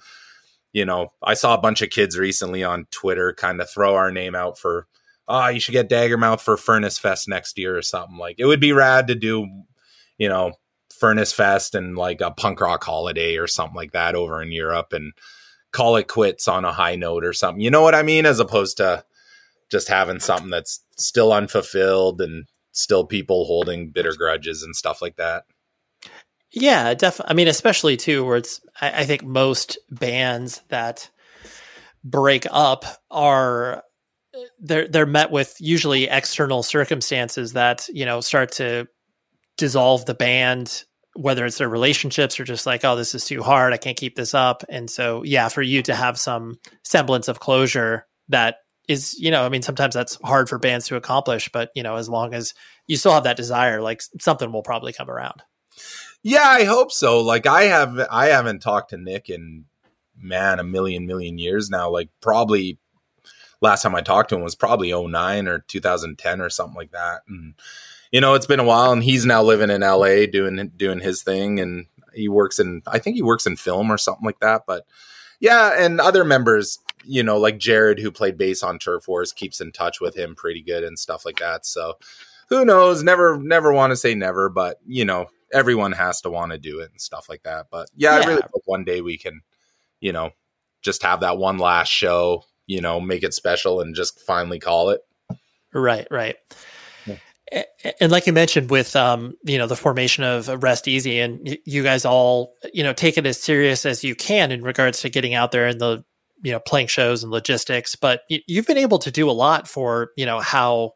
you 0.74 0.84
know, 0.84 1.12
I 1.22 1.34
saw 1.34 1.54
a 1.54 1.60
bunch 1.60 1.80
of 1.80 1.90
kids 1.90 2.18
recently 2.18 2.64
on 2.64 2.86
Twitter 2.90 3.32
kind 3.32 3.60
of 3.60 3.70
throw 3.70 3.94
our 3.94 4.10
name 4.10 4.34
out 4.34 4.58
for, 4.58 4.88
oh, 5.28 5.46
you 5.46 5.60
should 5.60 5.72
get 5.72 5.88
Daggermouth 5.88 6.40
for 6.40 6.56
Furnace 6.56 6.98
Fest 6.98 7.28
next 7.28 7.56
year 7.56 7.78
or 7.78 7.82
something. 7.82 8.18
Like 8.18 8.36
it 8.38 8.44
would 8.44 8.60
be 8.60 8.72
rad 8.72 9.06
to 9.06 9.14
do, 9.14 9.46
you 10.18 10.28
know, 10.28 10.54
Furnace 10.92 11.32
Fest 11.32 11.76
and 11.76 11.96
like 11.96 12.20
a 12.20 12.32
punk 12.32 12.60
rock 12.60 12.82
holiday 12.82 13.36
or 13.36 13.46
something 13.46 13.76
like 13.76 13.92
that 13.92 14.16
over 14.16 14.42
in 14.42 14.50
Europe 14.50 14.92
and 14.92 15.12
call 15.70 15.94
it 15.94 16.08
quits 16.08 16.48
on 16.48 16.64
a 16.64 16.72
high 16.72 16.96
note 16.96 17.24
or 17.24 17.32
something. 17.32 17.62
You 17.62 17.70
know 17.70 17.82
what 17.82 17.94
I 17.94 18.02
mean? 18.02 18.26
As 18.26 18.40
opposed 18.40 18.76
to 18.78 19.04
just 19.70 19.88
having 19.88 20.18
something 20.18 20.50
that's 20.50 20.80
still 20.96 21.32
unfulfilled 21.32 22.20
and 22.20 22.46
still 22.72 23.06
people 23.06 23.44
holding 23.44 23.90
bitter 23.90 24.12
grudges 24.16 24.64
and 24.64 24.74
stuff 24.74 25.00
like 25.00 25.16
that. 25.16 25.44
Yeah, 26.54 26.94
definitely. 26.94 27.30
I 27.30 27.34
mean, 27.34 27.48
especially 27.48 27.96
too, 27.96 28.24
where 28.24 28.36
it's, 28.36 28.60
I, 28.80 29.00
I 29.02 29.04
think 29.04 29.24
most 29.24 29.78
bands 29.90 30.62
that 30.68 31.10
break 32.04 32.46
up 32.50 32.84
are 33.10 33.82
they're 34.60 34.88
they're 34.88 35.06
met 35.06 35.30
with 35.30 35.56
usually 35.60 36.04
external 36.04 36.62
circumstances 36.62 37.54
that 37.54 37.88
you 37.92 38.04
know 38.04 38.20
start 38.20 38.52
to 38.52 38.86
dissolve 39.56 40.04
the 40.06 40.14
band 40.14 40.84
whether 41.14 41.46
it's 41.46 41.58
their 41.58 41.68
relationships 41.68 42.38
or 42.40 42.44
just 42.44 42.66
like, 42.66 42.84
oh, 42.84 42.96
this 42.96 43.14
is 43.14 43.24
too 43.24 43.42
hard. 43.42 43.72
I 43.72 43.76
can't 43.76 43.96
keep 43.96 44.16
this 44.16 44.34
up. 44.34 44.64
And 44.68 44.90
so, 44.90 45.22
yeah, 45.22 45.48
for 45.48 45.62
you 45.62 45.80
to 45.84 45.94
have 45.94 46.18
some 46.18 46.58
semblance 46.82 47.28
of 47.28 47.38
closure 47.40 48.06
that 48.30 48.56
is, 48.88 49.14
you 49.18 49.30
know, 49.30 49.44
I 49.44 49.48
mean, 49.48 49.62
sometimes 49.62 49.94
that's 49.94 50.18
hard 50.24 50.48
for 50.48 50.58
bands 50.58 50.88
to 50.88 50.96
accomplish, 50.96 51.50
but, 51.52 51.70
you 51.74 51.84
know, 51.84 51.96
as 51.96 52.08
long 52.08 52.34
as 52.34 52.52
you 52.88 52.96
still 52.96 53.12
have 53.12 53.24
that 53.24 53.36
desire, 53.36 53.80
like 53.80 54.02
something 54.20 54.50
will 54.52 54.64
probably 54.64 54.92
come 54.92 55.08
around. 55.08 55.42
Yeah, 56.24 56.42
I 56.42 56.64
hope 56.64 56.90
so. 56.90 57.20
Like 57.20 57.46
I 57.46 57.64
have, 57.64 58.00
I 58.10 58.26
haven't 58.26 58.60
talked 58.60 58.90
to 58.90 58.96
Nick 58.96 59.30
in, 59.30 59.66
man, 60.18 60.58
a 60.58 60.64
million, 60.64 61.06
million 61.06 61.38
years 61.38 61.70
now. 61.70 61.90
Like 61.90 62.08
probably 62.20 62.78
last 63.60 63.82
time 63.82 63.94
I 63.94 64.00
talked 64.00 64.30
to 64.30 64.36
him 64.36 64.42
was 64.42 64.54
probably 64.54 64.92
09 64.92 65.48
or 65.48 65.60
2010 65.60 66.40
or 66.40 66.50
something 66.50 66.76
like 66.76 66.92
that. 66.92 67.22
And, 67.28 67.54
you 68.10 68.20
know, 68.20 68.34
it's 68.34 68.46
been 68.46 68.60
a 68.60 68.64
while, 68.64 68.92
and 68.92 69.02
he's 69.02 69.26
now 69.26 69.42
living 69.42 69.70
in 69.70 69.80
LA 69.80 70.26
doing 70.26 70.70
doing 70.76 71.00
his 71.00 71.22
thing, 71.22 71.58
and 71.58 71.86
he 72.14 72.28
works 72.28 72.60
in 72.60 72.80
I 72.86 73.00
think 73.00 73.16
he 73.16 73.22
works 73.22 73.44
in 73.44 73.56
film 73.56 73.90
or 73.90 73.98
something 73.98 74.24
like 74.24 74.38
that. 74.38 74.62
But 74.68 74.86
yeah, 75.40 75.74
and 75.76 76.00
other 76.00 76.24
members, 76.24 76.78
you 77.04 77.24
know, 77.24 77.38
like 77.38 77.58
Jared 77.58 77.98
who 77.98 78.12
played 78.12 78.38
bass 78.38 78.62
on 78.62 78.78
Turf 78.78 79.08
Wars, 79.08 79.32
keeps 79.32 79.60
in 79.60 79.72
touch 79.72 80.00
with 80.00 80.16
him 80.16 80.36
pretty 80.36 80.62
good 80.62 80.84
and 80.84 80.96
stuff 80.96 81.24
like 81.26 81.38
that. 81.38 81.66
So 81.66 81.94
who 82.50 82.64
knows? 82.64 83.02
Never 83.02 83.36
never 83.36 83.72
want 83.72 83.90
to 83.90 83.96
say 83.96 84.14
never, 84.14 84.48
but 84.48 84.78
you 84.86 85.04
know, 85.04 85.26
everyone 85.54 85.92
has 85.92 86.20
to 86.22 86.30
want 86.30 86.52
to 86.52 86.58
do 86.58 86.80
it 86.80 86.90
and 86.90 87.00
stuff 87.00 87.26
like 87.28 87.42
that. 87.44 87.66
But 87.70 87.88
yeah, 87.94 88.18
yeah. 88.18 88.24
I 88.24 88.28
really 88.28 88.42
hope 88.42 88.62
one 88.66 88.84
day 88.84 89.00
we 89.00 89.16
can, 89.16 89.40
you 90.00 90.12
know, 90.12 90.30
just 90.82 91.02
have 91.02 91.20
that 91.20 91.38
one 91.38 91.58
last 91.58 91.88
show, 91.88 92.44
you 92.66 92.80
know, 92.80 93.00
make 93.00 93.22
it 93.22 93.32
special 93.32 93.80
and 93.80 93.94
just 93.94 94.20
finally 94.20 94.58
call 94.58 94.90
it. 94.90 95.00
Right, 95.72 96.06
right 96.10 96.36
and 98.00 98.10
like 98.10 98.26
you 98.26 98.32
mentioned 98.32 98.70
with 98.70 98.96
um, 98.96 99.36
you 99.44 99.58
know 99.58 99.66
the 99.66 99.76
formation 99.76 100.24
of 100.24 100.48
rest 100.62 100.88
easy 100.88 101.20
and 101.20 101.58
you 101.64 101.82
guys 101.82 102.04
all 102.04 102.54
you 102.72 102.82
know 102.82 102.92
take 102.92 103.18
it 103.18 103.26
as 103.26 103.40
serious 103.40 103.84
as 103.84 104.02
you 104.02 104.14
can 104.14 104.50
in 104.50 104.62
regards 104.62 105.00
to 105.00 105.10
getting 105.10 105.34
out 105.34 105.52
there 105.52 105.66
and 105.66 105.80
the 105.80 106.04
you 106.42 106.52
know 106.52 106.60
playing 106.60 106.86
shows 106.86 107.22
and 107.22 107.30
logistics 107.30 107.96
but 107.96 108.22
you've 108.28 108.66
been 108.66 108.78
able 108.78 108.98
to 108.98 109.10
do 109.10 109.30
a 109.30 109.32
lot 109.32 109.68
for 109.68 110.10
you 110.16 110.26
know 110.26 110.40
how 110.40 110.92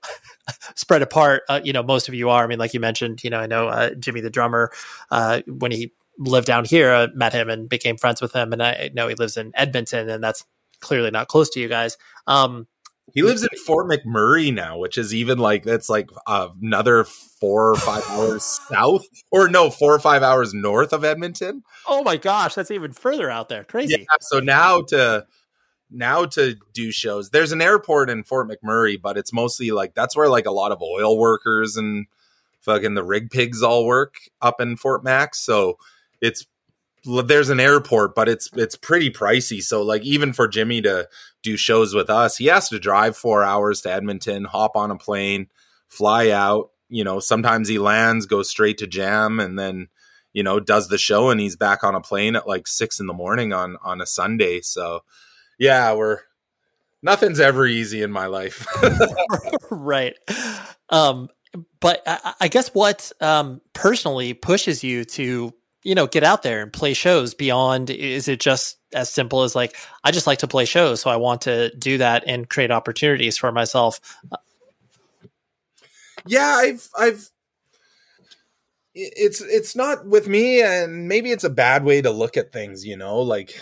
spread 0.75 1.03
apart 1.03 1.43
uh, 1.49 1.61
you 1.63 1.73
know 1.73 1.83
most 1.83 2.09
of 2.09 2.15
you 2.15 2.31
are 2.31 2.45
i 2.45 2.47
mean 2.47 2.59
like 2.59 2.75
you 2.75 2.81
mentioned 2.81 3.23
you 3.23 3.31
know 3.31 3.39
i 3.41 3.47
know 3.47 3.69
uh, 3.69 3.91
jimmy 3.95 4.21
the 4.21 4.31
drummer 4.31 4.71
uh, 5.11 5.43
when 5.47 5.71
he 5.71 5.93
lived 6.19 6.47
down 6.47 6.65
here 6.65 6.93
uh, 6.93 7.09
met 7.15 7.33
him 7.33 7.49
and 7.49 7.69
became 7.69 7.97
friends 7.97 8.21
with 8.21 8.33
him 8.33 8.53
and 8.53 8.63
i 8.63 8.91
know 8.95 9.09
he 9.09 9.15
lives 9.15 9.37
in 9.37 9.53
edmonton 9.55 10.09
and 10.09 10.23
that's 10.23 10.45
clearly 10.81 11.11
not 11.11 11.29
close 11.29 11.51
to 11.51 11.61
you 11.61 11.69
guys 11.69 11.97
um, 12.27 12.67
he 13.15 13.23
lives 13.23 13.43
in 13.43 13.49
Fort 13.65 13.89
McMurray 13.89 14.53
now, 14.53 14.79
which 14.79 14.99
is 14.99 15.15
even 15.15 15.39
like 15.39 15.65
that's 15.65 15.89
like 15.89 16.11
another 16.27 17.05
four 17.05 17.71
or 17.71 17.77
five 17.77 18.05
hours 18.09 18.45
south, 18.45 19.07
or 19.31 19.49
no, 19.49 19.71
four 19.71 19.95
or 19.95 19.99
five 19.99 20.23
hours 20.23 20.53
north 20.53 20.93
of 20.93 21.05
Edmonton. 21.05 21.63
Oh 21.87 22.03
my 22.03 22.17
gosh, 22.17 22.55
that's 22.55 22.71
even 22.71 22.93
further 22.93 23.31
out 23.31 23.49
there. 23.49 23.65
Crazy. 23.65 23.97
Yeah, 24.01 24.17
so 24.21 24.41
now 24.41 24.83
to 24.83 25.27
now 25.91 26.24
to 26.26 26.57
do 26.72 26.91
shows, 26.93 27.30
there's 27.30 27.53
an 27.53 27.62
airport 27.62 28.11
in 28.11 28.24
Fort 28.24 28.49
McMurray, 28.49 29.01
but 29.01 29.16
it's 29.16 29.32
mostly 29.32 29.70
like 29.70 29.95
that's 29.95 30.16
where 30.16 30.28
like 30.28 30.47
a 30.47 30.53
lot 30.53 30.72
of 30.72 30.82
oil 30.82 31.18
workers 31.18 31.76
and 31.76 32.07
fucking 32.61 32.95
the 32.95 33.05
rig 33.05 33.30
pigs 33.30 33.62
all 33.62 33.86
work 33.86 34.16
up 34.43 34.61
in 34.61 34.76
Fort 34.76 35.03
Mac. 35.05 35.34
So 35.34 35.78
it's 36.20 36.47
there's 37.05 37.51
an 37.51 37.61
airport, 37.61 38.14
but 38.14 38.28
it's 38.28 38.51
it's 38.55 38.76
pretty 38.76 39.11
pricey. 39.11 39.62
So 39.62 39.82
like 39.82 40.03
even 40.03 40.32
for 40.32 40.49
Jimmy 40.49 40.82
to 40.82 41.09
do 41.43 41.57
shows 41.57 41.95
with 41.95 42.11
us, 42.11 42.36
he 42.36 42.47
has 42.47 42.68
to 42.68 42.78
drive 42.78 43.16
four 43.16 43.43
hours 43.43 43.80
to 43.82 43.93
Edmonton, 43.93 44.45
hop 44.45 44.76
on 44.76 44.91
a 44.91 44.97
plane, 44.97 45.49
fly 45.89 46.30
out. 46.30 46.70
You 46.91 47.05
know, 47.05 47.20
sometimes 47.20 47.68
he 47.68 47.78
lands, 47.78 48.26
goes 48.26 48.51
straight 48.51 48.78
to 48.78 48.86
jam, 48.86 49.41
and 49.41 49.59
then 49.59 49.89
you 50.32 50.43
know 50.43 50.61
does 50.61 50.89
the 50.89 50.99
show, 50.99 51.30
and 51.30 51.41
he's 51.41 51.57
back 51.57 51.84
on 51.84 51.95
a 51.95 52.01
plane 52.01 52.36
at 52.36 52.49
like 52.49 52.66
six 52.66 53.01
in 53.01 53.07
the 53.07 53.14
morning 53.14 53.53
on 53.53 53.76
on 53.82 54.01
a 54.01 54.07
Sunday. 54.07 54.61
So 54.61 55.01
yeah, 55.59 55.95
we're 55.95 56.21
nothing's 57.03 57.41
ever 57.41 57.67
easy 57.67 58.03
in 58.03 58.11
my 58.11 58.27
life. 58.27 58.67
right. 59.71 60.15
Um, 60.89 61.29
but 61.81 62.03
I, 62.07 62.35
I 62.43 62.49
guess 62.49 62.69
what 62.75 63.11
um, 63.21 63.61
personally 63.73 64.35
pushes 64.35 64.83
you 64.85 65.05
to 65.05 65.53
you 65.85 65.95
know, 65.95 66.07
get 66.07 66.25
out 66.25 66.43
there 66.43 66.63
and 66.63 66.73
play 66.73 66.93
shows 66.93 67.35
beyond 67.35 67.91
is 67.91 68.29
it 68.29 68.41
just 68.41 68.77
as 68.93 69.11
simple 69.11 69.43
as 69.43 69.55
like 69.55 69.77
I 70.05 70.11
just 70.11 70.27
like 70.27 70.41
to 70.41 70.49
play 70.49 70.65
shows, 70.65 71.01
so 71.01 71.11
I 71.11 71.17
want 71.17 71.43
to 71.43 71.75
do 71.77 71.99
that 71.99 72.25
and 72.27 72.49
create 72.49 72.71
opportunities 72.71 73.39
for 73.39 73.53
myself. 73.53 74.01
Yeah, 76.27 76.57
I've 76.59 76.89
I've 76.99 77.31
it's 78.95 79.41
it's 79.41 79.77
not 79.77 80.07
with 80.07 80.27
me 80.29 80.61
and 80.61 81.07
maybe 81.07 81.31
it's 81.31 81.45
a 81.45 81.51
bad 81.51 81.85
way 81.85 82.03
to 82.03 82.11
look 82.11 82.37
at 82.37 82.53
things, 82.53 82.85
you 82.85 82.97
know, 82.97 83.21
like 83.21 83.59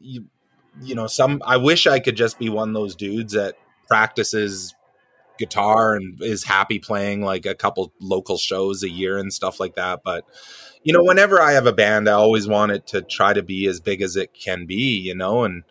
you 0.00 0.26
you 0.82 0.94
know, 0.94 1.06
some 1.06 1.42
I 1.44 1.56
wish 1.56 1.86
I 1.86 2.00
could 2.00 2.16
just 2.16 2.38
be 2.38 2.48
one 2.48 2.68
of 2.68 2.74
those 2.74 2.94
dudes 2.94 3.32
that 3.32 3.56
practices 3.88 4.74
guitar 5.38 5.94
and 5.94 6.22
is 6.22 6.44
happy 6.44 6.78
playing 6.78 7.22
like 7.22 7.46
a 7.46 7.54
couple 7.54 7.92
local 8.00 8.36
shows 8.36 8.82
a 8.82 8.90
year 8.90 9.18
and 9.18 9.32
stuff 9.32 9.58
like 9.58 9.74
that, 9.76 10.00
but 10.04 10.24
you 10.82 10.92
know, 10.92 11.02
whenever 11.02 11.40
I 11.42 11.52
have 11.52 11.66
a 11.66 11.72
band, 11.72 12.08
I 12.08 12.12
always 12.12 12.48
want 12.48 12.72
it 12.72 12.86
to 12.88 13.02
try 13.02 13.32
to 13.34 13.42
be 13.42 13.66
as 13.66 13.80
big 13.80 14.00
as 14.00 14.16
it 14.16 14.32
can 14.32 14.64
be, 14.66 14.98
you 14.98 15.14
know, 15.14 15.44
and 15.44 15.64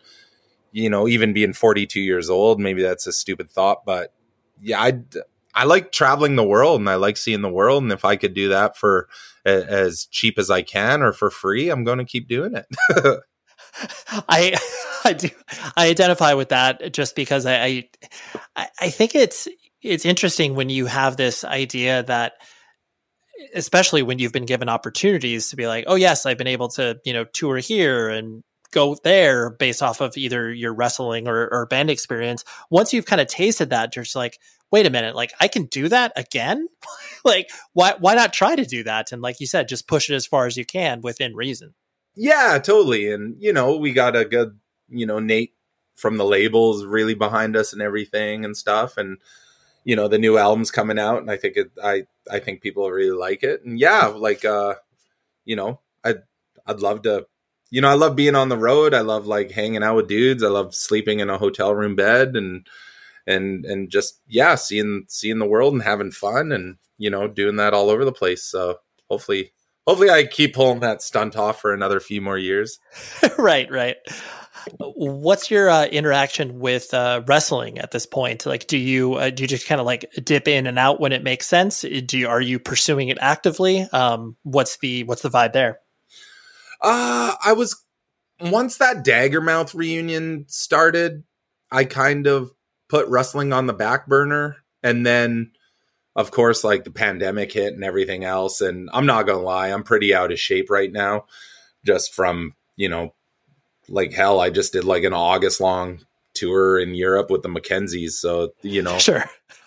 you 0.72 0.88
know, 0.90 1.08
even 1.08 1.32
being 1.32 1.52
42 1.52 2.00
years 2.00 2.30
old, 2.30 2.60
maybe 2.60 2.82
that's 2.82 3.06
a 3.06 3.12
stupid 3.12 3.50
thought, 3.50 3.84
but 3.84 4.12
yeah, 4.62 4.80
I 4.80 5.00
I 5.54 5.64
like 5.64 5.90
traveling 5.90 6.36
the 6.36 6.44
world 6.44 6.80
and 6.80 6.88
I 6.88 6.94
like 6.94 7.16
seeing 7.16 7.42
the 7.42 7.48
world, 7.48 7.82
and 7.82 7.92
if 7.92 8.04
I 8.04 8.16
could 8.16 8.34
do 8.34 8.50
that 8.50 8.76
for 8.76 9.08
a, 9.44 9.64
as 9.64 10.06
cheap 10.06 10.38
as 10.38 10.50
I 10.50 10.62
can 10.62 11.02
or 11.02 11.12
for 11.12 11.30
free, 11.30 11.70
I'm 11.70 11.84
going 11.84 11.98
to 11.98 12.04
keep 12.04 12.28
doing 12.28 12.54
it. 12.54 12.66
I 14.28 14.56
I 15.04 15.12
do 15.12 15.28
I 15.76 15.88
identify 15.88 16.34
with 16.34 16.50
that 16.50 16.92
just 16.92 17.16
because 17.16 17.46
I, 17.46 17.88
I 18.56 18.68
I 18.80 18.90
think 18.90 19.14
it's 19.14 19.48
it's 19.82 20.04
interesting 20.04 20.54
when 20.54 20.68
you 20.68 20.86
have 20.86 21.16
this 21.16 21.44
idea 21.44 22.02
that 22.04 22.34
especially 23.54 24.02
when 24.02 24.18
you've 24.18 24.32
been 24.32 24.46
given 24.46 24.68
opportunities 24.68 25.48
to 25.48 25.56
be 25.56 25.66
like, 25.66 25.84
oh 25.86 25.94
yes, 25.94 26.26
I've 26.26 26.38
been 26.38 26.46
able 26.46 26.68
to 26.70 26.98
you 27.04 27.12
know 27.12 27.24
tour 27.24 27.58
here 27.58 28.08
and 28.08 28.42
go 28.72 28.96
there 29.02 29.50
based 29.50 29.82
off 29.82 30.00
of 30.00 30.16
either 30.16 30.52
your 30.52 30.72
wrestling 30.72 31.26
or, 31.26 31.48
or 31.50 31.66
band 31.66 31.90
experience. 31.90 32.44
Once 32.70 32.92
you've 32.92 33.06
kind 33.06 33.20
of 33.20 33.26
tasted 33.26 33.70
that, 33.70 33.92
just 33.92 34.14
like, 34.14 34.38
wait 34.70 34.86
a 34.86 34.90
minute, 34.90 35.16
like 35.16 35.32
I 35.40 35.48
can 35.48 35.66
do 35.66 35.88
that 35.88 36.12
again. 36.16 36.68
like 37.24 37.48
why 37.72 37.94
why 37.98 38.14
not 38.14 38.32
try 38.32 38.56
to 38.56 38.64
do 38.64 38.84
that? 38.84 39.12
And 39.12 39.22
like 39.22 39.40
you 39.40 39.46
said, 39.46 39.68
just 39.68 39.88
push 39.88 40.10
it 40.10 40.14
as 40.14 40.26
far 40.26 40.46
as 40.46 40.56
you 40.56 40.64
can 40.64 41.00
within 41.00 41.34
reason. 41.34 41.74
Yeah, 42.16 42.58
totally. 42.58 43.10
And 43.12 43.36
you 43.38 43.52
know, 43.52 43.76
we 43.76 43.92
got 43.92 44.16
a 44.16 44.24
good, 44.24 44.58
you 44.90 45.06
know, 45.06 45.18
Nate 45.18 45.54
from 45.94 46.16
the 46.16 46.24
labels 46.24 46.84
really 46.84 47.14
behind 47.14 47.56
us 47.56 47.72
and 47.72 47.82
everything 47.82 48.44
and 48.44 48.56
stuff. 48.56 48.96
And 48.96 49.18
you 49.84 49.96
know 49.96 50.08
the 50.08 50.18
new 50.18 50.38
album's 50.38 50.70
coming 50.70 50.98
out, 50.98 51.18
and 51.18 51.30
I 51.30 51.36
think 51.36 51.56
it, 51.56 51.70
I 51.82 52.04
I 52.30 52.38
think 52.38 52.60
people 52.60 52.90
really 52.90 53.16
like 53.16 53.42
it, 53.42 53.64
and 53.64 53.78
yeah, 53.78 54.06
like 54.06 54.44
uh, 54.44 54.74
you 55.44 55.56
know, 55.56 55.80
I'd 56.04 56.22
I'd 56.66 56.80
love 56.80 57.02
to. 57.02 57.26
You 57.72 57.80
know, 57.80 57.88
I 57.88 57.94
love 57.94 58.16
being 58.16 58.34
on 58.34 58.48
the 58.48 58.58
road. 58.58 58.94
I 58.94 59.00
love 59.00 59.28
like 59.28 59.52
hanging 59.52 59.84
out 59.84 59.94
with 59.94 60.08
dudes. 60.08 60.42
I 60.42 60.48
love 60.48 60.74
sleeping 60.74 61.20
in 61.20 61.30
a 61.30 61.38
hotel 61.38 61.72
room 61.72 61.94
bed 61.94 62.34
and 62.34 62.66
and 63.28 63.64
and 63.64 63.90
just 63.90 64.20
yeah, 64.26 64.56
seeing 64.56 65.04
seeing 65.08 65.38
the 65.38 65.46
world 65.46 65.72
and 65.72 65.82
having 65.82 66.10
fun 66.10 66.50
and 66.50 66.76
you 66.98 67.10
know 67.10 67.28
doing 67.28 67.56
that 67.56 67.72
all 67.72 67.88
over 67.88 68.04
the 68.04 68.12
place. 68.12 68.42
So 68.42 68.80
hopefully 69.08 69.52
hopefully 69.86 70.10
I 70.10 70.24
keep 70.24 70.54
pulling 70.54 70.80
that 70.80 71.00
stunt 71.00 71.36
off 71.36 71.60
for 71.60 71.72
another 71.72 72.00
few 72.00 72.20
more 72.20 72.38
years. 72.38 72.80
right, 73.38 73.70
right. 73.70 73.96
What's 74.78 75.50
your 75.50 75.70
uh, 75.70 75.86
interaction 75.86 76.58
with 76.58 76.92
uh, 76.94 77.22
wrestling 77.26 77.78
at 77.78 77.90
this 77.90 78.06
point? 78.06 78.46
Like, 78.46 78.66
do 78.66 78.78
you 78.78 79.14
uh, 79.14 79.30
do 79.30 79.42
you 79.42 79.48
just 79.48 79.66
kind 79.66 79.80
of 79.80 79.86
like 79.86 80.04
dip 80.22 80.48
in 80.48 80.66
and 80.66 80.78
out 80.78 81.00
when 81.00 81.12
it 81.12 81.22
makes 81.22 81.46
sense? 81.46 81.82
Do 81.82 82.18
you, 82.18 82.28
are 82.28 82.40
you 82.40 82.58
pursuing 82.58 83.08
it 83.08 83.18
actively? 83.20 83.82
Um, 83.92 84.36
what's 84.42 84.78
the 84.78 85.04
what's 85.04 85.22
the 85.22 85.30
vibe 85.30 85.52
there? 85.52 85.80
Uh, 86.80 87.34
I 87.44 87.52
was 87.52 87.82
once 88.40 88.78
that 88.78 89.04
Daggermouth 89.04 89.74
reunion 89.74 90.46
started, 90.48 91.24
I 91.70 91.84
kind 91.84 92.26
of 92.26 92.50
put 92.88 93.08
wrestling 93.08 93.52
on 93.52 93.66
the 93.66 93.72
back 93.72 94.06
burner, 94.06 94.56
and 94.82 95.04
then 95.04 95.52
of 96.16 96.30
course, 96.30 96.64
like 96.64 96.84
the 96.84 96.90
pandemic 96.90 97.52
hit 97.52 97.72
and 97.72 97.84
everything 97.84 98.24
else. 98.24 98.60
And 98.60 98.90
I'm 98.92 99.06
not 99.06 99.26
gonna 99.26 99.42
lie, 99.42 99.68
I'm 99.68 99.84
pretty 99.84 100.14
out 100.14 100.32
of 100.32 100.40
shape 100.40 100.70
right 100.70 100.90
now, 100.90 101.26
just 101.84 102.14
from 102.14 102.54
you 102.76 102.88
know 102.88 103.14
like 103.88 104.12
hell. 104.12 104.40
I 104.40 104.50
just 104.50 104.72
did 104.72 104.84
like 104.84 105.04
an 105.04 105.12
August 105.12 105.60
long 105.60 106.00
tour 106.34 106.78
in 106.78 106.94
Europe 106.94 107.30
with 107.30 107.42
the 107.42 107.48
McKenzies. 107.48 108.12
So, 108.12 108.52
you 108.62 108.82
know, 108.82 108.98
sure. 108.98 109.24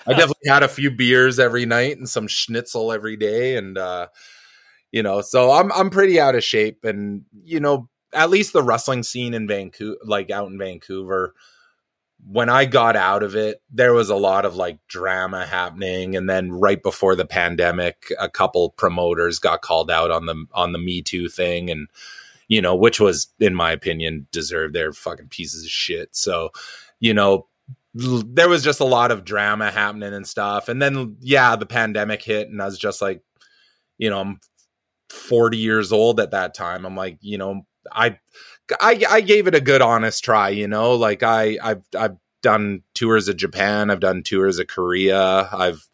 I 0.07 0.11
definitely 0.11 0.49
had 0.49 0.63
a 0.63 0.67
few 0.67 0.91
beers 0.91 1.39
every 1.39 1.65
night 1.65 1.97
and 1.97 2.07
some 2.07 2.27
schnitzel 2.27 2.91
every 2.91 3.17
day. 3.17 3.57
And, 3.57 3.77
uh, 3.77 4.07
you 4.91 5.03
know, 5.03 5.21
so 5.21 5.51
I'm, 5.51 5.71
I'm 5.73 5.89
pretty 5.89 6.19
out 6.19 6.35
of 6.35 6.43
shape 6.43 6.85
and, 6.85 7.25
you 7.43 7.59
know, 7.59 7.89
at 8.13 8.29
least 8.29 8.53
the 8.53 8.63
wrestling 8.63 9.03
scene 9.03 9.33
in 9.33 9.47
Vancouver, 9.47 9.97
like 10.05 10.29
out 10.31 10.49
in 10.49 10.57
Vancouver, 10.57 11.33
when 12.25 12.47
I 12.47 12.65
got 12.65 12.95
out 12.95 13.23
of 13.23 13.35
it, 13.35 13.61
there 13.69 13.93
was 13.93 14.09
a 14.09 14.15
lot 14.15 14.45
of 14.45 14.55
like 14.55 14.79
drama 14.87 15.45
happening. 15.45 16.15
And 16.15 16.29
then 16.29 16.51
right 16.51 16.81
before 16.81 17.15
the 17.15 17.25
pandemic, 17.25 18.11
a 18.19 18.29
couple 18.29 18.69
promoters 18.69 19.39
got 19.39 19.61
called 19.61 19.91
out 19.91 20.11
on 20.11 20.27
the, 20.27 20.45
on 20.53 20.71
the 20.71 20.79
Me 20.79 21.01
Too 21.01 21.27
thing. 21.27 21.69
And, 21.69 21.89
you 22.47 22.61
know, 22.61 22.75
which 22.75 22.99
was, 22.99 23.27
in 23.39 23.55
my 23.55 23.71
opinion, 23.71 24.27
deserved. 24.31 24.73
They're 24.73 24.93
fucking 24.93 25.29
pieces 25.29 25.63
of 25.63 25.69
shit. 25.69 26.15
So, 26.15 26.49
you 26.99 27.13
know, 27.13 27.47
there 27.93 28.49
was 28.49 28.63
just 28.63 28.79
a 28.79 28.85
lot 28.85 29.11
of 29.11 29.23
drama 29.23 29.71
happening 29.71 30.13
and 30.13 30.27
stuff. 30.27 30.67
And 30.67 30.81
then, 30.81 31.17
yeah, 31.19 31.55
the 31.55 31.65
pandemic 31.65 32.23
hit, 32.23 32.49
and 32.49 32.61
I 32.61 32.65
was 32.65 32.77
just 32.77 33.01
like, 33.01 33.21
you 33.97 34.09
know, 34.09 34.19
I'm 34.19 34.39
40 35.09 35.57
years 35.57 35.91
old 35.91 36.19
at 36.19 36.31
that 36.31 36.53
time. 36.53 36.85
I'm 36.85 36.95
like, 36.95 37.19
you 37.21 37.37
know, 37.37 37.61
I, 37.91 38.17
I, 38.81 39.03
I 39.09 39.21
gave 39.21 39.47
it 39.47 39.55
a 39.55 39.61
good, 39.61 39.81
honest 39.81 40.23
try. 40.23 40.49
You 40.49 40.67
know, 40.67 40.93
like 40.93 41.21
I, 41.21 41.57
I've, 41.61 41.83
I've 41.97 42.17
done 42.41 42.81
tours 42.95 43.27
of 43.27 43.37
Japan. 43.37 43.91
I've 43.91 43.99
done 43.99 44.23
tours 44.23 44.57
of 44.57 44.67
Korea. 44.67 45.47
I've, 45.51 45.87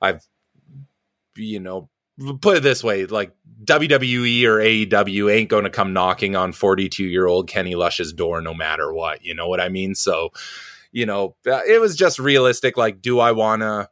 I've, 0.00 0.24
you 1.36 1.58
know, 1.58 1.88
put 2.40 2.58
it 2.58 2.62
this 2.62 2.84
way 2.84 3.06
like 3.06 3.32
WWE 3.64 4.44
or 4.44 4.58
AEW 4.58 5.32
ain't 5.32 5.50
going 5.50 5.64
to 5.64 5.70
come 5.70 5.92
knocking 5.92 6.34
on 6.34 6.52
42 6.52 7.04
year 7.04 7.26
old 7.26 7.48
Kenny 7.48 7.74
Lush's 7.74 8.12
door 8.12 8.40
no 8.40 8.54
matter 8.54 8.92
what. 8.92 9.24
You 9.24 9.34
know 9.34 9.48
what 9.48 9.60
I 9.60 9.68
mean? 9.68 9.94
So, 9.94 10.30
you 10.92 11.06
know, 11.06 11.36
uh, 11.46 11.62
it 11.66 11.80
was 11.80 11.96
just 11.96 12.18
realistic. 12.18 12.76
Like, 12.76 13.02
do 13.02 13.20
I 13.20 13.32
want 13.32 13.62
to, 13.62 13.88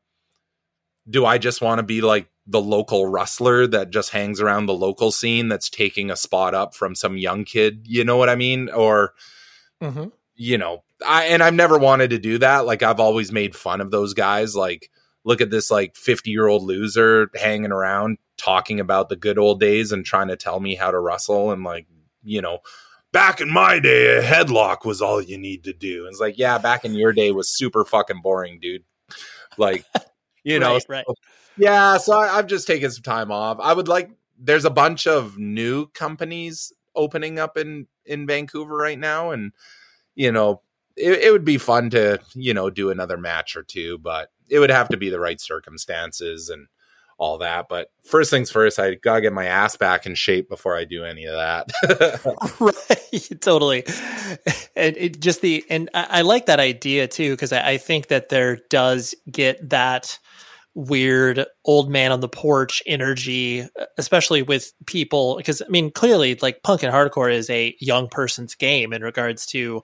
do 1.08 1.26
I 1.26 1.38
just 1.38 1.60
want 1.60 1.78
to 1.80 1.82
be 1.82 2.00
like 2.00 2.28
the 2.46 2.60
local 2.60 3.06
wrestler 3.06 3.66
that 3.66 3.90
just 3.90 4.10
hangs 4.10 4.40
around 4.40 4.66
the 4.66 4.74
local 4.74 5.12
scene 5.12 5.48
that's 5.48 5.68
taking 5.68 6.10
a 6.10 6.16
spot 6.16 6.54
up 6.54 6.74
from 6.74 6.94
some 6.94 7.18
young 7.18 7.44
kid? 7.44 7.82
You 7.84 8.04
know 8.04 8.16
what 8.16 8.30
I 8.30 8.36
mean? 8.36 8.70
Or, 8.70 9.12
mm-hmm. 9.82 10.06
you 10.34 10.56
know, 10.56 10.82
I, 11.06 11.26
and 11.26 11.42
I've 11.42 11.54
never 11.54 11.78
wanted 11.78 12.10
to 12.10 12.18
do 12.18 12.38
that. 12.38 12.64
Like, 12.64 12.82
I've 12.82 13.00
always 13.00 13.32
made 13.32 13.54
fun 13.54 13.82
of 13.82 13.90
those 13.90 14.14
guys. 14.14 14.56
Like, 14.56 14.90
look 15.24 15.42
at 15.42 15.50
this 15.50 15.70
like 15.70 15.94
50 15.94 16.30
year 16.30 16.46
old 16.46 16.62
loser 16.62 17.30
hanging 17.34 17.70
around 17.70 18.16
talking 18.38 18.80
about 18.80 19.08
the 19.08 19.16
good 19.16 19.38
old 19.38 19.60
days 19.60 19.92
and 19.92 20.06
trying 20.06 20.28
to 20.28 20.36
tell 20.36 20.60
me 20.60 20.74
how 20.74 20.90
to 20.90 20.98
wrestle 20.98 21.50
and 21.50 21.64
like 21.64 21.86
you 22.22 22.40
know 22.40 22.60
back 23.12 23.40
in 23.40 23.50
my 23.50 23.78
day 23.78 24.16
a 24.16 24.22
headlock 24.22 24.84
was 24.84 25.02
all 25.02 25.20
you 25.20 25.36
need 25.36 25.64
to 25.64 25.72
do. 25.72 26.04
And 26.04 26.12
it's 26.12 26.20
like 26.20 26.38
yeah 26.38 26.56
back 26.58 26.84
in 26.84 26.94
your 26.94 27.12
day 27.12 27.32
was 27.32 27.48
super 27.50 27.84
fucking 27.84 28.22
boring 28.22 28.60
dude. 28.60 28.84
Like 29.56 29.84
you 30.44 30.58
know 30.58 30.74
right, 30.74 30.84
right. 30.88 31.04
So, 31.06 31.14
yeah 31.56 31.96
so 31.98 32.16
I, 32.16 32.38
i've 32.38 32.46
just 32.46 32.66
taken 32.66 32.90
some 32.90 33.02
time 33.02 33.30
off. 33.30 33.58
I 33.60 33.72
would 33.72 33.88
like 33.88 34.10
there's 34.38 34.64
a 34.64 34.70
bunch 34.70 35.06
of 35.06 35.36
new 35.36 35.86
companies 35.88 36.72
opening 36.94 37.38
up 37.38 37.56
in 37.56 37.86
in 38.06 38.26
vancouver 38.26 38.76
right 38.76 38.98
now 38.98 39.30
and 39.30 39.52
you 40.14 40.32
know 40.32 40.62
it, 40.96 41.12
it 41.20 41.32
would 41.32 41.44
be 41.44 41.58
fun 41.58 41.90
to 41.90 42.18
you 42.34 42.54
know 42.54 42.70
do 42.70 42.90
another 42.90 43.16
match 43.16 43.56
or 43.56 43.62
two 43.62 43.98
but 43.98 44.30
it 44.48 44.58
would 44.58 44.70
have 44.70 44.88
to 44.88 44.96
be 44.96 45.10
the 45.10 45.20
right 45.20 45.40
circumstances 45.40 46.48
and 46.48 46.66
all 47.18 47.38
that. 47.38 47.66
But 47.68 47.90
first 48.04 48.30
things 48.30 48.50
first, 48.50 48.78
I 48.78 48.94
gotta 48.94 49.20
get 49.20 49.32
my 49.32 49.46
ass 49.46 49.76
back 49.76 50.06
in 50.06 50.14
shape 50.14 50.48
before 50.48 50.76
I 50.76 50.84
do 50.84 51.04
any 51.04 51.26
of 51.26 51.34
that. 51.34 52.60
right, 52.60 53.28
totally. 53.40 53.84
And 54.76 54.96
it 54.96 55.20
just 55.20 55.42
the 55.42 55.64
and 55.68 55.90
I, 55.92 56.06
I 56.10 56.22
like 56.22 56.46
that 56.46 56.60
idea 56.60 57.08
too 57.08 57.32
because 57.32 57.52
I, 57.52 57.70
I 57.72 57.78
think 57.78 58.08
that 58.08 58.28
there 58.28 58.58
does 58.70 59.14
get 59.30 59.68
that 59.68 60.18
weird 60.74 61.44
old 61.64 61.90
man 61.90 62.12
on 62.12 62.20
the 62.20 62.28
porch 62.28 62.82
energy, 62.86 63.62
uh, 63.62 63.86
especially 63.98 64.42
with 64.42 64.72
people. 64.86 65.36
Because 65.36 65.60
I 65.60 65.68
mean, 65.68 65.90
clearly, 65.90 66.36
like 66.40 66.62
punk 66.62 66.82
and 66.84 66.94
hardcore 66.94 67.32
is 67.32 67.50
a 67.50 67.74
young 67.80 68.08
person's 68.08 68.54
game 68.54 68.92
in 68.92 69.02
regards 69.02 69.44
to. 69.46 69.82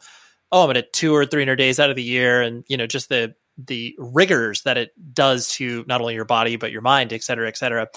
Oh, 0.53 0.69
I'm 0.69 0.77
at 0.77 0.93
two 0.93 1.13
or 1.13 1.27
three 1.27 1.43
hundred 1.43 1.57
days 1.57 1.81
out 1.81 1.91
of 1.91 1.97
the 1.97 2.03
year, 2.03 2.41
and 2.41 2.65
you 2.69 2.77
know, 2.77 2.87
just 2.87 3.09
the 3.09 3.35
the 3.57 3.95
rigors 3.99 4.63
that 4.63 4.77
it 4.77 4.93
does 5.13 5.49
to 5.53 5.85
not 5.87 6.01
only 6.01 6.15
your 6.15 6.25
body 6.25 6.57
but 6.57 6.73
your 6.73 6.83
mind, 6.83 7.13
et 7.13 7.23
cetera, 7.23 7.49
et 7.49 7.57
cetera. 7.57 7.89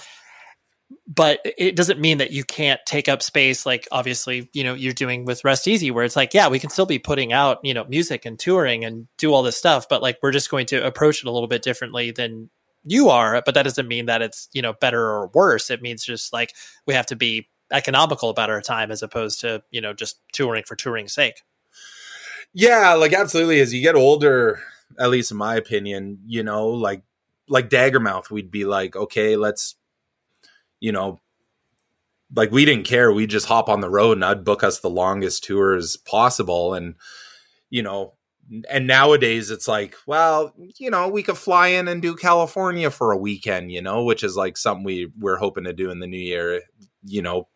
But 1.05 1.41
it 1.43 1.76
doesn't 1.76 1.99
mean 1.99 2.20
that 2.20 2.32
you 2.32 2.45
can't 2.45 2.80
take 2.86 3.10
up 3.10 3.22
space 3.22 3.66
like 3.66 3.88
obviously, 3.91 4.49
you 4.53 4.64
know, 4.64 4.74
you're 4.74 4.93
doing 4.93 5.26
with 5.26 5.43
Rest 5.43 5.68
Easy, 5.68 5.91
where 5.91 6.05
it's 6.05 6.16
like, 6.16 6.34
yeah, 6.34 6.47
we 6.47 6.60
can 6.60 6.70
still 6.70 6.86
be 6.86 6.99
putting 6.99 7.34
out, 7.34 7.60
you 7.64 7.74
know, 7.74 7.84
music 7.86 8.26
and 8.26 8.39
touring 8.39 8.86
and 8.86 9.08
do 9.18 9.34
all 9.34 9.43
this 9.43 9.58
stuff, 9.58 9.89
but 9.89 10.01
like 10.01 10.18
we're 10.24 10.32
just 10.32 10.49
going 10.49 10.66
to 10.68 10.86
approach 10.86 11.20
it 11.20 11.28
a 11.28 11.32
little 11.32 11.49
bit 11.49 11.62
differently 11.62 12.12
than 12.12 12.49
you 12.86 13.10
are. 13.10 13.41
But 13.45 13.55
that 13.55 13.64
doesn't 13.64 13.88
mean 13.88 14.05
that 14.05 14.22
it's, 14.22 14.47
you 14.53 14.62
know, 14.62 14.74
better 14.80 15.01
or 15.01 15.28
worse. 15.34 15.70
It 15.70 15.82
means 15.82 16.05
just 16.05 16.32
like 16.32 16.53
we 16.86 16.93
have 16.93 17.08
to 17.08 17.18
be 17.18 17.49
economical 17.70 18.30
about 18.30 18.49
our 18.49 18.62
time 18.62 18.89
as 18.89 19.03
opposed 19.03 19.41
to, 19.41 19.62
you 19.72 19.82
know, 19.82 19.91
just 19.91 20.22
touring 20.32 20.64
for 20.64 20.78
touring's 20.78 21.12
sake. 21.12 21.41
Yeah, 22.53 22.93
like 22.93 23.12
absolutely. 23.12 23.60
As 23.60 23.74
you 23.74 23.82
get 23.82 23.95
older, 23.95 24.62
at 25.00 25.10
least 25.10 25.32
in 25.32 25.38
my 25.38 25.56
opinion, 25.56 26.20
you 26.26 26.44
know, 26.44 26.68
like 26.68 27.04
like 27.50 27.70
Daggermouth, 27.70 28.30
we'd 28.30 28.52
be 28.52 28.66
like, 28.66 28.96
okay, 28.96 29.36
let's, 29.36 29.76
you 30.80 30.92
know, 30.92 31.20
like 32.36 32.52
we 32.52 32.66
didn't 32.66 32.86
care. 32.86 33.12
We 33.12 33.26
just 33.26 33.46
hop 33.46 33.70
on 33.70 33.82
the 33.82 33.89
road 33.89 34.18
and 34.18 34.26
I'd 34.26 34.43
book 34.43 34.64
us 34.64 34.80
the 34.80 34.89
longest 34.89 35.43
tours 35.43 35.96
possible. 35.96 36.74
And, 36.74 36.96
you 37.70 37.84
know, 37.84 38.14
and 38.70 38.88
nowadays 38.88 39.50
it's 39.51 39.68
like, 39.68 39.96
well, 40.05 40.54
you 40.78 40.89
know, 40.89 41.08
we 41.08 41.24
could 41.24 41.38
fly 41.38 41.68
in 41.68 41.88
and 41.88 42.01
do 42.01 42.16
California 42.16 42.89
for 42.89 43.12
a 43.12 43.18
weekend, 43.18 43.72
you 43.72 43.82
know, 43.82 44.04
which 44.04 44.24
is 44.24 44.36
like 44.36 44.58
something 44.58 44.84
we 44.84 45.12
we're 45.20 45.38
hoping 45.38 45.66
to 45.66 45.74
do 45.74 45.89
in 45.89 46.00
the 46.00 46.08
new 46.08 46.18
year, 46.18 46.62
you 47.04 47.22
know, 47.22 47.47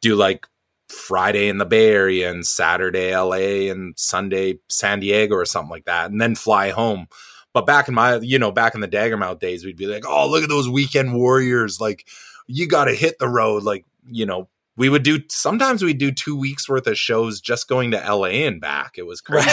do 0.00 0.16
like 0.16 0.46
Friday 0.90 1.48
in 1.48 1.58
the 1.58 1.64
Bay 1.64 1.90
Area 1.90 2.30
and 2.30 2.44
Saturday 2.44 3.16
LA 3.16 3.70
and 3.70 3.94
Sunday 3.98 4.58
San 4.68 5.00
Diego 5.00 5.34
or 5.34 5.44
something 5.44 5.70
like 5.70 5.84
that, 5.84 6.10
and 6.10 6.20
then 6.20 6.34
fly 6.34 6.70
home. 6.70 7.06
But 7.52 7.66
back 7.66 7.88
in 7.88 7.94
my, 7.94 8.16
you 8.16 8.38
know, 8.38 8.52
back 8.52 8.74
in 8.74 8.80
the 8.80 8.88
Daggermouth 8.88 9.40
days, 9.40 9.64
we'd 9.64 9.76
be 9.76 9.86
like, 9.86 10.04
oh, 10.06 10.28
look 10.28 10.42
at 10.42 10.48
those 10.48 10.68
weekend 10.68 11.14
warriors. 11.14 11.80
Like, 11.80 12.06
you 12.46 12.68
got 12.68 12.84
to 12.84 12.94
hit 12.94 13.18
the 13.18 13.28
road. 13.28 13.64
Like, 13.64 13.84
you 14.08 14.24
know, 14.24 14.48
we 14.76 14.88
would 14.88 15.02
do, 15.02 15.20
sometimes 15.28 15.82
we'd 15.82 15.98
do 15.98 16.12
two 16.12 16.36
weeks 16.36 16.68
worth 16.68 16.86
of 16.86 16.96
shows 16.96 17.40
just 17.40 17.68
going 17.68 17.90
to 17.90 17.98
LA 17.98 18.46
and 18.46 18.60
back. 18.60 18.98
It 18.98 19.06
was 19.06 19.20
crazy. 19.20 19.50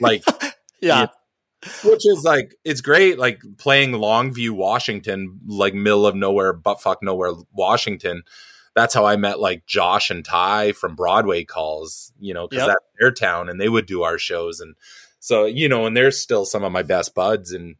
like, 0.00 0.22
yeah. 0.80 1.06
which 1.84 2.06
is 2.06 2.22
like, 2.24 2.54
it's 2.64 2.80
great. 2.80 3.18
Like 3.18 3.42
playing 3.58 3.90
Longview, 3.90 4.50
Washington, 4.50 5.40
like 5.46 5.74
middle 5.74 6.06
of 6.06 6.14
nowhere, 6.14 6.52
butt 6.52 6.80
fuck 6.80 7.02
nowhere, 7.02 7.32
Washington 7.52 8.22
that's 8.74 8.94
how 8.94 9.04
I 9.04 9.16
met 9.16 9.40
like 9.40 9.66
Josh 9.66 10.10
and 10.10 10.24
Ty 10.24 10.72
from 10.72 10.94
Broadway 10.94 11.44
calls, 11.44 12.12
you 12.18 12.34
know, 12.34 12.46
because 12.46 12.66
yep. 12.66 12.68
that's 12.68 12.86
their 12.98 13.10
town 13.10 13.48
and 13.48 13.60
they 13.60 13.68
would 13.68 13.86
do 13.86 14.02
our 14.02 14.18
shows. 14.18 14.60
And 14.60 14.74
so, 15.18 15.44
you 15.46 15.68
know, 15.68 15.86
and 15.86 15.96
they're 15.96 16.10
still 16.10 16.44
some 16.44 16.62
of 16.62 16.72
my 16.72 16.82
best 16.82 17.14
buds. 17.14 17.52
And 17.52 17.76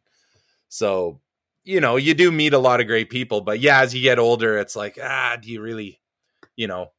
so, 0.69 1.19
you 1.63 1.79
know, 1.79 1.95
you 1.95 2.13
do 2.13 2.31
meet 2.31 2.53
a 2.53 2.59
lot 2.59 2.81
of 2.81 2.87
great 2.87 3.09
people. 3.09 3.41
But 3.41 3.59
yeah, 3.59 3.81
as 3.81 3.95
you 3.95 4.01
get 4.01 4.19
older, 4.19 4.57
it's 4.57 4.75
like, 4.75 4.99
ah, 5.01 5.37
do 5.41 5.49
you 5.49 5.61
really, 5.61 6.01
you 6.55 6.67
know, 6.67 6.91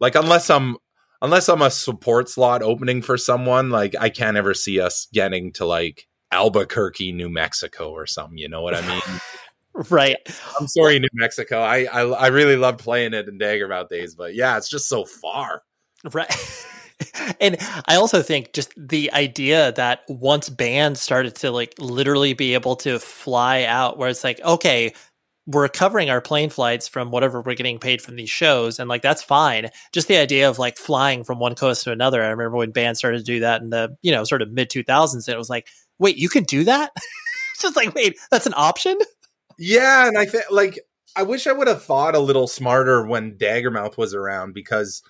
like 0.00 0.14
unless 0.14 0.50
I'm, 0.50 0.76
unless 1.22 1.48
I'm 1.48 1.62
a 1.62 1.70
support 1.70 2.28
slot 2.28 2.62
opening 2.62 3.00
for 3.00 3.16
someone, 3.16 3.70
like 3.70 3.94
I 3.98 4.10
can't 4.10 4.36
ever 4.36 4.52
see 4.52 4.80
us 4.80 5.08
getting 5.12 5.52
to 5.52 5.64
like 5.64 6.06
Albuquerque, 6.30 7.12
New 7.12 7.30
Mexico 7.30 7.90
or 7.90 8.06
something. 8.06 8.36
You 8.36 8.48
know 8.48 8.60
what 8.60 8.74
I 8.74 8.86
mean? 8.86 9.20
right. 9.90 10.16
I'm 10.58 10.66
sorry, 10.68 10.98
New 10.98 11.08
Mexico. 11.14 11.60
I, 11.60 11.84
I 11.84 12.02
I 12.02 12.26
really 12.28 12.56
loved 12.56 12.80
playing 12.80 13.14
it 13.14 13.28
in 13.28 13.38
Daggermouth 13.38 13.88
days, 13.88 14.14
but 14.14 14.34
yeah, 14.34 14.56
it's 14.56 14.68
just 14.68 14.88
so 14.88 15.04
far. 15.04 15.62
Right. 16.12 16.30
and 17.40 17.56
I 17.86 17.96
also 17.96 18.22
think 18.22 18.52
just 18.52 18.72
the 18.76 19.12
idea 19.12 19.72
that 19.72 20.02
once 20.08 20.48
bands 20.48 21.00
started 21.00 21.34
to 21.36 21.50
like 21.50 21.74
literally 21.78 22.34
be 22.34 22.54
able 22.54 22.76
to 22.76 22.98
fly 22.98 23.64
out, 23.64 23.98
where 23.98 24.08
it's 24.08 24.24
like, 24.24 24.40
okay, 24.42 24.94
we're 25.46 25.68
covering 25.68 26.08
our 26.08 26.20
plane 26.20 26.48
flights 26.48 26.88
from 26.88 27.10
whatever 27.10 27.40
we're 27.42 27.54
getting 27.54 27.78
paid 27.78 28.00
from 28.00 28.16
these 28.16 28.30
shows, 28.30 28.78
and 28.78 28.88
like 28.88 29.02
that's 29.02 29.22
fine. 29.22 29.70
Just 29.92 30.08
the 30.08 30.16
idea 30.16 30.48
of 30.48 30.58
like 30.58 30.78
flying 30.78 31.24
from 31.24 31.38
one 31.38 31.54
coast 31.54 31.84
to 31.84 31.92
another. 31.92 32.22
I 32.22 32.28
remember 32.28 32.56
when 32.56 32.70
bands 32.70 32.98
started 32.98 33.18
to 33.18 33.24
do 33.24 33.40
that 33.40 33.60
in 33.60 33.70
the 33.70 33.96
you 34.02 34.12
know 34.12 34.24
sort 34.24 34.42
of 34.42 34.50
mid 34.50 34.70
two 34.70 34.82
thousands, 34.82 35.28
and 35.28 35.34
it 35.34 35.38
was 35.38 35.50
like, 35.50 35.68
wait, 35.98 36.16
you 36.16 36.28
can 36.28 36.44
do 36.44 36.64
that? 36.64 36.92
it's 36.96 37.62
just 37.62 37.76
like, 37.76 37.94
wait, 37.94 38.18
that's 38.30 38.46
an 38.46 38.54
option. 38.56 38.98
Yeah, 39.58 40.08
and 40.08 40.18
I 40.18 40.26
think 40.26 40.44
like 40.50 40.78
I 41.16 41.22
wish 41.22 41.46
I 41.46 41.52
would 41.52 41.68
have 41.68 41.82
thought 41.82 42.14
a 42.14 42.20
little 42.20 42.46
smarter 42.48 43.06
when 43.06 43.36
Daggermouth 43.36 43.96
was 43.96 44.14
around 44.14 44.52
because 44.52 45.02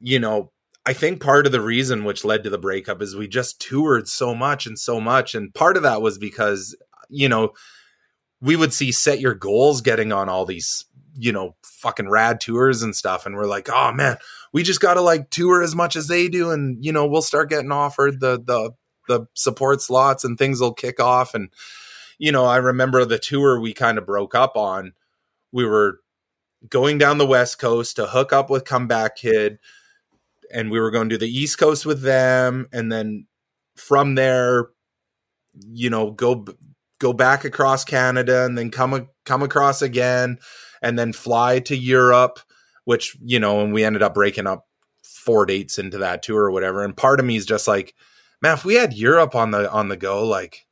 you 0.00 0.18
know 0.18 0.50
I 0.86 0.92
think 0.92 1.20
part 1.22 1.46
of 1.46 1.52
the 1.52 1.60
reason 1.60 2.04
which 2.04 2.24
led 2.24 2.42
to 2.44 2.50
the 2.50 2.58
breakup 2.58 3.02
is 3.02 3.14
we 3.16 3.28
just 3.28 3.60
toured 3.60 4.08
so 4.08 4.34
much 4.34 4.66
and 4.66 4.78
so 4.78 5.00
much. 5.00 5.34
And 5.34 5.52
part 5.54 5.76
of 5.76 5.82
that 5.82 6.00
was 6.00 6.16
because, 6.16 6.74
you 7.10 7.28
know, 7.28 7.52
we 8.40 8.56
would 8.56 8.72
see 8.72 8.92
set 8.92 9.20
your 9.20 9.34
goals 9.34 9.80
getting 9.82 10.12
on 10.12 10.28
all 10.28 10.46
these, 10.46 10.86
you 11.18 11.32
know, 11.32 11.56
fucking 11.64 12.08
rad 12.10 12.40
tours 12.40 12.82
and 12.82 12.96
stuff. 12.96 13.26
And 13.26 13.36
we're 13.36 13.46
like, 13.46 13.68
oh 13.72 13.92
man, 13.92 14.18
we 14.52 14.62
just 14.64 14.80
gotta 14.80 15.02
like 15.02 15.30
tour 15.30 15.62
as 15.62 15.76
much 15.76 15.96
as 15.96 16.08
they 16.08 16.28
do, 16.28 16.50
and 16.52 16.84
you 16.84 16.92
know, 16.92 17.06
we'll 17.06 17.22
start 17.22 17.50
getting 17.50 17.72
offered 17.72 18.20
the 18.20 18.38
the 18.44 18.72
the 19.08 19.26
support 19.34 19.82
slots 19.82 20.24
and 20.24 20.38
things 20.38 20.60
will 20.60 20.74
kick 20.74 21.00
off. 21.00 21.34
And, 21.34 21.50
you 22.20 22.30
know, 22.30 22.44
I 22.44 22.58
remember 22.58 23.04
the 23.04 23.18
tour 23.18 23.58
we 23.58 23.72
kind 23.72 23.98
of 23.98 24.06
broke 24.06 24.34
up 24.36 24.56
on. 24.56 24.92
We 25.50 25.64
were 25.64 26.00
going 26.68 26.98
down 26.98 27.18
the 27.18 27.26
west 27.26 27.58
coast 27.58 27.96
to 27.96 28.06
hook 28.06 28.32
up 28.32 28.50
with 28.50 28.64
comeback 28.64 29.16
kid 29.16 29.58
and 30.52 30.70
we 30.70 30.80
were 30.80 30.90
going 30.90 31.08
to 31.08 31.14
do 31.16 31.26
the 31.26 31.38
East 31.38 31.58
Coast 31.58 31.86
with 31.86 32.02
them, 32.02 32.68
and 32.72 32.90
then 32.90 33.26
from 33.76 34.14
there, 34.14 34.70
you 35.72 35.90
know, 35.90 36.10
go 36.10 36.46
go 36.98 37.12
back 37.12 37.44
across 37.44 37.84
Canada, 37.84 38.44
and 38.44 38.58
then 38.58 38.70
come 38.70 39.08
come 39.24 39.42
across 39.42 39.82
again, 39.82 40.38
and 40.82 40.98
then 40.98 41.12
fly 41.12 41.60
to 41.60 41.76
Europe. 41.76 42.40
Which 42.84 43.16
you 43.22 43.38
know, 43.38 43.60
and 43.60 43.72
we 43.72 43.84
ended 43.84 44.02
up 44.02 44.14
breaking 44.14 44.46
up 44.46 44.66
four 45.04 45.46
dates 45.46 45.78
into 45.78 45.98
that 45.98 46.22
tour 46.22 46.44
or 46.44 46.50
whatever. 46.50 46.82
And 46.82 46.96
part 46.96 47.20
of 47.20 47.26
me 47.26 47.36
is 47.36 47.46
just 47.46 47.68
like, 47.68 47.94
man, 48.42 48.54
if 48.54 48.64
we 48.64 48.74
had 48.74 48.94
Europe 48.94 49.34
on 49.34 49.50
the 49.52 49.70
on 49.70 49.88
the 49.88 49.96
go, 49.96 50.26
like 50.26 50.66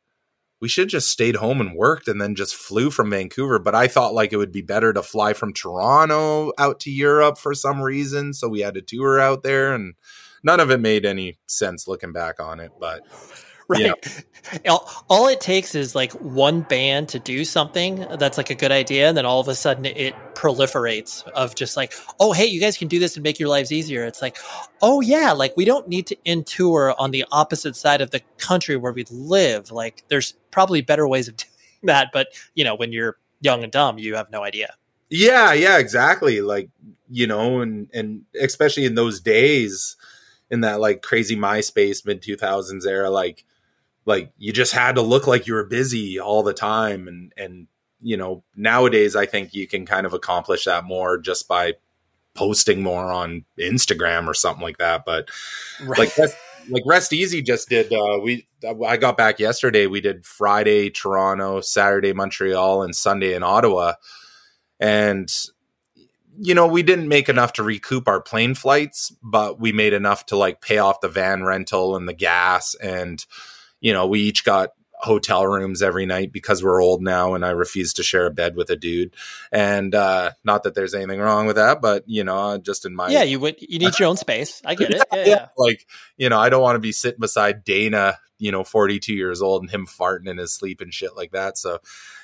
we 0.60 0.68
should 0.68 0.89
just 0.89 1.10
stayed 1.10 1.36
home 1.36 1.60
and 1.60 1.74
worked 1.74 2.09
and 2.09 2.20
then 2.20 2.35
just 2.35 2.55
flew 2.55 2.90
from 2.90 3.10
Vancouver. 3.10 3.59
But 3.59 3.74
I 3.74 3.89
thought 3.89 4.14
like 4.14 4.32
it 4.32 4.36
would 4.36 4.52
be 4.52 4.62
better 4.62 4.93
to 4.93 5.02
fly 5.02 5.32
from 5.32 5.52
Toronto 5.52 6.52
out 6.59 6.80
to 6.80 6.90
Europe 6.90 7.39
for 7.39 7.55
some 7.55 7.80
reason. 7.80 8.32
So 8.32 8.48
we 8.48 8.60
had 8.60 8.76
a 8.76 8.82
tour 8.82 9.20
out 9.20 9.43
there 9.43 9.72
and 9.72 9.94
none 10.43 10.60
of 10.60 10.70
it 10.70 10.80
made 10.80 11.05
any 11.05 11.39
sense 11.47 11.86
looking 11.86 12.12
back 12.12 12.40
on 12.40 12.60
it. 12.60 12.72
But 12.80 13.02
right. 13.70 14.24
All, 14.66 14.90
all 15.11 15.28
it 15.28 15.43
takes 15.43 15.74
is 15.74 15.95
like 15.95 16.12
one 16.12 16.62
band 16.62 17.11
to 17.11 17.19
do 17.19 17.45
something 17.45 18.07
that's 18.19 18.39
like 18.39 18.49
a 18.49 18.55
good 18.55 18.73
idea, 18.73 19.09
and 19.09 19.16
then 19.16 19.27
all 19.27 19.40
of 19.40 19.49
a 19.49 19.55
sudden 19.55 19.85
it 19.85 20.15
proliferates 20.35 21.27
of 21.28 21.55
just 21.55 21.77
like, 21.77 21.93
oh 22.19 22.32
hey, 22.32 22.47
you 22.47 22.61
guys 22.61 22.78
can 22.78 22.89
do 22.89 22.99
this 22.99 23.16
and 23.16 23.23
make 23.23 23.39
your 23.39 23.51
lives 23.51 23.70
easier. 23.70 24.07
It's 24.07 24.23
like, 24.23 24.39
oh 24.81 25.03
yeah, 25.03 25.32
like 25.32 25.55
we 25.55 25.66
don't 25.66 25.86
need 25.86 26.07
to 26.07 26.16
in 26.24 26.45
tour 26.45 26.95
on 26.99 27.11
the 27.11 27.27
opposite 27.31 27.77
side 27.77 28.01
of 28.01 28.11
the 28.11 28.20
country 28.39 28.77
where 28.77 28.93
we 28.93 29.05
live. 29.11 29.70
Like 29.70 30.03
there's 30.09 30.32
probably 30.51 30.81
better 30.81 31.07
ways 31.07 31.28
of 31.28 31.36
doing 31.36 31.51
that, 31.82 32.09
but 32.11 32.28
you 32.55 32.65
know, 32.65 32.74
when 32.74 32.90
you're 32.90 33.19
young 33.43 33.62
and 33.62 33.70
dumb, 33.73 33.99
you 33.99 34.15
have 34.15 34.31
no 34.31 34.43
idea. 34.43 34.74
Yeah, 35.11 35.53
yeah, 35.53 35.78
exactly. 35.78 36.40
Like, 36.40 36.70
you 37.11 37.27
know, 37.27 37.61
and 37.61 37.89
and 37.93 38.23
especially 38.40 38.86
in 38.86 38.95
those 38.95 39.20
days 39.20 39.97
in 40.51 40.62
that 40.62 40.81
like 40.81 41.03
crazy 41.03 41.36
MySpace 41.36 42.07
mid 42.07 42.23
2000s 42.23 42.86
era 42.86 43.11
like 43.11 43.45
like 44.09 44.32
you 44.39 44.52
just 44.55 44.72
had 44.72 44.94
to 44.94 45.02
look 45.02 45.26
like 45.26 45.47
you 45.47 45.52
were 45.52 45.64
busy 45.64 46.18
all 46.18 46.43
the 46.43 46.55
time. 46.55 47.06
And 47.06 47.32
and 47.36 47.66
you 48.01 48.16
know 48.16 48.44
nowadays 48.55 49.16
i 49.16 49.26
think 49.26 49.52
you 49.52 49.66
can 49.66 49.85
kind 49.85 50.06
of 50.06 50.14
accomplish 50.14 50.66
that 50.66 50.85
more 50.85 51.18
just 51.18 51.48
by 51.48 51.74
posting 52.35 52.80
more 52.80 53.10
on 53.10 53.44
instagram 53.59 54.28
or 54.28 54.35
something 54.35 54.62
like 54.62 54.78
that. 54.78 55.05
But 55.05 55.28
right. 55.80 55.98
like 55.98 56.16
rest, 56.16 56.36
like 56.70 56.85
rest 56.86 57.12
easy 57.12 57.43
just 57.43 57.68
did 57.68 57.93
uh 57.93 58.20
we 58.22 58.47
i 58.86 58.97
got 58.97 59.16
back 59.16 59.40
yesterday. 59.40 59.86
We 59.86 60.01
did 60.01 60.24
friday 60.24 60.90
toronto 60.90 61.60
saturday 61.60 62.12
montreal 62.12 62.82
and 62.82 62.94
sunday 62.94 63.35
in 63.35 63.43
ottawa. 63.43 63.94
And 64.80 65.28
you 66.40 66.55
know 66.55 66.68
we 66.68 66.85
didn't 66.85 67.09
make 67.09 67.28
enough 67.28 67.55
to 67.55 67.64
recoup 67.64 68.06
our 68.06 68.20
plane 68.20 68.55
flights 68.55 69.12
but 69.24 69.59
we 69.59 69.72
made 69.72 69.93
enough 69.93 70.24
to 70.26 70.36
like 70.36 70.60
pay 70.60 70.78
off 70.78 71.01
the 71.01 71.09
van 71.09 71.43
rental 71.43 71.97
and 71.97 72.09
the 72.09 72.14
gas 72.14 72.76
and 72.76 73.26
you 73.80 73.92
know, 73.92 74.06
we 74.06 74.20
each 74.20 74.44
got 74.44 74.70
hotel 75.00 75.46
rooms 75.46 75.80
every 75.80 76.06
night 76.06 76.32
because 76.32 76.62
we're 76.62 76.82
old 76.82 77.02
now 77.02 77.34
and 77.34 77.44
I 77.44 77.50
refuse 77.50 77.92
to 77.94 78.02
share 78.02 78.26
a 78.26 78.30
bed 78.30 78.56
with 78.56 78.68
a 78.68 78.76
dude. 78.76 79.14
And 79.52 79.94
uh 79.94 80.32
not 80.44 80.64
that 80.64 80.74
there's 80.74 80.94
anything 80.94 81.20
wrong 81.20 81.46
with 81.46 81.56
that, 81.56 81.80
but 81.80 82.02
you 82.06 82.24
know, 82.24 82.59
just 82.59 82.84
in 82.84 82.94
my 82.94 83.09
Yeah, 83.09 83.22
you 83.22 83.38
would 83.40 83.56
you 83.60 83.78
need 83.78 83.98
your 83.98 84.09
own 84.09 84.16
space. 84.16 84.60
I 84.64 84.74
get 84.74 84.90
it. 84.90 85.05
Yeah, 85.12 85.24
yeah. 85.26 85.46
Like, 85.56 85.86
you 86.16 86.28
know, 86.28 86.38
I 86.38 86.48
don't 86.48 86.62
want 86.62 86.76
to 86.76 86.80
be 86.80 86.92
sitting 86.92 87.20
beside 87.20 87.64
Dana, 87.64 88.18
you 88.38 88.50
know, 88.50 88.64
42 88.64 89.14
years 89.14 89.40
old 89.40 89.62
and 89.62 89.70
him 89.70 89.86
farting 89.86 90.28
in 90.28 90.38
his 90.38 90.52
sleep 90.52 90.80
and 90.80 90.92
shit 90.92 91.16
like 91.16 91.30
that. 91.30 91.59
So, 91.59 91.78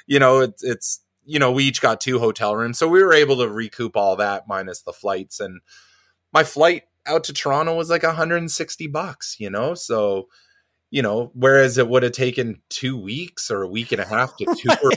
you 0.06 0.18
know, 0.18 0.40
it's 0.40 0.64
it's 0.64 1.01
you 1.26 1.39
know, 1.39 1.52
we 1.52 1.64
each 1.64 1.81
got 1.81 2.01
two 2.01 2.18
hotel 2.18 2.55
rooms. 2.55 2.78
So 2.78 2.89
we 2.89 3.02
were 3.02 3.14
able 3.14 3.39
to 3.39 3.48
recoup 3.48 3.97
all 3.97 4.16
that 4.16 4.48
minus 4.48 4.82
the 4.82 4.93
flights 4.93 5.40
and 5.40 5.60
my 6.32 6.44
flight 6.44 6.82
out 7.06 7.24
to 7.24 7.32
Toronto 7.32 7.76
was 7.76 7.89
like 7.89 8.02
160 8.02 8.86
bucks, 8.89 9.36
you 9.39 9.48
know? 9.48 9.74
So 9.74 10.28
you 10.95 11.03
know, 11.03 11.33
whereas 11.35 11.77
it 11.77 11.89
would 11.89 12.05
have 12.05 12.12
taken 12.12 12.62
two 12.69 12.97
weeks 12.97 13.51
or 13.51 13.62
a 13.62 13.69
week 13.69 13.91
and 13.91 14.01
a 14.01 14.07
half 14.07 14.37
to 14.37 14.45
tour 14.57 14.93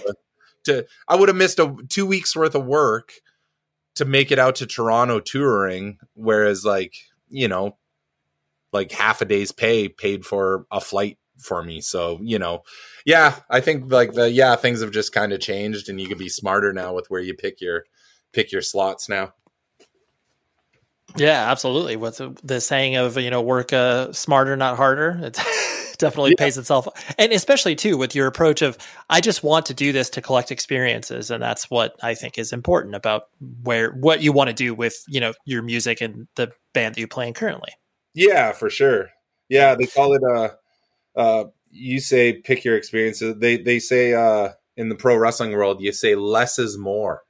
to 0.63 0.85
I 1.07 1.15
would 1.15 1.27
have 1.27 1.35
missed 1.35 1.57
a 1.57 1.75
two 1.89 2.05
weeks 2.05 2.35
worth 2.35 2.53
of 2.53 2.67
work 2.67 3.13
to 3.95 4.05
make 4.05 4.31
it 4.31 4.37
out 4.37 4.57
to 4.57 4.67
Toronto 4.67 5.19
touring, 5.19 5.97
whereas 6.13 6.63
like, 6.63 6.93
you 7.29 7.47
know, 7.47 7.77
like 8.71 8.91
half 8.91 9.23
a 9.23 9.25
day's 9.25 9.51
pay 9.51 9.89
paid 9.89 10.23
for 10.23 10.67
a 10.69 10.79
flight 10.79 11.17
for 11.39 11.63
me. 11.63 11.81
So, 11.81 12.19
you 12.21 12.37
know, 12.37 12.61
yeah, 13.03 13.39
I 13.49 13.59
think 13.59 13.91
like 13.91 14.13
the 14.13 14.29
yeah, 14.29 14.55
things 14.55 14.81
have 14.81 14.91
just 14.91 15.13
kind 15.13 15.33
of 15.33 15.39
changed 15.39 15.89
and 15.89 15.99
you 15.99 16.07
can 16.07 16.19
be 16.19 16.29
smarter 16.29 16.73
now 16.73 16.93
with 16.93 17.09
where 17.09 17.21
you 17.21 17.33
pick 17.33 17.59
your 17.59 17.85
pick 18.33 18.51
your 18.51 18.61
slots 18.61 19.09
now. 19.09 19.33
Yeah, 21.15 21.49
absolutely. 21.49 21.95
What's 21.95 22.21
the 22.43 22.61
saying 22.61 22.97
of, 22.97 23.17
you 23.17 23.31
know, 23.31 23.41
work 23.41 23.73
uh, 23.73 24.13
smarter, 24.13 24.55
not 24.55 24.77
harder? 24.77 25.19
It's 25.23 25.39
definitely 25.97 26.31
yeah. 26.31 26.43
pays 26.43 26.57
itself. 26.57 26.87
And 27.17 27.31
especially 27.31 27.75
too 27.75 27.97
with 27.97 28.15
your 28.15 28.27
approach 28.27 28.61
of 28.61 28.77
I 29.09 29.21
just 29.21 29.43
want 29.43 29.65
to 29.67 29.73
do 29.73 29.91
this 29.91 30.09
to 30.11 30.21
collect 30.21 30.51
experiences 30.51 31.31
and 31.31 31.41
that's 31.41 31.69
what 31.69 31.95
I 32.01 32.13
think 32.13 32.37
is 32.37 32.53
important 32.53 32.95
about 32.95 33.27
where 33.63 33.91
what 33.91 34.21
you 34.21 34.31
want 34.31 34.49
to 34.49 34.53
do 34.53 34.73
with, 34.73 35.03
you 35.07 35.19
know, 35.19 35.33
your 35.45 35.61
music 35.61 36.01
and 36.01 36.27
the 36.35 36.51
band 36.73 36.95
that 36.95 37.01
you 37.01 37.07
play 37.07 37.27
in 37.27 37.33
currently. 37.33 37.71
Yeah, 38.13 38.51
for 38.51 38.69
sure. 38.69 39.09
Yeah, 39.49 39.75
they 39.75 39.85
call 39.85 40.13
it 40.13 40.23
uh 40.23 40.49
uh 41.19 41.45
you 41.71 41.99
say 41.99 42.33
pick 42.33 42.63
your 42.63 42.77
experiences. 42.77 43.35
They 43.37 43.57
they 43.57 43.79
say 43.79 44.13
uh 44.13 44.49
in 44.75 44.89
the 44.89 44.95
pro 44.95 45.15
wrestling 45.15 45.51
world 45.51 45.81
you 45.81 45.91
say 45.91 46.15
less 46.15 46.59
is 46.59 46.77
more. 46.77 47.23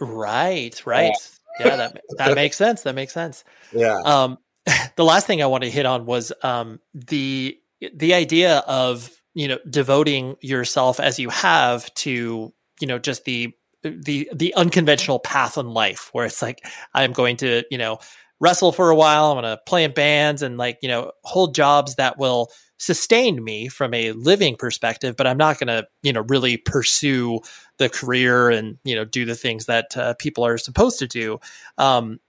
Right, 0.00 0.80
right. 0.86 1.14
Yeah, 1.60 1.66
yeah 1.66 1.76
that 1.76 2.00
that 2.18 2.34
makes 2.36 2.56
sense. 2.56 2.82
That 2.82 2.94
makes 2.94 3.12
sense. 3.12 3.44
Yeah. 3.72 4.00
Um 4.04 4.38
the 4.96 5.04
last 5.04 5.26
thing 5.26 5.42
I 5.42 5.46
want 5.46 5.64
to 5.64 5.70
hit 5.70 5.86
on 5.86 6.06
was 6.06 6.32
um, 6.42 6.80
the 6.94 7.58
the 7.94 8.14
idea 8.14 8.58
of 8.66 9.10
you 9.34 9.48
know 9.48 9.58
devoting 9.68 10.36
yourself 10.40 11.00
as 11.00 11.18
you 11.18 11.28
have 11.30 11.92
to 11.94 12.52
you 12.80 12.86
know 12.86 12.98
just 12.98 13.24
the 13.24 13.52
the 13.82 14.28
the 14.34 14.54
unconventional 14.54 15.18
path 15.18 15.58
in 15.58 15.68
life 15.68 16.10
where 16.12 16.26
it's 16.26 16.42
like 16.42 16.60
i'm 16.94 17.12
going 17.12 17.36
to 17.36 17.62
you 17.70 17.78
know 17.78 17.98
wrestle 18.40 18.72
for 18.72 18.90
a 18.90 18.96
while 18.96 19.26
i'm 19.26 19.40
going 19.40 19.56
to 19.56 19.60
play 19.66 19.84
in 19.84 19.92
bands 19.92 20.42
and 20.42 20.58
like 20.58 20.78
you 20.82 20.88
know 20.88 21.12
hold 21.24 21.54
jobs 21.54 21.94
that 21.96 22.18
will 22.18 22.50
sustain 22.78 23.42
me 23.42 23.68
from 23.68 23.94
a 23.94 24.12
living 24.12 24.56
perspective 24.56 25.14
but 25.16 25.26
i'm 25.26 25.36
not 25.36 25.58
going 25.58 25.68
to 25.68 25.86
you 26.02 26.12
know 26.12 26.22
really 26.28 26.56
pursue 26.56 27.40
the 27.78 27.88
career 27.88 28.50
and 28.50 28.78
you 28.84 28.94
know 28.94 29.04
do 29.04 29.24
the 29.24 29.34
things 29.34 29.66
that 29.66 29.96
uh, 29.96 30.14
people 30.14 30.44
are 30.44 30.58
supposed 30.58 30.98
to 30.98 31.06
do. 31.06 31.38
Um, 31.78 32.20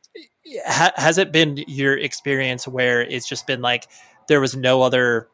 ha- 0.65 0.93
has 0.95 1.17
it 1.17 1.31
been 1.31 1.63
your 1.67 1.97
experience 1.97 2.67
where 2.67 3.01
it's 3.01 3.27
just 3.27 3.47
been 3.47 3.61
like 3.61 3.87
there 4.27 4.41
was 4.41 4.55
no 4.55 4.81
other 4.81 5.29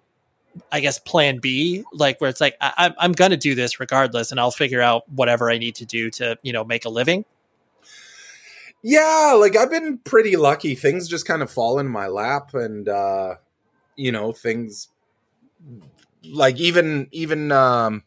I 0.72 0.80
guess 0.80 1.00
plan 1.00 1.40
B, 1.40 1.84
like 1.94 2.20
where 2.22 2.30
it's 2.30 2.42
like 2.42 2.56
I, 2.62 2.94
I'm 2.98 3.14
to 3.14 3.38
do 3.38 3.56
this 3.56 3.80
regardless, 3.80 4.32
and 4.32 4.40
I'll 4.40 4.52
figure 4.52 4.82
out 4.82 5.08
whatever 5.10 5.50
I 5.50 5.58
need 5.58 5.76
to 5.76 5.86
do 5.86 6.10
to 6.12 6.38
you 6.44 6.54
know 6.54 6.64
make 6.64 6.86
a 6.86 6.90
living. 6.90 7.26
Yeah, 8.82 9.38
like 9.40 9.56
I've 9.56 9.72
been 9.72 9.98
pretty 10.00 10.36
lucky. 10.36 10.76
Things 10.76 11.08
just 11.08 11.26
kind 11.26 11.42
of 11.42 11.50
fall 11.50 11.80
in 11.80 11.88
my 11.88 12.08
lap, 12.08 12.54
and 12.54 12.88
uh, 12.88 13.36
you 13.96 14.12
know 14.12 14.32
things 14.32 14.90
like 16.32 16.58
even 16.58 17.08
even 17.12 17.52
um 17.52 18.04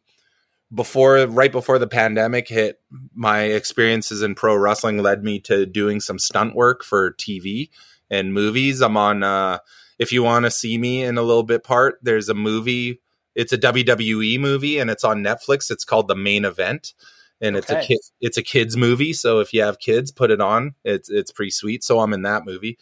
before 0.75 1.27
right 1.27 1.53
before 1.53 1.79
the 1.79 1.87
pandemic 1.87 2.49
hit 2.49 2.81
my 3.15 3.43
experiences 3.43 4.23
in 4.23 4.35
pro 4.35 4.57
wrestling 4.57 4.99
led 4.99 5.23
me 5.23 5.39
to 5.39 5.65
doing 5.65 6.01
some 6.01 6.19
stunt 6.19 6.55
work 6.55 6.83
for 6.83 7.13
tv 7.13 7.71
and 8.11 8.35
movies 8.35 8.81
i'm 8.81 8.97
on 8.97 9.23
uh 9.23 9.59
if 9.99 10.13
you 10.13 10.23
want 10.23 10.45
to 10.45 10.51
see 10.51 10.79
me 10.79 11.03
in 11.03 11.19
a 11.19 11.23
little 11.23 11.43
bit 11.43 11.65
part 11.65 11.99
there's 12.03 12.29
a 12.29 12.35
movie 12.35 13.01
it's 13.37 13.53
a 13.53 13.59
wwe 13.59 14.41
movie 14.41 14.79
and 14.79 14.91
it's 14.91 15.05
on 15.05 15.23
netflix. 15.23 15.71
It's 15.71 15.85
called 15.85 16.09
the 16.09 16.17
main 16.17 16.45
event 16.45 16.95
and 17.41 17.55
it's 17.55 17.71
a 17.71 17.81
kid 17.83 17.99
it's 18.21 18.39
a 18.39 18.43
kids 18.43 18.77
movie. 18.77 19.13
So 19.13 19.41
if 19.41 19.53
you 19.53 19.63
have 19.63 19.79
kids 19.79 20.11
put 20.11 20.31
it 20.31 20.41
on. 20.41 20.75
It's 20.85 21.11
it's 21.11 21.31
pretty 21.31 21.51
sweet. 21.51 21.85
So 21.85 22.01
i'm 22.01 22.15
in 22.15 22.23
that 22.23 22.47
movie. 22.47 22.79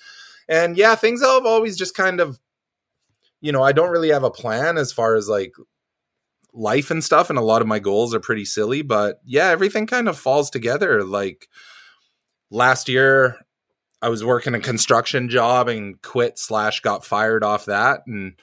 And 0.48 0.76
yeah 0.78 0.94
things 0.94 1.22
I've 1.22 1.44
always 1.44 1.76
just 1.76 1.94
kind 1.94 2.20
of 2.20 2.38
you 3.40 3.52
know 3.52 3.62
i 3.62 3.72
don't 3.72 3.90
really 3.90 4.10
have 4.10 4.22
a 4.22 4.30
plan 4.30 4.78
as 4.78 4.92
far 4.92 5.16
as 5.16 5.28
like 5.28 5.52
life 6.54 6.90
and 6.90 7.02
stuff 7.02 7.30
and 7.30 7.38
a 7.38 7.42
lot 7.42 7.60
of 7.60 7.68
my 7.68 7.80
goals 7.80 8.14
are 8.14 8.20
pretty 8.20 8.44
silly 8.44 8.80
but 8.80 9.20
yeah 9.26 9.48
everything 9.48 9.86
kind 9.88 10.08
of 10.08 10.16
falls 10.16 10.50
together. 10.50 11.02
Like 11.02 11.48
last 12.50 12.88
year 12.88 13.43
i 14.02 14.08
was 14.08 14.24
working 14.24 14.54
a 14.54 14.60
construction 14.60 15.28
job 15.28 15.68
and 15.68 16.00
quit 16.02 16.38
slash 16.38 16.80
got 16.80 17.04
fired 17.04 17.42
off 17.42 17.66
that 17.66 18.00
and 18.06 18.34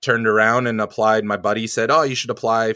turned 0.00 0.26
around 0.26 0.66
and 0.66 0.80
applied. 0.80 1.24
My 1.24 1.36
buddy 1.36 1.66
said 1.66 1.90
oh 1.90 2.02
you 2.02 2.14
should 2.14 2.30
apply 2.30 2.74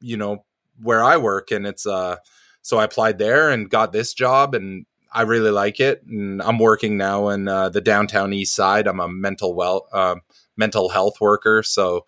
you 0.00 0.16
know 0.16 0.44
where 0.80 1.04
i 1.04 1.16
work. 1.16 1.50
And 1.50 1.66
it's 1.66 1.86
uh 1.86 2.16
so 2.62 2.78
i 2.78 2.84
applied 2.84 3.18
there 3.18 3.50
and 3.50 3.70
got 3.70 3.92
this 3.92 4.14
job 4.14 4.54
and 4.54 4.86
i 5.12 5.22
really 5.22 5.50
like 5.50 5.80
it. 5.80 6.02
And 6.06 6.40
i'm 6.42 6.58
working 6.58 6.96
now 6.96 7.28
in 7.28 7.48
uh, 7.48 7.68
the 7.68 7.80
downtown 7.80 8.32
east 8.32 8.54
side. 8.54 8.86
I'm 8.86 9.00
a 9.00 9.08
mental 9.08 9.54
well 9.54 9.88
uh, 9.92 10.16
mental 10.56 10.88
health 10.88 11.20
worker. 11.20 11.62
So 11.62 12.06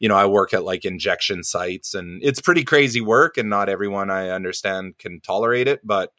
you 0.00 0.08
know, 0.08 0.16
I 0.16 0.26
work 0.26 0.52
at 0.52 0.64
like 0.64 0.84
injection 0.84 1.44
sites 1.44 1.94
and 1.94 2.22
it's 2.22 2.40
pretty 2.40 2.64
crazy 2.64 3.00
work 3.00 3.38
and 3.38 3.48
not 3.48 3.68
everyone 3.68 4.10
I 4.10 4.30
understand 4.30 4.98
can 4.98 5.20
tolerate 5.20 5.68
it, 5.68 5.80
but 5.84 6.12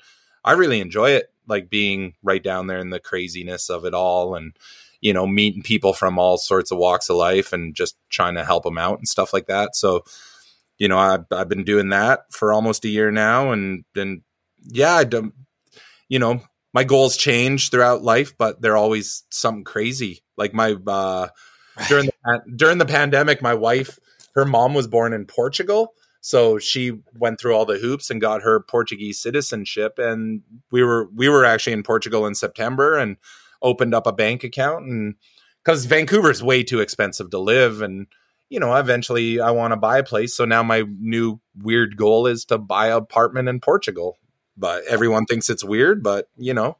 I 0.43 0.53
really 0.53 0.79
enjoy 0.79 1.11
it 1.11 1.31
like 1.47 1.69
being 1.69 2.13
right 2.23 2.43
down 2.43 2.67
there 2.67 2.79
in 2.79 2.89
the 2.89 2.99
craziness 2.99 3.69
of 3.69 3.85
it 3.85 3.93
all 3.93 4.35
and 4.35 4.55
you 5.01 5.13
know, 5.13 5.27
meeting 5.27 5.61
people 5.61 5.93
from 5.93 6.17
all 6.17 6.35
sorts 6.35 6.71
of 6.71 6.79
walks 6.79 7.09
of 7.09 7.15
life 7.15 7.53
and 7.53 7.75
just 7.75 7.95
trying 8.09 8.33
to 8.33 8.43
help 8.43 8.63
them 8.63 8.79
out 8.79 8.97
and 8.97 9.07
stuff 9.07 9.33
like 9.33 9.45
that. 9.45 9.75
So, 9.75 10.03
you 10.79 10.87
know, 10.87 10.97
I've, 10.97 11.25
I've 11.31 11.47
been 11.47 11.63
doing 11.63 11.89
that 11.89 12.21
for 12.31 12.51
almost 12.51 12.85
a 12.85 12.89
year 12.89 13.11
now 13.11 13.51
and 13.51 13.83
then 13.93 14.23
yeah, 14.63 14.93
I 14.93 15.03
don't, 15.03 15.33
you 16.09 16.17
know, 16.17 16.41
my 16.73 16.83
goals 16.83 17.17
change 17.17 17.69
throughout 17.69 18.01
life, 18.01 18.35
but 18.37 18.61
they're 18.61 18.77
always 18.77 19.23
something 19.29 19.63
crazy. 19.63 20.23
Like 20.37 20.55
my 20.55 20.75
uh 20.87 21.27
during 21.87 22.07
the 22.07 22.41
during 22.55 22.79
the 22.79 22.85
pandemic, 22.85 23.41
my 23.41 23.53
wife, 23.53 23.99
her 24.33 24.45
mom 24.45 24.73
was 24.73 24.87
born 24.87 25.13
in 25.13 25.25
Portugal, 25.25 25.93
so 26.25 26.57
she 26.57 26.91
went 27.19 27.39
through 27.39 27.53
all 27.53 27.67
the 27.67 27.77
hoops 27.77 28.09
and 28.09 28.19
got 28.19 28.41
her 28.41 28.59
Portuguese 28.59 29.19
citizenship. 29.21 29.99
And 29.99 30.41
we 30.71 30.81
were 30.83 31.07
we 31.13 31.29
were 31.29 31.45
actually 31.45 31.73
in 31.73 31.83
Portugal 31.83 32.25
in 32.25 32.33
September 32.33 32.97
and 32.97 33.17
opened 33.61 33.93
up 33.93 34.07
a 34.07 34.11
bank 34.11 34.43
account, 34.43 34.85
and 34.85 35.13
because 35.63 35.85
Vancouver's 35.85 36.41
way 36.41 36.63
too 36.63 36.79
expensive 36.79 37.29
to 37.29 37.37
live, 37.37 37.83
and 37.83 38.07
you 38.49 38.59
know, 38.59 38.75
eventually 38.75 39.39
I 39.39 39.51
want 39.51 39.73
to 39.73 39.77
buy 39.77 39.99
a 39.99 40.03
place. 40.03 40.35
So 40.35 40.45
now 40.45 40.63
my 40.63 40.83
new 40.99 41.39
weird 41.61 41.95
goal 41.95 42.25
is 42.25 42.43
to 42.45 42.57
buy 42.57 42.87
an 42.87 42.93
apartment 42.93 43.47
in 43.47 43.59
Portugal. 43.59 44.17
But 44.57 44.83
everyone 44.85 45.27
thinks 45.27 45.47
it's 45.51 45.63
weird, 45.63 46.01
but 46.01 46.27
you 46.37 46.55
know, 46.55 46.77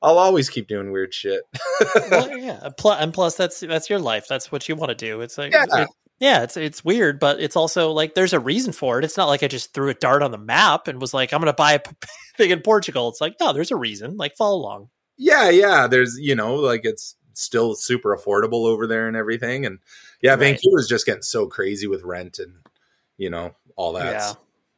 I'll 0.00 0.16
always 0.16 0.48
keep 0.48 0.68
doing 0.68 0.90
weird 0.90 1.12
shit. 1.12 1.42
well, 2.10 2.34
yeah. 2.34 2.70
Plus, 2.78 2.98
and 2.98 3.12
plus, 3.12 3.36
that's 3.36 3.60
that's 3.60 3.90
your 3.90 3.98
life. 3.98 4.26
That's 4.26 4.50
what 4.50 4.70
you 4.70 4.74
want 4.74 4.88
to 4.88 4.94
do. 4.94 5.20
It's 5.20 5.36
like, 5.36 5.52
Yeah. 5.52 5.66
it- 5.82 5.88
yeah, 6.20 6.42
it's 6.42 6.56
it's 6.56 6.84
weird, 6.84 7.18
but 7.18 7.40
it's 7.40 7.56
also 7.56 7.90
like 7.92 8.14
there's 8.14 8.32
a 8.34 8.38
reason 8.40 8.72
for 8.72 8.98
it. 8.98 9.04
It's 9.04 9.16
not 9.16 9.26
like 9.28 9.42
I 9.42 9.48
just 9.48 9.74
threw 9.74 9.88
a 9.88 9.94
dart 9.94 10.22
on 10.22 10.30
the 10.30 10.38
map 10.38 10.86
and 10.86 11.00
was 11.00 11.12
like, 11.14 11.32
I'm 11.32 11.40
going 11.40 11.46
to 11.52 11.52
buy 11.54 11.72
a 11.72 11.80
thing 12.36 12.50
in 12.50 12.60
Portugal. 12.60 13.08
It's 13.08 13.20
like, 13.20 13.36
no, 13.40 13.52
there's 13.52 13.70
a 13.72 13.76
reason. 13.76 14.16
Like, 14.16 14.36
follow 14.36 14.56
along. 14.58 14.90
yeah 15.18 15.50
yeah 15.50 15.86
there's 15.86 16.16
you 16.18 16.34
know 16.34 16.54
like 16.54 16.82
it's 16.84 17.16
still 17.34 17.74
super 17.74 18.16
affordable 18.16 18.66
over 18.66 18.86
there 18.86 19.06
and 19.08 19.16
everything 19.16 19.64
and 19.66 19.78
yeah 20.22 20.32
Right. 20.32 20.40
vancouver's 20.60 20.88
just 20.88 21.06
getting 21.06 21.22
so 21.22 21.46
crazy 21.46 21.86
with 21.86 22.02
rent 22.02 22.38
and 22.38 22.54
you 23.16 23.30
know 23.30 23.54
all 23.76 23.92
that 23.94 24.12
Yeah. 24.12 24.32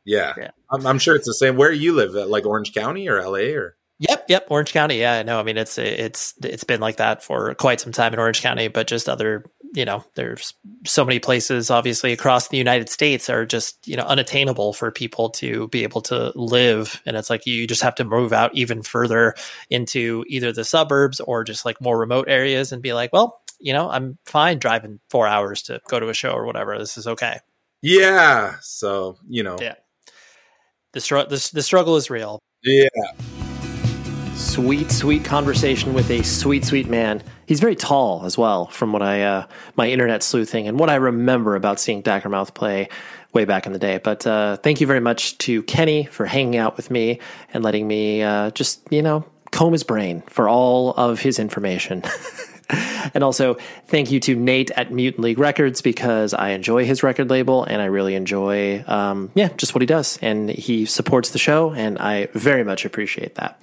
yeah, 0.04 0.34
Yeah. 0.44 0.50
I'm, 0.70 0.86
I'm 0.86 0.98
sure 0.98 1.16
it's 1.16 1.26
the 1.26 1.34
same 1.34 1.56
where 1.56 1.72
you 1.72 1.92
live 1.94 2.12
like 2.14 2.44
orange 2.46 2.72
county 2.74 3.08
or 3.08 3.20
la 3.22 3.38
or 3.38 3.76
Yep, 4.08 4.24
yep. 4.28 4.46
Orange 4.50 4.72
County. 4.72 4.98
Yeah, 4.98 5.12
I 5.14 5.22
know. 5.22 5.38
I 5.38 5.44
mean, 5.44 5.56
it's 5.56 5.78
it's 5.78 6.34
it's 6.42 6.64
been 6.64 6.80
like 6.80 6.96
that 6.96 7.22
for 7.22 7.54
quite 7.54 7.80
some 7.80 7.92
time 7.92 8.12
in 8.12 8.18
Orange 8.18 8.42
County, 8.42 8.66
but 8.66 8.88
just 8.88 9.08
other, 9.08 9.44
you 9.74 9.84
know, 9.84 10.04
there's 10.16 10.54
so 10.84 11.04
many 11.04 11.20
places, 11.20 11.70
obviously, 11.70 12.12
across 12.12 12.48
the 12.48 12.56
United 12.56 12.88
States 12.88 13.30
are 13.30 13.46
just 13.46 13.86
you 13.86 13.96
know 13.96 14.02
unattainable 14.02 14.72
for 14.72 14.90
people 14.90 15.30
to 15.30 15.68
be 15.68 15.84
able 15.84 16.00
to 16.02 16.32
live, 16.34 17.00
and 17.06 17.16
it's 17.16 17.30
like 17.30 17.46
you 17.46 17.66
just 17.68 17.82
have 17.82 17.94
to 17.94 18.04
move 18.04 18.32
out 18.32 18.52
even 18.54 18.82
further 18.82 19.34
into 19.70 20.24
either 20.26 20.52
the 20.52 20.64
suburbs 20.64 21.20
or 21.20 21.44
just 21.44 21.64
like 21.64 21.80
more 21.80 21.96
remote 21.96 22.28
areas, 22.28 22.72
and 22.72 22.82
be 22.82 22.92
like, 22.94 23.12
well, 23.12 23.40
you 23.60 23.72
know, 23.72 23.88
I'm 23.88 24.18
fine 24.26 24.58
driving 24.58 24.98
four 25.10 25.28
hours 25.28 25.62
to 25.64 25.80
go 25.88 26.00
to 26.00 26.08
a 26.08 26.14
show 26.14 26.32
or 26.32 26.44
whatever. 26.44 26.76
This 26.76 26.98
is 26.98 27.06
okay. 27.06 27.38
yeah 27.82 28.56
so 28.62 29.16
you 29.28 29.44
know 29.44 29.58
Yeah. 29.60 29.74
The 30.92 31.00
str- 31.00 31.28
the, 31.28 31.50
the 31.54 31.62
struggle 31.62 31.96
is 31.96 32.10
real. 32.10 32.40
yeah 32.64 32.88
sweet, 34.42 34.90
sweet 34.90 35.24
conversation 35.24 35.94
with 35.94 36.10
a 36.10 36.22
sweet, 36.22 36.64
sweet 36.64 36.88
man. 36.88 37.22
He's 37.46 37.60
very 37.60 37.76
tall 37.76 38.24
as 38.24 38.36
well, 38.36 38.66
from 38.66 38.92
what 38.92 39.00
I 39.00 39.22
uh, 39.22 39.46
my 39.76 39.88
internet 39.88 40.22
sleuthing 40.22 40.66
and 40.68 40.78
what 40.78 40.90
I 40.90 40.96
remember 40.96 41.54
about 41.54 41.78
seeing 41.78 42.02
Daggermouth 42.02 42.52
play 42.52 42.88
way 43.32 43.44
back 43.44 43.66
in 43.66 43.72
the 43.72 43.78
day. 43.78 43.98
But 43.98 44.26
uh, 44.26 44.56
thank 44.56 44.80
you 44.80 44.86
very 44.86 45.00
much 45.00 45.38
to 45.38 45.62
Kenny 45.62 46.04
for 46.04 46.26
hanging 46.26 46.56
out 46.56 46.76
with 46.76 46.90
me 46.90 47.20
and 47.54 47.62
letting 47.62 47.86
me 47.86 48.22
uh, 48.22 48.50
just 48.50 48.80
you 48.90 49.02
know 49.02 49.24
comb 49.52 49.72
his 49.72 49.84
brain 49.84 50.22
for 50.28 50.48
all 50.48 50.90
of 50.90 51.20
his 51.20 51.38
information. 51.38 52.02
And 53.14 53.22
also, 53.22 53.58
thank 53.88 54.10
you 54.10 54.20
to 54.20 54.34
Nate 54.34 54.70
at 54.70 54.90
Mutant 54.90 55.22
League 55.22 55.38
Records 55.38 55.82
because 55.82 56.32
I 56.32 56.50
enjoy 56.50 56.86
his 56.86 57.02
record 57.02 57.28
label 57.28 57.64
and 57.64 57.82
I 57.82 57.86
really 57.86 58.14
enjoy, 58.14 58.82
um, 58.86 59.30
yeah, 59.34 59.48
just 59.58 59.74
what 59.74 59.82
he 59.82 59.86
does. 59.86 60.18
And 60.22 60.48
he 60.48 60.86
supports 60.86 61.30
the 61.30 61.38
show, 61.38 61.72
and 61.72 61.98
I 61.98 62.28
very 62.32 62.64
much 62.64 62.86
appreciate 62.86 63.34
that. 63.34 63.62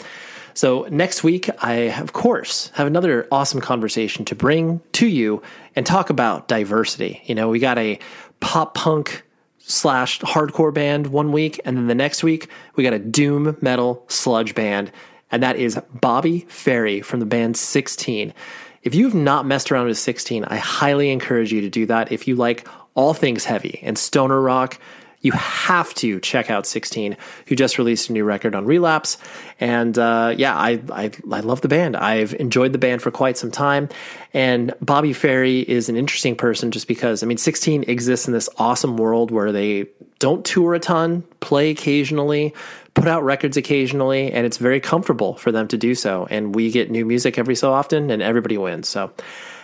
So, 0.54 0.88
next 0.90 1.24
week, 1.24 1.50
I, 1.60 1.74
of 2.00 2.14
course, 2.14 2.72
have 2.76 2.88
another 2.88 3.28
awesome 3.32 3.62
conversation 3.62 4.26
to 4.26 4.36
bring 4.36 4.82
to 4.94 5.08
you 5.08 5.42
and 5.76 5.86
talk 5.86 6.10
about 6.10 6.48
diversity. 6.48 7.22
You 7.26 7.36
know, 7.36 7.50
we 7.50 7.60
got 7.60 7.78
a 7.78 8.00
pop 8.40 8.74
punk 8.76 9.24
slash 9.60 10.20
hardcore 10.22 10.74
band 10.74 11.08
one 11.08 11.32
week, 11.32 11.60
and 11.64 11.78
then 11.78 11.88
the 11.88 11.96
next 11.96 12.24
week, 12.24 12.50
we 12.76 12.84
got 12.84 12.94
a 12.94 13.00
doom 13.00 13.58
metal 13.62 14.04
sludge 14.08 14.56
band, 14.56 14.92
and 15.32 15.44
that 15.44 15.56
is 15.56 15.80
Bobby 15.94 16.46
Ferry 16.50 17.02
from 17.02 17.20
the 17.20 17.26
band 17.26 17.56
16. 17.56 18.34
If 18.82 18.96
you've 18.96 19.16
not 19.16 19.46
messed 19.46 19.72
around 19.72 19.88
with 19.88 19.98
16, 19.98 20.46
I 20.46 20.58
highly 20.58 21.12
encourage 21.12 21.52
you 21.52 21.62
to 21.62 21.70
do 21.70 21.86
that. 21.88 22.12
If 22.12 22.28
you 22.28 22.36
like 22.36 22.68
all 22.96 23.14
things 23.14 23.46
heavy 23.46 23.80
and 23.84 23.98
stoner 23.98 24.42
rock, 24.42 24.80
you 25.22 25.34
have 25.34 25.94
to 25.96 26.20
check 26.22 26.50
out 26.50 26.66
16, 26.66 27.18
who 27.48 27.56
just 27.56 27.78
released 27.78 28.10
a 28.10 28.14
new 28.14 28.24
record 28.24 28.56
on 28.56 28.66
Relapse. 28.66 29.18
And 29.60 29.98
uh, 29.98 30.34
yeah, 30.38 30.56
I, 30.56 30.82
I 30.92 31.12
I 31.32 31.40
love 31.42 31.62
the 31.62 31.68
band. 31.68 31.98
I've 31.98 32.34
enjoyed 32.36 32.72
the 32.72 32.78
band 32.78 33.02
for 33.02 33.12
quite 33.12 33.38
some 33.38 33.52
time. 33.52 33.90
And 34.34 34.74
Bobby 34.82 35.14
Ferry 35.14 35.60
is 35.60 35.90
an 35.90 35.98
interesting 35.98 36.36
person 36.36 36.72
just 36.72 36.88
because 36.88 37.22
I 37.22 37.26
mean, 37.26 37.38
16 37.38 37.84
exists 37.90 38.28
in 38.28 38.34
this 38.34 38.50
awesome 38.58 38.96
world 38.98 39.32
where 39.32 39.52
they 39.52 39.88
don't 40.20 40.46
tour 40.46 40.74
a 40.74 40.80
ton, 40.80 41.24
play 41.40 41.72
occasionally, 41.72 42.54
put 42.94 43.08
out 43.08 43.24
records 43.24 43.58
occasionally, 43.58 44.32
and 44.32 44.46
it's 44.46 44.58
very 44.58 44.80
comfortable 44.80 45.36
for 45.36 45.52
them 45.52 45.68
to 45.70 45.78
do 45.78 45.96
so. 45.96 46.28
And 46.30 46.56
we 46.56 46.72
get 46.72 46.92
new 46.92 47.06
music 47.06 47.38
every 47.38 47.56
so 47.56 47.74
often, 47.74 48.12
and 48.12 48.22
everybody 48.22 48.58
wins. 48.58 48.88
So 48.88 49.12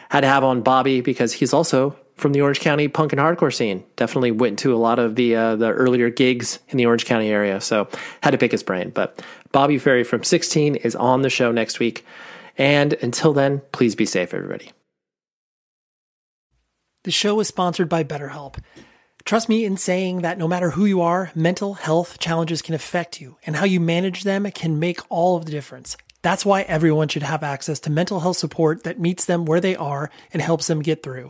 had 0.09 0.21
to 0.21 0.27
have 0.27 0.43
on 0.43 0.61
Bobby 0.61 1.01
because 1.01 1.33
he's 1.33 1.53
also 1.53 1.95
from 2.15 2.31
the 2.31 2.41
Orange 2.41 2.59
County 2.59 2.87
punk 2.87 3.13
and 3.13 3.21
hardcore 3.21 3.53
scene. 3.53 3.83
Definitely 3.95 4.31
went 4.31 4.59
to 4.59 4.73
a 4.73 4.77
lot 4.77 4.99
of 4.99 5.15
the 5.15 5.35
uh, 5.35 5.55
the 5.55 5.71
earlier 5.71 6.09
gigs 6.09 6.59
in 6.69 6.77
the 6.77 6.85
Orange 6.85 7.05
County 7.05 7.29
area, 7.29 7.59
so 7.61 7.87
had 8.21 8.31
to 8.31 8.37
pick 8.37 8.51
his 8.51 8.63
brain. 8.63 8.89
But 8.89 9.21
Bobby 9.51 9.77
Ferry 9.77 10.03
from 10.03 10.23
16 10.23 10.75
is 10.75 10.95
on 10.95 11.21
the 11.21 11.29
show 11.29 11.51
next 11.51 11.79
week. 11.79 12.05
And 12.57 12.93
until 12.93 13.33
then, 13.33 13.61
please 13.71 13.95
be 13.95 14.05
safe, 14.05 14.33
everybody. 14.33 14.71
The 17.03 17.11
show 17.11 17.39
is 17.39 17.47
sponsored 17.47 17.89
by 17.89 18.03
BetterHelp. 18.03 18.57
Trust 19.25 19.49
me 19.49 19.65
in 19.65 19.75
saying 19.75 20.21
that 20.21 20.37
no 20.37 20.47
matter 20.47 20.71
who 20.71 20.85
you 20.85 21.01
are, 21.01 21.31
mental 21.35 21.73
health 21.73 22.19
challenges 22.19 22.61
can 22.61 22.75
affect 22.75 23.19
you, 23.19 23.37
and 23.45 23.55
how 23.55 23.65
you 23.65 23.79
manage 23.79 24.23
them 24.23 24.49
can 24.51 24.79
make 24.79 24.99
all 25.09 25.35
of 25.35 25.45
the 25.45 25.51
difference. 25.51 25.97
That's 26.21 26.45
why 26.45 26.61
everyone 26.63 27.07
should 27.07 27.23
have 27.23 27.43
access 27.43 27.79
to 27.81 27.89
mental 27.89 28.19
health 28.21 28.37
support 28.37 28.83
that 28.83 28.99
meets 28.99 29.25
them 29.25 29.45
where 29.45 29.61
they 29.61 29.75
are 29.75 30.09
and 30.31 30.41
helps 30.41 30.67
them 30.67 30.81
get 30.81 31.03
through. 31.03 31.29